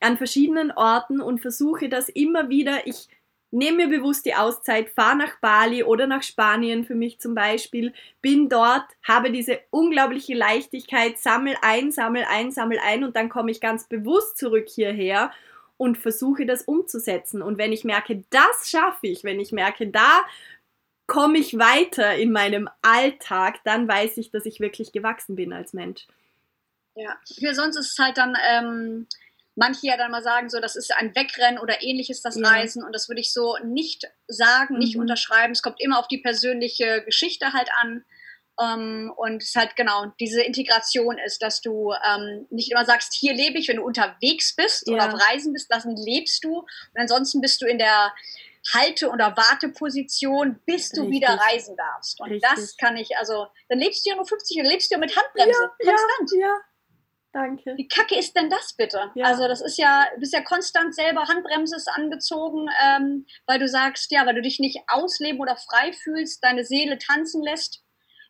an 0.01 0.17
verschiedenen 0.17 0.71
Orten 0.71 1.21
und 1.21 1.41
versuche 1.41 1.89
das 1.89 2.09
immer 2.09 2.49
wieder, 2.49 2.87
ich 2.87 3.09
nehme 3.51 3.87
mir 3.87 3.99
bewusst 3.99 4.27
die 4.27 4.35
Auszeit, 4.35 4.91
fahre 4.91 5.17
nach 5.17 5.41
Bali 5.41 5.83
oder 5.83 6.07
nach 6.07 6.23
Spanien 6.23 6.85
für 6.85 6.95
mich 6.95 7.19
zum 7.19 7.35
Beispiel, 7.35 7.93
bin 8.21 8.49
dort, 8.49 8.85
habe 9.03 9.31
diese 9.31 9.61
unglaubliche 9.71 10.35
Leichtigkeit, 10.35 11.19
sammel 11.19 11.57
ein, 11.63 11.91
sammel 11.91 12.25
ein, 12.29 12.53
sammel 12.53 12.79
ein 12.85 13.05
und 13.05 13.17
dann 13.17 13.29
komme 13.29 13.51
ich 13.51 13.61
ganz 13.61 13.89
bewusst 13.89 14.37
zurück 14.37 14.69
hierher 14.69 15.31
und 15.77 15.97
versuche 15.97 16.45
das 16.45 16.63
umzusetzen. 16.63 17.41
Und 17.41 17.57
wenn 17.57 17.73
ich 17.73 17.85
merke, 17.85 18.25
das 18.31 18.69
schaffe 18.69 19.07
ich, 19.07 19.25
wenn 19.25 19.41
ich 19.41 19.53
merke, 19.53 19.87
da 19.87 20.25
komme 21.07 21.39
ich 21.39 21.59
weiter 21.59 22.17
in 22.17 22.33
meinem 22.33 22.69
Alltag, 22.83 23.61
dann 23.65 23.89
weiß 23.89 24.19
ich, 24.19 24.31
dass 24.31 24.45
ich 24.45 24.61
wirklich 24.61 24.93
gewachsen 24.93 25.37
bin 25.37 25.55
als 25.55 25.73
Mensch. 25.73 26.07
Ja, 26.95 27.17
für 27.39 27.55
sonst 27.55 27.77
ist 27.77 27.93
es 27.93 27.99
halt 27.99 28.19
dann, 28.19 28.37
ähm, 28.51 29.07
manche 29.59 29.87
ja 29.87 29.97
dann 29.97 30.11
mal 30.11 30.23
sagen, 30.23 30.49
so, 30.49 30.61
das 30.61 30.77
ist 30.77 30.95
ein 30.95 31.15
Wegrennen 31.15 31.59
oder 31.59 31.83
ähnliches, 31.83 32.23
das 32.23 32.37
ja. 32.37 32.49
Reisen. 32.49 32.85
Und 32.85 32.95
das 32.95 33.09
würde 33.09 33.21
ich 33.21 33.33
so 33.33 33.57
nicht 33.65 34.07
sagen, 34.29 34.75
mhm. 34.75 34.81
nicht 34.81 34.97
unterschreiben. 34.97 35.53
Es 35.53 35.63
kommt 35.63 35.81
immer 35.81 35.99
auf 35.99 36.09
die 36.09 36.19
persönliche 36.19 37.03
Geschichte 37.05 37.53
halt 37.53 37.69
an. 37.81 38.05
Um, 38.61 38.67
ähm, 38.67 39.13
und 39.17 39.41
es 39.41 39.55
halt 39.55 39.77
genau 39.77 40.07
diese 40.19 40.43
Integration 40.43 41.17
ist, 41.25 41.43
dass 41.43 41.61
du 41.61 41.93
ähm, 41.93 42.45
nicht 42.51 42.73
immer 42.73 42.85
sagst, 42.85 43.15
hier 43.15 43.33
lebe 43.33 43.57
ich, 43.57 43.69
wenn 43.69 43.77
du 43.77 43.85
unterwegs 43.85 44.57
bist 44.57 44.89
ja. 44.89 44.95
oder 44.95 45.07
auf 45.07 45.21
Reisen 45.21 45.53
bist, 45.53 45.71
dann 45.71 45.95
lebst 45.95 46.43
du. 46.43 46.59
Und 46.59 46.97
ansonsten 46.97 47.41
bist 47.41 47.63
du 47.63 47.67
in 47.67 47.79
der 47.79 48.13
Halte- 48.75 49.11
oder 49.11 49.37
Warteposition, 49.37 50.61
bis 50.67 50.91
du 50.91 51.03
Richtig. 51.03 51.17
wieder 51.17 51.39
reisen 51.39 51.77
darfst. 51.77 52.21
Und 52.21 52.33
Richtig. 52.33 52.51
das 52.51 52.77
kann 52.77 52.97
ich, 52.97 53.17
also, 53.17 53.47
dann 53.69 53.79
lebst 53.79 54.05
du 54.05 54.11
ja 54.11 54.17
nur 54.17 54.27
50, 54.27 54.57
dann 54.57 54.67
lebst 54.67 54.91
du 54.91 54.97
ja 54.97 54.99
mit 54.99 55.17
Handbremse, 55.17 55.71
ja, 55.81 55.91
konstant. 55.93 56.31
Ja, 56.33 56.49
ja. 56.49 56.57
Danke. 57.33 57.75
Wie 57.77 57.89
kacke 57.89 58.19
ist 58.19 58.35
denn 58.37 58.49
das 58.49 58.75
bitte? 58.75 59.11
Ja. 59.15 59.27
Also 59.27 59.47
das 59.47 59.61
ist 59.61 59.77
ja, 59.77 60.07
du 60.15 60.21
bist 60.21 60.33
ja 60.33 60.43
konstant 60.43 60.95
selber 60.95 61.29
Handbremse 61.29 61.77
ist 61.77 61.89
angezogen, 61.89 62.69
ähm, 62.83 63.27
weil 63.47 63.59
du 63.59 63.69
sagst, 63.69 64.11
ja, 64.11 64.25
weil 64.27 64.35
du 64.35 64.43
dich 64.43 64.59
nicht 64.61 64.81
ausleben 64.89 65.41
oder 65.41 65.57
frei 65.57 65.93
fühlst, 65.93 66.43
deine 66.43 66.65
Seele 66.65 66.99
tanzen 66.99 67.43
lässt, 67.43 67.85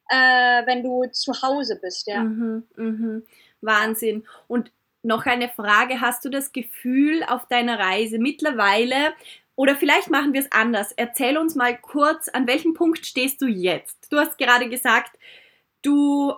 äh, 0.09 0.67
wenn 0.67 0.83
du 0.83 1.05
zu 1.13 1.43
Hause 1.43 1.79
bist, 1.81 2.09
ja. 2.09 2.25
Mhm, 2.25 2.67
mhm. 2.77 3.27
Wahnsinn. 3.61 4.27
Und 4.49 4.73
noch 5.03 5.27
eine 5.27 5.49
Frage, 5.49 6.01
hast 6.01 6.25
du 6.25 6.29
das 6.29 6.53
Gefühl 6.53 7.23
auf 7.23 7.47
deiner 7.47 7.79
Reise 7.79 8.19
mittlerweile, 8.19 9.15
oder 9.59 9.75
vielleicht 9.75 10.09
machen 10.09 10.35
wir 10.35 10.41
es 10.41 10.53
anders. 10.53 10.93
Erzähl 10.93 11.37
uns 11.37 11.57
mal 11.57 11.77
kurz, 11.77 12.29
an 12.29 12.47
welchem 12.47 12.75
Punkt 12.75 13.05
stehst 13.05 13.43
du 13.43 13.47
jetzt? 13.47 14.13
Du 14.13 14.17
hast 14.17 14.39
gerade 14.39 14.69
gesagt, 14.69 15.19
du 15.83 16.33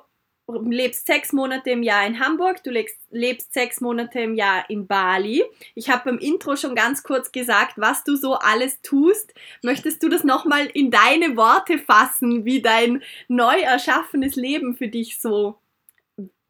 lebst 0.59 1.07
sechs 1.07 1.32
Monate 1.32 1.70
im 1.70 1.82
Jahr 1.82 2.07
in 2.07 2.20
Hamburg, 2.20 2.62
du 2.62 2.70
lebst, 2.70 2.98
lebst 3.11 3.53
sechs 3.53 3.80
Monate 3.80 4.20
im 4.20 4.34
Jahr 4.34 4.68
in 4.68 4.86
Bali. 4.86 5.44
Ich 5.74 5.90
habe 5.90 6.11
beim 6.11 6.18
Intro 6.18 6.57
schon 6.57 6.74
ganz 6.74 7.03
kurz 7.03 7.32
gesagt, 7.32 7.74
was 7.76 8.05
du 8.05 8.16
so 8.16 8.34
alles 8.34 8.80
tust. 8.82 9.34
Möchtest 9.62 10.03
du 10.03 10.09
das 10.09 10.24
nochmal 10.24 10.66
in 10.66 10.90
deine 10.90 11.36
Worte 11.36 11.78
fassen, 11.78 12.44
wie 12.44 12.62
dein 12.62 13.03
neu 13.28 13.61
erschaffenes 13.61 14.36
Leben 14.36 14.76
für 14.76 14.88
dich 14.88 15.20
so, 15.20 15.59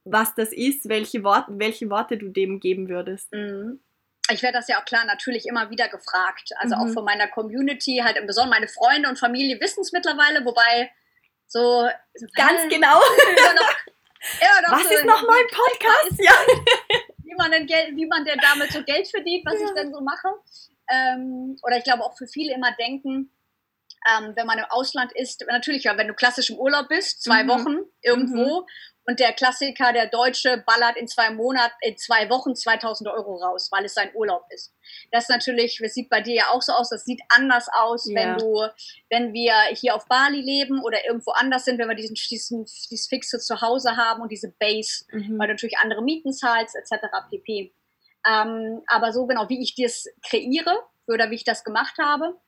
was 0.04 0.34
das 0.34 0.52
ist, 0.52 0.88
welche, 0.88 1.22
Wort, 1.24 1.46
welche 1.48 1.90
Worte 1.90 2.16
du 2.16 2.28
dem 2.28 2.60
geben 2.60 2.88
würdest? 2.88 3.32
Mhm 3.32 3.80
ich 4.32 4.42
werde 4.42 4.58
das 4.58 4.68
ja 4.68 4.80
auch 4.80 4.84
klar 4.84 5.04
natürlich 5.04 5.46
immer 5.46 5.70
wieder 5.70 5.88
gefragt. 5.88 6.50
Also 6.56 6.76
mhm. 6.76 6.82
auch 6.82 6.88
von 6.94 7.04
meiner 7.04 7.28
Community, 7.28 8.00
halt 8.04 8.16
im 8.16 8.26
Besonderen 8.26 8.50
meine 8.50 8.68
Freunde 8.68 9.08
und 9.08 9.18
Familie 9.18 9.60
wissen 9.60 9.80
es 9.80 9.92
mittlerweile, 9.92 10.44
wobei 10.44 10.90
so. 11.50 11.88
Ganz 12.34 12.64
äh, 12.64 12.68
genau. 12.68 12.98
Noch, 12.98 14.72
was 14.72 14.84
so 14.84 14.94
ist 14.94 15.04
nochmal 15.04 15.38
ein 15.38 15.46
Podcast? 15.48 16.10
Ist, 16.12 16.24
ja. 16.24 16.32
Wie 17.24 17.34
man, 17.36 17.50
denn 17.52 17.66
Geld, 17.66 17.96
wie 17.96 18.06
man 18.06 18.24
denn 18.24 18.40
damit 18.40 18.72
so 18.72 18.82
Geld 18.82 19.06
verdient, 19.06 19.46
was 19.46 19.60
ja. 19.60 19.66
ich 19.66 19.72
denn 19.74 19.92
so 19.92 20.00
mache. 20.00 20.28
Ähm, 20.90 21.56
oder 21.62 21.76
ich 21.78 21.84
glaube 21.84 22.02
auch 22.02 22.16
für 22.18 22.26
viele 22.26 22.52
immer 22.52 22.72
denken, 22.72 23.30
ähm, 24.08 24.32
wenn 24.34 24.46
man 24.46 24.58
im 24.58 24.64
Ausland 24.70 25.12
ist, 25.14 25.44
natürlich, 25.48 25.84
ja, 25.84 25.96
wenn 25.96 26.08
du 26.08 26.14
klassisch 26.14 26.50
im 26.50 26.56
Urlaub 26.56 26.88
bist, 26.88 27.22
zwei 27.22 27.44
mhm. 27.44 27.48
Wochen 27.48 27.76
irgendwo, 28.02 28.60
mhm. 28.60 28.66
Und 29.10 29.18
der 29.18 29.32
Klassiker, 29.32 29.92
der 29.92 30.06
Deutsche, 30.06 30.62
ballert 30.64 30.96
in 30.96 31.08
zwei 31.08 31.30
Monaten, 31.30 31.74
in 31.80 31.96
zwei 31.96 32.28
Wochen 32.30 32.54
2000 32.54 33.08
Euro 33.10 33.36
raus, 33.36 33.68
weil 33.72 33.84
es 33.84 33.94
sein 33.94 34.14
Urlaub 34.14 34.44
ist. 34.50 34.72
Das 35.10 35.28
natürlich, 35.28 35.80
das 35.82 35.94
sieht 35.94 36.10
bei 36.10 36.20
dir 36.20 36.34
ja 36.34 36.44
auch 36.50 36.62
so 36.62 36.72
aus, 36.72 36.90
das 36.90 37.04
sieht 37.04 37.20
anders 37.28 37.66
aus, 37.72 38.08
ja. 38.08 38.14
wenn 38.14 38.38
du, 38.38 38.68
wenn 39.08 39.32
wir 39.32 39.54
hier 39.72 39.96
auf 39.96 40.06
Bali 40.06 40.40
leben 40.40 40.80
oder 40.82 41.04
irgendwo 41.04 41.32
anders 41.32 41.64
sind, 41.64 41.78
wenn 41.78 41.88
wir 41.88 41.96
diesen, 41.96 42.14
diesen 42.14 42.64
dieses 42.64 43.08
fixe 43.08 43.40
Zuhause 43.40 43.96
haben 43.96 44.22
und 44.22 44.30
diese 44.30 44.54
Base, 44.60 45.04
mhm. 45.10 45.38
weil 45.38 45.48
du 45.48 45.54
natürlich 45.54 45.78
andere 45.78 46.02
Mieten 46.02 46.32
zahlst, 46.32 46.76
etc. 46.76 47.06
pp. 47.30 47.74
Ähm, 48.28 48.82
aber 48.86 49.12
so 49.12 49.26
genau, 49.26 49.48
wie 49.48 49.60
ich 49.60 49.74
das 49.74 50.04
kreiere 50.28 50.84
oder 51.08 51.30
wie 51.30 51.36
ich 51.36 51.44
das 51.44 51.64
gemacht 51.64 51.96
habe, 51.98 52.38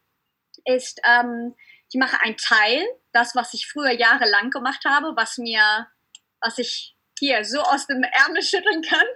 ist, 0.65 1.01
ähm, 1.05 1.55
ich 1.93 1.99
mache 1.99 2.21
einen 2.23 2.37
Teil, 2.37 2.85
das, 3.13 3.35
was 3.35 3.53
ich 3.55 3.69
früher 3.71 3.93
jahrelang 3.93 4.51
gemacht 4.51 4.85
habe, 4.87 5.15
was 5.17 5.39
mir 5.39 5.87
was 6.43 6.59
ich 6.59 6.97
hier 7.19 7.45
so 7.45 7.61
aus 7.61 7.87
dem 7.87 8.03
Ärmel 8.03 8.43
schütteln 8.43 8.83
kann, 8.83 9.07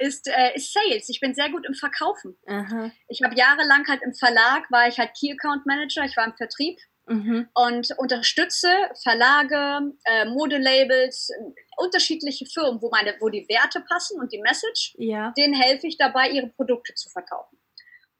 ist, 0.00 0.26
äh, 0.26 0.54
ist 0.56 0.72
Sales. 0.72 1.08
Ich 1.08 1.20
bin 1.20 1.34
sehr 1.34 1.50
gut 1.50 1.64
im 1.66 1.74
Verkaufen. 1.74 2.36
Aha. 2.46 2.90
Ich 3.08 3.22
habe 3.22 3.36
jahrelang 3.36 3.86
halt 3.86 4.02
im 4.02 4.12
Verlag, 4.12 4.70
war 4.70 4.88
ich 4.88 4.98
halt 4.98 5.12
Key 5.18 5.32
Account 5.32 5.64
Manager, 5.64 6.04
ich 6.04 6.16
war 6.16 6.26
im 6.26 6.34
Vertrieb 6.36 6.78
mhm. 7.06 7.48
und 7.54 7.96
unterstütze 7.96 8.68
Verlage, 9.00 9.92
äh, 10.04 10.24
Modelabels, 10.24 11.30
unterschiedliche 11.76 12.44
Firmen, 12.46 12.82
wo, 12.82 12.90
meine, 12.90 13.14
wo 13.20 13.28
die 13.28 13.46
Werte 13.48 13.80
passen 13.88 14.20
und 14.20 14.32
die 14.32 14.40
Message. 14.40 14.94
Ja. 14.98 15.32
Denen 15.36 15.54
helfe 15.54 15.86
ich 15.86 15.96
dabei, 15.96 16.30
ihre 16.30 16.48
Produkte 16.48 16.94
zu 16.94 17.08
verkaufen. 17.08 17.56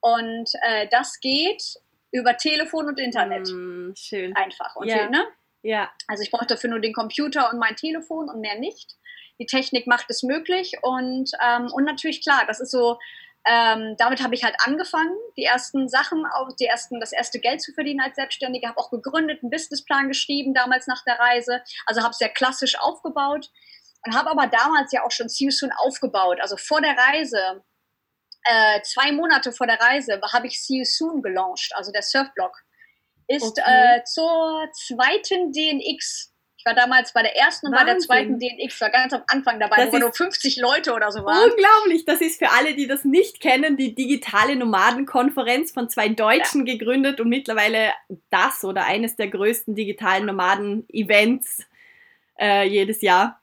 Und 0.00 0.50
äh, 0.62 0.86
das 0.90 1.18
geht 1.18 1.62
über 2.14 2.36
Telefon 2.36 2.86
und 2.86 3.00
Internet. 3.00 3.48
Mm, 3.48 3.92
schön. 3.96 4.36
Einfach. 4.36 4.76
Und 4.76 4.86
ja. 4.86 4.94
Hier, 4.94 5.10
ne? 5.10 5.26
Ja. 5.62 5.90
Also 6.06 6.22
ich 6.22 6.30
brauche 6.30 6.46
dafür 6.46 6.70
nur 6.70 6.78
den 6.78 6.92
Computer 6.92 7.50
und 7.52 7.58
mein 7.58 7.74
Telefon 7.74 8.30
und 8.30 8.40
mehr 8.40 8.58
nicht. 8.58 8.94
Die 9.40 9.46
Technik 9.46 9.88
macht 9.88 10.06
es 10.10 10.22
möglich 10.22 10.74
und, 10.82 11.32
ähm, 11.44 11.72
und 11.72 11.84
natürlich 11.84 12.22
klar, 12.22 12.44
das 12.46 12.60
ist 12.60 12.70
so, 12.70 12.98
ähm, 13.44 13.96
damit 13.98 14.22
habe 14.22 14.34
ich 14.36 14.44
halt 14.44 14.54
angefangen, 14.64 15.12
die 15.36 15.42
ersten 15.42 15.88
Sachen, 15.88 16.24
auch 16.24 16.54
die 16.54 16.66
ersten, 16.66 17.00
das 17.00 17.12
erste 17.12 17.40
Geld 17.40 17.60
zu 17.60 17.72
verdienen 17.72 18.00
als 18.00 18.14
Selbstständige, 18.14 18.68
habe 18.68 18.78
auch 18.78 18.90
gegründet, 18.90 19.42
einen 19.42 19.50
Businessplan 19.50 20.06
geschrieben 20.06 20.54
damals 20.54 20.86
nach 20.86 21.02
der 21.04 21.18
Reise, 21.18 21.62
also 21.84 22.02
habe 22.02 22.14
sehr 22.14 22.28
klassisch 22.28 22.78
aufgebaut 22.78 23.50
und 24.06 24.14
habe 24.14 24.30
aber 24.30 24.46
damals 24.46 24.92
ja 24.92 25.02
auch 25.02 25.10
schon 25.10 25.28
See 25.28 25.50
Soon 25.50 25.72
aufgebaut, 25.72 26.38
also 26.40 26.56
vor 26.56 26.80
der 26.80 26.96
Reise, 26.96 27.64
äh, 28.44 28.82
zwei 28.82 29.12
Monate 29.12 29.52
vor 29.52 29.66
der 29.66 29.80
Reise, 29.80 30.20
habe 30.32 30.46
ich 30.46 30.62
See 30.62 30.84
Soon 30.84 31.22
gelauncht, 31.22 31.72
also 31.74 31.92
der 31.92 32.02
Surfblog 32.02 32.64
ist 33.26 33.58
okay. 33.58 33.62
äh, 33.64 34.04
zur 34.04 34.68
zweiten 34.72 35.52
DNX. 35.52 36.30
Ich 36.56 36.66
war 36.66 36.74
damals 36.74 37.12
bei 37.12 37.22
der 37.22 37.36
ersten 37.36 37.66
und 37.66 37.72
Wahnsinn. 37.72 37.86
bei 37.86 37.92
der 37.92 38.00
zweiten 38.00 38.38
DNX, 38.38 38.80
war 38.80 38.90
ganz 38.90 39.12
am 39.12 39.22
Anfang 39.26 39.60
dabei, 39.60 39.84
das 39.84 39.92
wo 39.92 39.98
nur 39.98 40.12
50 40.12 40.56
Leute 40.58 40.94
oder 40.94 41.10
so 41.10 41.24
waren. 41.24 41.50
Unglaublich, 41.50 42.04
das 42.06 42.20
ist 42.20 42.38
für 42.38 42.50
alle, 42.50 42.74
die 42.74 42.86
das 42.86 43.04
nicht 43.04 43.40
kennen, 43.40 43.76
die 43.76 43.94
digitale 43.94 44.56
Nomadenkonferenz 44.56 45.72
von 45.72 45.90
zwei 45.90 46.08
Deutschen 46.08 46.66
ja. 46.66 46.72
gegründet 46.72 47.20
und 47.20 47.28
mittlerweile 47.28 47.92
das 48.30 48.64
oder 48.64 48.84
eines 48.86 49.16
der 49.16 49.28
größten 49.28 49.74
digitalen 49.74 50.26
Nomaden-Events 50.26 51.66
äh, 52.38 52.66
jedes 52.66 53.02
Jahr. 53.02 53.40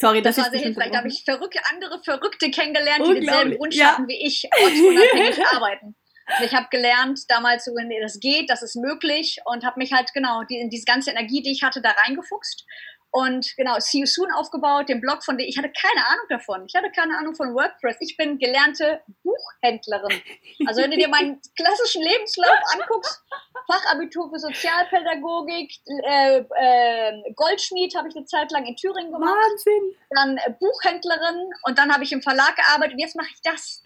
Sorry, 0.00 0.22
das, 0.22 0.36
das 0.36 0.44
war 0.44 0.50
sehr 0.52 0.60
hilfreich. 0.60 0.92
Da 0.92 0.98
habe 0.98 1.08
ich 1.08 1.24
verrückte, 1.24 1.60
andere 1.72 2.00
Verrückte 2.02 2.50
kennengelernt, 2.50 3.04
die 3.06 3.14
denselben 3.14 3.58
Wunsch 3.58 3.74
ja. 3.74 3.98
wie 4.06 4.26
ich, 4.26 4.48
ortsunabhängig 4.62 5.44
arbeiten. 5.52 5.96
Und 6.38 6.44
ich 6.44 6.54
habe 6.54 6.68
gelernt 6.70 7.20
damals, 7.28 7.64
so, 7.64 7.72
nee, 7.74 8.00
das 8.00 8.20
geht, 8.20 8.48
das 8.48 8.62
ist 8.62 8.76
möglich 8.76 9.38
und 9.44 9.64
habe 9.64 9.78
mich 9.78 9.92
halt 9.92 10.12
genau 10.14 10.44
die, 10.44 10.58
in 10.58 10.70
diese 10.70 10.84
ganze 10.84 11.10
Energie, 11.10 11.42
die 11.42 11.50
ich 11.50 11.62
hatte, 11.62 11.80
da 11.80 11.90
reingefuchst 11.90 12.64
und 13.10 13.56
genau, 13.56 13.76
See 13.78 14.00
You 14.00 14.06
Soon 14.06 14.30
aufgebaut, 14.32 14.88
den 14.88 15.00
Blog 15.00 15.24
von 15.24 15.38
dem, 15.38 15.48
ich 15.48 15.56
hatte 15.56 15.72
keine 15.72 16.06
Ahnung 16.06 16.26
davon. 16.28 16.66
Ich 16.66 16.74
hatte 16.74 16.90
keine 16.90 17.16
Ahnung 17.16 17.34
von 17.34 17.54
WordPress. 17.54 17.96
Ich 18.00 18.16
bin 18.16 18.38
gelernte 18.38 19.00
Buchhändlerin. 19.22 20.20
Also 20.66 20.82
wenn 20.82 20.90
du 20.90 20.98
dir 20.98 21.08
meinen 21.08 21.40
klassischen 21.56 22.02
Lebenslauf 22.02 22.58
anguckst, 22.74 23.22
Fachabitur 23.66 24.30
für 24.30 24.38
Sozialpädagogik, 24.38 25.72
äh, 26.06 26.38
äh, 26.38 27.32
Goldschmied 27.34 27.94
habe 27.96 28.08
ich 28.08 28.16
eine 28.16 28.26
Zeit 28.26 28.50
lang 28.50 28.66
in 28.66 28.76
Thüringen 28.76 29.12
gemacht. 29.12 29.34
Wahnsinn. 29.34 29.96
Dann 30.10 30.36
äh, 30.36 30.54
Buchhändlerin 30.60 31.50
und 31.64 31.78
dann 31.78 31.92
habe 31.92 32.04
ich 32.04 32.12
im 32.12 32.22
Verlag 32.22 32.56
gearbeitet 32.56 32.94
und 32.94 33.00
jetzt 33.00 33.16
mache 33.16 33.28
ich 33.32 33.40
das. 33.42 33.82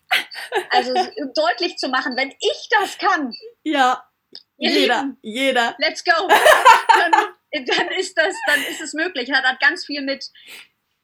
Also 0.71 0.93
deutlich 1.35 1.77
zu 1.79 1.89
machen, 1.89 2.17
wenn 2.17 2.31
ich 2.31 2.69
das 2.71 2.99
kann. 2.99 3.33
Ja. 3.63 4.05
Jeder, 4.57 5.03
Lieben, 5.03 5.19
jeder. 5.23 5.75
Let's 5.79 6.05
go. 6.05 6.29
Dann, 6.29 7.13
dann 7.67 7.89
ist 7.99 8.17
das, 8.17 8.35
dann 8.47 8.61
ist 8.71 8.81
es 8.81 8.95
möglich. 8.95 9.29
Das 9.29 9.43
hat 9.43 9.61
ganz 9.61 9.85
viel 9.85 10.03
mit, 10.03 10.31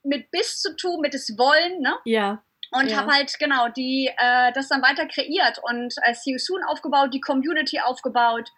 mit 0.02 0.30
Biss 0.30 0.60
zu 0.60 0.74
tun, 0.76 1.00
mit 1.00 1.14
das 1.14 1.36
Wollen, 1.36 1.80
ne? 1.80 1.94
Ja. 2.04 2.42
Und 2.70 2.90
ja. 2.90 2.98
habe 2.98 3.12
halt 3.12 3.38
genau 3.38 3.68
die 3.68 4.10
äh, 4.14 4.52
das 4.52 4.68
dann 4.68 4.82
weiter 4.82 5.06
kreiert 5.06 5.58
und 5.62 5.94
äh, 6.02 6.14
See 6.14 6.32
You 6.32 6.38
Soon 6.38 6.62
aufgebaut, 6.64 7.14
die 7.14 7.20
Community 7.20 7.80
aufgebaut 7.80 8.50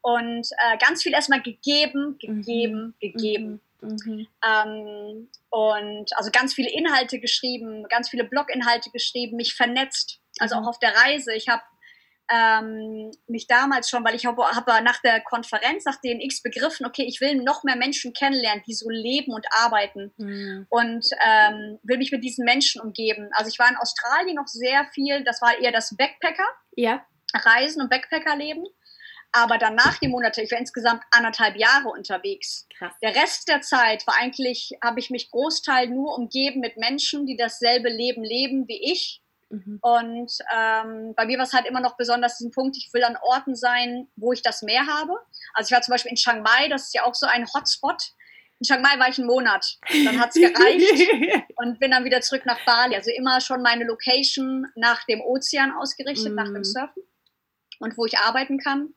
und 0.00 0.48
äh, 0.58 0.78
ganz 0.78 1.02
viel 1.02 1.12
erstmal 1.12 1.42
gegeben, 1.42 2.18
gegeben, 2.18 2.78
mhm. 2.78 2.94
gegeben. 2.98 3.60
Mhm. 3.80 3.96
Mhm. 4.04 4.26
Ähm, 4.44 5.28
und 5.50 6.16
also 6.16 6.30
ganz 6.32 6.54
viele 6.54 6.70
Inhalte 6.70 7.20
geschrieben, 7.20 7.86
ganz 7.88 8.08
viele 8.08 8.24
Blog-Inhalte 8.24 8.90
geschrieben, 8.90 9.36
mich 9.36 9.54
vernetzt. 9.54 10.20
Also 10.38 10.56
mhm. 10.56 10.62
auch 10.62 10.68
auf 10.68 10.78
der 10.78 10.94
Reise. 10.94 11.34
Ich 11.34 11.48
habe 11.48 11.62
ähm, 12.30 13.10
mich 13.26 13.46
damals 13.46 13.88
schon, 13.88 14.04
weil 14.04 14.14
ich 14.14 14.26
habe 14.26 14.42
hab 14.42 14.66
nach 14.82 15.00
der 15.00 15.20
Konferenz, 15.20 15.84
nach 15.84 16.00
DNX 16.00 16.42
begriffen, 16.42 16.86
okay, 16.86 17.04
ich 17.06 17.20
will 17.20 17.36
noch 17.36 17.64
mehr 17.64 17.76
Menschen 17.76 18.12
kennenlernen, 18.12 18.62
die 18.66 18.74
so 18.74 18.88
leben 18.90 19.32
und 19.32 19.46
arbeiten 19.50 20.12
mhm. 20.16 20.66
und 20.68 21.06
ähm, 21.24 21.78
will 21.82 21.98
mich 21.98 22.12
mit 22.12 22.22
diesen 22.22 22.44
Menschen 22.44 22.80
umgeben. 22.80 23.30
Also 23.32 23.50
ich 23.50 23.58
war 23.58 23.68
in 23.68 23.76
Australien 23.76 24.36
noch 24.36 24.46
sehr 24.46 24.86
viel, 24.92 25.24
das 25.24 25.40
war 25.40 25.58
eher 25.58 25.72
das 25.72 25.96
Backpacker. 25.96 26.46
Ja. 26.76 27.04
Reisen 27.34 27.82
und 27.82 27.90
Backpackerleben. 27.90 28.64
Aber 29.32 29.58
danach 29.58 29.98
die 29.98 30.08
Monate, 30.08 30.42
ich 30.42 30.50
war 30.50 30.58
insgesamt 30.58 31.02
anderthalb 31.10 31.56
Jahre 31.56 31.88
unterwegs. 31.88 32.66
Krass. 32.76 32.94
Der 33.02 33.14
Rest 33.14 33.48
der 33.48 33.60
Zeit 33.60 34.06
war 34.06 34.14
eigentlich, 34.18 34.72
habe 34.82 35.00
ich 35.00 35.10
mich 35.10 35.30
Großteil 35.30 35.88
nur 35.88 36.16
umgeben 36.16 36.60
mit 36.60 36.78
Menschen, 36.78 37.26
die 37.26 37.36
dasselbe 37.36 37.90
Leben 37.90 38.24
leben 38.24 38.66
wie 38.68 38.92
ich. 38.92 39.22
Mhm. 39.50 39.78
Und 39.80 40.32
ähm, 40.54 41.14
bei 41.16 41.24
mir 41.26 41.38
war 41.38 41.44
es 41.44 41.52
halt 41.52 41.66
immer 41.66 41.80
noch 41.80 41.96
besonders 41.96 42.38
diesen 42.38 42.50
Punkt, 42.50 42.76
ich 42.76 42.92
will 42.92 43.04
an 43.04 43.16
Orten 43.22 43.54
sein, 43.54 44.08
wo 44.16 44.32
ich 44.32 44.42
das 44.42 44.62
Meer 44.62 44.86
habe. 44.86 45.12
Also 45.54 45.68
ich 45.68 45.72
war 45.72 45.82
zum 45.82 45.92
Beispiel 45.92 46.10
in 46.10 46.16
Chiang 46.16 46.42
Mai, 46.42 46.68
das 46.68 46.84
ist 46.84 46.94
ja 46.94 47.04
auch 47.04 47.14
so 47.14 47.26
ein 47.26 47.46
Hotspot. 47.54 48.12
In 48.60 48.66
Chiang 48.66 48.82
Mai 48.82 48.98
war 48.98 49.08
ich 49.08 49.18
einen 49.18 49.26
Monat. 49.26 49.78
Dann 50.04 50.20
hat 50.20 50.30
es 50.30 50.34
gereicht 50.40 51.46
und 51.56 51.78
bin 51.78 51.92
dann 51.92 52.04
wieder 52.04 52.20
zurück 52.20 52.44
nach 52.44 52.62
Bali. 52.64 52.94
Also 52.94 53.10
immer 53.10 53.40
schon 53.40 53.62
meine 53.62 53.84
Location 53.84 54.66
nach 54.74 55.04
dem 55.04 55.20
Ozean 55.20 55.72
ausgerichtet, 55.72 56.30
mhm. 56.30 56.34
nach 56.34 56.46
dem 56.46 56.58
mhm. 56.58 56.64
Surfen 56.64 57.02
und 57.80 57.96
wo 57.96 58.04
ich 58.04 58.18
arbeiten 58.18 58.58
kann. 58.58 58.94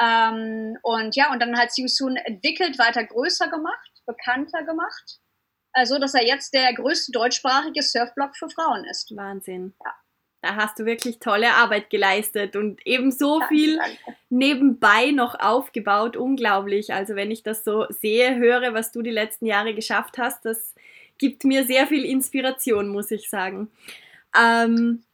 Ähm, 0.00 0.76
und 0.82 1.14
ja, 1.14 1.30
und 1.32 1.40
dann 1.40 1.56
hat 1.56 1.76
Yusun 1.76 2.16
entwickelt, 2.16 2.78
weiter 2.78 3.04
größer 3.04 3.48
gemacht, 3.48 3.90
bekannter 4.06 4.64
gemacht, 4.64 5.20
also 5.74 5.98
dass 5.98 6.14
er 6.14 6.26
jetzt 6.26 6.54
der 6.54 6.72
größte 6.72 7.12
deutschsprachige 7.12 7.82
Surfblog 7.82 8.36
für 8.36 8.48
Frauen 8.48 8.84
ist. 8.84 9.14
Wahnsinn. 9.14 9.74
Ja. 9.84 9.92
Da 10.40 10.56
hast 10.56 10.78
du 10.78 10.84
wirklich 10.84 11.20
tolle 11.20 11.54
Arbeit 11.54 11.88
geleistet 11.88 12.54
und 12.54 12.86
eben 12.86 13.10
so 13.10 13.38
danke, 13.38 13.54
viel 13.54 13.76
danke. 13.78 13.96
nebenbei 14.28 15.10
noch 15.10 15.40
aufgebaut. 15.40 16.18
Unglaublich. 16.18 16.92
Also 16.92 17.16
wenn 17.16 17.30
ich 17.30 17.42
das 17.42 17.64
so 17.64 17.86
sehe, 17.88 18.36
höre, 18.36 18.74
was 18.74 18.92
du 18.92 19.00
die 19.00 19.10
letzten 19.10 19.46
Jahre 19.46 19.74
geschafft 19.74 20.18
hast, 20.18 20.44
das 20.44 20.74
gibt 21.16 21.44
mir 21.44 21.64
sehr 21.64 21.86
viel 21.86 22.04
Inspiration, 22.04 22.88
muss 22.88 23.10
ich 23.10 23.30
sagen. 23.30 23.70
Ähm, 24.38 25.04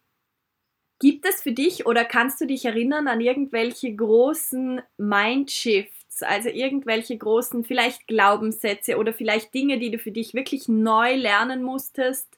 Gibt 0.98 1.26
es 1.26 1.42
für 1.42 1.52
dich 1.52 1.86
oder 1.86 2.04
kannst 2.04 2.40
du 2.40 2.46
dich 2.46 2.64
erinnern 2.64 3.06
an 3.06 3.20
irgendwelche 3.20 3.94
großen 3.94 4.82
Mindshifts, 4.98 5.99
also 6.20 6.48
irgendwelche 6.48 7.16
großen 7.16 7.64
vielleicht 7.64 8.06
Glaubenssätze 8.06 8.96
oder 8.98 9.12
vielleicht 9.12 9.54
Dinge, 9.54 9.78
die 9.78 9.90
du 9.90 9.98
für 9.98 10.12
dich 10.12 10.34
wirklich 10.34 10.68
neu 10.68 11.14
lernen 11.14 11.62
musstest, 11.62 12.36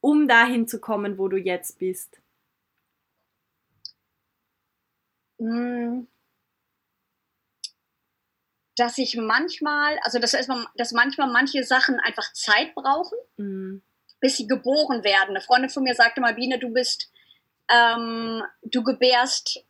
um 0.00 0.28
dahin 0.28 0.68
zu 0.68 0.80
kommen, 0.80 1.18
wo 1.18 1.28
du 1.28 1.36
jetzt 1.36 1.78
bist? 1.78 2.20
Hm. 5.38 6.06
Dass 8.76 8.98
ich 8.98 9.16
manchmal, 9.16 9.98
also 10.02 10.18
dass, 10.18 10.32
dass 10.76 10.92
manchmal 10.92 11.30
manche 11.30 11.64
Sachen 11.64 11.98
einfach 12.00 12.32
Zeit 12.32 12.74
brauchen, 12.74 13.18
mhm. 13.36 13.82
bis 14.20 14.36
sie 14.36 14.46
geboren 14.46 15.04
werden. 15.04 15.30
Eine 15.30 15.40
Freundin 15.40 15.70
von 15.70 15.82
mir 15.82 15.94
sagte 15.94 16.20
mal, 16.20 16.34
Biene, 16.34 16.58
du 16.58 16.70
bist 16.72 17.10
ähm, 17.70 18.42
du 18.62 18.82
gebärst 18.82 19.64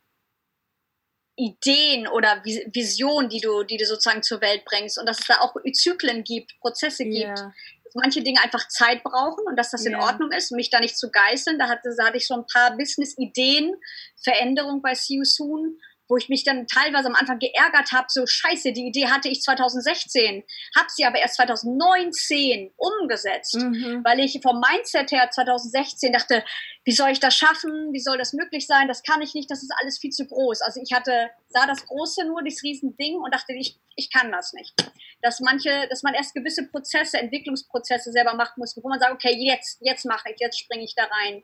Ideen 1.41 2.07
oder 2.07 2.43
Visionen, 2.43 3.29
die 3.29 3.39
du, 3.39 3.63
die 3.63 3.77
du 3.77 3.85
sozusagen 3.85 4.21
zur 4.21 4.41
Welt 4.41 4.63
bringst 4.65 4.99
und 4.99 5.07
dass 5.07 5.19
es 5.19 5.25
da 5.25 5.39
auch 5.39 5.55
Zyklen 5.73 6.23
gibt, 6.23 6.59
Prozesse 6.59 7.03
gibt. 7.03 7.39
Yeah. 7.39 7.53
Dass 7.83 7.95
manche 7.95 8.21
Dinge 8.21 8.41
einfach 8.41 8.67
Zeit 8.67 9.03
brauchen 9.03 9.45
und 9.47 9.57
dass 9.57 9.71
das 9.71 9.85
yeah. 9.85 9.95
in 9.95 10.03
Ordnung 10.03 10.31
ist, 10.31 10.51
mich 10.51 10.69
da 10.69 10.79
nicht 10.79 10.97
zu 10.97 11.09
geißeln. 11.09 11.57
Da 11.57 11.67
hatte, 11.67 11.93
da 11.97 12.05
hatte 12.05 12.17
ich 12.17 12.27
so 12.27 12.35
ein 12.35 12.45
paar 12.45 12.77
Business-Ideen, 12.77 13.73
Veränderung 14.21 14.83
bei 14.83 14.93
See 14.93 15.15
You 15.15 15.23
Soon 15.23 15.79
wo 16.11 16.17
ich 16.17 16.27
mich 16.27 16.43
dann 16.43 16.67
teilweise 16.67 17.07
am 17.07 17.15
Anfang 17.15 17.39
geärgert 17.39 17.93
habe, 17.93 18.07
so 18.09 18.27
scheiße, 18.27 18.73
die 18.73 18.85
Idee 18.85 19.07
hatte 19.07 19.29
ich 19.29 19.41
2016, 19.41 20.43
habe 20.75 20.87
sie 20.89 21.05
aber 21.05 21.19
erst 21.19 21.35
2019 21.35 22.73
umgesetzt, 22.75 23.55
mhm. 23.55 24.01
weil 24.03 24.19
ich 24.19 24.37
vom 24.43 24.59
Mindset 24.59 25.13
her 25.13 25.29
2016 25.31 26.11
dachte, 26.11 26.43
wie 26.83 26.91
soll 26.91 27.11
ich 27.11 27.21
das 27.21 27.33
schaffen, 27.33 27.93
wie 27.93 28.01
soll 28.01 28.17
das 28.17 28.33
möglich 28.33 28.67
sein, 28.67 28.89
das 28.89 29.03
kann 29.03 29.21
ich 29.21 29.33
nicht, 29.35 29.49
das 29.49 29.63
ist 29.63 29.71
alles 29.79 29.99
viel 29.99 30.09
zu 30.09 30.27
groß. 30.27 30.61
Also 30.61 30.81
ich 30.83 30.91
hatte, 30.91 31.29
sah 31.47 31.65
das 31.65 31.85
Große 31.85 32.25
nur, 32.25 32.43
dieses 32.43 32.61
Riesending 32.61 33.15
und 33.15 33.33
dachte, 33.33 33.53
ich, 33.53 33.79
ich 33.95 34.11
kann 34.11 34.33
das 34.33 34.51
nicht. 34.51 34.73
Dass 35.21 35.39
manche, 35.39 35.87
dass 35.89 36.03
man 36.03 36.13
erst 36.13 36.33
gewisse 36.33 36.67
Prozesse, 36.67 37.19
Entwicklungsprozesse 37.19 38.11
selber 38.11 38.33
machen 38.33 38.55
muss, 38.57 38.75
bevor 38.75 38.89
man 38.89 38.99
sagt, 38.99 39.13
okay, 39.13 39.33
jetzt, 39.33 39.77
jetzt 39.79 40.03
mache 40.03 40.29
ich, 40.29 40.41
jetzt 40.41 40.59
springe 40.59 40.83
ich 40.83 40.93
da 40.93 41.03
rein. 41.03 41.43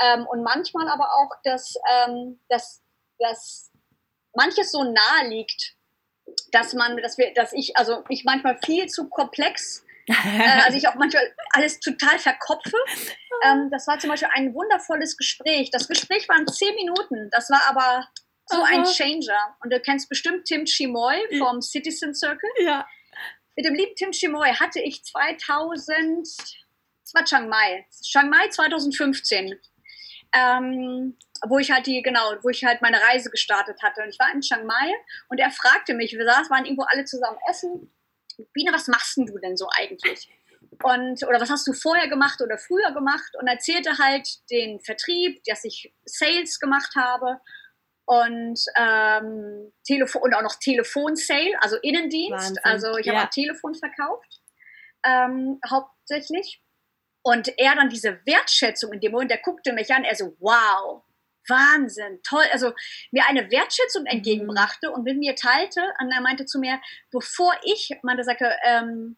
Ähm, 0.00 0.26
und 0.26 0.42
manchmal 0.42 0.88
aber 0.88 1.12
auch, 1.12 1.30
dass, 1.44 1.74
ähm, 2.08 2.40
dass 2.48 2.82
dass 3.18 3.70
manches 4.34 4.72
so 4.72 4.82
nahe 4.84 5.28
liegt, 5.28 5.74
dass 6.52 6.74
man, 6.74 6.96
dass 6.98 7.18
wir, 7.18 7.32
dass 7.34 7.52
ich, 7.52 7.76
also 7.76 8.04
ich 8.08 8.24
manchmal 8.24 8.58
viel 8.64 8.86
zu 8.86 9.08
komplex, 9.08 9.84
äh, 10.06 10.62
also 10.64 10.76
ich 10.76 10.88
auch 10.88 10.94
manchmal 10.94 11.34
alles 11.50 11.80
total 11.80 12.18
verkopfe. 12.18 12.76
Ähm, 13.44 13.68
das 13.70 13.86
war 13.86 13.98
zum 13.98 14.10
Beispiel 14.10 14.28
ein 14.34 14.54
wundervolles 14.54 15.16
Gespräch. 15.16 15.70
Das 15.70 15.88
Gespräch 15.88 16.28
waren 16.28 16.46
zehn 16.46 16.74
Minuten, 16.74 17.28
das 17.30 17.50
war 17.50 17.62
aber 17.68 18.08
so 18.46 18.58
Aha. 18.58 18.66
ein 18.66 18.84
Changer. 18.84 19.56
Und 19.62 19.72
du 19.72 19.80
kennst 19.80 20.08
bestimmt 20.08 20.44
Tim 20.46 20.64
Chimoy 20.64 21.20
vom 21.38 21.60
Citizen 21.60 22.14
Circle. 22.14 22.50
Ja. 22.60 22.86
Mit 23.56 23.64
dem 23.64 23.74
lieben 23.74 23.94
Tim 23.96 24.12
Chimoy 24.12 24.54
hatte 24.54 24.80
ich 24.80 25.02
2000, 25.02 26.26
das 26.26 27.14
war 27.14 27.24
Chiang 27.24 27.48
Mai, 27.48 27.86
Chiang 28.02 28.28
Mai 28.28 28.48
2015 28.48 29.58
ähm, 30.34 31.16
wo 31.48 31.58
ich 31.58 31.70
halt 31.70 31.86
die, 31.86 32.02
genau, 32.02 32.34
wo 32.42 32.48
ich 32.48 32.64
halt 32.64 32.82
meine 32.82 33.00
Reise 33.00 33.30
gestartet 33.30 33.82
hatte. 33.82 34.02
Und 34.02 34.08
ich 34.08 34.18
war 34.18 34.32
in 34.32 34.40
Chiang 34.40 34.66
Mai 34.66 34.92
und 35.28 35.38
er 35.38 35.50
fragte 35.50 35.94
mich, 35.94 36.12
wir 36.12 36.24
saßen, 36.24 36.50
waren 36.50 36.64
irgendwo 36.64 36.84
alle 36.88 37.04
zusammen 37.04 37.38
essen. 37.48 37.92
Biene, 38.52 38.72
was 38.72 38.88
machst 38.88 39.16
du 39.16 39.38
denn 39.38 39.56
so 39.56 39.68
eigentlich? 39.76 40.28
Und, 40.82 41.26
oder 41.26 41.40
was 41.40 41.50
hast 41.50 41.66
du 41.66 41.72
vorher 41.72 42.08
gemacht 42.08 42.40
oder 42.40 42.58
früher 42.58 42.92
gemacht? 42.92 43.32
Und 43.40 43.46
erzählte 43.46 43.98
halt 43.98 44.28
den 44.50 44.80
Vertrieb, 44.80 45.42
dass 45.44 45.64
ich 45.64 45.94
Sales 46.04 46.58
gemacht 46.58 46.94
habe 46.96 47.40
und 48.04 48.60
ähm, 48.76 49.72
Telefon 49.84 50.22
und 50.22 50.34
auch 50.34 50.42
noch 50.42 50.56
Telefonsale, 50.56 51.56
also 51.60 51.76
Innendienst. 51.82 52.32
Wahnsinn. 52.32 52.58
Also 52.62 52.96
ich 52.98 53.08
habe 53.08 53.18
ja. 53.18 53.24
auch 53.24 53.30
Telefon 53.30 53.74
verkauft, 53.74 54.40
ähm, 55.04 55.60
hauptsächlich. 55.68 56.62
Und 57.22 57.58
er 57.58 57.74
dann 57.74 57.88
diese 57.88 58.20
Wertschätzung 58.24 58.92
in 58.92 59.00
dem 59.00 59.10
Moment, 59.10 59.32
der 59.32 59.42
guckte 59.42 59.72
mich 59.72 59.92
an, 59.92 60.04
er 60.04 60.14
so, 60.14 60.36
wow, 60.38 61.02
Wahnsinn, 61.48 62.20
toll, 62.22 62.44
also 62.52 62.72
mir 63.10 63.24
eine 63.28 63.50
Wertschätzung 63.50 64.06
entgegenbrachte 64.06 64.90
und 64.90 65.04
mit 65.04 65.18
mir 65.18 65.34
teilte 65.34 65.80
und 66.00 66.10
er 66.10 66.20
meinte 66.20 66.46
zu 66.46 66.58
mir, 66.58 66.80
bevor 67.10 67.54
ich, 67.62 67.90
meinte, 68.02 68.24
sagte, 68.24 68.54
ähm, 68.64 69.16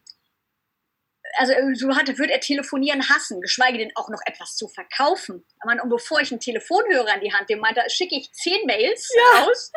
also 1.37 1.53
so 1.73 1.95
hatte, 1.95 2.17
würde 2.17 2.33
er 2.33 2.39
telefonieren 2.39 3.07
hassen, 3.07 3.41
geschweige 3.41 3.77
denn 3.77 3.91
auch 3.95 4.09
noch 4.09 4.21
etwas 4.25 4.55
zu 4.55 4.67
verkaufen. 4.67 5.45
und 5.63 5.89
bevor 5.89 6.21
ich 6.21 6.31
einen 6.31 6.39
Telefonhörer 6.39 7.15
in 7.15 7.21
die 7.21 7.33
Hand 7.33 7.49
nehme, 7.49 7.61
meinte, 7.61 7.83
schicke 7.89 8.15
ich 8.15 8.31
zehn 8.33 8.65
Mails 8.65 9.09
ja. 9.15 9.41
raus 9.41 9.71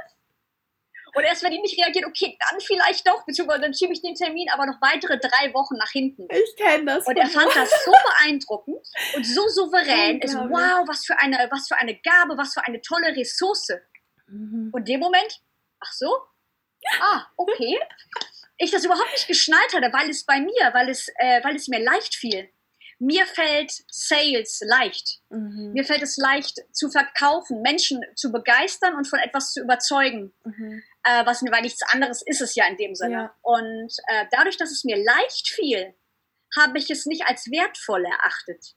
und 1.15 1.25
erst 1.25 1.43
wenn 1.43 1.51
die 1.51 1.61
nicht 1.61 1.79
reagiert, 1.79 2.07
okay, 2.07 2.39
dann 2.39 2.61
vielleicht 2.61 3.07
doch, 3.07 3.25
beziehungsweise 3.27 3.63
dann 3.63 3.75
schiebe 3.75 3.93
ich 3.93 4.01
den 4.01 4.15
Termin 4.15 4.49
aber 4.51 4.67
noch 4.67 4.81
weitere 4.81 5.19
drei 5.19 5.53
Wochen 5.53 5.77
nach 5.77 5.91
hinten. 5.91 6.27
Ich 6.31 6.57
kenne 6.57 6.87
das. 6.87 7.07
Und 7.07 7.17
er 7.17 7.29
fand 7.29 7.55
das 7.55 7.71
so 7.85 7.93
beeindruckend 7.93 8.87
und 9.15 9.27
so 9.27 9.47
souverän. 9.49 10.21
Ist, 10.21 10.35
wow, 10.35 10.87
was 10.89 11.05
für, 11.05 11.19
eine, 11.21 11.49
was 11.51 11.69
für 11.69 11.77
eine 11.77 11.95
Gabe, 12.01 12.37
was 12.39 12.55
für 12.55 12.65
eine 12.67 12.81
tolle 12.81 13.15
Ressource. 13.15 13.69
Mhm. 14.27 14.71
Und 14.73 14.81
in 14.81 14.85
dem 14.95 15.01
Moment, 15.01 15.41
ach 15.81 15.93
so, 15.93 16.17
ah, 17.01 17.27
okay. 17.37 17.79
Ich 18.57 18.71
das 18.71 18.85
überhaupt 18.85 19.11
nicht 19.13 19.27
geschnallt 19.27 19.75
hatte, 19.75 19.93
weil 19.93 20.09
es 20.09 20.25
bei 20.25 20.41
mir, 20.41 20.71
weil 20.73 20.89
es, 20.89 21.09
äh, 21.17 21.43
weil 21.45 21.57
es 21.57 21.69
mir 21.69 21.81
leicht 21.81 22.15
fiel 22.15 22.49
mir 23.03 23.27
fällt 23.27 23.73
Sales 23.89 24.63
leicht. 24.65 25.21
Mhm. 25.29 25.73
Mir 25.73 25.85
fällt 25.85 26.03
es 26.03 26.17
leicht 26.17 26.61
zu 26.71 26.89
verkaufen, 26.89 27.61
Menschen 27.61 28.01
zu 28.15 28.31
begeistern 28.31 28.95
und 28.95 29.09
von 29.09 29.19
etwas 29.19 29.53
zu 29.53 29.61
überzeugen. 29.61 30.33
Mhm. 30.45 30.83
Äh, 31.03 31.27
was, 31.27 31.43
weil 31.43 31.63
nichts 31.63 31.83
anderes 31.93 32.23
ist 32.23 32.41
es 32.41 32.55
ja 32.55 32.65
in 32.67 32.77
dem 32.77 32.95
Sinne. 32.95 33.13
Ja. 33.13 33.35
Und 33.43 33.93
äh, 34.07 34.27
dadurch, 34.31 34.57
dass 34.57 34.71
es 34.71 34.85
mir 34.85 34.97
leicht 34.97 35.49
fiel, 35.49 35.95
habe 36.57 36.79
ich 36.79 36.91
es 36.91 37.07
nicht 37.07 37.27
als 37.27 37.51
wertvoll 37.51 38.05
erachtet. 38.05 38.77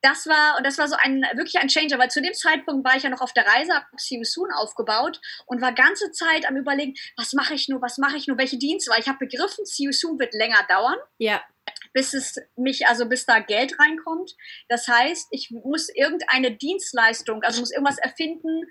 Das 0.00 0.28
war, 0.28 0.56
und 0.56 0.64
das 0.64 0.78
war 0.78 0.86
so 0.86 0.94
ein, 1.02 1.22
wirklich 1.34 1.58
ein 1.58 1.66
Changer, 1.66 1.98
weil 1.98 2.12
zu 2.12 2.22
dem 2.22 2.32
Zeitpunkt 2.32 2.86
war 2.86 2.96
ich 2.96 3.02
ja 3.02 3.10
noch 3.10 3.22
auf 3.22 3.32
der 3.32 3.44
Reise, 3.44 3.74
habe 3.74 3.86
See 3.96 4.22
Soon 4.22 4.52
aufgebaut 4.52 5.20
und 5.46 5.60
war 5.60 5.72
ganze 5.72 6.12
Zeit 6.12 6.46
am 6.46 6.56
überlegen, 6.56 6.94
was 7.16 7.32
mache 7.32 7.54
ich 7.54 7.68
nur, 7.68 7.82
was 7.82 7.98
mache 7.98 8.16
ich 8.16 8.28
nur, 8.28 8.38
welche 8.38 8.58
Dienste, 8.58 8.92
weil 8.92 9.00
ich 9.00 9.08
habe 9.08 9.18
begriffen, 9.18 9.66
See 9.66 9.90
Soon 9.90 10.20
wird 10.20 10.32
länger 10.34 10.64
dauern. 10.68 10.98
Ja 11.18 11.42
bis 11.92 12.14
es 12.14 12.36
mich, 12.56 12.86
also 12.86 13.08
bis 13.08 13.26
da 13.26 13.40
Geld 13.40 13.78
reinkommt. 13.78 14.34
Das 14.68 14.88
heißt, 14.88 15.28
ich 15.30 15.50
muss 15.50 15.88
irgendeine 15.88 16.56
Dienstleistung, 16.56 17.42
also 17.42 17.60
muss 17.60 17.72
irgendwas 17.72 17.98
erfinden, 17.98 18.64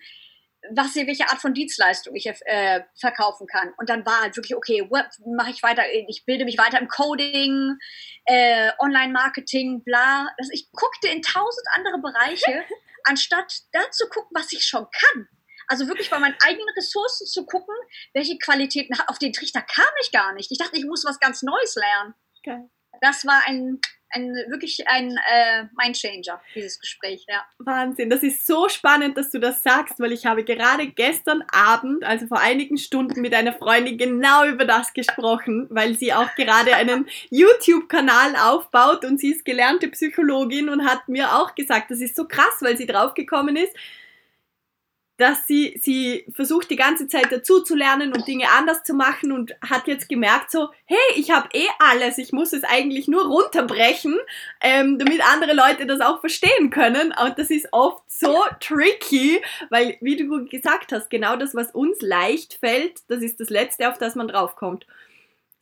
was 0.72 0.96
welche 0.96 1.30
Art 1.30 1.40
von 1.40 1.54
Dienstleistung 1.54 2.16
ich 2.16 2.28
äh, 2.28 2.84
verkaufen 3.00 3.48
kann. 3.48 3.74
Und 3.78 3.90
dann 3.90 4.06
war 4.06 4.22
halt 4.22 4.36
wirklich, 4.36 4.56
okay, 4.56 4.90
mache 5.26 5.52
ich 5.52 5.64
weiter, 5.64 5.84
ich 6.08 6.26
bilde 6.26 6.46
mich 6.46 6.58
weiter 6.58 6.80
im 6.80 6.88
Coding, 6.88 7.78
äh, 8.26 8.72
Online-Marketing, 8.80 9.84
bla. 9.84 10.30
Also 10.38 10.52
ich 10.54 10.70
guckte 10.72 11.08
in 11.08 11.22
tausend 11.22 11.66
andere 11.74 12.00
Bereiche, 12.00 12.66
anstatt 13.06 13.54
da 13.72 13.90
zu 13.92 14.08
gucken, 14.10 14.32
was 14.34 14.52
ich 14.52 14.66
schon 14.66 14.88
kann. 14.92 15.28
Also 15.68 15.88
wirklich 15.88 16.10
bei 16.10 16.20
meinen 16.20 16.38
eigenen 16.46 16.70
Ressourcen 16.78 17.28
zu 17.28 17.46
gucken, 17.46 17.76
welche 18.14 18.38
Qualitäten, 18.38 18.98
auf 19.08 19.20
den 19.20 19.34
Trichter 19.34 19.62
kam 19.62 19.86
ich 20.02 20.12
gar 20.12 20.34
nicht. 20.34 20.52
Ich 20.52 20.58
dachte, 20.58 20.78
ich 20.78 20.86
muss 20.86 21.04
was 21.06 21.20
ganz 21.20 21.44
Neues 21.44 21.76
lernen. 21.76 22.14
Okay. 22.40 22.70
Das 23.02 23.26
war 23.26 23.42
ein 23.46 23.80
ein, 24.10 24.34
wirklich 24.50 24.88
ein 24.88 25.12
äh, 25.12 25.66
Mindchanger, 25.76 26.42
dieses 26.56 26.80
Gespräch, 26.80 27.26
ja. 27.28 27.46
Wahnsinn, 27.60 28.10
das 28.10 28.24
ist 28.24 28.46
so 28.46 28.70
spannend, 28.70 29.18
dass 29.18 29.32
du 29.32 29.40
das 29.40 29.64
sagst, 29.64 30.00
weil 30.00 30.12
ich 30.12 30.26
habe 30.26 30.44
gerade 30.44 30.88
gestern 30.88 31.44
Abend, 31.52 32.04
also 32.04 32.28
vor 32.28 32.40
einigen 32.40 32.78
Stunden, 32.78 33.22
mit 33.22 33.34
einer 33.34 33.54
Freundin 33.54 33.98
genau 33.98 34.46
über 34.46 34.66
das 34.66 34.94
gesprochen, 34.94 35.68
weil 35.70 35.96
sie 35.96 36.14
auch 36.14 36.34
gerade 36.36 36.76
einen 36.76 37.08
YouTube-Kanal 37.30 38.36
aufbaut 38.36 39.04
und 39.06 39.20
sie 39.20 39.32
ist 39.32 39.46
gelernte 39.46 39.90
Psychologin 39.90 40.70
und 40.70 40.86
hat 40.86 41.08
mir 41.08 41.36
auch 41.36 41.56
gesagt, 41.56 41.92
das 41.92 42.00
ist 42.00 42.16
so 42.16 42.28
krass, 42.28 42.58
weil 42.62 42.78
sie 42.78 42.88
draufgekommen 42.88 43.56
ist, 43.56 43.76
dass 45.18 45.48
sie, 45.48 45.80
sie 45.82 46.26
versucht 46.32 46.70
die 46.70 46.76
ganze 46.76 47.08
Zeit 47.08 47.32
dazu 47.32 47.62
zu 47.62 47.76
lernen 47.76 48.14
und 48.14 48.28
Dinge 48.28 48.46
anders 48.56 48.84
zu 48.84 48.94
machen 48.94 49.32
und 49.32 49.56
hat 49.68 49.88
jetzt 49.88 50.08
gemerkt 50.08 50.52
so, 50.52 50.70
hey, 50.86 50.98
ich 51.16 51.32
habe 51.32 51.50
eh 51.54 51.68
alles, 51.80 52.20
ich 52.20 52.32
muss 52.32 52.54
es 52.54 52.64
eigentlich 52.64 53.08
nur 53.08 53.26
runterbrechen, 53.26 54.16
ähm, 54.62 55.00
damit 55.00 55.22
andere 55.32 55.54
Leute 55.54 55.88
das 55.88 56.02
auch 56.02 56.20
verstehen 56.20 56.70
können. 56.70 57.14
Und 57.20 57.38
das 57.40 57.50
ist 57.50 57.68
oft 57.72 58.04
so 58.10 58.44
tricky, 58.60 59.42
weil, 59.70 59.98
wie 60.02 60.16
du 60.16 60.46
gesagt 60.46 60.92
hast, 60.92 61.10
genau 61.10 61.36
das, 61.36 61.56
was 61.56 61.72
uns 61.72 62.02
leicht 62.02 62.54
fällt, 62.54 63.02
das 63.08 63.22
ist 63.22 63.40
das 63.40 63.50
Letzte, 63.50 63.90
auf 63.90 63.98
das 63.98 64.16
man 64.16 64.28
draufkommt. 64.28 64.86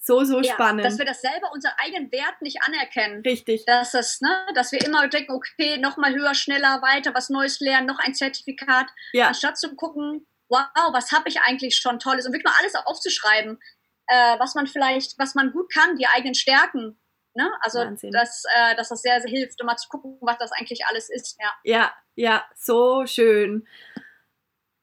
So, 0.05 0.23
so 0.23 0.39
ja, 0.39 0.53
spannend. 0.53 0.85
Dass 0.85 0.99
wir 0.99 1.05
das 1.05 1.21
selber, 1.21 1.51
unseren 1.51 1.73
eigenen 1.77 2.11
Wert 2.11 2.39
nicht 2.41 2.61
anerkennen. 2.61 3.23
Richtig. 3.25 3.65
Dass, 3.65 3.91
das, 3.91 4.21
ne, 4.21 4.29
dass 4.53 4.71
wir 4.71 4.85
immer 4.85 5.07
denken, 5.07 5.31
okay, 5.31 5.79
nochmal 5.79 6.13
höher, 6.13 6.35
schneller, 6.35 6.79
weiter, 6.83 7.15
was 7.15 7.29
Neues 7.29 7.59
lernen, 7.59 7.87
noch 7.87 7.97
ein 7.97 8.13
Zertifikat. 8.13 8.85
Ja. 9.13 9.27
Anstatt 9.27 9.57
zu 9.57 9.75
gucken, 9.75 10.27
wow, 10.47 10.93
was 10.93 11.11
habe 11.11 11.27
ich 11.27 11.41
eigentlich 11.41 11.77
schon 11.77 11.97
Tolles 11.97 12.27
und 12.27 12.33
wirklich 12.33 12.45
mal 12.45 12.53
alles 12.59 12.75
aufzuschreiben, 12.75 13.59
äh, 14.05 14.39
was 14.39 14.53
man 14.53 14.67
vielleicht, 14.67 15.17
was 15.17 15.33
man 15.33 15.51
gut 15.51 15.73
kann, 15.73 15.95
die 15.95 16.05
eigenen 16.05 16.35
Stärken. 16.35 16.99
Ne? 17.33 17.51
Also, 17.61 17.83
dass, 18.11 18.43
äh, 18.55 18.75
dass 18.75 18.89
das 18.89 19.01
sehr, 19.01 19.19
sehr 19.21 19.31
hilft, 19.31 19.59
um 19.59 19.65
mal 19.65 19.75
zu 19.75 19.89
gucken, 19.89 20.19
was 20.21 20.37
das 20.37 20.51
eigentlich 20.51 20.85
alles 20.85 21.09
ist. 21.09 21.35
Ja, 21.41 21.53
ja, 21.63 21.93
ja 22.15 22.45
so 22.55 23.07
schön. 23.07 23.67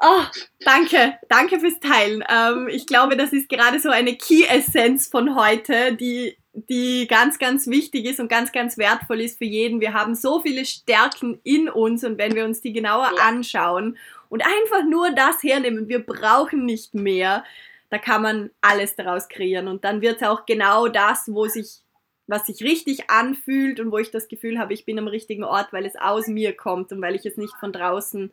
Oh, 0.05 0.25
danke, 0.65 1.17
danke 1.29 1.61
fürs 1.61 1.79
Teilen. 1.79 2.25
Ähm, 2.29 2.69
ich 2.69 2.89
glaube, 2.89 3.17
das 3.17 3.33
ist 3.33 3.49
gerade 3.49 3.79
so 3.79 3.89
eine 3.89 4.17
Key-Essenz 4.17 5.07
von 5.07 5.37
heute, 5.37 5.95
die, 5.95 6.37
die 6.55 7.07
ganz, 7.07 7.39
ganz 7.39 7.69
wichtig 7.69 8.07
ist 8.07 8.19
und 8.19 8.29
ganz, 8.29 8.51
ganz 8.51 8.77
wertvoll 8.79 9.21
ist 9.21 9.39
für 9.39 9.45
jeden. 9.45 9.81
Wir 9.81 9.95
haben 9.95 10.17
so 10.17 10.41
viele 10.41 10.65
Stärken 10.65 11.39
in 11.45 11.69
uns 11.69 12.03
und 12.03 12.19
wenn 12.19 12.35
wir 12.35 12.45
uns 12.45 12.61
die 12.61 12.73
genauer 12.73 13.13
ja. 13.17 13.23
anschauen 13.23 13.97
und 14.29 14.45
einfach 14.45 14.85
nur 14.85 15.13
das 15.13 15.41
hernehmen, 15.41 15.89
wir 15.89 16.05
brauchen 16.05 16.67
nicht 16.67 16.95
mehr, 16.95 17.45
da 17.89 17.99
kann 17.99 18.23
man 18.23 18.51
alles 18.61 18.97
daraus 18.97 19.29
kreieren 19.29 19.69
und 19.69 19.85
dann 19.85 20.01
wird 20.01 20.17
es 20.17 20.27
auch 20.27 20.47
genau 20.47 20.89
das, 20.89 21.33
wo 21.33 21.47
sich 21.47 21.83
was 22.27 22.47
sich 22.47 22.63
richtig 22.63 23.11
anfühlt 23.11 23.79
und 23.79 23.93
wo 23.93 23.99
ich 23.99 24.11
das 24.11 24.27
Gefühl 24.27 24.59
habe, 24.59 24.73
ich 24.73 24.85
bin 24.85 24.99
am 24.99 25.09
richtigen 25.09 25.45
Ort, 25.45 25.73
weil 25.73 25.85
es 25.85 25.97
aus 25.97 26.27
mir 26.27 26.57
kommt 26.57 26.91
und 26.91 27.03
weil 27.03 27.15
ich 27.15 27.27
es 27.27 27.37
nicht 27.37 27.55
von 27.61 27.73
draußen 27.73 28.33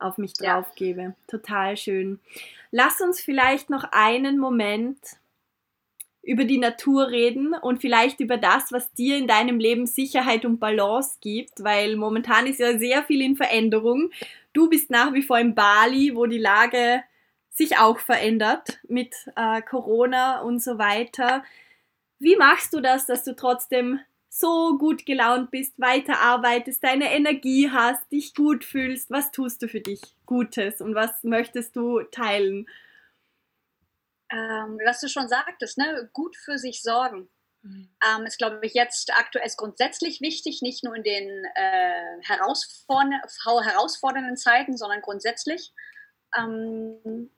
auf 0.00 0.18
mich 0.18 0.34
drauf 0.34 0.66
ja. 0.68 0.74
gebe. 0.74 1.14
Total 1.26 1.76
schön. 1.76 2.20
Lass 2.70 3.00
uns 3.00 3.20
vielleicht 3.20 3.70
noch 3.70 3.84
einen 3.92 4.38
Moment 4.38 4.98
über 6.22 6.44
die 6.44 6.58
Natur 6.58 7.08
reden 7.08 7.54
und 7.54 7.80
vielleicht 7.80 8.20
über 8.20 8.36
das, 8.36 8.72
was 8.72 8.92
dir 8.92 9.16
in 9.16 9.26
deinem 9.26 9.58
Leben 9.58 9.86
Sicherheit 9.86 10.44
und 10.44 10.58
Balance 10.58 11.16
gibt, 11.20 11.64
weil 11.64 11.96
momentan 11.96 12.46
ist 12.46 12.60
ja 12.60 12.78
sehr 12.78 13.02
viel 13.02 13.22
in 13.22 13.36
Veränderung. 13.36 14.10
Du 14.52 14.68
bist 14.68 14.90
nach 14.90 15.12
wie 15.14 15.22
vor 15.22 15.38
in 15.38 15.54
Bali, 15.54 16.14
wo 16.14 16.26
die 16.26 16.38
Lage 16.38 17.02
sich 17.50 17.78
auch 17.78 17.98
verändert 17.98 18.80
mit 18.88 19.14
äh, 19.34 19.62
Corona 19.62 20.40
und 20.42 20.62
so 20.62 20.78
weiter. 20.78 21.42
Wie 22.18 22.36
machst 22.36 22.74
du 22.74 22.80
das, 22.80 23.06
dass 23.06 23.24
du 23.24 23.34
trotzdem 23.34 24.00
so 24.32 24.78
gut 24.78 25.04
gelaunt 25.06 25.50
bist, 25.50 25.74
weiterarbeitest, 25.78 26.82
deine 26.84 27.12
Energie 27.12 27.68
hast, 27.70 28.10
dich 28.12 28.32
gut 28.34 28.64
fühlst, 28.64 29.10
was 29.10 29.32
tust 29.32 29.60
du 29.60 29.68
für 29.68 29.80
dich 29.80 30.00
Gutes 30.24 30.80
und 30.80 30.94
was 30.94 31.24
möchtest 31.24 31.74
du 31.74 32.02
teilen? 32.04 32.66
Ähm, 34.30 34.78
was 34.86 35.00
du 35.00 35.08
schon 35.08 35.28
sagtest, 35.28 35.76
ne? 35.76 36.08
gut 36.12 36.36
für 36.36 36.58
sich 36.58 36.80
sorgen. 36.80 37.28
Mhm. 37.62 37.90
Ähm, 38.06 38.24
ist, 38.24 38.38
glaube 38.38 38.60
ich, 38.62 38.74
jetzt 38.74 39.12
aktuell 39.18 39.50
grundsätzlich 39.56 40.20
wichtig, 40.20 40.62
nicht 40.62 40.84
nur 40.84 40.94
in 40.94 41.02
den 41.02 41.44
äh, 41.56 42.22
herausfordernden, 42.22 43.20
herausfordernden 43.44 44.36
Zeiten, 44.36 44.76
sondern 44.76 45.02
grundsätzlich. 45.02 45.72
Ähm, 46.38 47.30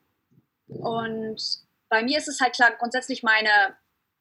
und 0.66 1.43
bei 1.88 2.03
mir 2.03 2.18
ist 2.18 2.28
es 2.28 2.43
halt 2.43 2.55
klar, 2.55 2.72
grundsätzlich 2.78 3.22
meine 3.22 3.76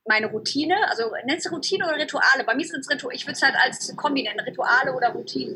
meine 0.06 0.28
Routine, 0.28 0.90
also 0.90 1.12
nennst 1.26 1.46
du 1.46 1.52
Routine 1.52 1.86
oder 1.86 1.98
Rituale? 1.98 2.44
Bei 2.44 2.56
mir 2.56 2.66
sind 2.66 2.80
es 2.80 2.90
Rituale, 2.90 3.16
ich 3.16 3.26
würde 3.26 3.34
es 3.34 3.42
halt 3.42 3.56
als 3.56 3.96
Kombi 3.96 4.24
nennen, 4.24 4.40
Rituale 4.40 4.94
oder 4.94 5.10
Routinen. 5.10 5.56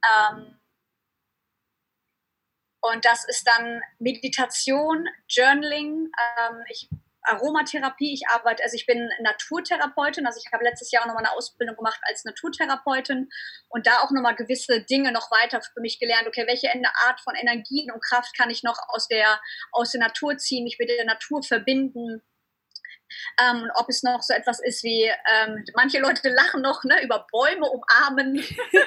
Ähm, 0.00 0.60
und 2.82 3.04
das 3.04 3.28
ist 3.28 3.46
dann 3.46 3.82
Meditation, 3.98 5.06
Journaling, 5.28 6.10
ähm, 6.38 6.64
ich, 6.70 6.88
Aromatherapie, 7.22 8.14
ich 8.14 8.28
arbeite, 8.28 8.62
also 8.62 8.74
ich 8.74 8.86
bin 8.86 9.10
Naturtherapeutin, 9.20 10.26
also 10.26 10.40
ich 10.42 10.50
habe 10.52 10.64
letztes 10.64 10.90
Jahr 10.90 11.02
auch 11.02 11.06
nochmal 11.08 11.24
eine 11.26 11.36
Ausbildung 11.36 11.76
gemacht 11.76 12.00
als 12.04 12.24
Naturtherapeutin 12.24 13.28
und 13.68 13.86
da 13.86 13.98
auch 13.98 14.10
nochmal 14.10 14.34
gewisse 14.34 14.80
Dinge 14.82 15.12
noch 15.12 15.30
weiter 15.30 15.60
für 15.60 15.80
mich 15.80 15.98
gelernt. 15.98 16.26
Okay, 16.26 16.46
welche 16.46 16.70
Art 17.06 17.20
von 17.20 17.34
Energien 17.34 17.90
und 17.92 18.02
Kraft 18.02 18.34
kann 18.36 18.48
ich 18.48 18.62
noch 18.62 18.78
aus 18.88 19.08
der, 19.08 19.40
aus 19.72 19.92
der 19.92 20.00
Natur 20.00 20.38
ziehen, 20.38 20.64
mich 20.64 20.78
mit 20.78 20.88
der 20.88 21.04
Natur 21.04 21.42
verbinden? 21.42 22.22
Ähm, 23.40 23.70
ob 23.74 23.88
es 23.88 24.02
noch 24.02 24.22
so 24.22 24.34
etwas 24.34 24.60
ist 24.60 24.82
wie, 24.82 25.04
ähm, 25.04 25.64
manche 25.74 26.00
Leute 26.00 26.28
lachen 26.34 26.62
noch 26.62 26.84
ne, 26.84 27.02
über 27.02 27.26
Bäume 27.30 27.66
umarmen. 27.66 28.42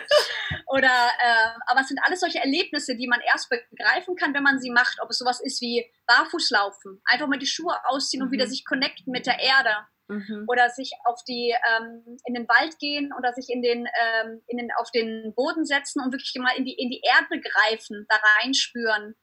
Oder, 0.67 0.87
äh, 0.87 1.59
aber 1.67 1.81
es 1.81 1.87
sind 1.87 1.99
alles 2.03 2.19
solche 2.19 2.39
Erlebnisse, 2.39 2.95
die 2.95 3.07
man 3.07 3.21
erst 3.21 3.49
begreifen 3.49 4.15
kann, 4.15 4.33
wenn 4.33 4.43
man 4.43 4.59
sie 4.59 4.71
macht. 4.71 4.97
Ob 5.01 5.09
es 5.09 5.17
sowas 5.17 5.41
ist 5.41 5.61
wie 5.61 5.85
Barfußlaufen, 6.07 7.01
einfach 7.05 7.27
mal 7.27 7.39
die 7.39 7.47
Schuhe 7.47 7.75
ausziehen 7.85 8.21
mhm. 8.21 8.27
und 8.27 8.31
wieder 8.31 8.45
mhm. 8.45 8.49
sich 8.49 8.65
connecten 8.65 9.11
mit 9.11 9.25
der 9.25 9.39
Erde. 9.39 9.75
Mhm. 10.07 10.45
Oder 10.47 10.69
sich 10.69 10.91
auf 11.05 11.23
die, 11.23 11.55
ähm, 11.77 12.17
in 12.25 12.33
den 12.33 12.47
Wald 12.49 12.77
gehen 12.79 13.13
oder 13.17 13.33
sich 13.33 13.49
in 13.49 13.61
den, 13.61 13.87
ähm, 13.87 14.41
in 14.47 14.57
den, 14.57 14.69
auf 14.77 14.91
den 14.91 15.33
Boden 15.33 15.65
setzen 15.65 16.01
und 16.01 16.11
wirklich 16.11 16.33
mal 16.39 16.55
in 16.57 16.65
die, 16.65 16.73
in 16.73 16.89
die 16.89 17.01
Erde 17.03 17.41
greifen, 17.41 18.05
da 18.09 18.17
reinspüren 18.39 19.15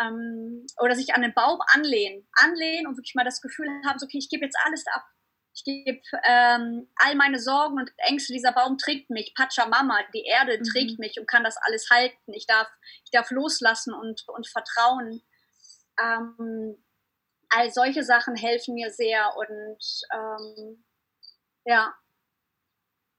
ähm, 0.00 0.66
oder 0.80 0.94
sich 0.94 1.14
an 1.14 1.22
den 1.22 1.34
Baum 1.34 1.60
anlehnen, 1.66 2.26
anlehnen 2.32 2.86
und 2.86 2.96
wirklich 2.96 3.14
mal 3.14 3.24
das 3.24 3.40
Gefühl 3.40 3.68
haben, 3.86 3.98
so, 3.98 4.06
okay, 4.06 4.18
ich 4.18 4.28
gebe 4.28 4.44
jetzt 4.44 4.58
alles 4.64 4.84
ab. 4.86 5.04
Ich 5.54 5.64
gebe 5.64 6.00
ähm, 6.24 6.88
all 6.96 7.14
meine 7.14 7.38
Sorgen 7.38 7.78
und 7.78 7.92
Ängste, 7.98 8.32
dieser 8.32 8.52
Baum 8.52 8.78
trägt 8.78 9.10
mich, 9.10 9.34
Pachamama, 9.34 9.98
die 10.14 10.24
Erde 10.24 10.58
mhm. 10.58 10.64
trägt 10.64 10.98
mich 10.98 11.20
und 11.20 11.28
kann 11.28 11.44
das 11.44 11.56
alles 11.58 11.90
halten. 11.90 12.32
Ich 12.32 12.46
darf, 12.46 12.68
ich 13.04 13.10
darf 13.10 13.30
loslassen 13.30 13.92
und, 13.92 14.24
und 14.28 14.46
vertrauen. 14.48 15.22
Ähm, 16.00 16.82
all 17.50 17.70
solche 17.70 18.02
Sachen 18.02 18.34
helfen 18.34 18.74
mir 18.74 18.90
sehr 18.90 19.36
und 19.36 19.84
ähm, 20.14 20.84
ja, 21.64 21.94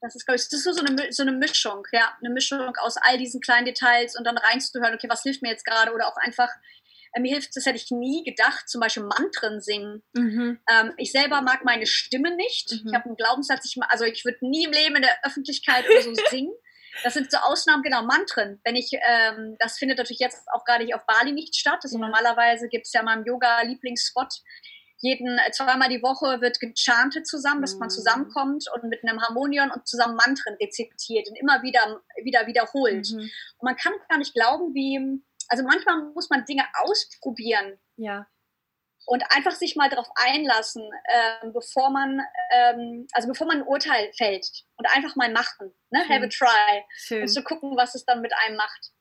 das 0.04 0.16
ist, 0.16 0.26
glaube 0.26 0.36
ich, 0.36 0.44
das 0.50 0.66
ist 0.66 0.78
so 0.78 0.86
eine, 0.86 1.14
so 1.14 1.24
eine 1.24 1.32
Mischung, 1.32 1.88
ja, 1.94 2.14
eine 2.20 2.30
Mischung 2.30 2.76
aus 2.76 2.98
all 2.98 3.18
diesen 3.18 3.40
kleinen 3.40 3.66
Details 3.66 4.18
und 4.18 4.26
dann 4.26 4.38
reinzuhören, 4.38 4.94
okay, 4.94 5.08
was 5.10 5.24
hilft 5.24 5.42
mir 5.42 5.50
jetzt 5.50 5.66
gerade 5.66 5.94
oder 5.94 6.08
auch 6.08 6.18
einfach, 6.18 6.50
äh, 7.14 7.22
mir 7.22 7.32
hilft, 7.32 7.56
das 7.56 7.66
hätte 7.66 7.78
ich 7.78 7.90
nie 7.90 8.26
gedacht, 8.26 8.68
zum 8.68 8.82
Beispiel 8.82 9.04
Mantren 9.04 9.62
singen. 9.62 10.04
Mhm. 10.12 10.60
Ähm, 10.70 10.94
ich 10.98 11.14
selber 11.14 11.42
mag 11.42 11.64
meine 11.64 11.86
Stimme 11.86 12.36
nicht. 12.36 12.74
Mhm. 12.74 12.90
Ich 12.90 12.94
habe 12.94 13.06
einen 13.06 13.16
Glaubenssatz, 13.16 13.66
ich, 13.66 13.82
also 13.88 14.04
ich 14.04 14.26
würde 14.26 14.46
nie 14.46 14.66
im 14.66 14.74
Leben 14.74 14.98
in 14.98 15.04
der 15.04 15.18
Öffentlichkeit 15.24 15.86
oder 15.90 16.02
so 16.02 16.14
singen. 16.30 16.54
Das 17.04 17.14
sind 17.14 17.32
so 17.32 17.38
Ausnahmen, 17.38 17.82
genau, 17.82 18.04
Mantren. 18.04 18.60
Wenn 18.66 18.76
ich, 18.76 18.92
ähm, 18.92 19.56
das 19.58 19.78
findet 19.78 19.98
natürlich 20.00 20.20
jetzt 20.20 20.46
auch 20.54 20.66
gerade 20.66 20.84
hier 20.84 20.98
auf 20.98 21.06
Bali 21.08 21.32
nicht 21.32 21.56
statt. 21.56 21.80
Also 21.82 21.98
normalerweise 21.98 22.68
gibt 22.68 22.88
es 22.88 22.94
ja 22.94 23.04
meinem 23.04 23.26
Yoga-Lieblingsspot 23.26 24.42
jeden 25.04 25.38
zweimal 25.52 25.90
die 25.90 26.02
Woche 26.02 26.40
wird 26.40 26.62
gechantet 26.62 27.28
zusammen, 27.28 27.62
dass 27.62 27.76
man 27.76 27.88
mhm. 27.88 27.92
zusammenkommt 27.92 28.66
und 28.74 28.86
mit 28.86 29.04
einem 29.04 29.22
Harmonion 29.22 29.70
und 29.70 29.86
zusammen 29.86 30.16
Mantren 30.16 30.56
rezitiert 30.62 31.28
und 31.28 31.36
immer 31.36 31.62
wieder, 31.62 32.02
wieder 32.24 32.48
wiederholt. 32.48 33.10
Mhm. 33.12 33.20
Und 33.20 33.64
man 33.64 33.76
kann 33.76 33.92
gar 34.08 34.18
nicht 34.18 34.34
glauben, 34.34 34.74
wie, 34.74 35.22
also 35.50 35.64
manchmal 35.66 36.06
muss 36.14 36.30
man 36.30 36.46
Dinge 36.46 36.64
ausprobieren. 36.86 37.78
Ja. 37.98 38.28
Und 39.06 39.24
einfach 39.36 39.52
sich 39.52 39.76
mal 39.76 39.90
darauf 39.90 40.08
einlassen, 40.16 40.90
ähm, 41.10 41.52
bevor 41.52 41.90
man, 41.90 42.22
ähm, 42.52 43.06
also 43.12 43.28
bevor 43.28 43.48
man 43.48 43.58
ein 43.58 43.68
Urteil 43.68 44.10
fällt 44.18 44.48
und 44.78 44.88
einfach 44.96 45.18
mal 45.18 45.30
machen, 45.30 45.74
ne? 45.90 46.00
Have 46.08 46.24
a 46.24 46.30
try. 46.30 46.86
Schön. 46.96 47.24
Und 47.24 47.28
zu 47.28 47.44
gucken, 47.44 47.76
was 47.76 47.94
es 47.94 48.06
dann 48.06 48.22
mit 48.22 48.32
einem 48.34 48.56
macht. 48.56 48.93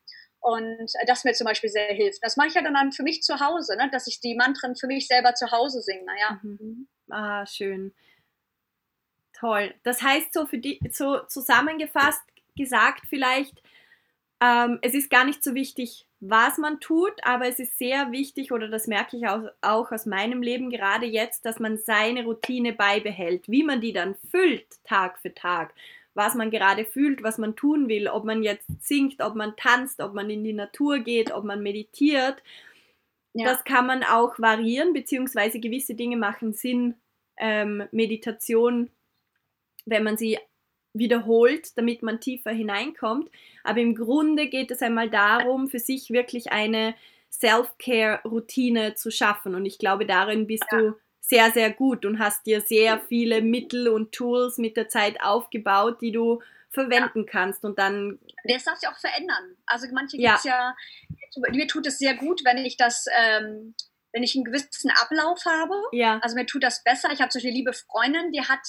Und 0.43 0.93
das 1.07 1.23
mir 1.23 1.35
zum 1.35 1.47
Beispiel 1.47 1.71
sehr 1.71 1.95
hilft. 1.95 2.23
Das 2.23 2.37
mache 2.37 2.49
ich 2.49 2.55
ja 2.55 2.63
dann 2.63 2.93
für 2.93 3.05
mich 3.05 3.23
zu 3.23 3.39
Hause, 3.39 3.77
ne? 3.77 3.89
dass 3.93 4.09
ich 4.09 4.21
die 4.21 4.35
Mantren 4.35 4.75
für 4.75 4.89
mich 4.89 5.07
selber 5.07 5.35
zu 5.35 5.53
Hause 5.53 5.81
singe. 5.81 6.05
Naja. 6.05 6.41
Mhm. 6.43 6.89
Ah, 7.09 7.47
schön. 7.47 7.95
Toll. 9.33 9.73
Das 9.85 10.03
heißt, 10.03 10.33
so 10.33 10.47
für 10.47 10.59
die, 10.59 10.81
so 10.91 11.21
zusammengefasst 11.29 12.23
gesagt, 12.57 13.03
vielleicht, 13.09 13.63
ähm, 14.41 14.81
es 14.83 14.95
ist 14.95 15.11
gar 15.11 15.25
nicht 15.25 15.45
so 15.45 15.55
wichtig, 15.55 16.09
was 16.19 16.59
man 16.59 16.81
tut, 16.81 17.13
aber 17.23 17.47
es 17.47 17.61
ist 17.61 17.79
sehr 17.79 18.11
wichtig, 18.11 18.51
oder 18.51 18.69
das 18.69 18.89
merke 18.89 19.17
ich 19.17 19.29
auch, 19.29 19.49
auch 19.61 19.93
aus 19.93 20.07
meinem 20.07 20.43
Leben 20.43 20.71
gerade 20.71 21.07
jetzt, 21.07 21.45
dass 21.45 21.61
man 21.61 21.79
seine 21.79 22.25
Routine 22.25 22.73
beibehält. 22.73 23.49
Wie 23.49 23.63
man 23.63 23.81
die 23.81 23.93
dann 23.93 24.17
füllt, 24.31 24.67
Tag 24.85 25.21
für 25.21 25.33
Tag, 25.35 25.73
was 26.15 26.35
man 26.35 26.51
gerade 26.51 26.85
fühlt, 26.85 27.23
was 27.23 27.39
man 27.39 27.57
tun 27.57 27.89
will, 27.89 28.09
ob 28.09 28.25
man 28.25 28.43
jetzt 28.43 28.67
singt, 28.81 29.23
ob 29.23 29.35
man 29.35 29.57
tanzt, 29.57 30.01
ob 30.01 30.15
man 30.15 30.29
in 30.31 30.45
die 30.45 30.53
Natur 30.53 30.99
geht, 30.99 31.33
ob 31.33 31.45
man 31.45 31.63
meditiert. 31.63 32.43
Ja. 33.35 33.47
Das 33.47 33.65
kann 33.65 33.87
man 33.87 34.03
auch 34.03 34.39
variieren, 34.39 34.93
beziehungsweise 34.93 35.59
gewisse 35.59 35.95
Dinge 35.95 36.17
machen 36.17 36.53
Sinn, 36.53 36.95
ähm, 37.39 37.85
Meditation, 37.93 38.91
wenn 39.87 40.05
man 40.05 40.17
sie 40.17 40.39
wiederholt, 40.95 41.77
damit 41.79 42.03
man 42.03 42.21
tiefer 42.21 42.51
hineinkommt. 42.51 43.31
Aber 43.65 43.81
im 43.81 43.95
Grunde 43.95 44.49
geht 44.49 44.71
es 44.71 44.83
einmal 44.83 45.09
darum, 45.09 45.69
für 45.69 45.79
sich 45.79 46.11
wirklich 46.11 46.53
eine 46.53 46.95
Self-Care-Routine 47.31 48.95
zu 48.95 49.11
schaffen. 49.11 49.55
Und 49.55 49.65
ich 49.65 49.79
glaube, 49.79 50.05
darin 50.05 50.47
bist 50.47 50.67
ja. 50.71 50.79
du 50.79 50.95
sehr, 51.23 51.51
sehr 51.53 51.73
gut 51.73 52.05
und 52.05 52.19
hast 52.19 52.45
dir 52.47 52.61
sehr 52.61 53.01
viele 53.01 53.41
Mittel 53.41 53.89
und 53.89 54.13
Tools 54.13 54.59
mit 54.59 54.77
der 54.77 54.89
Zeit 54.89 55.23
aufgebaut, 55.23 56.03
die 56.03 56.13
du 56.13 56.43
verwenden 56.71 57.25
ja. 57.25 57.31
kannst 57.31 57.65
und 57.65 57.79
dann. 57.79 58.19
Das 58.45 58.65
darf 58.65 58.79
sich 58.79 58.89
auch 58.89 58.99
verändern. 58.99 59.57
Also 59.65 59.87
manche 59.93 60.21
ja. 60.21 60.35
gibt 60.35 60.45
ja, 60.45 60.75
mir 61.53 61.67
tut 61.69 61.87
es 61.87 61.99
sehr 61.99 62.15
gut, 62.15 62.43
wenn 62.45 62.59
ich 62.59 62.77
das, 62.77 63.07
ähm, 63.17 63.75
wenn 64.13 64.23
ich 64.23 64.35
einen 64.35 64.45
gewissen 64.45 64.91
Ablauf 64.91 65.45
habe. 65.47 65.75
Ja. 65.93 66.19
Also 66.23 66.35
mir 66.35 66.47
tut 66.47 66.65
das 66.65 66.83
besser. 66.83 67.11
Ich 67.13 67.21
habe 67.21 67.31
Beispiel 67.33 67.51
eine 67.51 67.57
liebe 67.57 67.73
Freundin, 67.73 68.33
die 68.33 68.43
hat 68.43 68.67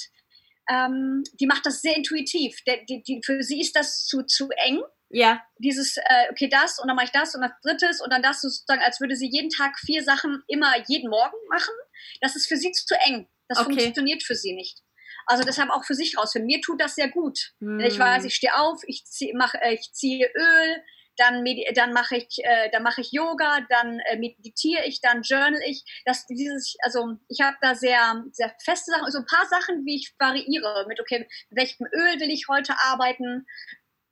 ähm, 0.69 1.23
die 1.33 1.47
macht 1.47 1.65
das 1.65 1.81
sehr 1.81 1.97
intuitiv. 1.97 2.57
Die, 2.65 2.85
die, 2.85 3.03
die, 3.03 3.21
für 3.23 3.43
sie 3.43 3.59
ist 3.59 3.75
das 3.75 4.05
zu, 4.05 4.23
zu 4.23 4.49
eng. 4.51 4.81
Ja. 5.09 5.43
Dieses, 5.57 5.97
äh, 5.97 6.31
okay, 6.31 6.47
das 6.49 6.79
und 6.79 6.87
dann 6.87 6.95
mache 6.95 7.05
ich 7.05 7.11
das 7.11 7.35
und 7.35 7.41
das 7.41 7.51
drittes 7.61 8.01
und 8.01 8.11
dann 8.11 8.23
das 8.23 8.41
sozusagen, 8.41 8.81
als 8.81 8.99
würde 8.99 9.15
sie 9.15 9.29
jeden 9.29 9.49
Tag 9.49 9.77
vier 9.79 10.03
Sachen 10.03 10.43
immer 10.47 10.73
jeden 10.87 11.09
Morgen 11.09 11.37
machen. 11.49 11.73
Das 12.21 12.35
ist 12.35 12.47
für 12.47 12.57
sie 12.57 12.71
zu 12.71 12.95
eng. 13.05 13.27
Das 13.47 13.59
okay. 13.59 13.79
funktioniert 13.79 14.23
für 14.23 14.35
sie 14.35 14.53
nicht. 14.53 14.79
Also 15.25 15.43
deshalb 15.43 15.69
auch 15.69 15.85
für 15.85 15.95
sich 15.95 16.17
rausfinden. 16.17 16.47
Mir 16.47 16.61
tut 16.61 16.81
das 16.81 16.95
sehr 16.95 17.09
gut. 17.09 17.53
Mm. 17.59 17.79
Ich 17.81 17.97
weiß, 17.97 18.25
ich 18.25 18.35
stehe 18.35 18.55
auf, 18.55 18.81
ich, 18.87 19.05
zieh, 19.05 19.33
mach, 19.35 19.53
äh, 19.53 19.73
ich 19.73 19.91
ziehe 19.93 20.29
Öl, 20.35 20.83
dann, 21.17 21.45
dann 21.75 21.93
mache 21.93 22.17
ich, 22.17 22.39
äh, 22.43 22.69
dann 22.71 22.83
mache 22.83 23.01
ich 23.01 23.11
Yoga, 23.11 23.65
dann 23.69 23.99
äh, 23.99 24.17
meditiere 24.17 24.85
ich, 24.85 24.99
dann 25.01 25.21
journal 25.21 25.61
ich. 25.65 25.83
Das, 26.05 26.25
dieses, 26.25 26.75
also 26.81 27.17
ich 27.29 27.41
habe 27.41 27.57
da 27.61 27.75
sehr, 27.75 28.23
sehr 28.31 28.53
feste 28.63 28.91
Sachen, 28.91 29.11
so 29.11 29.19
ein 29.19 29.25
paar 29.25 29.45
Sachen, 29.47 29.85
wie 29.85 29.95
ich 29.95 30.13
variiere 30.17 30.85
mit, 30.87 30.99
okay, 30.99 31.19
mit 31.19 31.29
welchem 31.51 31.85
Öl 31.93 32.19
will 32.19 32.31
ich 32.31 32.47
heute 32.49 32.73
arbeiten 32.79 33.45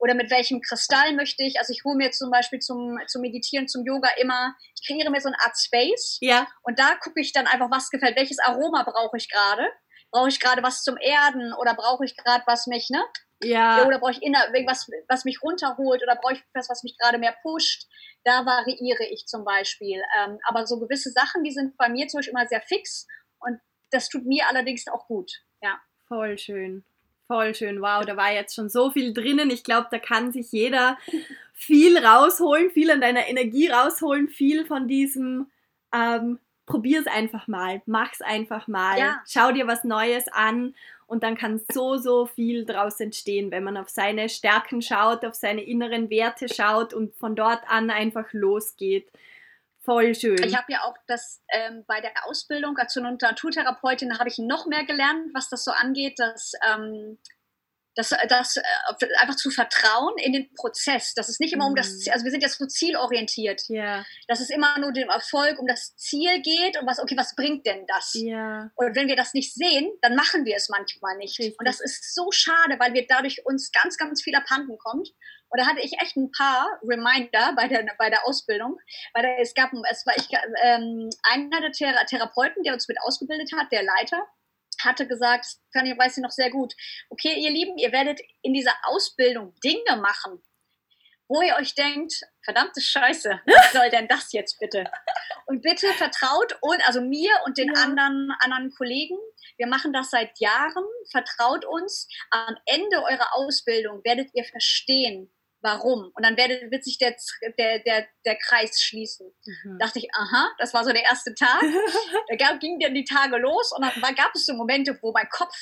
oder 0.01 0.15
mit 0.15 0.31
welchem 0.31 0.61
Kristall 0.61 1.13
möchte 1.13 1.43
ich. 1.43 1.59
Also 1.59 1.71
ich 1.73 1.83
hole 1.85 1.95
mir 1.95 2.11
zum 2.11 2.31
Beispiel 2.31 2.59
zum, 2.59 2.97
zum 3.07 3.21
Meditieren, 3.21 3.67
zum 3.67 3.85
Yoga 3.85 4.09
immer, 4.19 4.55
ich 4.75 4.87
kreiere 4.87 5.11
mir 5.11 5.21
so 5.21 5.29
eine 5.29 5.39
Art 5.39 5.55
Space. 5.55 6.17
Ja. 6.21 6.47
Und 6.63 6.79
da 6.79 6.95
gucke 6.95 7.21
ich 7.21 7.33
dann 7.33 7.45
einfach, 7.45 7.69
was 7.69 7.91
gefällt, 7.91 8.17
welches 8.17 8.39
Aroma 8.39 8.83
brauche 8.83 9.17
ich 9.17 9.29
gerade. 9.29 9.63
Brauche 10.09 10.29
ich 10.29 10.39
gerade 10.39 10.63
was 10.63 10.83
zum 10.83 10.97
Erden 10.97 11.53
oder 11.53 11.75
brauche 11.75 12.03
ich 12.03 12.17
gerade 12.17 12.43
was 12.47 12.65
mich, 12.65 12.89
ne? 12.89 13.01
Ja. 13.43 13.85
Oder 13.85 13.99
brauche 13.99 14.11
ich 14.11 14.23
inner, 14.23 14.53
irgendwas, 14.53 14.89
was 15.07 15.23
mich 15.23 15.41
runterholt 15.41 16.01
oder 16.01 16.15
brauche 16.15 16.33
ich 16.33 16.43
etwas, 16.49 16.69
was 16.69 16.83
mich 16.83 16.97
gerade 16.97 17.19
mehr 17.19 17.35
pusht. 17.43 17.87
Da 18.23 18.45
variiere 18.45 19.05
ich 19.05 19.27
zum 19.27 19.45
Beispiel. 19.45 20.01
Ähm, 20.19 20.39
aber 20.47 20.65
so 20.65 20.79
gewisse 20.79 21.11
Sachen, 21.11 21.43
die 21.43 21.51
sind 21.51 21.77
bei 21.77 21.89
mir 21.89 22.07
zum 22.07 22.17
Beispiel 22.17 22.33
immer 22.33 22.47
sehr 22.47 22.61
fix 22.61 23.07
und 23.39 23.59
das 23.91 24.09
tut 24.09 24.25
mir 24.25 24.47
allerdings 24.49 24.87
auch 24.87 25.05
gut. 25.07 25.31
Ja. 25.61 25.79
Voll 26.07 26.37
schön. 26.37 26.83
Voll 27.31 27.55
schön. 27.55 27.81
Wow, 27.81 28.03
da 28.05 28.17
war 28.17 28.33
jetzt 28.33 28.55
schon 28.55 28.67
so 28.67 28.91
viel 28.91 29.13
drinnen. 29.13 29.51
Ich 29.51 29.63
glaube, 29.63 29.87
da 29.89 29.99
kann 29.99 30.33
sich 30.33 30.51
jeder 30.51 30.97
viel 31.53 31.97
rausholen, 31.97 32.71
viel 32.71 32.91
an 32.91 32.99
deiner 32.99 33.29
Energie 33.29 33.69
rausholen, 33.69 34.27
viel 34.27 34.65
von 34.65 34.89
diesem 34.89 35.49
ähm, 35.93 36.39
probier 36.65 36.99
es 36.99 37.07
einfach 37.07 37.47
mal, 37.47 37.81
mach 37.85 38.11
es 38.11 38.21
einfach 38.21 38.67
mal, 38.67 38.99
ja. 38.99 39.21
schau 39.25 39.53
dir 39.53 39.65
was 39.65 39.85
Neues 39.85 40.27
an 40.27 40.75
und 41.07 41.23
dann 41.23 41.37
kann 41.37 41.61
so, 41.71 41.95
so 41.95 42.25
viel 42.25 42.65
daraus 42.65 42.99
entstehen, 42.99 43.49
wenn 43.49 43.63
man 43.63 43.77
auf 43.77 43.87
seine 43.87 44.27
Stärken 44.27 44.81
schaut, 44.81 45.23
auf 45.23 45.35
seine 45.35 45.61
inneren 45.61 46.09
Werte 46.09 46.53
schaut 46.53 46.93
und 46.93 47.15
von 47.15 47.37
dort 47.37 47.61
an 47.67 47.91
einfach 47.91 48.27
losgeht. 48.33 49.09
Voll 49.83 50.13
schön. 50.13 50.43
Ich 50.43 50.55
habe 50.55 50.71
ja 50.71 50.83
auch 50.83 50.95
das 51.07 51.41
ähm, 51.49 51.83
bei 51.87 52.01
der 52.01 52.11
Ausbildung 52.25 52.77
als 52.77 52.95
Naturtherapeutin 52.95 54.19
habe 54.19 54.29
ich 54.29 54.37
noch 54.37 54.67
mehr 54.67 54.85
gelernt, 54.85 55.33
was 55.33 55.49
das 55.49 55.63
so 55.63 55.71
angeht, 55.71 56.19
dass 56.19 56.51
ähm, 56.71 57.17
das, 57.95 58.13
das 58.29 58.57
äh, 58.57 58.61
einfach 59.19 59.35
zu 59.35 59.49
vertrauen 59.49 60.13
in 60.17 60.33
den 60.33 60.53
Prozess. 60.53 61.13
Das 61.13 61.29
ist 61.29 61.39
nicht 61.39 61.53
immer 61.53 61.67
um 61.67 61.75
das 61.75 61.91
mhm. 61.91 61.99
Ziel, 61.99 62.13
also 62.13 62.25
wir 62.25 62.31
sind 62.31 62.41
jetzt 62.41 62.57
so 62.57 62.65
zielorientiert. 62.65 63.63
Ja. 63.67 64.05
Dass 64.27 64.39
es 64.39 64.49
immer 64.49 64.77
nur 64.79 64.93
dem 64.93 65.09
Erfolg 65.09 65.59
um 65.59 65.67
das 65.67 65.95
Ziel 65.97 66.41
geht 66.41 66.79
und 66.79 66.87
was, 66.87 66.99
okay, 66.99 67.17
was 67.17 67.35
bringt 67.35 67.65
denn 67.65 67.85
das? 67.87 68.13
Ja. 68.13 68.71
Und 68.75 68.95
wenn 68.95 69.07
wir 69.07 69.15
das 69.15 69.33
nicht 69.33 69.53
sehen, 69.53 69.91
dann 70.01 70.15
machen 70.15 70.45
wir 70.45 70.55
es 70.55 70.69
manchmal 70.69 71.17
nicht. 71.17 71.39
Richtig. 71.39 71.59
Und 71.59 71.67
das 71.67 71.81
ist 71.81 72.13
so 72.13 72.31
schade, 72.31 72.79
weil 72.79 72.93
wir 72.93 73.05
dadurch 73.07 73.45
uns 73.45 73.71
ganz, 73.71 73.97
ganz 73.97 74.21
viel 74.21 74.35
abhanden 74.35 74.77
kommt. 74.77 75.09
Und 75.51 75.59
da 75.59 75.67
hatte 75.67 75.81
ich 75.81 75.99
echt 75.99 76.15
ein 76.15 76.31
paar 76.31 76.79
Reminder 76.81 77.53
bei 77.55 77.67
der, 77.67 77.85
bei 77.97 78.09
der 78.09 78.25
Ausbildung, 78.25 78.79
weil 79.13 79.23
da, 79.23 79.29
es 79.41 79.53
gab, 79.53 79.71
es 79.91 80.05
war 80.05 80.15
ich, 80.15 80.29
ähm, 80.63 81.09
einer 81.23 81.61
der 81.61 81.71
Thera 81.71 82.05
Therapeuten, 82.05 82.63
der 82.63 82.73
uns 82.73 82.87
mit 82.87 82.97
ausgebildet 83.01 83.51
hat, 83.55 83.71
der 83.71 83.83
Leiter, 83.83 84.25
hatte 84.83 85.07
gesagt, 85.07 85.45
das 85.45 85.61
kann 85.73 85.85
ich, 85.85 85.97
weiß 85.97 86.17
ich 86.17 86.23
noch 86.23 86.31
sehr 86.31 86.49
gut, 86.49 86.73
okay, 87.09 87.35
ihr 87.37 87.51
Lieben, 87.51 87.77
ihr 87.77 87.91
werdet 87.91 88.21
in 88.41 88.53
dieser 88.53 88.73
Ausbildung 88.83 89.53
Dinge 89.63 89.97
machen, 90.01 90.41
wo 91.27 91.41
ihr 91.41 91.55
euch 91.55 91.75
denkt, 91.75 92.13
verdammte 92.43 92.81
Scheiße, 92.81 93.41
was 93.45 93.71
soll 93.73 93.89
denn 93.89 94.07
das 94.07 94.31
jetzt 94.31 94.59
bitte? 94.59 94.85
Und 95.45 95.61
bitte 95.61 95.87
vertraut 95.93 96.57
und 96.61 96.85
also 96.87 97.01
mir 97.01 97.31
und 97.45 97.57
den 97.57 97.73
ja. 97.73 97.83
anderen, 97.83 98.33
anderen 98.39 98.71
Kollegen, 98.71 99.17
wir 99.57 99.67
machen 99.67 99.93
das 99.93 100.09
seit 100.09 100.39
Jahren, 100.39 100.85
vertraut 101.11 101.65
uns, 101.65 102.07
am 102.31 102.55
Ende 102.65 103.03
eurer 103.03 103.35
Ausbildung 103.35 104.01
werdet 104.03 104.29
ihr 104.33 104.45
verstehen, 104.45 105.31
warum. 105.61 106.11
Und 106.13 106.23
dann 106.23 106.37
werde, 106.37 106.69
wird 106.71 106.83
sich 106.83 106.97
der, 106.97 107.15
der, 107.57 107.79
der, 107.79 108.07
der 108.25 108.35
Kreis 108.35 108.81
schließen. 108.81 109.33
Mhm. 109.45 109.79
Dachte 109.79 109.99
ich, 109.99 110.07
aha, 110.13 110.51
das 110.57 110.73
war 110.73 110.83
so 110.83 110.91
der 110.91 111.03
erste 111.03 111.33
Tag. 111.33 111.61
da 112.29 112.35
gab, 112.35 112.59
ging 112.59 112.79
dann 112.79 112.93
die 112.93 113.05
Tage 113.05 113.37
los 113.37 113.71
und 113.71 113.83
dann 113.83 114.15
gab 114.15 114.33
es 114.35 114.45
so 114.45 114.53
Momente, 114.53 114.97
wo 115.01 115.11
mein 115.11 115.29
Kopf, 115.29 115.55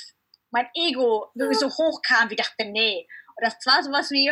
mein 0.52 0.68
Ego 0.74 1.32
so 1.36 1.70
hochkam, 1.70 2.30
wie 2.30 2.36
ich 2.36 2.42
dachte, 2.42 2.66
nee. 2.66 3.08
Und 3.36 3.46
das 3.46 3.56
war 3.66 3.84
sowas 3.84 4.12
wie, 4.12 4.28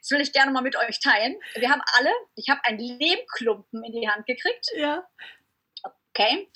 das 0.00 0.10
will 0.10 0.20
ich 0.20 0.32
gerne 0.32 0.50
mal 0.50 0.62
mit 0.62 0.76
euch 0.76 1.00
teilen. 1.00 1.36
Wir 1.54 1.70
haben 1.70 1.82
alle, 1.96 2.12
ich 2.34 2.48
habe 2.48 2.60
einen 2.64 2.78
Lehmklumpen 2.78 3.84
in 3.84 3.92
die 3.92 4.08
Hand 4.08 4.26
gekriegt. 4.26 4.66
Ja. 4.76 5.06
Okay. 6.10 6.48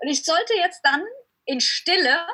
Und 0.00 0.08
ich 0.08 0.24
sollte 0.24 0.54
jetzt 0.54 0.80
dann 0.84 1.04
in 1.44 1.60
Stille 1.60 2.26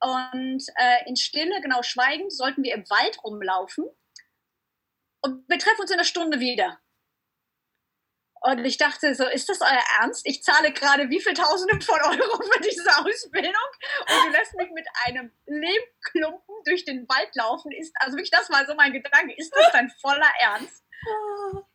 und 0.00 0.62
äh, 0.76 1.08
in 1.08 1.16
Stille, 1.16 1.60
genau 1.62 1.82
schweigend, 1.82 2.32
sollten 2.32 2.64
wir 2.64 2.74
im 2.74 2.84
Wald 2.90 3.22
rumlaufen 3.24 3.88
und 5.22 5.48
wir 5.48 5.58
treffen 5.58 5.80
uns 5.80 5.90
in 5.90 5.96
einer 5.96 6.04
Stunde 6.04 6.40
wieder. 6.40 6.80
Und 8.44 8.64
ich 8.64 8.76
dachte 8.76 9.14
so, 9.14 9.24
ist 9.24 9.48
das 9.48 9.60
euer 9.60 9.84
Ernst? 10.00 10.26
Ich 10.26 10.42
zahle 10.42 10.72
gerade 10.72 11.08
wie 11.10 11.20
viel 11.20 11.32
Tausende 11.32 11.80
von 11.80 12.00
Euro 12.00 12.42
für 12.42 12.60
diese 12.60 12.90
Ausbildung 12.98 13.52
und 14.00 14.26
du 14.26 14.30
lässt 14.32 14.54
mich 14.54 14.68
mit 14.72 14.86
einem 15.04 15.30
Lehmklumpen 15.46 16.54
durch 16.64 16.84
den 16.84 17.08
Wald 17.08 17.30
laufen. 17.36 17.70
Ist, 17.70 17.94
also 18.00 18.16
wirklich, 18.16 18.32
das 18.32 18.50
war 18.50 18.66
so 18.66 18.74
mein 18.74 18.92
Gedanke. 18.92 19.32
Ist 19.36 19.54
das 19.54 19.70
dein 19.72 19.90
voller 20.00 20.30
Ernst? 20.40 20.82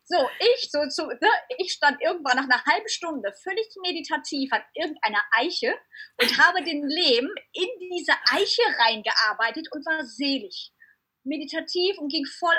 So, 0.04 0.28
ich, 0.40 0.70
so, 0.70 0.80
so, 0.88 1.06
ne, 1.06 1.28
ich 1.58 1.72
stand 1.72 2.00
irgendwann 2.02 2.36
nach 2.36 2.44
einer 2.44 2.64
halben 2.64 2.88
Stunde 2.88 3.32
völlig 3.42 3.66
meditativ 3.82 4.52
an 4.52 4.62
irgendeiner 4.74 5.22
Eiche 5.32 5.74
und 6.20 6.38
habe 6.38 6.62
den 6.64 6.86
Lehm 6.86 7.28
in 7.52 7.68
diese 7.92 8.12
Eiche 8.30 8.62
reingearbeitet 8.78 9.68
und 9.72 9.84
war 9.86 10.04
selig. 10.04 10.72
Meditativ 11.24 11.98
und 11.98 12.10
ging 12.10 12.24
voll 12.24 12.56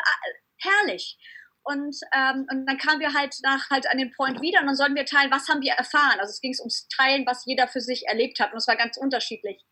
herrlich. 0.59 1.17
Und, 1.63 1.95
ähm, 2.15 2.47
und 2.51 2.65
dann 2.65 2.77
kamen 2.77 2.99
wir 2.99 3.13
halt 3.13 3.35
nach 3.43 3.69
halt 3.69 3.87
an 3.91 3.97
den 3.97 4.11
Point 4.11 4.41
wieder 4.41 4.61
und 4.61 4.67
dann 4.67 4.75
sollten 4.75 4.95
wir 4.95 5.05
teilen, 5.05 5.31
was 5.31 5.47
haben 5.49 5.61
wir 5.61 5.73
erfahren. 5.73 6.19
Also 6.19 6.31
es 6.31 6.41
ging 6.41 6.55
ums 6.59 6.87
Teilen, 6.87 7.25
was 7.27 7.45
jeder 7.45 7.67
für 7.67 7.81
sich 7.81 8.07
erlebt 8.07 8.39
hat 8.39 8.51
und 8.51 8.57
es 8.57 8.67
war 8.67 8.75
ganz 8.75 8.97
unterschiedlich. 8.97 9.63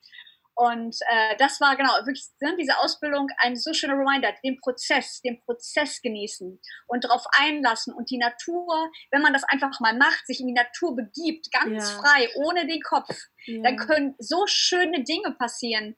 Und 0.54 0.98
äh, 1.12 1.36
das 1.38 1.62
war 1.62 1.76
genau 1.78 1.92
wirklich 2.06 2.26
ne, 2.42 2.56
diese 2.60 2.80
Ausbildung 2.80 3.28
ein 3.38 3.56
so 3.56 3.74
schöner 3.74 3.94
Reminder, 3.94 4.34
den 4.44 4.60
Prozess, 4.60 5.22
den 5.22 5.40
Prozess 5.44 6.02
genießen 6.02 6.60
und 6.88 7.04
darauf 7.04 7.26
einlassen 7.32 7.94
und 7.94 8.10
die 8.10 8.18
Natur, 8.18 8.92
wenn 9.12 9.22
man 9.22 9.34
das 9.34 9.44
einfach 9.44 9.80
mal 9.80 9.96
macht, 9.96 10.26
sich 10.26 10.40
in 10.40 10.48
die 10.48 10.54
Natur 10.54 10.96
begibt, 10.96 11.52
ganz 11.52 11.92
ja. 11.92 12.02
frei, 12.02 12.30
ohne 12.38 12.66
den 12.66 12.82
Kopf, 12.82 13.16
ja. 13.46 13.62
dann 13.62 13.78
können 13.78 14.16
so 14.18 14.46
schöne 14.48 15.04
Dinge 15.04 15.36
passieren, 15.38 15.96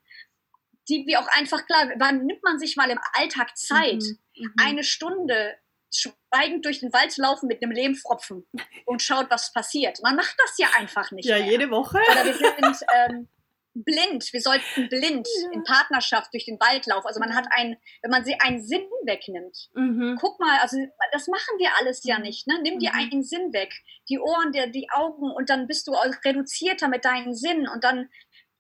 die 0.90 1.06
wir 1.08 1.22
auch 1.22 1.28
einfach 1.38 1.66
klar, 1.66 1.90
wann 1.98 2.26
nimmt 2.26 2.44
man 2.44 2.60
sich 2.60 2.76
mal 2.76 2.90
im 2.90 3.00
Alltag 3.14 3.58
Zeit? 3.58 4.02
Mhm 4.02 4.20
mhm. 4.40 4.54
eine 4.60 4.84
Stunde 4.84 5.56
schweigend 5.94 6.66
durch 6.66 6.82
den 6.82 6.94
Wald 6.94 7.12
zu 7.12 7.22
laufen 7.22 7.48
mit 7.48 7.64
einem 7.64 7.72
Lehmfropfen 7.72 8.46
und 8.86 9.02
schaut, 9.02 9.30
was 9.30 9.52
passiert. 9.54 10.00
Man 10.04 10.16
macht 10.16 10.36
das 10.38 10.58
ja 10.58 10.68
einfach 10.78 11.12
nicht. 11.12 11.28
Ja, 11.28 11.40
mehr. 11.40 11.48
jede 11.48 11.72
Woche. 11.72 11.98
Oder 12.12 12.26
wir 12.26 12.34
sind, 12.36 12.86
ähm, 12.94 13.28
blind, 13.74 14.32
wir 14.34 14.42
sollten 14.42 14.90
blind 14.90 15.28
ja. 15.44 15.52
in 15.52 15.64
Partnerschaft 15.64 16.34
durch 16.34 16.46
den 16.46 16.60
Wald 16.60 16.86
laufen. 16.86 17.08
Also 17.08 17.20
man 17.20 17.36
hat 17.36 17.48
einen, 17.52 17.78
wenn 18.02 18.12
man 18.12 18.26
sie 18.26 18.36
einen 18.40 18.62
Sinn 18.62 18.86
wegnimmt. 19.06 19.70
Mhm. 19.74 20.18
Guck 20.20 20.40
mal, 20.40 20.60
also 20.60 20.78
das 21.12 21.28
machen 21.28 21.58
wir 21.58 21.70
alles 21.80 22.04
ja 22.04 22.18
mhm. 22.18 22.24
nicht. 22.24 22.48
Ne? 22.48 22.60
Nimm 22.62 22.80
dir 22.80 22.92
mhm. 22.92 23.00
einen 23.00 23.24
Sinn 23.24 23.54
weg, 23.54 23.74
die 24.10 24.20
Ohren, 24.20 24.52
die, 24.52 24.72
die 24.72 24.90
Augen 24.92 25.32
und 25.32 25.50
dann 25.50 25.68
bist 25.68 25.88
du 25.88 25.94
reduzierter 25.94 26.88
mit 26.88 27.06
deinen 27.06 27.34
Sinnen 27.34 27.68
und 27.68 27.84
dann, 27.84 28.10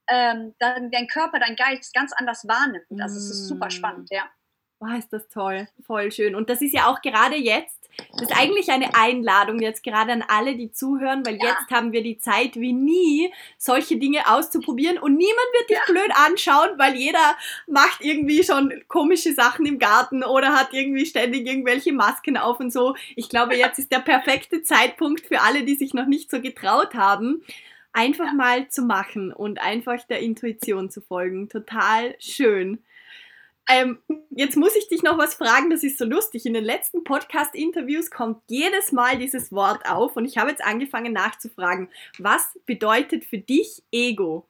ähm, 0.10 0.56
dann 0.60 0.92
dein 0.92 1.08
Körper, 1.08 1.40
dein 1.40 1.56
Geist 1.56 1.94
ganz 1.94 2.14
anders 2.14 2.46
wahrnimmt. 2.48 3.02
Also 3.02 3.18
es 3.18 3.30
ist 3.30 3.48
super 3.48 3.70
spannend, 3.70 4.10
ja. 4.12 4.30
Wow, 4.80 4.98
ist 4.98 5.12
das 5.12 5.28
toll, 5.28 5.68
voll 5.86 6.12
schön. 6.12 6.36
Und 6.36 6.50
das 6.50 6.62
ist 6.62 6.74
ja 6.74 6.88
auch 6.88 7.02
gerade 7.02 7.36
jetzt, 7.36 7.80
das 8.14 8.30
ist 8.30 8.38
eigentlich 8.38 8.70
eine 8.70 8.96
Einladung 8.96 9.60
jetzt 9.60 9.84
gerade 9.84 10.14
an 10.14 10.24
alle, 10.26 10.56
die 10.56 10.72
zuhören, 10.72 11.26
weil 11.26 11.36
ja. 11.36 11.50
jetzt 11.50 11.70
haben 11.70 11.92
wir 11.92 12.02
die 12.02 12.18
Zeit 12.18 12.56
wie 12.56 12.72
nie, 12.72 13.30
solche 13.58 13.98
Dinge 13.98 14.22
auszuprobieren 14.28 14.98
und 14.98 15.18
niemand 15.18 15.48
wird 15.58 15.70
dich 15.70 15.78
ja. 15.86 15.92
blöd 15.92 16.12
anschauen, 16.16 16.78
weil 16.78 16.96
jeder 16.96 17.38
macht 17.68 18.00
irgendwie 18.02 18.42
schon 18.44 18.72
komische 18.88 19.34
Sachen 19.34 19.66
im 19.66 19.80
Garten 19.80 20.24
oder 20.24 20.54
hat 20.54 20.70
irgendwie 20.72 21.06
ständig 21.06 21.46
irgendwelche 21.46 21.92
Masken 21.92 22.38
auf 22.38 22.62
und 22.62 22.72
so. 22.72 22.96
Ich 23.18 23.28
glaube, 23.28 23.58
jetzt 23.58 23.80
ist 23.80 23.92
der 23.92 24.00
perfekte 24.00 24.64
Zeitpunkt 24.64 25.28
für 25.28 25.42
alle, 25.42 25.64
die 25.64 25.76
sich 25.76 25.94
noch 25.94 26.06
nicht 26.06 26.32
so 26.32 26.42
getraut 26.42 26.94
haben, 26.94 27.44
einfach 27.92 28.32
mal 28.34 28.70
zu 28.70 28.84
machen 28.84 29.34
und 29.34 29.60
einfach 29.60 30.06
der 30.08 30.20
Intuition 30.20 30.90
zu 30.90 31.02
folgen. 31.02 31.50
Total 31.50 32.16
schön. 32.20 32.80
Ähm, 33.72 34.02
jetzt 34.32 34.58
muss 34.58 34.76
ich 34.76 34.88
dich 34.90 35.04
noch 35.04 35.20
was 35.20 35.36
fragen, 35.36 35.70
das 35.70 35.84
ist 35.84 36.00
so 36.00 36.06
lustig. 36.06 36.48
In 36.48 36.56
den 36.56 36.64
letzten 36.64 37.04
Podcast-Interviews 37.04 38.10
kommt 38.10 38.42
jedes 38.50 38.92
Mal 38.92 39.20
dieses 39.20 39.52
Wort 39.52 39.88
auf 39.88 40.16
und 40.16 40.26
ich 40.26 40.40
habe 40.40 40.50
jetzt 40.50 40.64
angefangen 40.64 41.14
nachzufragen, 41.14 41.92
was 42.18 42.58
bedeutet 42.66 43.26
für 43.26 43.38
dich 43.38 43.84
Ego? 43.92 44.50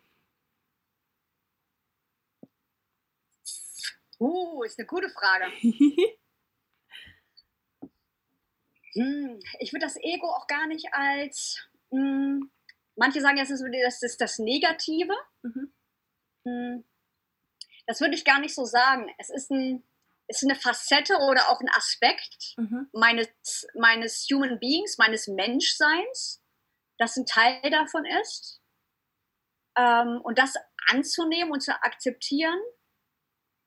Uh, 4.19 4.63
ist 4.63 4.79
eine 4.79 4.87
gute 4.87 5.09
Frage. 5.09 5.45
hm, 8.93 9.39
ich 9.59 9.73
würde 9.73 9.85
das 9.85 9.97
Ego 9.97 10.27
auch 10.27 10.47
gar 10.47 10.65
nicht 10.67 10.93
als. 10.93 11.67
Hm, 11.91 12.49
manche 12.95 13.19
sagen, 13.19 13.37
das 13.37 13.49
ist, 13.49 13.63
das, 13.83 14.01
ist 14.01 14.21
das 14.21 14.39
Negative. 14.39 15.13
Mhm. 15.41 15.73
Hm, 16.45 16.83
das 17.89 18.01
würde 18.01 18.13
ich 18.13 18.23
gar 18.23 18.39
nicht 18.39 18.53
so 18.53 18.65
sagen. 18.65 19.11
Es 19.17 19.31
ist, 19.31 19.49
ein, 19.49 19.83
ist 20.27 20.43
eine 20.43 20.53
Facette 20.53 21.17
oder 21.27 21.49
auch 21.49 21.59
ein 21.59 21.71
Aspekt 21.75 22.53
mhm. 22.55 22.87
meines, 22.93 23.65
meines 23.73 24.27
Human 24.31 24.59
Beings, 24.59 24.99
meines 24.99 25.27
Menschseins, 25.27 26.39
das 26.99 27.17
ein 27.17 27.25
Teil 27.25 27.67
davon 27.71 28.05
ist. 28.05 28.61
Ähm, 29.75 30.21
und 30.21 30.37
das 30.37 30.53
anzunehmen 30.91 31.51
und 31.51 31.61
zu 31.61 31.71
akzeptieren, 31.81 32.59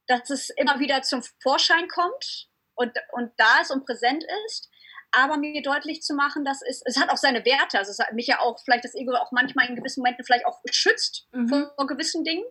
dass 0.06 0.30
es 0.30 0.50
immer 0.50 0.78
wieder 0.78 1.02
zum 1.02 1.24
Vorschein 1.42 1.88
kommt 1.88 2.48
und, 2.74 2.96
und 3.10 3.32
da 3.38 3.60
ist 3.60 3.72
und 3.72 3.84
präsent 3.84 4.24
ist, 4.46 4.70
aber 5.10 5.36
mir 5.36 5.62
deutlich 5.62 6.00
zu 6.00 6.14
machen, 6.14 6.44
dass 6.44 6.62
es, 6.62 6.80
es 6.84 6.96
hat 6.96 7.10
auch 7.10 7.16
seine 7.16 7.44
Werte. 7.44 7.76
Also 7.76 7.90
es 7.90 7.98
hat 7.98 8.12
mich 8.12 8.28
ja 8.28 8.38
auch 8.38 8.60
vielleicht 8.64 8.84
das 8.84 8.94
Ego 8.94 9.14
auch 9.16 9.32
manchmal 9.32 9.68
in 9.68 9.74
gewissen 9.74 10.00
Momenten 10.00 10.24
vielleicht 10.24 10.46
auch 10.46 10.60
schützt 10.70 11.26
mhm. 11.32 11.48
vor, 11.48 11.86
gewissen 11.88 12.22
Dingen, 12.22 12.44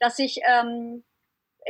dass 0.00 0.18
ich 0.18 0.40
ähm, 0.46 1.02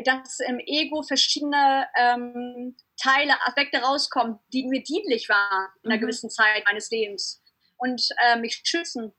dass 0.04 0.40
im 0.40 0.58
Ego 0.58 1.02
verschiedene 1.02 1.86
ähm, 1.96 2.76
Teile, 3.00 3.34
Aspekte 3.46 3.78
rauskommen, 3.78 4.38
die 4.52 4.66
mir 4.66 4.82
dienlich 4.82 5.28
waren 5.28 5.68
in 5.82 5.90
einer 5.90 5.98
mhm. 5.98 6.02
gewissen 6.02 6.30
Zeit 6.30 6.64
meines 6.64 6.90
Lebens 6.90 7.42
und 7.76 8.08
äh, 8.24 8.36
mich 8.36 8.62
schützen, 8.64 9.12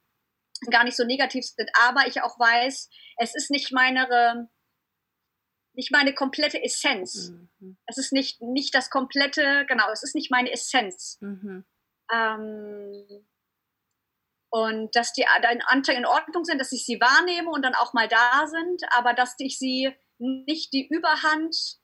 gar 0.70 0.84
nicht 0.84 0.98
so 0.98 1.06
negativ 1.06 1.46
sind. 1.46 1.70
Aber 1.88 2.08
ich 2.08 2.22
auch 2.22 2.40
weiß, 2.40 2.90
es 3.18 3.36
ist 3.36 3.52
nicht 3.52 3.72
meine, 3.72 4.50
nicht 5.74 5.92
meine 5.92 6.14
komplette 6.14 6.62
Essenz. 6.62 7.32
Mhm. 7.60 7.78
Es 7.86 7.98
ist 7.98 8.12
nicht, 8.12 8.42
nicht 8.42 8.74
das 8.76 8.90
komplette, 8.90 9.66
genau, 9.68 9.92
es 9.92 10.04
ist 10.04 10.16
nicht 10.16 10.32
meine 10.32 10.52
Essenz. 10.52 11.18
Mhm. 11.22 11.66
Ähm, 12.14 13.28
und 14.50 14.96
dass 14.96 15.12
die 15.12 15.26
Anteile 15.28 15.98
in 15.98 16.06
Ordnung 16.06 16.46
sind, 16.46 16.60
dass 16.60 16.72
ich 16.72 16.86
sie 16.86 17.00
wahrnehme 17.02 17.50
und 17.50 17.62
dann 17.62 17.76
auch 17.76 17.94
mal 17.94 18.08
da 18.08 18.48
sind, 18.48 18.84
aber 18.92 19.14
dass 19.14 19.36
ich 19.38 19.58
sie 19.60 19.94
nicht 20.20 20.74
die 20.74 20.88
Überhand 20.88 21.80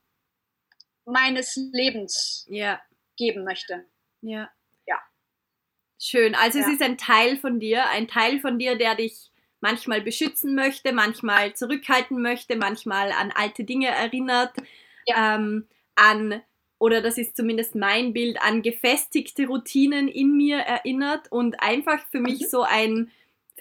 meines 1.05 1.55
Lebens 1.71 2.45
ja. 2.49 2.81
geben 3.17 3.43
möchte. 3.43 3.85
Ja. 4.21 4.49
Ja. 4.85 4.99
Schön. 5.99 6.35
Also 6.35 6.59
ja. 6.59 6.65
es 6.65 6.73
ist 6.73 6.81
ein 6.81 6.97
Teil 6.97 7.37
von 7.37 7.59
dir, 7.59 7.89
ein 7.89 8.07
Teil 8.07 8.39
von 8.39 8.59
dir, 8.59 8.77
der 8.77 8.95
dich 8.95 9.31
manchmal 9.59 10.01
beschützen 10.01 10.55
möchte, 10.55 10.91
manchmal 10.91 11.55
zurückhalten 11.55 12.21
möchte, 12.21 12.55
manchmal 12.55 13.11
an 13.11 13.31
alte 13.31 13.63
Dinge 13.63 13.87
erinnert, 13.87 14.53
ja. 15.05 15.35
ähm, 15.35 15.67
an 15.95 16.41
oder 16.79 17.03
das 17.03 17.19
ist 17.19 17.37
zumindest 17.37 17.75
mein 17.75 18.11
Bild, 18.11 18.41
an 18.41 18.63
gefestigte 18.63 19.45
Routinen 19.45 20.07
in 20.07 20.35
mir 20.35 20.57
erinnert 20.57 21.31
und 21.31 21.61
einfach 21.61 22.03
für 22.09 22.19
mich 22.19 22.41
mhm. 22.41 22.45
so 22.45 22.63
ein 22.63 23.11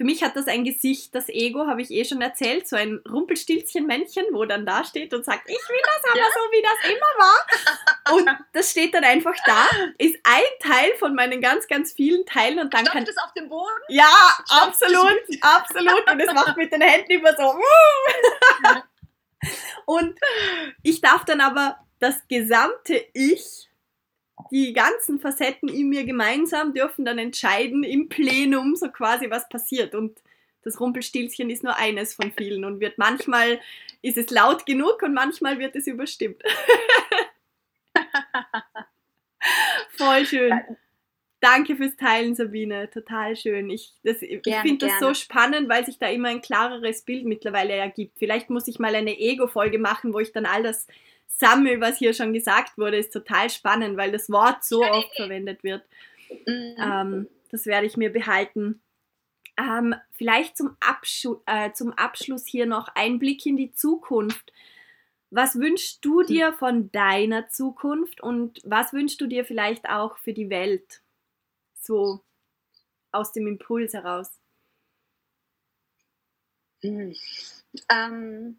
für 0.00 0.04
mich 0.04 0.24
hat 0.24 0.34
das 0.34 0.46
ein 0.46 0.64
Gesicht, 0.64 1.14
das 1.14 1.28
Ego, 1.28 1.66
habe 1.66 1.82
ich 1.82 1.90
eh 1.90 2.06
schon 2.06 2.22
erzählt, 2.22 2.66
so 2.66 2.74
ein 2.74 3.02
Rumpelstilzchen-Männchen, 3.06 4.24
wo 4.32 4.46
dann 4.46 4.64
da 4.64 4.82
steht 4.82 5.12
und 5.12 5.26
sagt, 5.26 5.42
ich 5.44 5.58
will 5.68 5.80
das 5.84 6.10
aber 6.10 6.18
ja. 6.18 6.24
so, 6.32 6.40
wie 6.50 6.62
das 6.62 6.90
immer 6.90 7.12
war. 7.18 8.14
Und 8.16 8.38
das 8.54 8.70
steht 8.70 8.94
dann 8.94 9.04
einfach 9.04 9.34
da, 9.44 9.66
ist 9.98 10.18
ein 10.24 10.42
Teil 10.60 10.94
von 10.98 11.14
meinen 11.14 11.42
ganz, 11.42 11.68
ganz 11.68 11.92
vielen 11.92 12.24
Teilen 12.24 12.60
und 12.60 12.72
dann 12.72 12.86
Stopft 12.86 12.94
kann... 12.94 13.02
es 13.02 13.18
auf 13.18 13.34
dem 13.34 13.50
Boden? 13.50 13.68
Ja, 13.88 14.06
Stopft 14.46 14.82
absolut, 14.82 15.22
absolut. 15.42 16.10
Und 16.10 16.20
es 16.20 16.32
macht 16.32 16.56
mit 16.56 16.72
den 16.72 16.80
Händen 16.80 17.12
immer 17.12 17.36
so... 17.36 17.54
und 19.84 20.18
ich 20.82 21.02
darf 21.02 21.26
dann 21.26 21.42
aber 21.42 21.78
das 21.98 22.26
gesamte 22.26 23.04
Ich 23.12 23.69
die 24.50 24.72
ganzen 24.72 25.20
Facetten 25.20 25.68
in 25.68 25.88
mir 25.88 26.04
gemeinsam 26.04 26.74
dürfen 26.74 27.04
dann 27.04 27.18
entscheiden 27.18 27.84
im 27.84 28.08
Plenum 28.08 28.76
so 28.76 28.88
quasi, 28.88 29.30
was 29.30 29.48
passiert. 29.48 29.94
Und 29.94 30.20
das 30.62 30.80
Rumpelstilzchen 30.80 31.50
ist 31.50 31.64
nur 31.64 31.76
eines 31.76 32.14
von 32.14 32.32
vielen 32.32 32.64
und 32.64 32.80
wird 32.80 32.98
manchmal 32.98 33.60
ist 34.02 34.16
es 34.16 34.30
laut 34.30 34.66
genug 34.66 35.02
und 35.02 35.14
manchmal 35.14 35.58
wird 35.58 35.76
es 35.76 35.86
überstimmt. 35.86 36.42
Voll 39.96 40.26
schön. 40.26 40.60
Danke 41.40 41.76
fürs 41.76 41.96
Teilen, 41.96 42.34
Sabine. 42.34 42.90
Total 42.90 43.34
schön. 43.34 43.70
Ich, 43.70 43.94
ich 44.02 44.18
finde 44.18 44.86
das 44.86 45.00
so 45.00 45.14
spannend, 45.14 45.70
weil 45.70 45.86
sich 45.86 45.98
da 45.98 46.08
immer 46.08 46.28
ein 46.28 46.42
klareres 46.42 47.02
Bild 47.02 47.24
mittlerweile 47.24 47.72
ergibt. 47.72 48.18
Vielleicht 48.18 48.50
muss 48.50 48.68
ich 48.68 48.78
mal 48.78 48.94
eine 48.94 49.18
Ego-Folge 49.18 49.78
machen, 49.78 50.12
wo 50.12 50.20
ich 50.20 50.32
dann 50.32 50.44
all 50.44 50.62
das 50.62 50.86
sammel, 51.36 51.80
was 51.80 51.98
hier 51.98 52.12
schon 52.12 52.32
gesagt 52.32 52.76
wurde, 52.78 52.98
ist 52.98 53.12
total 53.12 53.50
spannend, 53.50 53.96
weil 53.96 54.12
das 54.12 54.30
Wort 54.30 54.64
so 54.64 54.82
oft 54.82 55.14
verwendet 55.16 55.62
wird. 55.64 55.82
Mhm. 56.46 56.76
Ähm, 56.78 57.28
das 57.50 57.66
werde 57.66 57.86
ich 57.86 57.96
mir 57.96 58.12
behalten. 58.12 58.80
Ähm, 59.56 59.94
vielleicht 60.12 60.56
zum, 60.56 60.76
Abschu 60.80 61.40
äh, 61.46 61.72
zum 61.72 61.92
Abschluss 61.92 62.46
hier 62.46 62.66
noch 62.66 62.88
ein 62.94 63.18
Blick 63.18 63.44
in 63.46 63.56
die 63.56 63.72
Zukunft. 63.72 64.52
Was 65.30 65.56
wünschst 65.56 66.04
du 66.04 66.22
dir 66.22 66.52
von 66.52 66.90
deiner 66.90 67.48
Zukunft 67.48 68.20
und 68.20 68.60
was 68.64 68.92
wünschst 68.92 69.20
du 69.20 69.26
dir 69.26 69.44
vielleicht 69.44 69.88
auch 69.88 70.18
für 70.18 70.32
die 70.32 70.50
Welt? 70.50 71.02
So 71.74 72.20
aus 73.12 73.32
dem 73.32 73.46
Impuls 73.46 73.92
heraus. 73.92 74.40
Hm. 76.82 77.14
Ähm, 77.88 78.58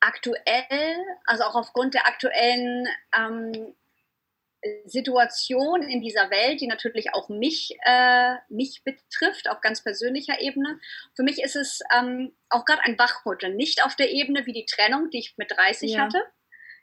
aktuell, 0.00 0.96
also 1.24 1.44
auch 1.44 1.54
aufgrund 1.54 1.94
der 1.94 2.06
aktuellen 2.06 2.88
ähm, 3.16 3.74
Situation 4.84 5.82
in 5.82 6.00
dieser 6.00 6.30
Welt, 6.30 6.60
die 6.60 6.66
natürlich 6.66 7.14
auch 7.14 7.28
mich, 7.28 7.76
äh, 7.84 8.34
mich 8.48 8.82
betrifft, 8.84 9.48
auf 9.48 9.60
ganz 9.60 9.82
persönlicher 9.82 10.40
Ebene. 10.40 10.80
Für 11.14 11.22
mich 11.22 11.42
ist 11.42 11.56
es 11.56 11.80
ähm, 11.96 12.34
auch 12.48 12.64
gerade 12.64 12.82
ein 12.84 12.98
Wachrütteln, 12.98 13.56
nicht 13.56 13.84
auf 13.84 13.94
der 13.94 14.10
Ebene 14.10 14.46
wie 14.46 14.52
die 14.52 14.66
Trennung, 14.66 15.10
die 15.10 15.18
ich 15.18 15.34
mit 15.36 15.52
30 15.52 15.92
ja. 15.92 16.00
hatte. 16.00 16.22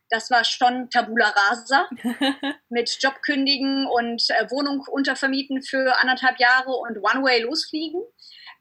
Das 0.09 0.29
war 0.29 0.43
schon 0.43 0.89
Tabula 0.89 1.29
Rasa 1.29 1.89
mit 2.69 2.95
Job 3.01 3.21
kündigen 3.23 3.87
und 3.87 4.23
äh, 4.29 4.49
Wohnung 4.51 4.85
untervermieten 4.89 5.61
für 5.61 5.99
anderthalb 5.99 6.39
Jahre 6.39 6.71
und 6.71 6.97
One-Way 6.97 7.41
losfliegen 7.41 8.01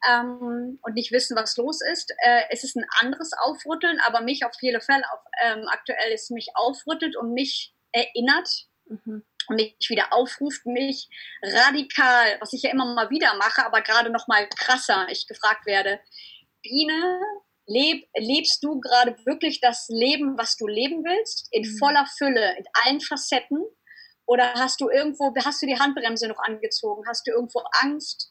ähm, 0.09 0.79
und 0.83 0.95
nicht 0.95 1.13
wissen, 1.13 1.37
was 1.37 1.57
los 1.57 1.81
ist. 1.93 2.13
Äh, 2.19 2.43
es 2.51 2.65
ist 2.65 2.77
ein 2.77 2.87
anderes 3.01 3.33
Aufrütteln, 3.33 3.99
aber 4.07 4.21
mich 4.21 4.45
auf 4.45 4.55
jeden 4.61 4.81
Fall 4.81 5.03
auf, 5.13 5.21
ähm, 5.43 5.67
aktuell 5.69 6.13
ist 6.13 6.31
mich 6.31 6.49
aufrüttelt 6.55 7.17
und 7.17 7.33
mich 7.33 7.75
erinnert 7.93 8.49
mhm. 8.87 9.25
und 9.49 9.57
mich 9.57 9.77
wieder 9.89 10.13
aufruft, 10.13 10.67
mich 10.67 11.09
radikal, 11.43 12.39
was 12.41 12.53
ich 12.53 12.63
ja 12.63 12.71
immer 12.71 12.87
mal 12.95 13.11
wieder 13.11 13.35
mache, 13.37 13.65
aber 13.65 13.83
gerade 13.83 14.11
noch 14.11 14.27
mal 14.27 14.49
krasser, 14.49 15.07
ich 15.11 15.27
gefragt 15.27 15.67
werde, 15.67 16.01
Biene, 16.63 17.21
leb, 17.67 18.09
lebst 18.17 18.63
du 18.63 18.81
gerade 18.81 19.17
wirklich 19.25 19.61
das 19.61 19.87
Leben, 19.89 20.37
was 20.39 20.57
du 20.57 20.67
leben 20.67 21.05
willst, 21.05 21.49
in 21.51 21.63
mhm. 21.63 21.79
voller 21.79 22.07
Fülle, 22.19 22.57
in 22.57 22.65
allen 22.85 23.01
Facetten? 23.01 23.63
Oder 24.27 24.55
hast 24.55 24.81
du 24.81 24.89
irgendwo, 24.89 25.35
hast 25.45 25.63
du 25.63 25.67
die 25.67 25.79
Handbremse 25.79 26.29
noch 26.29 26.39
angezogen? 26.39 27.05
Hast 27.07 27.27
du 27.27 27.33
irgendwo 27.33 27.63
Angst? 27.83 28.31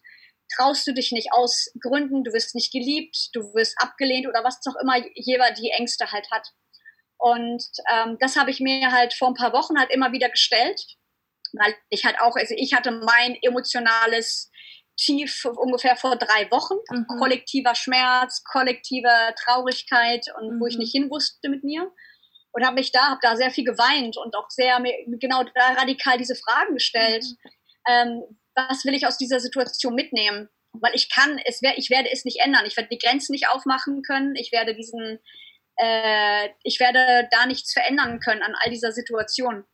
Traust 0.55 0.87
du 0.87 0.93
dich 0.93 1.11
nicht 1.11 1.31
aus 1.31 1.71
Gründen, 1.79 2.23
du 2.23 2.31
wirst 2.33 2.55
nicht 2.55 2.71
geliebt, 2.71 3.29
du 3.33 3.53
wirst 3.53 3.75
abgelehnt 3.77 4.27
oder 4.27 4.43
was 4.43 4.59
auch 4.67 4.79
immer 4.81 4.95
jeder 5.15 5.51
die 5.51 5.71
Ängste 5.71 6.11
halt 6.11 6.29
hat. 6.31 6.47
Und 7.17 7.63
ähm, 7.91 8.17
das 8.19 8.35
habe 8.35 8.51
ich 8.51 8.59
mir 8.59 8.91
halt 8.91 9.13
vor 9.13 9.29
ein 9.29 9.35
paar 9.35 9.53
Wochen 9.53 9.79
halt 9.79 9.91
immer 9.91 10.11
wieder 10.11 10.29
gestellt, 10.29 10.81
weil 11.53 11.73
ich 11.89 12.05
halt 12.05 12.19
auch, 12.19 12.35
also 12.35 12.53
ich 12.57 12.73
hatte 12.73 12.91
mein 12.91 13.37
emotionales 13.41 14.51
Tief 14.97 15.45
ungefähr 15.45 15.95
vor 15.95 16.17
drei 16.17 16.51
Wochen, 16.51 16.75
mhm. 16.89 17.07
kollektiver 17.19 17.75
Schmerz, 17.75 18.43
kollektive 18.43 19.09
Traurigkeit 19.43 20.25
und 20.39 20.55
mhm. 20.55 20.59
wo 20.59 20.67
ich 20.67 20.75
mhm. 20.75 20.81
nicht 20.81 20.91
hin 20.91 21.09
wusste 21.09 21.49
mit 21.49 21.63
mir 21.63 21.91
und 22.51 22.65
habe 22.65 22.75
mich 22.75 22.91
da, 22.91 23.09
habe 23.09 23.19
da 23.21 23.35
sehr 23.35 23.51
viel 23.51 23.63
geweint 23.63 24.17
und 24.17 24.35
auch 24.35 24.49
sehr 24.49 24.79
genau 25.19 25.43
da 25.43 25.73
radikal 25.73 26.17
diese 26.17 26.35
Fragen 26.35 26.75
gestellt. 26.75 27.23
Mhm. 27.23 27.49
Ähm, 27.87 28.23
was 28.55 28.85
will 28.85 28.93
ich 28.93 29.07
aus 29.07 29.17
dieser 29.17 29.39
Situation 29.39 29.95
mitnehmen? 29.95 30.49
Weil 30.73 30.95
ich 30.95 31.09
kann, 31.09 31.39
es 31.45 31.61
wär, 31.61 31.77
ich 31.77 31.89
werde 31.89 32.11
es 32.11 32.25
nicht 32.25 32.39
ändern. 32.39 32.65
Ich 32.65 32.75
werde 32.77 32.89
die 32.89 32.97
Grenzen 32.97 33.31
nicht 33.31 33.47
aufmachen 33.47 34.01
können. 34.01 34.35
Ich 34.35 34.51
werde 34.51 34.75
diesen, 34.75 35.19
äh, 35.77 36.49
ich 36.63 36.79
werde 36.79 37.27
da 37.31 37.45
nichts 37.45 37.73
verändern 37.73 38.19
können 38.19 38.43
an 38.43 38.55
all 38.59 38.71
dieser 38.71 38.91
Situation. 38.91 39.65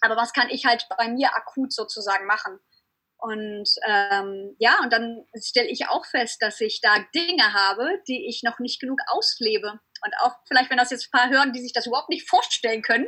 Aber 0.00 0.16
was 0.16 0.32
kann 0.32 0.50
ich 0.50 0.64
halt 0.64 0.86
bei 0.98 1.08
mir 1.08 1.34
akut 1.36 1.72
sozusagen 1.72 2.26
machen? 2.26 2.58
Und 3.18 3.68
ähm, 3.86 4.56
ja, 4.58 4.80
und 4.82 4.92
dann 4.92 5.24
stelle 5.40 5.68
ich 5.68 5.88
auch 5.88 6.04
fest, 6.04 6.42
dass 6.42 6.60
ich 6.60 6.80
da 6.80 6.96
Dinge 7.14 7.54
habe, 7.54 8.02
die 8.08 8.28
ich 8.28 8.42
noch 8.42 8.58
nicht 8.58 8.80
genug 8.80 8.98
auslebe. 9.06 9.78
Und 10.04 10.14
auch 10.20 10.36
vielleicht, 10.46 10.70
wenn 10.70 10.78
das 10.78 10.90
jetzt 10.90 11.08
ein 11.08 11.18
paar 11.18 11.30
hören, 11.30 11.52
die 11.52 11.60
sich 11.60 11.72
das 11.72 11.86
überhaupt 11.86 12.08
nicht 12.08 12.28
vorstellen 12.28 12.82
können, 12.82 13.06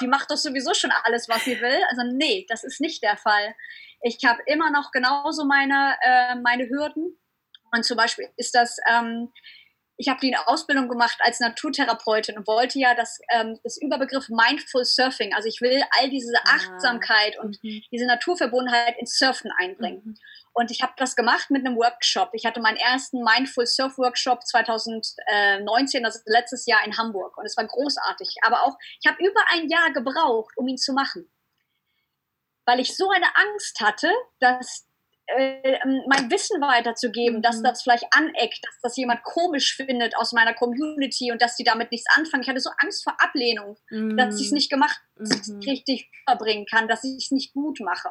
die 0.00 0.06
macht 0.06 0.30
doch 0.30 0.36
sowieso 0.36 0.74
schon 0.74 0.92
alles, 1.04 1.28
was 1.28 1.44
sie 1.44 1.60
will. 1.60 1.80
Also 1.90 2.02
nee, 2.04 2.46
das 2.48 2.64
ist 2.64 2.80
nicht 2.80 3.02
der 3.02 3.16
Fall. 3.16 3.54
Ich 4.02 4.18
habe 4.24 4.42
immer 4.46 4.70
noch 4.70 4.92
genauso 4.92 5.44
meine, 5.44 5.96
äh, 6.02 6.36
meine 6.36 6.68
Hürden. 6.68 7.18
Und 7.72 7.84
zum 7.84 7.96
Beispiel 7.96 8.28
ist 8.36 8.54
das, 8.54 8.76
ähm, 8.88 9.32
ich 9.98 10.08
habe 10.08 10.20
die 10.20 10.36
Ausbildung 10.36 10.88
gemacht 10.88 11.18
als 11.20 11.40
Naturtherapeutin 11.40 12.36
und 12.36 12.46
wollte 12.46 12.78
ja 12.78 12.94
das, 12.94 13.18
ähm, 13.30 13.58
das 13.64 13.78
Überbegriff 13.80 14.28
Mindful 14.28 14.84
Surfing, 14.84 15.34
also 15.34 15.48
ich 15.48 15.60
will 15.60 15.82
all 15.98 16.10
diese 16.10 16.36
ah, 16.44 16.56
Achtsamkeit 16.56 17.38
und 17.38 17.62
mhm. 17.62 17.82
diese 17.90 18.06
Naturverbundenheit 18.06 18.98
ins 18.98 19.18
Surfen 19.18 19.50
einbringen. 19.58 20.02
Mhm. 20.04 20.16
Und 20.56 20.70
ich 20.70 20.80
habe 20.80 20.94
das 20.96 21.16
gemacht 21.16 21.50
mit 21.50 21.66
einem 21.66 21.76
Workshop. 21.76 22.30
Ich 22.32 22.46
hatte 22.46 22.62
meinen 22.62 22.78
ersten 22.78 23.22
Mindful 23.22 23.66
Surf 23.66 23.98
Workshop 23.98 24.42
2019, 24.42 26.02
also 26.02 26.18
letztes 26.24 26.64
Jahr 26.64 26.82
in 26.86 26.96
Hamburg. 26.96 27.36
Und 27.36 27.44
es 27.44 27.58
war 27.58 27.66
großartig. 27.66 28.36
Aber 28.40 28.62
auch, 28.62 28.74
ich 28.98 29.06
habe 29.06 29.22
über 29.22 29.40
ein 29.52 29.68
Jahr 29.68 29.92
gebraucht, 29.92 30.56
um 30.56 30.66
ihn 30.66 30.78
zu 30.78 30.94
machen. 30.94 31.30
Weil 32.64 32.80
ich 32.80 32.96
so 32.96 33.10
eine 33.10 33.26
Angst 33.36 33.80
hatte, 33.82 34.10
dass 34.40 34.86
äh, 35.26 35.78
mein 36.08 36.30
Wissen 36.30 36.58
weiterzugeben, 36.62 37.40
mhm. 37.40 37.42
dass 37.42 37.62
das 37.62 37.82
vielleicht 37.82 38.06
aneckt, 38.12 38.64
dass 38.64 38.80
das 38.80 38.96
jemand 38.96 39.24
komisch 39.24 39.76
findet 39.76 40.16
aus 40.16 40.32
meiner 40.32 40.54
Community 40.54 41.32
und 41.32 41.42
dass 41.42 41.56
die 41.56 41.64
damit 41.64 41.90
nichts 41.90 42.06
anfangen. 42.16 42.44
Ich 42.44 42.48
hatte 42.48 42.60
so 42.60 42.70
Angst 42.78 43.04
vor 43.04 43.14
Ablehnung, 43.18 43.76
mhm. 43.90 44.16
dass 44.16 44.40
ich 44.40 44.46
es 44.46 44.52
nicht 44.52 44.70
gemacht, 44.70 44.98
mhm. 45.16 45.60
richtig 45.66 46.10
überbringen 46.22 46.64
kann, 46.64 46.88
dass 46.88 47.04
ich 47.04 47.26
es 47.26 47.30
nicht 47.30 47.52
gut 47.52 47.80
mache 47.80 48.08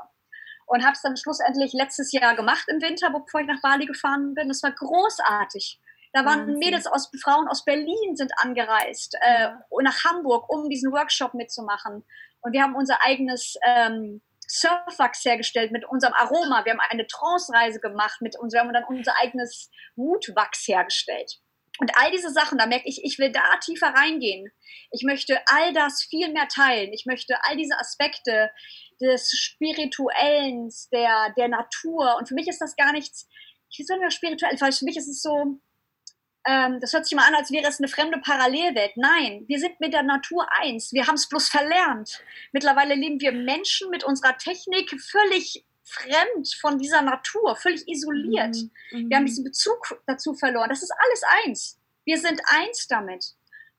und 0.66 0.84
habe 0.84 0.94
es 0.94 1.02
dann 1.02 1.18
schlussendlich 1.18 1.74
letztes 1.74 2.12
Jahr 2.12 2.36
gemacht 2.36 2.66
im 2.68 2.82
Winter, 2.82 3.10
bevor 3.10 3.42
ich 3.42 3.48
nach 3.48 3.62
Bali 3.62 3.86
gefahren 3.86 4.34
bin. 4.34 4.50
Es 4.50 4.64
war 4.64 4.72
großartig. 4.72 5.80
Da 6.14 6.24
waren 6.24 6.42
Wahnsinn. 6.42 6.60
Mädels 6.60 6.88
aus 6.88 7.12
Frauen 7.22 7.48
aus 7.48 7.66
Berlin 7.66 8.16
sind 8.16 8.32
angereist 8.38 9.16
äh, 9.22 9.50
nach 9.84 10.04
Hamburg, 10.06 10.50
um 10.50 10.70
diesen 10.70 10.92
Workshop 10.94 11.34
mitzumachen. 11.34 12.06
Und 12.42 12.54
wir 12.54 12.64
haben 12.64 12.76
unser 12.76 13.04
eigenes 13.04 13.56
ähm, 13.66 14.22
Surfwachs 14.48 15.26
hergestellt 15.26 15.72
mit 15.72 15.86
unserem 15.86 16.14
Aroma. 16.14 16.64
Wir 16.64 16.72
haben 16.72 16.80
eine 16.90 17.08
Trance-Reise 17.08 17.80
gemacht 17.80 18.22
mit 18.22 18.40
uns. 18.40 18.54
Wir 18.54 18.62
haben 18.62 18.72
dann 18.74 18.86
unser 18.86 19.14
eigenes 19.20 19.70
Mutwachs 19.96 20.68
hergestellt. 20.68 21.40
Und 21.80 21.92
all 21.98 22.12
diese 22.12 22.32
Sachen, 22.32 22.58
da 22.58 22.66
merke 22.66 22.88
ich, 22.88 23.04
ich 23.04 23.20
will 23.20 23.32
da 23.32 23.58
tiefer 23.58 23.88
reingehen. 23.88 24.50
Ich 24.92 25.04
möchte 25.04 25.42
all 25.48 25.74
das 25.74 26.04
viel 26.04 26.32
mehr 26.32 26.48
teilen. 26.48 26.94
Ich 26.94 27.06
möchte 27.06 27.36
all 27.44 27.58
diese 27.58 27.78
Aspekte 27.78 28.50
des 29.02 29.30
Spirituellen, 29.32 30.72
der, 30.92 31.34
der 31.38 31.48
Natur. 31.48 32.16
Und 32.18 32.28
für 32.28 32.36
mich 32.36 32.48
ist 32.48 32.62
das 32.62 32.76
gar 32.76 32.92
nichts, 32.92 33.28
ich 33.70 33.80
will 33.80 33.86
sagen, 33.86 34.10
spirituell, 34.12 34.56
weil 34.60 34.72
für 34.72 34.86
mich 34.86 34.98
ist 34.98 35.08
es 35.08 35.22
so, 35.22 35.60
ähm, 36.48 36.80
das 36.80 36.94
hört 36.94 37.06
sich 37.06 37.16
mal 37.16 37.28
an, 37.28 37.36
als 37.36 37.52
wäre 37.52 37.68
es 37.68 37.80
eine 37.80 37.88
fremde 37.88 38.20
Parallelwelt. 38.20 38.92
Nein, 38.96 39.46
wir 39.48 39.60
sind 39.60 39.80
mit 39.80 39.94
der 39.94 40.04
Natur 40.04 40.48
eins. 40.62 40.94
Wir 40.94 41.08
haben 41.08 41.16
es 41.16 41.28
bloß 41.28 41.50
verlernt. 41.50 42.24
Mittlerweile 42.52 42.96
leben 42.96 43.20
wir 43.20 43.32
Menschen 43.32 43.90
mit 43.90 44.04
unserer 44.04 44.38
Technik 44.38 44.96
völlig 45.02 45.66
fremd 45.84 46.54
von 46.60 46.78
dieser 46.78 47.02
Natur, 47.02 47.56
völlig 47.56 47.88
isoliert. 47.88 48.56
Mhm. 48.92 49.10
Wir 49.10 49.18
haben 49.18 49.26
diesen 49.26 49.44
Bezug 49.44 50.02
dazu 50.06 50.34
verloren. 50.34 50.70
Das 50.70 50.84
ist 50.84 50.92
alles 50.92 51.22
eins. 51.46 51.80
Wir 52.06 52.20
sind 52.20 52.42
eins 52.46 52.88
damit 52.88 53.34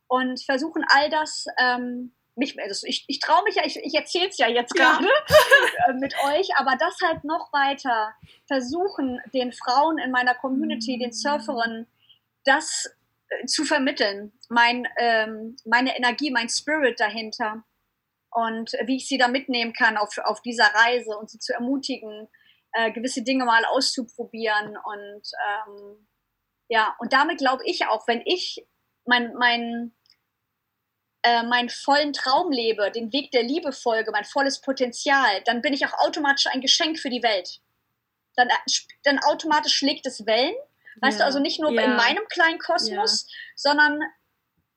und 0.08 0.42
versuchen 0.44 0.84
all 0.88 1.08
das 1.10 1.46
ähm, 1.58 2.12
mich, 2.36 2.60
also 2.60 2.86
ich, 2.86 3.04
ich 3.08 3.20
traue 3.20 3.42
mich 3.44 3.56
ja, 3.56 3.64
ich, 3.64 3.76
ich 3.76 3.94
erzähle 3.94 4.28
es 4.28 4.38
ja 4.38 4.48
jetzt 4.48 4.74
gerade 4.74 5.04
ja. 5.04 5.92
mit 5.94 6.14
euch, 6.24 6.48
aber 6.56 6.76
das 6.78 6.96
halt 7.02 7.24
noch 7.24 7.52
weiter 7.52 8.14
versuchen, 8.46 9.20
den 9.32 9.52
Frauen 9.52 9.98
in 9.98 10.10
meiner 10.10 10.34
Community, 10.34 10.98
den. 10.98 11.12
Surferinnen, 11.12 11.86
das 12.44 12.94
äh, 13.28 13.46
zu 13.46 13.64
vermitteln, 13.64 14.32
mein, 14.48 14.86
ähm, 14.98 15.56
meine 15.64 15.96
Energie, 15.96 16.30
mein 16.30 16.48
Spirit 16.48 17.00
dahinter 17.00 17.64
und 18.30 18.72
wie 18.84 18.96
ich 18.96 19.08
sie 19.08 19.18
da 19.18 19.28
mitnehmen 19.28 19.72
kann 19.72 19.96
auf, 19.96 20.18
auf 20.18 20.42
dieser 20.42 20.66
Reise 20.66 21.16
und 21.16 21.30
sie 21.30 21.38
zu 21.38 21.54
ermutigen, 21.54 22.28
äh, 22.72 22.92
gewisse 22.92 23.22
Dinge 23.22 23.46
mal 23.46 23.64
auszuprobieren 23.64 24.76
und 24.76 25.22
ähm, 25.48 26.06
ja, 26.68 26.94
und 26.98 27.12
damit 27.12 27.38
glaube 27.38 27.62
ich 27.64 27.86
auch, 27.86 28.06
wenn 28.08 28.22
ich 28.24 28.66
mein, 29.06 29.34
mein, 29.34 29.92
äh, 31.22 31.42
meinen 31.42 31.68
vollen 31.68 32.12
Traum 32.12 32.52
lebe, 32.52 32.90
den 32.90 33.12
Weg 33.12 33.30
der 33.30 33.42
Liebe 33.42 33.72
folge, 33.72 34.10
mein 34.12 34.24
volles 34.24 34.60
Potenzial, 34.60 35.42
dann 35.44 35.62
bin 35.62 35.72
ich 35.72 35.86
auch 35.86 35.94
automatisch 35.98 36.46
ein 36.46 36.60
Geschenk 36.60 36.98
für 36.98 37.10
die 37.10 37.22
Welt. 37.22 37.60
Dann, 38.36 38.48
äh, 38.48 38.54
dann 39.04 39.18
automatisch 39.20 39.74
schlägt 39.74 40.06
es 40.06 40.26
Wellen. 40.26 40.54
Weißt 41.00 41.18
ja. 41.18 41.24
du, 41.24 41.26
also 41.26 41.38
nicht 41.38 41.60
nur 41.60 41.72
ja. 41.72 41.82
in 41.82 41.96
meinem 41.96 42.26
kleinen 42.28 42.58
Kosmos, 42.58 43.26
ja. 43.28 43.36
sondern 43.54 44.00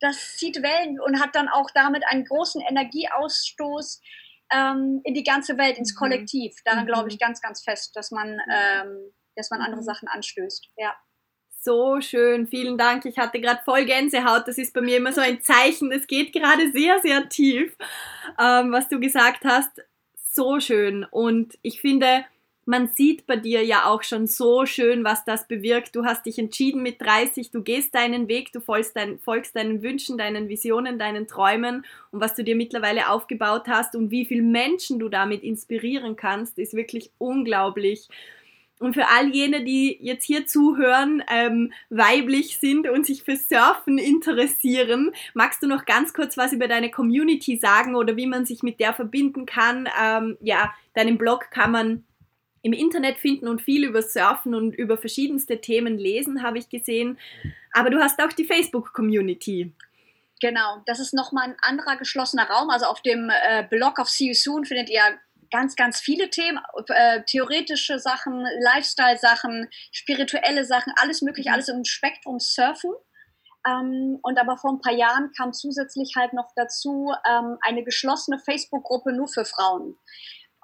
das 0.01 0.37
zieht 0.37 0.61
Wellen 0.61 0.99
und 0.99 1.19
hat 1.19 1.35
dann 1.35 1.49
auch 1.49 1.69
damit 1.73 2.03
einen 2.07 2.25
großen 2.25 2.61
Energieausstoß 2.61 4.01
ähm, 4.51 5.01
in 5.03 5.13
die 5.13 5.23
ganze 5.23 5.57
Welt, 5.57 5.77
ins 5.77 5.93
mhm. 5.93 5.99
Kollektiv. 5.99 6.55
Daran 6.65 6.83
mhm. 6.83 6.87
glaube 6.87 7.09
ich 7.09 7.19
ganz, 7.19 7.41
ganz 7.41 7.63
fest, 7.63 7.95
dass 7.95 8.11
man, 8.11 8.39
ähm, 8.51 9.13
dass 9.35 9.49
man 9.49 9.61
andere 9.61 9.81
mhm. 9.81 9.85
Sachen 9.85 10.07
anstößt. 10.07 10.69
Ja. 10.77 10.95
So 11.62 11.99
schön, 11.99 12.47
vielen 12.47 12.78
Dank. 12.78 13.03
Ich 13.05 13.18
hatte 13.18 13.42
gerade 13.42 13.59
voll 13.66 13.83
Gänsehaut. 13.83 14.47
Das 14.47 14.58
ist 14.58 14.74
bei 14.74 14.79
mir 14.79 14.96
immer 14.96 15.12
so 15.12 15.20
ein 15.20 15.42
Zeichen. 15.42 15.92
Es 15.92 16.08
geht 16.08 16.32
gerade 16.32 16.71
sehr, 16.71 17.00
sehr 17.01 17.28
tief, 17.28 17.75
ähm, 18.39 18.71
was 18.71 18.88
du 18.88 19.00
gesagt 19.00 19.43
hast. 19.43 19.70
So 20.33 20.62
schön. 20.62 21.05
Und 21.12 21.59
ich 21.62 21.82
finde, 21.82 22.24
man 22.63 22.88
sieht 22.88 23.28
bei 23.28 23.36
dir 23.36 23.66
ja 23.66 23.88
auch 23.88 24.04
schon 24.04 24.25
so 24.25 24.66
schön, 24.66 25.04
was 25.04 25.25
das 25.25 25.50
bewirkt. 25.50 25.96
Du 25.97 26.05
hast 26.05 26.25
dich 26.28 26.39
entschieden 26.39 26.82
mit 26.82 27.01
30, 27.01 27.51
du 27.51 27.62
gehst 27.62 27.93
deinen 27.93 28.29
Weg, 28.29 28.54
du 28.54 28.62
folgst, 28.62 28.96
dein, 28.96 29.20
folgst 29.20 29.55
deinen 29.58 29.82
Wünschen, 29.82 30.17
deinen 30.17 30.47
Visionen, 30.47 30.97
deinen 30.97 31.28
Träumen 31.28 31.83
und 32.12 32.21
was 32.21 32.36
du 32.36 32.43
dir 32.43 32.55
mittlerweile 32.55 33.09
aufgebaut 33.09 33.63
hast 33.67 33.96
und 33.96 34.12
wie 34.12 34.24
viele 34.25 34.43
Menschen 34.43 35.00
du 35.00 35.09
damit 35.09 35.43
inspirieren 35.43 36.16
kannst, 36.16 36.59
ist 36.59 36.74
wirklich 36.74 37.12
unglaublich. 37.17 38.08
Und 38.80 38.93
für 38.93 39.08
all 39.10 39.28
jene, 39.28 39.66
die 39.66 39.97
jetzt 40.01 40.24
hier 40.24 40.47
zuhören, 40.47 41.22
ähm, 41.30 41.74
weiblich 41.89 42.58
sind 42.60 42.88
und 42.88 43.06
sich 43.06 43.24
für 43.24 43.36
Surfen 43.36 43.97
interessieren, 43.97 45.12
magst 45.34 45.62
du 45.62 45.68
noch 45.68 45.86
ganz 45.86 46.14
kurz 46.14 46.38
was 46.38 46.54
über 46.54 46.70
deine 46.70 46.89
Community 46.89 47.58
sagen 47.58 47.96
oder 47.96 48.16
wie 48.16 48.26
man 48.26 48.46
sich 48.46 48.64
mit 48.64 48.80
der 48.80 48.93
verbinden 48.93 49.46
kann? 49.46 49.89
Ähm, 50.01 50.38
ja, 50.39 50.74
deinen 50.93 51.18
Blog 51.18 51.51
kann 51.51 51.72
man 51.72 52.06
im 52.62 52.74
Internet 52.74 53.18
finden 53.18 53.47
und 53.47 53.62
viel 53.62 53.86
über 53.86 54.01
Surfen 54.01 54.56
und 54.56 54.74
über 54.74 54.97
verschiedenste 54.97 55.60
Themen 55.60 55.97
lesen, 55.97 56.42
habe 56.42 56.58
ich 56.58 56.70
gesehen. 56.70 57.18
Aber 57.74 57.89
du 57.89 58.00
hast 58.00 58.22
auch 58.22 58.34
die 58.34 58.46
Facebook-Community. 58.46 59.74
Genau, 60.42 60.82
das 60.86 61.00
ist 61.00 61.14
nochmal 61.14 61.50
ein 61.50 61.58
anderer 61.62 61.97
geschlossener 61.97 62.50
Raum. 62.50 62.70
Also 62.70 62.86
auf 62.86 63.01
dem 63.01 63.30
äh, 63.30 63.64
Blog 63.70 64.00
auf 64.00 64.08
See 64.08 64.28
You 64.28 64.34
Soon 64.34 64.66
findet 64.66 64.89
ihr 64.89 65.01
ganz, 65.51 65.76
ganz 65.76 66.00
viele 66.00 66.30
Themen, 66.30 66.59
äh, 66.89 67.24
theoretische 67.24 68.00
Sachen, 68.00 68.46
Lifestyle-Sachen, 68.62 69.70
spirituelle 69.92 70.66
Sachen, 70.66 70.93
alles 70.97 71.21
mögliche, 71.21 71.50
mhm. 71.50 71.54
alles 71.54 71.70
im 71.70 71.86
Spektrum 71.86 72.39
Surfen. 72.39 72.92
Ähm, 73.67 74.20
und 74.21 74.39
aber 74.39 74.58
vor 74.58 74.71
ein 74.71 74.82
paar 74.82 74.93
Jahren 74.93 75.32
kam 75.38 75.54
zusätzlich 75.54 76.13
halt 76.16 76.34
noch 76.34 76.51
dazu 76.55 77.13
ähm, 77.30 77.58
eine 77.62 77.84
geschlossene 77.84 78.39
Facebook-Gruppe 78.39 79.12
nur 79.12 79.28
für 79.28 79.46
Frauen 79.46 79.97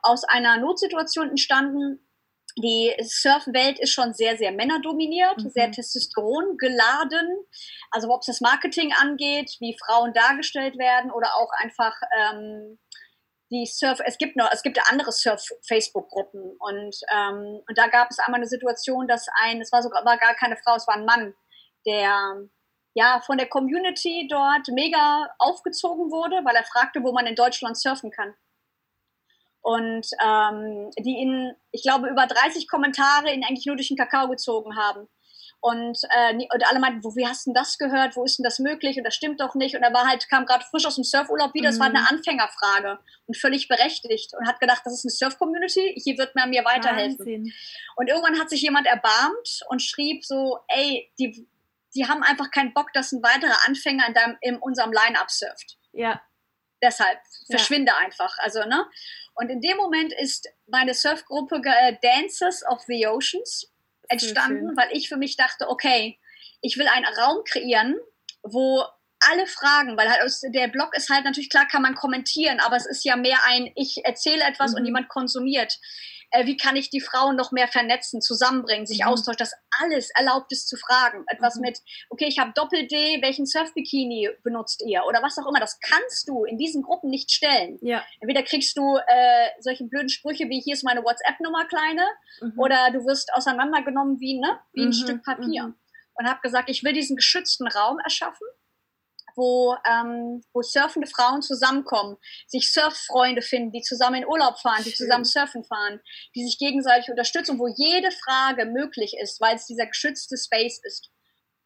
aus 0.05 0.23
einer 0.23 0.57
Notsituation 0.57 1.29
entstanden. 1.29 1.99
Die 2.57 2.93
Surfwelt 3.01 3.79
ist 3.79 3.91
schon 3.91 4.13
sehr, 4.13 4.37
sehr 4.37 4.53
männerdominiert, 4.53 5.43
mhm. 5.43 5.49
sehr 5.49 5.71
Testosteron 5.71 6.57
geladen. 6.57 7.27
Also 7.91 8.09
ob 8.09 8.21
es 8.21 8.27
das 8.27 8.39
Marketing 8.39 8.93
angeht, 8.93 9.57
wie 9.59 9.77
Frauen 9.85 10.13
dargestellt 10.13 10.77
werden 10.77 11.11
oder 11.11 11.35
auch 11.35 11.49
einfach 11.57 11.93
ähm, 12.17 12.79
die 13.51 13.65
Surf, 13.65 13.99
es 14.03 14.17
gibt 14.17 14.35
noch, 14.35 14.49
es 14.51 14.63
gibt 14.63 14.79
andere 14.89 15.11
Surf-Facebook-Gruppen 15.11 16.55
und, 16.59 16.95
ähm, 17.13 17.61
und 17.67 17.77
da 17.77 17.87
gab 17.87 18.09
es 18.09 18.19
einmal 18.19 18.39
eine 18.39 18.47
Situation, 18.47 19.07
dass 19.07 19.27
ein, 19.43 19.61
es 19.61 19.71
war 19.71 19.83
sogar 19.83 20.03
war 20.03 20.17
gar 20.17 20.33
keine 20.35 20.57
Frau, 20.57 20.75
es 20.75 20.87
war 20.87 20.95
ein 20.95 21.05
Mann, 21.05 21.35
der 21.85 22.47
ja 22.95 23.21
von 23.25 23.37
der 23.37 23.47
Community 23.47 24.27
dort 24.29 24.67
mega 24.69 25.29
aufgezogen 25.37 26.09
wurde, 26.11 26.37
weil 26.43 26.55
er 26.55 26.63
fragte, 26.63 27.03
wo 27.03 27.11
man 27.11 27.27
in 27.27 27.35
Deutschland 27.35 27.77
surfen 27.77 28.09
kann. 28.09 28.33
Und 29.61 30.07
ähm, 30.23 30.91
die 30.99 31.17
ihn, 31.17 31.55
ich 31.71 31.83
glaube, 31.83 32.07
über 32.07 32.27
30 32.27 32.67
Kommentare 32.67 33.33
ihn 33.33 33.43
eigentlich 33.43 33.65
nur 33.65 33.75
durch 33.75 33.89
den 33.89 33.97
Kakao 33.97 34.29
gezogen 34.29 34.77
haben. 34.77 35.07
Und, 35.61 35.97
äh, 36.11 36.33
und 36.33 36.67
alle 36.67 36.79
meinten, 36.79 37.03
wo, 37.03 37.15
wie 37.15 37.25
hast 37.25 37.45
du 37.45 37.49
denn 37.49 37.55
das 37.55 37.77
gehört? 37.77 38.15
Wo 38.15 38.23
ist 38.23 38.37
denn 38.37 38.43
das 38.43 38.59
möglich? 38.59 38.97
Und 38.97 39.03
das 39.03 39.15
stimmt 39.15 39.41
doch 39.41 39.55
nicht. 39.55 39.75
Und 39.75 39.81
er 39.81 39.93
war 39.93 40.07
halt, 40.07 40.29
kam 40.29 40.45
gerade 40.45 40.63
frisch 40.65 40.85
aus 40.85 40.95
dem 40.95 41.03
Surfurlaub 41.03 41.53
wieder. 41.53 41.71
Mhm. 41.71 41.79
war 41.79 41.87
eine 41.87 42.01
mhm. 42.01 42.07
Anfängerfrage 42.09 42.99
und 43.25 43.37
völlig 43.37 43.67
berechtigt 43.67 44.33
und 44.37 44.47
hat 44.47 44.59
gedacht, 44.59 44.81
das 44.85 44.93
ist 44.93 45.05
eine 45.05 45.11
Surf-Community, 45.11 45.99
hier 46.01 46.17
wird 46.17 46.35
man 46.35 46.49
mir 46.49 46.63
weiterhelfen. 46.63 47.19
Wahnsinn. 47.19 47.53
Und 47.95 48.07
irgendwann 48.07 48.39
hat 48.39 48.49
sich 48.49 48.61
jemand 48.61 48.87
erbarmt 48.87 49.61
und 49.69 49.81
schrieb 49.81 50.23
so, 50.23 50.59
ey, 50.67 51.11
die, 51.17 51.47
die 51.95 52.07
haben 52.07 52.23
einfach 52.23 52.51
keinen 52.51 52.73
Bock, 52.73 52.93
dass 52.93 53.11
ein 53.11 53.23
weiterer 53.23 53.57
Anfänger 53.67 54.07
in, 54.07 54.13
deinem, 54.13 54.37
in 54.41 54.57
unserem 54.57 54.91
Line-Up 54.91 55.31
surft. 55.31 55.77
Ja. 55.93 56.21
Deshalb, 56.81 57.19
verschwinde 57.49 57.91
ja. 57.91 58.05
einfach. 58.05 58.37
Also, 58.39 58.63
ne? 58.65 58.85
Und 59.33 59.49
in 59.49 59.61
dem 59.61 59.77
Moment 59.77 60.13
ist 60.13 60.47
meine 60.67 60.93
Surfgruppe 60.93 61.61
äh, 61.63 61.97
Dances 62.01 62.63
of 62.67 62.81
the 62.87 63.07
Oceans 63.07 63.71
entstanden, 64.09 64.75
weil 64.77 64.89
ich 64.91 65.09
für 65.09 65.17
mich 65.17 65.37
dachte, 65.37 65.69
okay, 65.69 66.19
ich 66.61 66.77
will 66.77 66.87
einen 66.87 67.05
Raum 67.05 67.43
kreieren, 67.45 67.95
wo 68.43 68.83
alle 69.19 69.47
Fragen, 69.47 69.97
weil 69.97 70.09
halt 70.09 70.23
aus, 70.23 70.41
der 70.41 70.67
Blog 70.67 70.95
ist 70.95 71.09
halt 71.09 71.25
natürlich 71.25 71.49
klar, 71.49 71.67
kann 71.67 71.81
man 71.81 71.95
kommentieren, 71.95 72.59
aber 72.59 72.75
es 72.75 72.85
ist 72.85 73.03
ja 73.05 73.15
mehr 73.15 73.39
ein, 73.45 73.71
ich 73.75 74.03
erzähle 74.03 74.43
etwas 74.43 74.71
mhm. 74.71 74.77
und 74.77 74.85
jemand 74.85 75.09
konsumiert 75.09 75.79
äh, 76.31 76.45
wie 76.45 76.57
kann 76.57 76.75
ich 76.75 76.89
die 76.89 77.01
Frauen 77.01 77.35
noch 77.35 77.51
mehr 77.51 77.67
vernetzen, 77.67 78.21
zusammenbringen, 78.21 78.85
sich 78.85 79.01
mhm. 79.01 79.07
austauschen, 79.07 79.37
dass 79.37 79.53
alles 79.81 80.09
erlaubt 80.15 80.51
ist 80.51 80.67
zu 80.67 80.77
fragen. 80.77 81.25
Etwas 81.27 81.55
mhm. 81.55 81.61
mit, 81.61 81.79
okay, 82.09 82.25
ich 82.27 82.39
habe 82.39 82.51
Doppel-D, 82.53 83.21
welchen 83.21 83.45
Surf-Bikini 83.45 84.29
benutzt 84.43 84.83
ihr? 84.85 85.03
Oder 85.05 85.21
was 85.21 85.37
auch 85.37 85.47
immer. 85.47 85.59
Das 85.59 85.79
kannst 85.79 86.27
du 86.27 86.45
in 86.45 86.57
diesen 86.57 86.81
Gruppen 86.81 87.09
nicht 87.09 87.31
stellen. 87.31 87.79
Ja. 87.81 88.03
Entweder 88.19 88.43
kriegst 88.43 88.77
du 88.77 88.97
äh, 88.97 89.47
solche 89.59 89.85
blöden 89.85 90.09
Sprüche 90.09 90.49
wie, 90.49 90.61
hier 90.61 90.73
ist 90.73 90.83
meine 90.83 91.03
WhatsApp-Nummer, 91.03 91.65
Kleine, 91.65 92.07
mhm. 92.41 92.53
oder 92.57 92.91
du 92.91 93.05
wirst 93.05 93.33
auseinandergenommen 93.33 94.19
wie, 94.19 94.39
ne, 94.39 94.59
wie 94.73 94.83
ein 94.83 94.87
mhm. 94.87 94.93
Stück 94.93 95.23
Papier. 95.23 95.67
Mhm. 95.67 95.75
Und 96.17 96.29
habe 96.29 96.39
gesagt, 96.41 96.69
ich 96.69 96.83
will 96.83 96.93
diesen 96.93 97.17
geschützten 97.17 97.67
Raum 97.67 97.99
erschaffen 97.99 98.47
wo, 99.35 99.75
ähm, 99.85 100.43
wo 100.53 100.61
surfende 100.61 101.07
Frauen 101.07 101.41
zusammenkommen, 101.41 102.17
sich 102.47 102.71
Surffreunde 102.71 103.41
finden, 103.41 103.71
die 103.71 103.81
zusammen 103.81 104.23
in 104.23 104.27
Urlaub 104.27 104.59
fahren, 104.59 104.83
die 104.83 104.93
zusammen 104.93 105.25
surfen 105.25 105.63
fahren, 105.63 105.99
die 106.35 106.45
sich 106.45 106.57
gegenseitig 106.57 107.09
unterstützen, 107.09 107.59
wo 107.59 107.67
jede 107.67 108.11
Frage 108.11 108.65
möglich 108.65 109.15
ist, 109.21 109.41
weil 109.41 109.55
es 109.55 109.65
dieser 109.65 109.87
geschützte 109.87 110.37
Space 110.37 110.79
ist. 110.83 111.09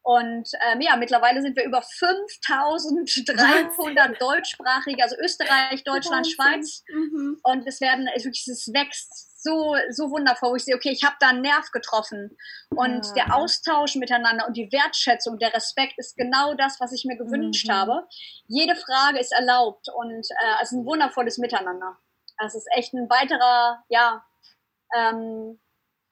Und 0.02 0.50
ähm, 0.66 0.80
ja, 0.80 0.96
mittlerweile 0.96 1.42
sind 1.42 1.56
wir 1.56 1.64
über 1.64 1.82
5300 1.82 4.20
deutschsprachige, 4.20 5.02
also 5.02 5.14
Österreich, 5.22 5.84
Deutschland, 5.84 6.26
Wahnsinn. 6.26 6.34
Schweiz. 6.34 6.82
Mhm. 6.88 7.38
Und 7.42 7.66
es 7.66 7.82
werden, 7.82 8.08
es, 8.14 8.24
wirklich, 8.24 8.48
es 8.48 8.72
wächst 8.72 9.29
so, 9.42 9.74
so 9.90 10.10
wundervoll, 10.10 10.50
wo 10.50 10.56
ich 10.56 10.64
sehe, 10.64 10.74
okay, 10.74 10.90
ich 10.90 11.04
habe 11.04 11.16
da 11.20 11.28
einen 11.28 11.42
Nerv 11.42 11.70
getroffen. 11.70 12.36
Und 12.70 13.06
ja. 13.06 13.12
der 13.14 13.36
Austausch 13.36 13.96
miteinander 13.96 14.46
und 14.46 14.56
die 14.56 14.70
Wertschätzung, 14.70 15.38
der 15.38 15.54
Respekt 15.54 15.94
ist 15.96 16.16
genau 16.16 16.54
das, 16.54 16.78
was 16.80 16.92
ich 16.92 17.04
mir 17.04 17.16
gewünscht 17.16 17.68
mhm. 17.68 17.72
habe. 17.72 18.08
Jede 18.46 18.76
Frage 18.76 19.18
ist 19.18 19.32
erlaubt 19.32 19.86
und 19.94 20.26
äh, 20.30 20.62
es 20.62 20.72
ist 20.72 20.78
ein 20.78 20.84
wundervolles 20.84 21.38
Miteinander. 21.38 21.98
Es 22.44 22.54
ist 22.54 22.68
echt 22.74 22.94
ein 22.94 23.08
weiterer, 23.10 23.84
ja, 23.88 24.24
ähm, 24.96 25.60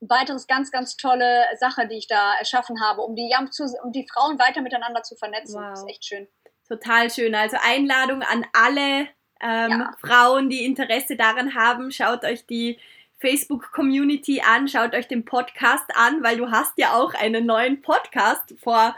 ein 0.00 0.08
weiteres 0.08 0.46
ganz, 0.46 0.70
ganz 0.70 0.96
tolle 0.96 1.44
Sache, 1.58 1.88
die 1.88 1.96
ich 1.96 2.06
da 2.06 2.34
erschaffen 2.38 2.80
habe, 2.82 3.02
um 3.02 3.16
die, 3.16 3.34
um 3.82 3.92
die 3.92 4.06
Frauen 4.12 4.38
weiter 4.38 4.62
miteinander 4.62 5.02
zu 5.02 5.16
vernetzen. 5.16 5.60
Wow. 5.60 5.70
Das 5.70 5.80
ist 5.80 5.88
echt 5.88 6.04
schön. 6.04 6.28
Total 6.68 7.10
schön. 7.10 7.34
Also 7.34 7.56
Einladung 7.62 8.22
an 8.22 8.46
alle 8.52 9.08
ähm, 9.40 9.70
ja. 9.70 9.90
Frauen, 10.00 10.50
die 10.50 10.64
Interesse 10.64 11.16
daran 11.16 11.54
haben, 11.54 11.90
schaut 11.90 12.24
euch 12.24 12.46
die 12.46 12.78
Facebook-Community 13.18 14.40
an, 14.40 14.68
schaut 14.68 14.94
euch 14.94 15.08
den 15.08 15.24
Podcast 15.24 15.86
an, 15.94 16.22
weil 16.22 16.36
du 16.36 16.50
hast 16.50 16.72
ja 16.76 16.94
auch 16.94 17.14
einen 17.14 17.46
neuen 17.46 17.82
Podcast 17.82 18.54
vor 18.62 18.94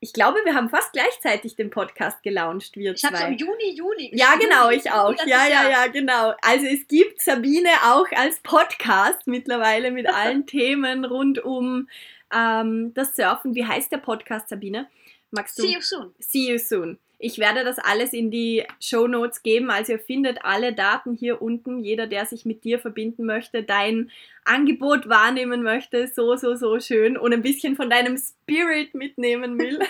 ich 0.00 0.12
glaube, 0.12 0.38
wir 0.44 0.54
haben 0.54 0.70
fast 0.70 0.92
gleichzeitig 0.92 1.56
den 1.56 1.70
Podcast 1.70 2.22
gelauncht, 2.22 2.76
wir 2.76 2.92
ich 2.92 3.00
zwei. 3.00 3.08
Ich 3.08 3.20
habe 3.20 3.32
im 3.32 3.38
Juni, 3.38 3.74
Juli. 3.74 4.10
Ja, 4.12 4.36
genau, 4.36 4.70
ich 4.70 4.90
auch. 4.92 5.12
Ja, 5.26 5.48
ja, 5.48 5.68
ja, 5.68 5.86
genau. 5.88 6.34
Also 6.40 6.66
es 6.66 6.86
gibt 6.86 7.20
Sabine 7.20 7.68
auch 7.84 8.06
als 8.12 8.38
Podcast 8.40 9.26
mittlerweile 9.26 9.90
mit 9.90 10.06
allen 10.14 10.46
Themen 10.46 11.04
rund 11.04 11.40
um 11.40 11.88
ähm, 12.32 12.94
das 12.94 13.16
Surfen. 13.16 13.56
Wie 13.56 13.66
heißt 13.66 13.90
der 13.90 13.98
Podcast, 13.98 14.48
Sabine? 14.48 14.88
Magst 15.32 15.58
du? 15.58 15.62
See 15.62 15.74
you 15.74 15.80
soon. 15.80 16.14
See 16.20 16.52
you 16.52 16.58
soon. 16.58 16.98
Ich 17.20 17.38
werde 17.38 17.64
das 17.64 17.78
alles 17.78 18.12
in 18.12 18.30
die 18.30 18.64
Show 18.80 19.08
Notes 19.08 19.42
geben. 19.42 19.70
Also 19.70 19.92
ihr 19.92 19.98
findet 19.98 20.44
alle 20.44 20.72
Daten 20.72 21.14
hier 21.14 21.42
unten. 21.42 21.82
Jeder, 21.82 22.06
der 22.06 22.26
sich 22.26 22.44
mit 22.44 22.62
dir 22.62 22.78
verbinden 22.78 23.26
möchte, 23.26 23.64
dein 23.64 24.10
Angebot 24.44 25.08
wahrnehmen 25.08 25.62
möchte, 25.64 26.06
so, 26.06 26.36
so, 26.36 26.54
so 26.54 26.78
schön 26.78 27.18
und 27.18 27.32
ein 27.32 27.42
bisschen 27.42 27.74
von 27.74 27.90
deinem 27.90 28.16
Spirit 28.16 28.94
mitnehmen 28.94 29.58
will. 29.58 29.80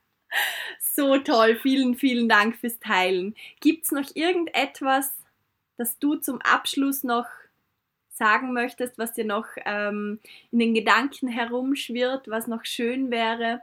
so 0.80 1.18
toll. 1.18 1.56
Vielen, 1.56 1.96
vielen 1.96 2.30
Dank 2.30 2.56
fürs 2.56 2.78
Teilen. 2.78 3.34
Gibt 3.60 3.84
es 3.84 3.92
noch 3.92 4.10
irgendetwas, 4.14 5.12
das 5.76 5.98
du 5.98 6.16
zum 6.16 6.40
Abschluss 6.40 7.04
noch 7.04 7.26
sagen 8.10 8.52
möchtest, 8.52 8.98
was 8.98 9.12
dir 9.12 9.24
noch 9.24 9.46
ähm, 9.64 10.18
in 10.50 10.58
den 10.58 10.74
Gedanken 10.74 11.28
herumschwirrt, 11.28 12.28
was 12.28 12.46
noch 12.46 12.64
schön 12.64 13.10
wäre? 13.10 13.60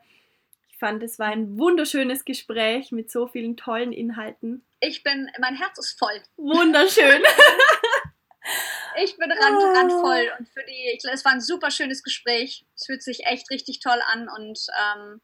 Fand, 0.85 1.01
es 1.01 1.17
war 1.17 1.29
ein 1.29 1.57
wunderschönes 1.57 2.25
Gespräch 2.25 2.91
mit 2.91 3.09
so 3.09 3.25
vielen 3.25 3.57
tollen 3.57 3.91
Inhalten. 3.91 4.63
Ich 4.81 5.01
bin, 5.01 5.31
mein 5.39 5.55
Herz 5.55 5.79
ist 5.79 5.97
voll. 5.97 6.21
Wunderschön. 6.37 7.23
ich 9.03 9.17
bin 9.17 9.31
rand, 9.31 9.57
oh. 9.57 9.73
randvoll 9.73 10.31
und 10.37 10.47
für 10.47 10.63
die, 10.63 10.91
ich, 10.93 11.03
es 11.11 11.25
war 11.25 11.31
ein 11.31 11.41
super 11.41 11.71
schönes 11.71 12.03
Gespräch. 12.03 12.67
Es 12.75 12.85
fühlt 12.85 13.01
sich 13.01 13.25
echt 13.25 13.49
richtig 13.49 13.79
toll 13.79 13.99
an 14.13 14.29
und 14.29 14.59
ähm, 14.79 15.21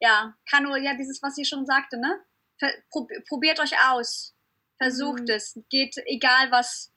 ja, 0.00 0.34
kann 0.50 0.62
nur, 0.62 0.78
ja, 0.78 0.94
dieses, 0.94 1.22
was 1.22 1.34
sie 1.34 1.44
schon 1.44 1.66
sagte, 1.66 2.00
ne? 2.00 2.18
probiert 3.28 3.60
euch 3.60 3.74
aus. 3.90 4.34
Versucht 4.78 5.24
mhm. 5.24 5.34
es. 5.34 5.60
Geht, 5.68 5.94
egal 6.06 6.50
was, 6.52 6.90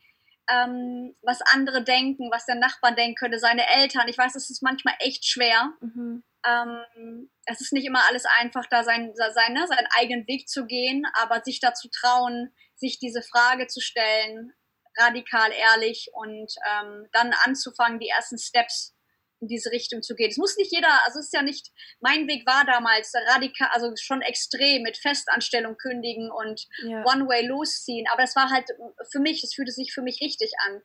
ähm, 0.49 1.17
was 1.21 1.41
andere 1.51 1.83
denken, 1.83 2.31
was 2.31 2.45
der 2.45 2.55
Nachbar 2.55 2.95
denken 2.95 3.15
könnte, 3.15 3.39
seine 3.39 3.67
Eltern. 3.67 4.07
Ich 4.07 4.17
weiß, 4.17 4.35
es 4.35 4.49
ist 4.49 4.63
manchmal 4.63 4.95
echt 4.99 5.25
schwer. 5.25 5.73
Mhm. 5.81 6.23
Ähm, 6.47 7.29
es 7.45 7.61
ist 7.61 7.73
nicht 7.73 7.85
immer 7.85 8.07
alles 8.07 8.25
einfach, 8.39 8.65
da 8.69 8.83
sein, 8.83 9.13
sein, 9.15 9.53
ne, 9.53 9.65
seinen 9.67 9.87
eigenen 9.97 10.27
Weg 10.27 10.47
zu 10.47 10.65
gehen, 10.65 11.05
aber 11.13 11.41
sich 11.43 11.59
dazu 11.59 11.89
trauen, 11.89 12.53
sich 12.75 12.99
diese 12.99 13.21
Frage 13.21 13.67
zu 13.67 13.81
stellen, 13.81 14.53
radikal 14.97 15.51
ehrlich 15.51 16.09
und 16.13 16.53
ähm, 16.69 17.07
dann 17.11 17.33
anzufangen, 17.43 17.99
die 17.99 18.09
ersten 18.09 18.37
Steps 18.37 18.95
in 19.41 19.47
diese 19.47 19.71
Richtung 19.71 20.01
zu 20.01 20.15
gehen. 20.15 20.29
Es 20.29 20.37
muss 20.37 20.57
nicht 20.57 20.71
jeder, 20.71 21.05
also 21.05 21.19
es 21.19 21.25
ist 21.25 21.33
ja 21.33 21.41
nicht, 21.41 21.71
mein 21.99 22.27
Weg 22.27 22.45
war 22.47 22.65
damals 22.65 23.13
radikal, 23.27 23.69
also 23.71 23.91
schon 23.97 24.21
extrem 24.21 24.83
mit 24.83 24.97
Festanstellung 24.97 25.77
kündigen 25.77 26.31
und 26.31 26.65
ja. 26.83 27.03
One-Way 27.05 27.47
losziehen, 27.47 28.07
aber 28.11 28.23
es 28.23 28.35
war 28.35 28.49
halt 28.49 28.69
für 29.11 29.19
mich, 29.19 29.43
es 29.43 29.53
fühlte 29.53 29.71
sich 29.71 29.93
für 29.93 30.01
mich 30.01 30.21
richtig 30.21 30.51
an. 30.65 30.81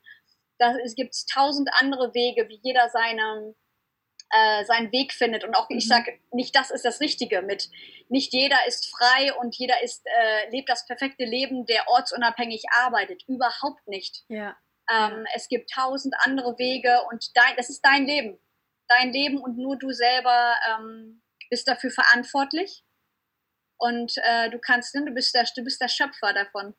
Da, 0.59 0.77
es 0.85 0.95
gibt 0.95 1.15
tausend 1.32 1.70
andere 1.74 2.12
Wege, 2.12 2.49
wie 2.49 2.61
jeder 2.62 2.91
seine, 2.91 3.55
äh, 4.31 4.65
seinen 4.65 4.93
Weg 4.93 5.12
findet. 5.12 5.44
Und 5.44 5.55
auch 5.55 5.69
mhm. 5.69 5.78
ich 5.78 5.89
sage, 5.89 6.19
nicht 6.32 6.55
das 6.57 6.70
ist 6.70 6.85
das 6.85 7.01
Richtige 7.01 7.43
mit. 7.43 7.69
Nicht 8.09 8.32
jeder 8.32 8.59
ist 8.66 8.90
frei 8.90 9.35
und 9.35 9.57
jeder 9.57 9.82
ist, 9.82 10.07
äh, 10.07 10.51
lebt 10.51 10.69
das 10.69 10.86
perfekte 10.86 11.24
Leben, 11.24 11.66
der 11.66 11.89
ortsunabhängig 11.89 12.65
arbeitet. 12.73 13.23
Überhaupt 13.27 13.86
nicht. 13.86 14.24
Ja. 14.28 14.57
Ähm, 14.90 15.27
es 15.35 15.48
gibt 15.48 15.70
tausend 15.70 16.15
andere 16.20 16.59
Wege 16.59 17.01
und 17.11 17.31
dein, 17.35 17.57
das 17.57 17.70
ist 17.70 17.82
dein 17.82 18.07
Leben. 18.07 18.39
Dein 18.89 19.12
Leben 19.12 19.39
und 19.39 19.57
nur 19.57 19.78
du 19.78 19.93
selber 19.93 20.57
ähm, 20.69 21.23
bist 21.48 21.69
dafür 21.69 21.90
verantwortlich. 21.90 22.85
Und 23.78 24.12
äh, 24.24 24.51
du 24.51 24.59
kannst, 24.59 24.94
ne, 24.94 25.05
du 25.05 25.12
bist 25.12 25.35
der, 25.35 25.44
du 25.57 25.65
bist 25.65 25.81
der 25.81 25.89
Schöpfer 25.89 26.32
davon. 26.35 26.74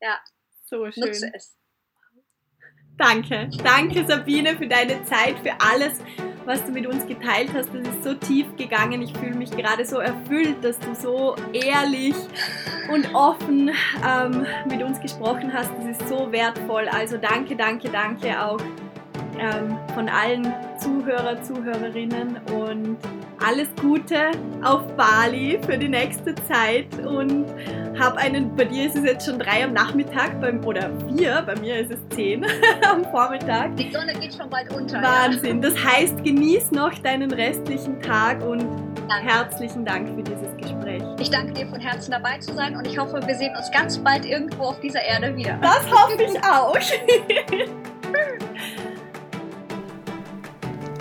Ja. 0.00 0.20
So 0.64 0.90
schön. 0.90 1.04
Nutze 1.04 1.30
es. 1.32 1.56
Danke. 2.98 3.50
Danke, 3.62 4.06
Sabine, 4.06 4.56
für 4.56 4.66
deine 4.66 5.04
Zeit, 5.04 5.38
für 5.40 5.54
alles, 5.60 6.00
was 6.46 6.64
du 6.64 6.72
mit 6.72 6.86
uns 6.86 7.06
geteilt 7.06 7.50
hast. 7.54 7.68
Das 7.74 7.82
ist 7.82 8.04
so 8.04 8.14
tief 8.14 8.46
gegangen. 8.56 9.02
Ich 9.02 9.12
fühle 9.12 9.34
mich 9.34 9.50
gerade 9.50 9.84
so 9.84 9.98
erfüllt, 9.98 10.56
dass 10.62 10.78
du 10.78 10.94
so 10.94 11.36
ehrlich 11.52 12.14
und 12.90 13.14
offen 13.14 13.70
ähm, 14.06 14.46
mit 14.68 14.82
uns 14.82 15.00
gesprochen 15.00 15.52
hast. 15.52 15.70
Das 15.78 15.98
ist 15.98 16.08
so 16.08 16.30
wertvoll. 16.32 16.88
Also 16.88 17.18
danke, 17.18 17.56
danke, 17.56 17.88
danke 17.88 18.42
auch 18.42 18.60
ähm, 19.38 19.78
von 19.94 20.08
allen 20.08 20.52
Zuhörer, 20.78 21.42
Zuhörerinnen 21.42 22.38
und 22.52 22.96
alles 23.44 23.68
Gute 23.80 24.30
auf 24.62 24.82
Bali 24.96 25.58
für 25.64 25.76
die 25.76 25.88
nächste 25.88 26.34
Zeit 26.34 26.86
und 27.04 27.46
habe 27.98 28.18
einen, 28.18 28.54
bei 28.56 28.64
dir 28.64 28.86
ist 28.86 28.96
es 28.96 29.04
jetzt 29.04 29.26
schon 29.26 29.38
drei 29.38 29.64
am 29.64 29.72
Nachmittag 29.72 30.40
beim, 30.40 30.64
oder 30.64 30.90
vier, 31.08 31.42
bei 31.46 31.54
mir 31.56 31.78
ist 31.78 31.92
es 31.92 31.98
zehn 32.14 32.44
am 32.90 33.04
Vormittag. 33.04 33.76
Die 33.76 33.90
Sonne 33.90 34.14
geht 34.14 34.34
schon 34.34 34.50
bald 34.50 34.72
unter. 34.72 35.02
Wahnsinn. 35.02 35.62
Ja. 35.62 35.70
Das 35.70 35.84
heißt, 35.84 36.24
genieß 36.24 36.72
noch 36.72 36.94
deinen 36.98 37.30
restlichen 37.30 38.00
Tag 38.00 38.42
und 38.42 38.64
danke. 39.08 39.26
herzlichen 39.26 39.84
Dank 39.84 40.08
für 40.08 40.22
dieses 40.22 40.56
Gespräch. 40.56 41.02
Ich 41.20 41.30
danke 41.30 41.52
dir 41.52 41.66
von 41.68 41.80
Herzen 41.80 42.10
dabei 42.10 42.38
zu 42.38 42.54
sein 42.54 42.76
und 42.76 42.86
ich 42.86 42.98
hoffe, 42.98 43.20
wir 43.24 43.34
sehen 43.34 43.54
uns 43.56 43.70
ganz 43.70 43.98
bald 43.98 44.24
irgendwo 44.24 44.64
auf 44.64 44.80
dieser 44.80 45.02
Erde 45.02 45.36
wieder. 45.36 45.58
Das 45.62 45.90
hoffe 45.90 46.22
ich 46.22 46.42
auch. 46.42 46.76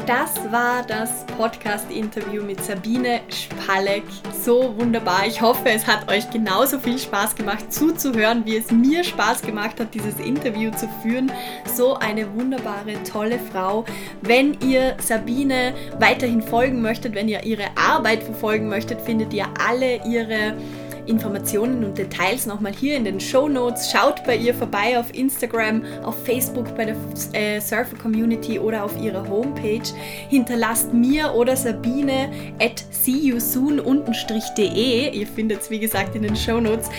Das 0.06 0.36
war 0.52 0.84
das 0.86 1.26
Podcast-Interview 1.36 2.44
mit 2.44 2.64
Sabine 2.64 3.22
Spalek. 3.30 4.04
So 4.40 4.78
wunderbar. 4.78 5.26
Ich 5.26 5.42
hoffe, 5.42 5.68
es 5.70 5.88
hat 5.88 6.12
euch 6.12 6.30
genauso 6.30 6.78
viel 6.78 7.00
Spaß 7.00 7.34
gemacht 7.34 7.74
zuzuhören, 7.74 8.46
wie 8.46 8.58
es 8.58 8.70
mir 8.70 9.04
Spaß 9.04 9.42
gemacht 9.42 9.80
hat, 9.80 9.96
dieses 9.96 10.20
Interview 10.20 10.70
zu 10.70 10.88
führen. 11.02 11.32
So 11.74 11.96
eine 11.96 12.32
wunderbare, 12.36 13.02
tolle 13.04 13.40
Frau. 13.52 13.84
Wenn 14.22 14.56
ihr 14.62 14.96
Sabine 15.02 15.74
weiterhin 15.98 16.44
folgen 16.44 16.84
möchtet, 16.84 17.16
wenn 17.16 17.28
ihr 17.28 17.44
ihre 17.44 17.66
Arbeit 17.76 18.22
verfolgen 18.22 18.70
möchtet, 18.70 19.02
findet 19.02 19.34
ihr 19.34 19.48
alle 19.58 20.06
ihre 20.06 20.54
Informationen 21.08 21.84
und 21.84 21.98
Details 21.98 22.46
nochmal 22.46 22.74
hier 22.74 22.96
in 22.98 23.04
den 23.06 23.20
Show 23.20 23.50
Notes. 23.50 23.92
Schaut 23.92 24.24
bei 24.26 24.36
ihr 24.36 24.54
vorbei 24.54 25.00
auf 25.00 25.14
Instagram, 25.14 25.84
auf 26.04 26.16
Facebook 26.26 26.76
bei 26.76 26.86
der 26.86 26.96
äh, 27.34 27.60
Surfer 27.60 27.98
Community 27.98 28.60
oder 28.60 28.84
auf 28.84 29.00
ihrer 29.02 29.28
Homepage. 29.28 29.82
Hinterlasst 30.30 30.94
mir 30.94 31.34
oder 31.34 31.56
Sabine 31.56 32.30
at 32.60 32.84
seeyousoon-de. 32.92 33.86
Ihr 35.12 35.28
findet 35.28 35.62
es 35.62 35.70
wie 35.70 35.80
gesagt 35.80 36.16
in 36.16 36.24
den 36.24 36.36
Show 36.36 36.60
Notes 36.60 36.90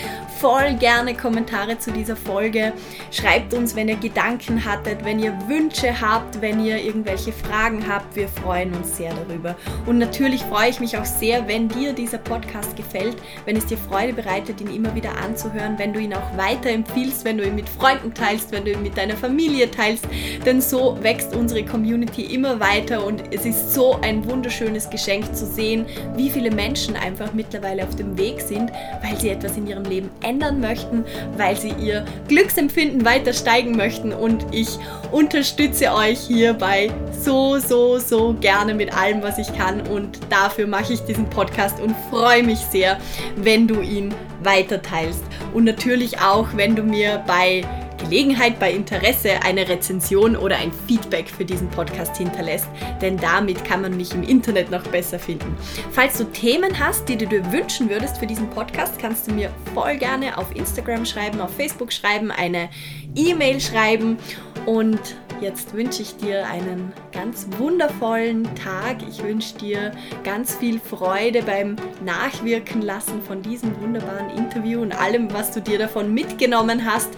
voll 0.41 0.75
gerne 0.75 1.15
Kommentare 1.15 1.79
zu 1.79 1.91
dieser 1.91 2.17
Folge. 2.17 2.73
Schreibt 3.11 3.55
uns, 3.55 3.75
wenn 3.75 3.89
ihr 3.89 3.97
Gedanken 3.97 4.65
hattet, 4.65 5.05
wenn 5.05 5.19
ihr 5.19 5.33
Wünsche 5.49 6.01
habt, 6.01 6.41
wenn 6.41 6.65
ihr 6.65 6.83
irgendwelche 6.83 7.33
Fragen 7.33 7.87
habt. 7.89 8.17
Wir 8.17 8.29
freuen 8.29 8.75
uns 8.75 8.97
sehr 8.97 9.15
darüber. 9.15 9.57
Und 9.87 9.99
natürlich 9.99 10.43
freue 10.43 10.71
ich 10.71 10.81
mich 10.81 10.97
auch 10.99 11.05
sehr, 11.05 11.49
wenn 11.49 11.69
dir 11.69 11.93
dieser 11.93 12.19
Podcast 12.19 12.77
gefällt, 12.77 13.17
wenn 13.45 13.57
es 13.57 13.67
dir 13.67 13.79
Freude 13.97 14.13
bereitet, 14.13 14.61
ihn 14.61 14.75
immer 14.75 14.95
wieder 14.95 15.17
anzuhören, 15.17 15.79
wenn 15.79 15.95
du 15.95 16.01
ihn 16.01 16.13
auch 16.13 16.37
weiterempfiehlst, 16.37 17.25
wenn 17.25 17.39
du 17.39 17.47
ihn 17.47 17.55
mit 17.55 17.67
Freunden 17.67 18.13
teilst, 18.13 18.53
wenn 18.53 18.67
du 18.67 18.73
ihn 18.73 18.83
mit 18.83 18.95
deiner 18.95 19.17
Familie 19.17 19.71
teilst. 19.71 20.05
Denn 20.45 20.61
so 20.61 20.99
wächst 21.01 21.35
unsere 21.35 21.65
Community 21.65 22.23
immer 22.35 22.61
weiter 22.61 23.07
und 23.07 23.23
es 23.33 23.47
ist 23.47 23.73
so 23.73 23.99
ein 24.03 24.29
wunderschönes 24.29 24.91
Geschenk 24.91 25.35
zu 25.35 25.47
sehen, 25.47 25.87
wie 26.15 26.29
viele 26.29 26.51
Menschen 26.51 26.95
einfach 26.95 27.33
mittlerweile 27.33 27.85
auf 27.85 27.97
dem 27.97 28.19
Weg 28.19 28.43
sind, 28.43 28.71
weil 29.03 29.19
sie 29.19 29.31
etwas 29.31 29.57
in 29.57 29.67
ihrem 29.67 29.85
Leben 29.85 30.11
ändern 30.23 30.61
möchten, 30.61 31.03
weil 31.39 31.57
sie 31.57 31.73
ihr 31.81 32.05
Glücksempfinden 32.29 33.03
weiter 33.07 33.33
steigen 33.33 33.79
möchten 33.79 34.13
und 34.13 34.45
ich 34.53 34.79
unterstütze 35.11 35.95
euch 35.95 36.19
hierbei 36.19 36.91
so, 37.23 37.59
so, 37.59 37.99
so 37.99 38.35
gerne 38.35 38.75
mit 38.75 38.95
allem, 38.95 39.23
was 39.23 39.39
ich 39.39 39.57
kann 39.57 39.81
und 39.89 40.19
dafür 40.29 40.67
mache 40.67 40.93
ich 40.93 41.01
diesen 41.01 41.31
Podcast 41.31 41.81
und 41.81 41.97
freue 42.11 42.43
mich 42.43 42.59
sehr, 42.59 42.99
wenn 43.37 43.67
du 43.67 43.86
ihn 43.87 44.15
weiter 44.43 44.83
teilst 44.83 45.25
und 45.55 45.65
natürlich 45.65 46.19
auch, 46.21 46.49
wenn 46.55 46.77
du 46.77 46.83
mir 46.83 47.23
bei 47.27 47.65
Gelegenheit, 47.99 48.59
bei 48.59 48.73
Interesse 48.73 49.31
eine 49.43 49.69
Rezension 49.69 50.37
oder 50.37 50.57
ein 50.59 50.71
Feedback 50.87 51.29
für 51.29 51.45
diesen 51.45 51.69
Podcast 51.71 52.17
hinterlässt, 52.17 52.69
denn 53.01 53.17
damit 53.17 53.65
kann 53.65 53.83
man 53.83 53.97
mich 53.97 54.13
im 54.13 54.23
Internet 54.23 54.71
noch 54.71 54.83
besser 54.89 55.19
finden. 55.19 55.57
Falls 55.93 56.19
du 56.19 56.25
Themen 56.25 56.79
hast, 56.79 57.09
die 57.09 57.17
du 57.17 57.27
dir 57.27 57.51
wünschen 57.53 57.89
würdest 57.89 58.19
für 58.19 58.27
diesen 58.27 58.49
Podcast, 58.51 58.99
kannst 58.99 59.27
du 59.27 59.33
mir 59.33 59.51
voll 59.75 59.97
gerne 59.97 60.37
auf 60.37 60.55
Instagram 60.55 61.05
schreiben, 61.07 61.41
auf 61.41 61.55
Facebook 61.55 61.93
schreiben, 61.93 62.31
eine 62.31 62.69
E-Mail 63.15 63.61
schreiben 63.61 64.19
und 64.67 65.17
Jetzt 65.41 65.75
wünsche 65.75 66.03
ich 66.03 66.17
dir 66.17 66.47
einen 66.47 66.93
ganz 67.13 67.47
wundervollen 67.59 68.45
Tag. 68.55 68.97
Ich 69.09 69.23
wünsche 69.23 69.57
dir 69.59 69.93
ganz 70.25 70.55
viel 70.55 70.81
Freude 70.81 71.43
beim 71.43 71.77
Nachwirken 72.05 72.83
lassen 72.83 73.21
von 73.23 73.43
diesem 73.43 73.79
wunderbaren 73.81 74.31
Interview 74.31 74.81
und 74.81 74.99
allem, 74.99 75.33
was 75.33 75.53
du 75.53 75.61
dir 75.61 75.79
davon 75.79 76.15
mitgenommen 76.15 76.85
hast. 76.85 77.11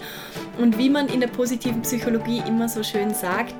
Und 0.57 0.77
wie 0.77 0.89
man 0.89 1.07
in 1.07 1.21
der 1.21 1.27
positiven 1.27 1.81
Psychologie 1.81 2.43
immer 2.47 2.67
so 2.67 2.83
schön 2.83 3.13
sagt, 3.13 3.55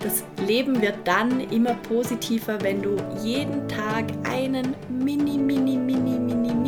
das 0.00 0.24
Leben 0.46 0.82
wird 0.82 0.98
dann 1.04 1.40
immer 1.50 1.74
positiver, 1.74 2.60
wenn 2.60 2.82
du 2.82 2.96
jeden 3.22 3.66
Tag 3.68 4.04
einen 4.30 4.76
mini, 4.88 5.38
mini, 5.38 5.76
mini, 5.76 6.18
mini, 6.18 6.54
mini 6.54 6.66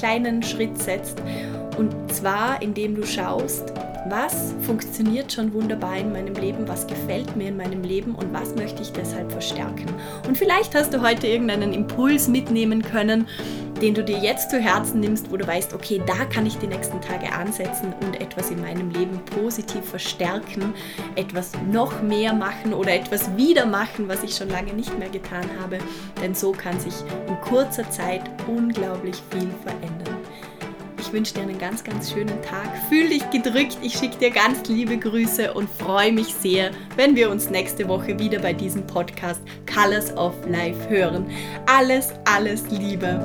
kleinen 0.00 0.42
Schritt 0.42 0.78
setzt. 0.78 1.18
Und 1.76 1.94
zwar, 2.10 2.60
indem 2.62 2.94
du 2.94 3.06
schaust, 3.06 3.72
was 4.08 4.54
funktioniert 4.62 5.32
schon 5.32 5.52
wunderbar 5.52 5.96
in 5.96 6.12
meinem 6.12 6.34
Leben, 6.34 6.66
was 6.66 6.86
gefällt 6.86 7.36
mir 7.36 7.48
in 7.48 7.56
meinem 7.56 7.82
Leben 7.82 8.14
und 8.14 8.32
was 8.32 8.54
möchte 8.54 8.82
ich 8.82 8.92
deshalb 8.92 9.30
verstärken. 9.30 9.86
Und 10.26 10.38
vielleicht 10.38 10.74
hast 10.74 10.94
du 10.94 11.02
heute 11.02 11.26
irgendeinen 11.26 11.72
Impuls 11.72 12.28
mitnehmen 12.28 12.82
können, 12.82 13.26
den 13.80 13.94
du 13.94 14.04
dir 14.04 14.18
jetzt 14.18 14.50
zu 14.50 14.58
Herzen 14.58 15.00
nimmst, 15.00 15.30
wo 15.30 15.36
du 15.36 15.46
weißt, 15.46 15.74
okay, 15.74 16.02
da 16.06 16.24
kann 16.26 16.46
ich 16.46 16.58
die 16.58 16.66
nächsten 16.66 17.00
Tage 17.00 17.32
ansetzen 17.32 17.94
und 18.04 18.20
etwas 18.20 18.50
in 18.50 18.60
meinem 18.60 18.90
Leben 18.90 19.18
positiv 19.24 19.84
verstärken, 19.84 20.74
etwas 21.16 21.52
noch 21.70 22.02
mehr 22.02 22.34
machen 22.34 22.74
oder 22.74 22.92
etwas 22.92 23.36
wieder 23.36 23.66
machen, 23.66 24.08
was 24.08 24.22
ich 24.22 24.34
schon 24.34 24.48
lange 24.48 24.72
nicht 24.72 24.98
mehr 24.98 25.08
getan 25.08 25.44
habe. 25.60 25.78
Denn 26.22 26.34
so 26.34 26.52
kann 26.52 26.78
sich 26.78 26.94
in 27.26 27.40
kurzer 27.40 27.88
Zeit 27.90 28.22
unglaublich 28.46 29.16
viel 29.30 29.48
verändern. 29.62 30.19
Ich 31.10 31.14
wünsche 31.14 31.34
dir 31.34 31.40
einen 31.40 31.58
ganz, 31.58 31.82
ganz 31.82 32.12
schönen 32.12 32.40
Tag. 32.40 32.68
Fühl 32.88 33.08
dich 33.08 33.28
gedrückt. 33.30 33.78
Ich 33.82 33.94
schicke 33.94 34.16
dir 34.18 34.30
ganz 34.30 34.68
liebe 34.68 34.96
Grüße 34.96 35.52
und 35.52 35.68
freue 35.68 36.12
mich 36.12 36.32
sehr, 36.32 36.70
wenn 36.94 37.16
wir 37.16 37.32
uns 37.32 37.50
nächste 37.50 37.88
Woche 37.88 38.16
wieder 38.20 38.38
bei 38.38 38.52
diesem 38.52 38.86
Podcast 38.86 39.40
Colors 39.66 40.16
of 40.16 40.34
Life 40.48 40.88
hören. 40.88 41.28
Alles, 41.66 42.12
alles 42.26 42.62
Liebe. 42.70 43.18